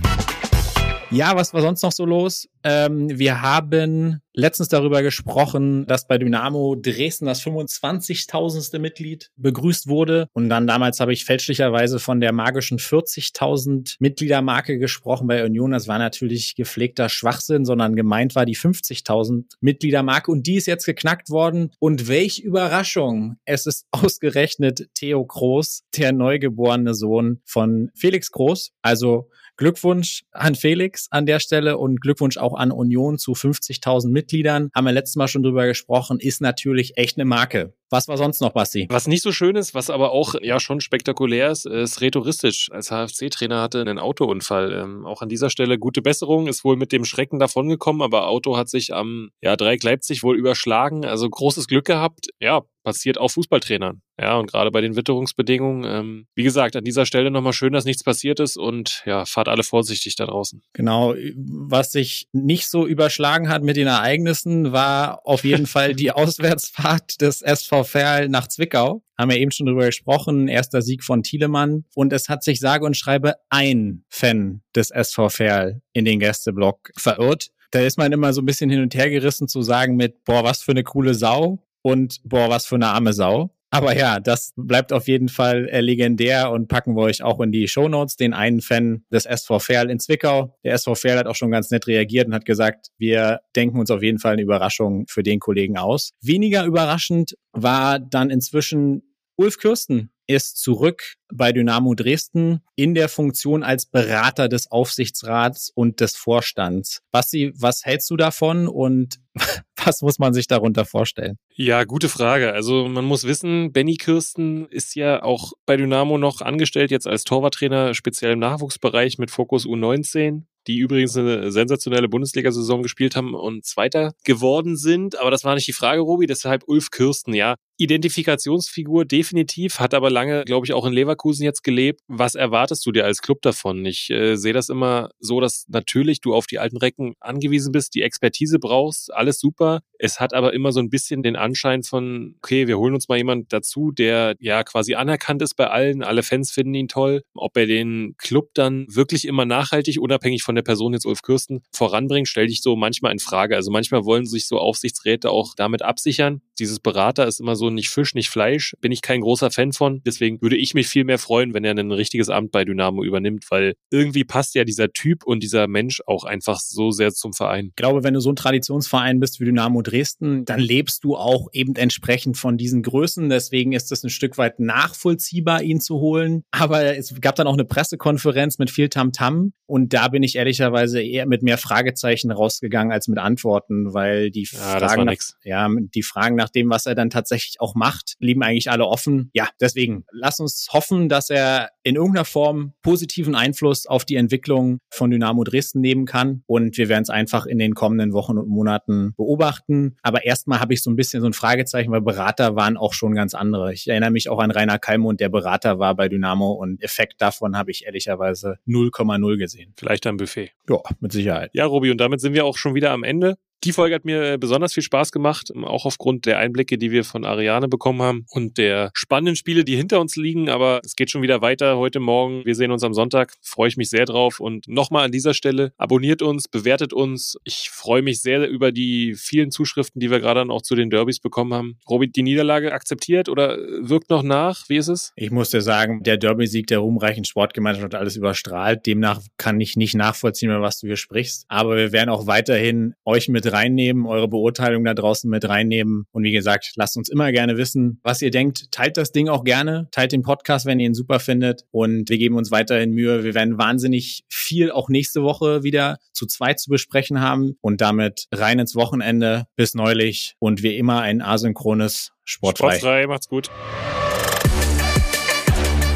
Ja, 1.11 1.35
was 1.35 1.53
war 1.53 1.61
sonst 1.61 1.83
noch 1.83 1.91
so 1.91 2.05
los? 2.05 2.47
Ähm, 2.65 3.19
wir 3.19 3.43
haben 3.43 4.21
letztens 4.33 4.69
darüber 4.69 5.03
gesprochen, 5.03 5.85
dass 5.85 6.07
bei 6.07 6.17
Dynamo 6.17 6.75
Dresden 6.75 7.27
das 7.27 7.43
25.000. 7.43 8.79
Mitglied 8.79 9.31
begrüßt 9.37 9.87
wurde. 9.87 10.27
Und 10.33 10.49
dann 10.49 10.65
damals 10.65 10.99
habe 10.99 11.13
ich 11.13 11.25
fälschlicherweise 11.25 11.99
von 11.99 12.19
der 12.19 12.33
magischen 12.33 12.79
40.000 12.79 13.97
Mitgliedermarke 13.99 14.79
gesprochen 14.79 15.27
bei 15.27 15.45
Union. 15.45 15.71
Das 15.71 15.87
war 15.87 15.99
natürlich 15.99 16.55
gepflegter 16.55 17.07
Schwachsinn, 17.07 17.65
sondern 17.65 17.95
gemeint 17.95 18.35
war 18.35 18.47
die 18.47 18.57
50.000 18.57 19.43
Mitgliedermarke. 19.61 20.31
Und 20.31 20.47
die 20.47 20.55
ist 20.55 20.65
jetzt 20.65 20.85
geknackt 20.85 21.29
worden. 21.29 21.71
Und 21.77 22.07
welch 22.07 22.39
Überraschung! 22.39 23.37
Es 23.45 23.67
ist 23.67 23.85
ausgerechnet 23.91 24.89
Theo 24.95 25.23
Groß, 25.23 25.83
der 25.95 26.13
neugeborene 26.13 26.95
Sohn 26.95 27.41
von 27.45 27.91
Felix 27.93 28.31
Groß. 28.31 28.71
Also 28.81 29.29
Glückwunsch 29.57 30.25
an 30.31 30.55
Felix 30.55 31.07
an 31.11 31.25
der 31.25 31.39
Stelle 31.39 31.77
und 31.77 32.01
Glückwunsch 32.01 32.37
auch 32.37 32.54
an 32.55 32.71
Union 32.71 33.17
zu 33.17 33.33
50.000 33.33 34.09
Mitgliedern. 34.09 34.69
Haben 34.73 34.85
wir 34.85 34.91
letztes 34.91 35.15
Mal 35.15 35.27
schon 35.27 35.43
drüber 35.43 35.67
gesprochen, 35.67 36.19
ist 36.19 36.41
natürlich 36.41 36.97
echt 36.97 37.17
eine 37.17 37.25
Marke. 37.25 37.73
Was 37.89 38.07
war 38.07 38.17
sonst 38.17 38.41
noch, 38.41 38.51
Basti? 38.51 38.87
Was 38.89 39.07
nicht 39.07 39.21
so 39.21 39.31
schön 39.31 39.55
ist, 39.55 39.75
was 39.75 39.89
aber 39.89 40.11
auch 40.11 40.35
ja 40.41 40.59
schon 40.59 40.81
spektakulär 40.81 41.51
ist, 41.51 41.65
ist 41.65 42.01
Retoristisch. 42.01 42.69
Als 42.71 42.89
HFC-Trainer 42.89 43.61
hatte 43.61 43.81
einen 43.81 43.99
Autounfall. 43.99 44.73
Ähm, 44.73 45.05
auch 45.05 45.21
an 45.21 45.29
dieser 45.29 45.49
Stelle 45.49 45.77
gute 45.77 46.01
Besserung, 46.01 46.47
ist 46.47 46.63
wohl 46.63 46.77
mit 46.77 46.91
dem 46.91 47.05
Schrecken 47.05 47.39
davongekommen, 47.39 48.01
aber 48.01 48.27
Auto 48.27 48.57
hat 48.57 48.69
sich 48.69 48.93
am 48.93 49.29
ja, 49.41 49.55
Dreieck 49.55 49.83
Leipzig 49.83 50.23
wohl 50.23 50.37
überschlagen. 50.37 51.05
Also 51.05 51.29
großes 51.29 51.67
Glück 51.67 51.85
gehabt. 51.85 52.29
Ja, 52.39 52.63
passiert 52.85 53.17
auch 53.17 53.29
Fußballtrainern. 53.29 54.01
Ja, 54.17 54.37
und 54.37 54.49
gerade 54.49 54.71
bei 54.71 54.79
den 54.79 54.95
Witterungsbedingungen, 54.95 55.83
ähm, 55.83 56.27
wie 56.35 56.43
gesagt, 56.43 56.77
an 56.77 56.85
dieser 56.85 57.05
Stelle 57.05 57.31
nochmal 57.31 57.51
schön, 57.51 57.73
dass 57.73 57.83
nichts 57.83 58.03
passiert 58.03 58.39
ist 58.39 58.55
und 58.55 59.03
ja, 59.05 59.25
fahrt 59.25 59.49
alle 59.49 59.63
vorsichtig 59.63 60.15
da 60.15 60.25
draußen. 60.25 60.61
Genau, 60.71 61.13
was 61.35 61.91
sich 61.91 62.29
nicht 62.31 62.69
so 62.69 62.87
überschlagen 62.87 63.49
hat 63.49 63.61
mit 63.63 63.75
den 63.75 63.87
Ereignissen, 63.87 64.71
war 64.71 65.19
auf 65.25 65.43
jeden 65.43 65.65
Fall 65.67 65.95
die 65.95 66.11
Auswärtsfahrt 66.11 67.19
des 67.19 67.41
SV 67.41 67.74
Verl 67.83 68.29
nach 68.29 68.47
Zwickau. 68.47 69.03
Haben 69.17 69.31
wir 69.31 69.37
eben 69.37 69.51
schon 69.51 69.65
drüber 69.65 69.85
gesprochen, 69.85 70.47
erster 70.47 70.81
Sieg 70.81 71.03
von 71.03 71.23
Thielemann. 71.23 71.85
Und 71.95 72.13
es 72.13 72.29
hat 72.29 72.43
sich 72.43 72.59
sage 72.59 72.85
und 72.85 72.97
schreibe 72.97 73.35
ein 73.49 74.03
Fan 74.09 74.61
des 74.75 74.91
SV 74.91 75.29
Verl 75.29 75.81
in 75.93 76.05
den 76.05 76.19
Gästeblock 76.19 76.91
verirrt. 76.97 77.51
Da 77.71 77.79
ist 77.81 77.97
man 77.97 78.11
immer 78.11 78.33
so 78.33 78.41
ein 78.41 78.45
bisschen 78.45 78.69
hin 78.69 78.81
und 78.81 78.95
her 78.95 79.09
gerissen 79.09 79.47
zu 79.47 79.61
sagen 79.61 79.95
mit, 79.95 80.23
boah, 80.23 80.43
was 80.43 80.61
für 80.61 80.71
eine 80.71 80.83
coole 80.83 81.13
Sau 81.13 81.59
und 81.81 82.21
boah, 82.23 82.49
was 82.49 82.65
für 82.65 82.75
eine 82.75 82.87
arme 82.87 83.13
Sau. 83.13 83.54
Aber 83.75 83.95
ja, 83.97 84.19
das 84.19 84.53
bleibt 84.55 84.93
auf 84.93 85.07
jeden 85.07 85.29
Fall 85.29 85.67
äh, 85.69 85.81
legendär 85.81 86.51
und 86.51 86.67
packen 86.67 86.95
wir 86.95 87.01
euch 87.01 87.23
auch 87.23 87.39
in 87.41 87.51
die 87.51 87.67
Shownotes. 87.67 88.15
Den 88.15 88.33
einen 88.33 88.61
Fan 88.61 89.03
des 89.11 89.25
SV 89.25 89.59
Verl 89.59 89.89
in 89.89 89.99
Zwickau. 89.99 90.57
Der 90.63 90.73
SV 90.73 90.95
Verl 90.95 91.17
hat 91.17 91.27
auch 91.27 91.35
schon 91.35 91.51
ganz 91.51 91.71
nett 91.71 91.87
reagiert 91.87 92.27
und 92.27 92.33
hat 92.33 92.45
gesagt, 92.45 92.87
wir 92.97 93.39
denken 93.55 93.79
uns 93.79 93.91
auf 93.91 94.01
jeden 94.01 94.19
Fall 94.19 94.33
eine 94.33 94.41
Überraschung 94.41 95.05
für 95.07 95.23
den 95.23 95.39
Kollegen 95.39 95.77
aus. 95.77 96.11
Weniger 96.21 96.65
überraschend 96.65 97.35
war 97.51 97.99
dann 97.99 98.29
inzwischen 98.29 99.03
Ulf 99.37 99.57
Kürsten 99.57 100.11
ist 100.27 100.57
zurück 100.57 101.15
bei 101.31 101.51
Dynamo 101.51 101.93
Dresden 101.93 102.61
in 102.75 102.95
der 102.95 103.09
Funktion 103.09 103.63
als 103.63 103.85
Berater 103.85 104.47
des 104.47 104.71
Aufsichtsrats 104.71 105.69
und 105.69 105.99
des 105.99 106.15
Vorstands. 106.15 107.01
Basti, 107.11 107.51
was 107.55 107.85
hältst 107.85 108.09
du 108.09 108.17
davon 108.17 108.67
und 108.67 109.19
was 109.83 110.01
muss 110.01 110.19
man 110.19 110.33
sich 110.33 110.47
darunter 110.47 110.85
vorstellen? 110.85 111.37
Ja, 111.53 111.83
gute 111.83 112.09
Frage. 112.09 112.53
Also 112.53 112.87
man 112.87 113.05
muss 113.05 113.25
wissen, 113.25 113.73
Benny 113.73 113.95
Kirsten 113.95 114.67
ist 114.67 114.95
ja 114.95 115.21
auch 115.21 115.51
bei 115.65 115.77
Dynamo 115.77 116.17
noch 116.17 116.41
angestellt, 116.41 116.89
jetzt 116.89 117.07
als 117.07 117.23
Torwarttrainer, 117.23 117.93
speziell 117.93 118.31
im 118.31 118.39
Nachwuchsbereich 118.39 119.17
mit 119.17 119.31
Fokus 119.31 119.65
U19 119.65 120.43
die 120.67 120.77
übrigens 120.77 121.15
eine 121.15 121.51
sensationelle 121.51 122.09
Bundesliga-Saison 122.09 122.81
gespielt 122.81 123.15
haben 123.15 123.35
und 123.35 123.65
Zweiter 123.65 124.13
geworden 124.23 124.77
sind. 124.77 125.19
Aber 125.19 125.31
das 125.31 125.43
war 125.43 125.55
nicht 125.55 125.67
die 125.67 125.73
Frage, 125.73 126.01
Robi. 126.01 126.25
Deshalb 126.25 126.63
Ulf 126.67 126.89
Kirsten, 126.91 127.33
ja. 127.33 127.55
Identifikationsfigur 127.77 129.05
definitiv, 129.05 129.79
hat 129.79 129.93
aber 129.93 130.09
lange, 130.09 130.43
glaube 130.45 130.65
ich, 130.65 130.73
auch 130.73 130.85
in 130.85 130.93
Leverkusen 130.93 131.43
jetzt 131.43 131.63
gelebt. 131.63 132.01
Was 132.07 132.35
erwartest 132.35 132.85
du 132.85 132.91
dir 132.91 133.05
als 133.05 133.21
Club 133.21 133.41
davon? 133.41 133.85
Ich 133.85 134.09
äh, 134.09 134.35
sehe 134.35 134.53
das 134.53 134.69
immer 134.69 135.09
so, 135.19 135.39
dass 135.39 135.65
natürlich 135.67 136.21
du 136.21 136.33
auf 136.33 136.47
die 136.47 136.59
alten 136.59 136.77
Recken 136.77 137.15
angewiesen 137.19 137.71
bist, 137.71 137.95
die 137.95 138.01
Expertise 138.01 138.59
brauchst, 138.59 139.13
alles 139.13 139.39
super. 139.39 139.81
Es 139.99 140.19
hat 140.19 140.33
aber 140.33 140.53
immer 140.53 140.71
so 140.71 140.79
ein 140.79 140.89
bisschen 140.89 141.23
den 141.23 141.35
Anschein 141.35 141.83
von, 141.83 142.35
okay, 142.37 142.67
wir 142.67 142.77
holen 142.77 142.93
uns 142.93 143.07
mal 143.07 143.17
jemand 143.17 143.51
dazu, 143.53 143.91
der 143.91 144.35
ja 144.39 144.63
quasi 144.63 144.95
anerkannt 144.95 145.41
ist 145.41 145.55
bei 145.55 145.67
allen. 145.67 146.03
Alle 146.03 146.23
Fans 146.23 146.51
finden 146.51 146.73
ihn 146.73 146.87
toll. 146.87 147.23
Ob 147.33 147.55
er 147.57 147.65
den 147.65 148.15
Club 148.17 148.49
dann 148.53 148.85
wirklich 148.89 149.25
immer 149.25 149.45
nachhaltig, 149.45 149.99
unabhängig 149.99 150.43
von 150.43 150.55
der 150.55 150.63
Person 150.63 150.93
jetzt 150.93 151.05
Ulf 151.05 151.21
Kürsten, 151.21 151.61
voranbringt, 151.71 152.27
stelle 152.27 152.47
ich 152.47 152.61
so 152.61 152.75
manchmal 152.75 153.11
in 153.11 153.19
Frage. 153.19 153.55
Also 153.55 153.71
manchmal 153.71 154.05
wollen 154.05 154.25
sich 154.25 154.47
so 154.47 154.59
Aufsichtsräte 154.59 155.29
auch 155.29 155.53
damit 155.55 155.81
absichern. 155.81 156.41
Dieses 156.59 156.79
Berater 156.79 157.27
ist 157.27 157.39
immer 157.39 157.55
so 157.55 157.69
nicht 157.69 157.89
Fisch, 157.89 158.15
nicht 158.15 158.29
Fleisch. 158.29 158.75
Bin 158.81 158.91
ich 158.91 159.01
kein 159.01 159.21
großer 159.21 159.51
Fan 159.51 159.73
von. 159.73 160.01
Deswegen 160.05 160.41
würde 160.41 160.57
ich 160.57 160.73
mich 160.73 160.87
viel 160.87 161.03
mehr 161.03 161.19
freuen, 161.19 161.53
wenn 161.53 161.63
er 161.63 161.77
ein 161.77 161.91
richtiges 161.91 162.29
Amt 162.29 162.51
bei 162.51 162.65
Dynamo 162.65 163.03
übernimmt, 163.03 163.45
weil 163.49 163.75
irgendwie 163.91 164.23
passt 164.23 164.55
ja 164.55 164.63
dieser 164.63 164.91
Typ 164.91 165.25
und 165.25 165.43
dieser 165.43 165.67
Mensch 165.67 166.01
auch 166.05 166.23
einfach 166.23 166.59
so 166.59 166.91
sehr 166.91 167.13
zum 167.13 167.33
Verein. 167.33 167.67
Ich 167.69 167.75
glaube, 167.75 168.03
wenn 168.03 168.13
du 168.13 168.19
so 168.19 168.31
ein 168.31 168.35
Traditionsverein 168.35 169.19
bist 169.19 169.39
wie 169.39 169.45
Dynamo 169.45 169.81
Dresden, 169.81 170.45
dann 170.45 170.59
lebst 170.59 171.03
du 171.03 171.15
auch 171.15 171.47
eben 171.51 171.75
entsprechend 171.75 172.37
von 172.37 172.57
diesen 172.57 172.83
Größen. 172.83 173.29
Deswegen 173.29 173.73
ist 173.73 173.91
es 173.91 174.03
ein 174.03 174.09
Stück 174.09 174.37
weit 174.37 174.59
nachvollziehbar, 174.59 175.61
ihn 175.61 175.79
zu 175.79 175.99
holen. 175.99 176.43
Aber 176.51 176.97
es 176.97 177.13
gab 177.21 177.35
dann 177.35 177.47
auch 177.47 177.53
eine 177.53 177.65
Pressekonferenz 177.65 178.57
mit 178.57 178.69
viel 178.69 178.89
Tamtam 178.89 179.35
-Tam 179.35 179.51
und 179.67 179.93
da 179.93 180.09
bin 180.09 180.21
ich 180.21 180.35
ehrlicherweise 180.35 181.01
eher 181.01 181.25
mit 181.25 181.41
mehr 181.41 181.57
Fragezeichen 181.57 182.31
rausgegangen 182.31 182.91
als 182.91 183.07
mit 183.07 183.17
Antworten, 183.17 183.93
weil 183.93 184.29
die 184.29 184.47
ja, 184.51 184.59
Fragen, 184.59 185.05
nach, 185.05 185.15
ja, 185.43 185.67
die 185.69 186.03
Fragen 186.03 186.35
nach 186.45 186.51
dem, 186.51 186.69
was 186.69 186.85
er 186.85 186.93
dann 186.93 187.09
tatsächlich 187.09 187.59
auch 187.59 187.73
macht, 187.73 188.17
blieben 188.19 188.43
eigentlich 188.43 188.69
alle 188.69 188.85
offen. 188.85 189.31
Ja, 189.33 189.49
deswegen 189.59 190.05
lass 190.11 190.39
uns 190.39 190.67
hoffen, 190.71 191.09
dass 191.09 191.31
er 191.31 191.71
in 191.81 191.95
irgendeiner 191.95 192.25
Form 192.25 192.73
positiven 192.83 193.33
Einfluss 193.33 193.87
auf 193.87 194.05
die 194.05 194.15
Entwicklung 194.15 194.79
von 194.89 195.09
Dynamo 195.09 195.43
Dresden 195.43 195.81
nehmen 195.81 196.05
kann. 196.05 196.43
Und 196.45 196.77
wir 196.77 196.87
werden 196.87 197.01
es 197.01 197.09
einfach 197.09 197.47
in 197.47 197.57
den 197.57 197.73
kommenden 197.73 198.13
Wochen 198.13 198.37
und 198.37 198.47
Monaten 198.47 199.15
beobachten. 199.17 199.97
Aber 200.03 200.23
erstmal 200.25 200.59
habe 200.59 200.75
ich 200.75 200.83
so 200.83 200.91
ein 200.91 200.95
bisschen 200.95 201.21
so 201.21 201.27
ein 201.27 201.33
Fragezeichen, 201.33 201.91
weil 201.91 202.01
Berater 202.01 202.55
waren 202.55 202.77
auch 202.77 202.93
schon 202.93 203.15
ganz 203.15 203.33
andere. 203.33 203.73
Ich 203.73 203.87
erinnere 203.87 204.11
mich 204.11 204.29
auch 204.29 204.39
an 204.39 204.51
Rainer 204.51 204.77
Kalmund, 204.77 205.19
der 205.19 205.29
Berater 205.29 205.79
war 205.79 205.95
bei 205.95 206.09
Dynamo 206.09 206.51
und 206.51 206.83
Effekt 206.83 207.21
davon 207.21 207.57
habe 207.57 207.71
ich 207.71 207.85
ehrlicherweise 207.85 208.59
0,0 208.67 209.37
gesehen. 209.37 209.73
Vielleicht 209.77 210.05
ein 210.05 210.17
Buffet. 210.17 210.51
Ja, 210.69 210.77
mit 210.99 211.11
Sicherheit. 211.11 211.49
Ja, 211.53 211.65
Robi, 211.65 211.89
und 211.89 211.97
damit 211.99 212.21
sind 212.21 212.33
wir 212.33 212.45
auch 212.45 212.57
schon 212.57 212.75
wieder 212.75 212.91
am 212.91 213.03
Ende. 213.03 213.37
Die 213.65 213.71
Folge 213.71 213.95
hat 213.95 214.05
mir 214.05 214.37
besonders 214.37 214.75
viel 214.75 214.83
Spaß 214.83 215.11
gemacht, 215.11 215.51
auch 215.63 215.87
aufgrund 215.87 216.27
der 216.27 216.37
Einblicke, 216.37 216.77
die 216.77 216.91
wir 216.91 217.03
von 217.03 217.25
Ariane 217.25 217.67
bekommen 217.67 218.03
haben 218.03 218.25
und 218.29 218.59
der 218.59 218.91
spannenden 218.93 219.35
Spiele, 219.35 219.63
die 219.63 219.75
hinter 219.75 219.99
uns 219.99 220.15
liegen. 220.15 220.49
Aber 220.49 220.81
es 220.85 220.95
geht 220.95 221.09
schon 221.09 221.23
wieder 221.23 221.41
weiter 221.41 221.75
heute 221.77 221.99
Morgen. 221.99 222.45
Wir 222.45 222.53
sehen 222.53 222.69
uns 222.69 222.83
am 222.83 222.93
Sonntag. 222.93 223.33
Freue 223.41 223.69
ich 223.69 223.75
mich 223.75 223.89
sehr 223.89 224.05
drauf. 224.05 224.39
Und 224.39 224.67
nochmal 224.67 225.05
an 225.05 225.11
dieser 225.11 225.33
Stelle, 225.33 225.73
abonniert 225.77 226.21
uns, 226.21 226.47
bewertet 226.47 226.93
uns. 226.93 227.37
Ich 227.43 227.71
freue 227.71 228.03
mich 228.03 228.21
sehr 228.21 228.47
über 228.47 228.71
die 228.71 229.15
vielen 229.15 229.49
Zuschriften, 229.49 229.99
die 229.99 230.11
wir 230.11 230.19
gerade 230.19 230.41
dann 230.41 230.51
auch 230.51 230.61
zu 230.61 230.75
den 230.75 230.91
Derbys 230.91 231.19
bekommen 231.19 231.55
haben. 231.55 231.79
Robi, 231.89 232.07
die 232.07 232.21
Niederlage 232.21 232.71
akzeptiert 232.71 233.29
oder 233.29 233.57
wirkt 233.57 234.11
noch 234.11 234.21
nach? 234.21 234.69
Wie 234.69 234.77
ist 234.77 234.89
es? 234.89 235.11
Ich 235.15 235.31
muss 235.31 235.49
dir 235.49 235.61
sagen, 235.61 236.03
der 236.03 236.17
Derby-Sieg 236.17 236.67
der 236.67 236.79
ruhmreichen 236.79 237.25
Sportgemeinschaft 237.25 237.85
hat 237.85 237.95
alles 237.95 238.15
überstrahlt. 238.15 238.85
Demnach 238.85 239.21
kann 239.37 239.59
ich 239.59 239.75
nicht 239.75 239.95
nachvollziehen, 239.95 240.51
was 240.61 240.81
du 240.81 240.85
hier 240.85 240.97
sprichst. 240.97 241.45
Aber 241.47 241.77
wir 241.77 241.91
werden 241.91 242.11
auch 242.11 242.27
weiterhin 242.27 242.93
euch 243.05 243.27
mit 243.27 243.54
reinnehmen, 243.55 244.05
eure 244.05 244.27
Beurteilung 244.27 244.83
da 244.83 244.93
draußen 244.93 245.29
mit 245.29 245.47
reinnehmen. 245.47 246.05
Und 246.11 246.23
wie 246.23 246.31
gesagt, 246.31 246.73
lasst 246.75 246.97
uns 246.97 247.09
immer 247.09 247.31
gerne 247.31 247.57
wissen, 247.57 247.99
was 248.03 248.21
ihr 248.21 248.31
denkt. 248.31 248.71
Teilt 248.71 248.97
das 248.97 249.11
Ding 249.11 249.29
auch 249.29 249.43
gerne. 249.43 249.87
Teilt 249.91 250.11
den 250.11 250.21
Podcast, 250.21 250.65
wenn 250.65 250.79
ihr 250.79 250.87
ihn 250.87 250.93
super 250.93 251.19
findet. 251.19 251.63
Und 251.71 252.09
wir 252.09 252.17
geben 252.17 252.35
uns 252.35 252.51
weiterhin 252.51 252.91
Mühe. 252.91 253.23
Wir 253.23 253.33
werden 253.33 253.57
wahnsinnig 253.57 254.23
viel 254.29 254.71
auch 254.71 254.89
nächste 254.89 255.23
Woche 255.23 255.63
wieder 255.63 255.97
zu 256.11 256.25
zweit 256.25 256.59
zu 256.59 256.69
besprechen 256.69 257.21
haben. 257.21 257.55
Und 257.61 257.81
damit 257.81 258.27
rein 258.31 258.59
ins 258.59 258.75
Wochenende. 258.75 259.45
Bis 259.55 259.73
neulich. 259.73 260.35
Und 260.39 260.61
wie 260.61 260.75
immer 260.75 261.01
ein 261.01 261.21
asynchrones 261.21 262.11
Sportfrei. 262.23 262.77
Sportfrei, 262.77 263.07
macht's 263.07 263.29
gut. 263.29 263.49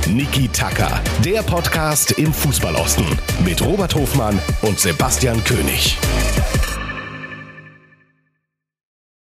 Niki 0.07 0.47
Tacker, 0.47 1.01
der 1.23 1.43
Podcast 1.43 2.13
im 2.13 2.33
Fußballosten 2.33 3.05
mit 3.45 3.63
Robert 3.63 3.93
Hofmann 3.93 4.39
und 4.63 4.79
Sebastian 4.79 5.43
König. 5.43 5.97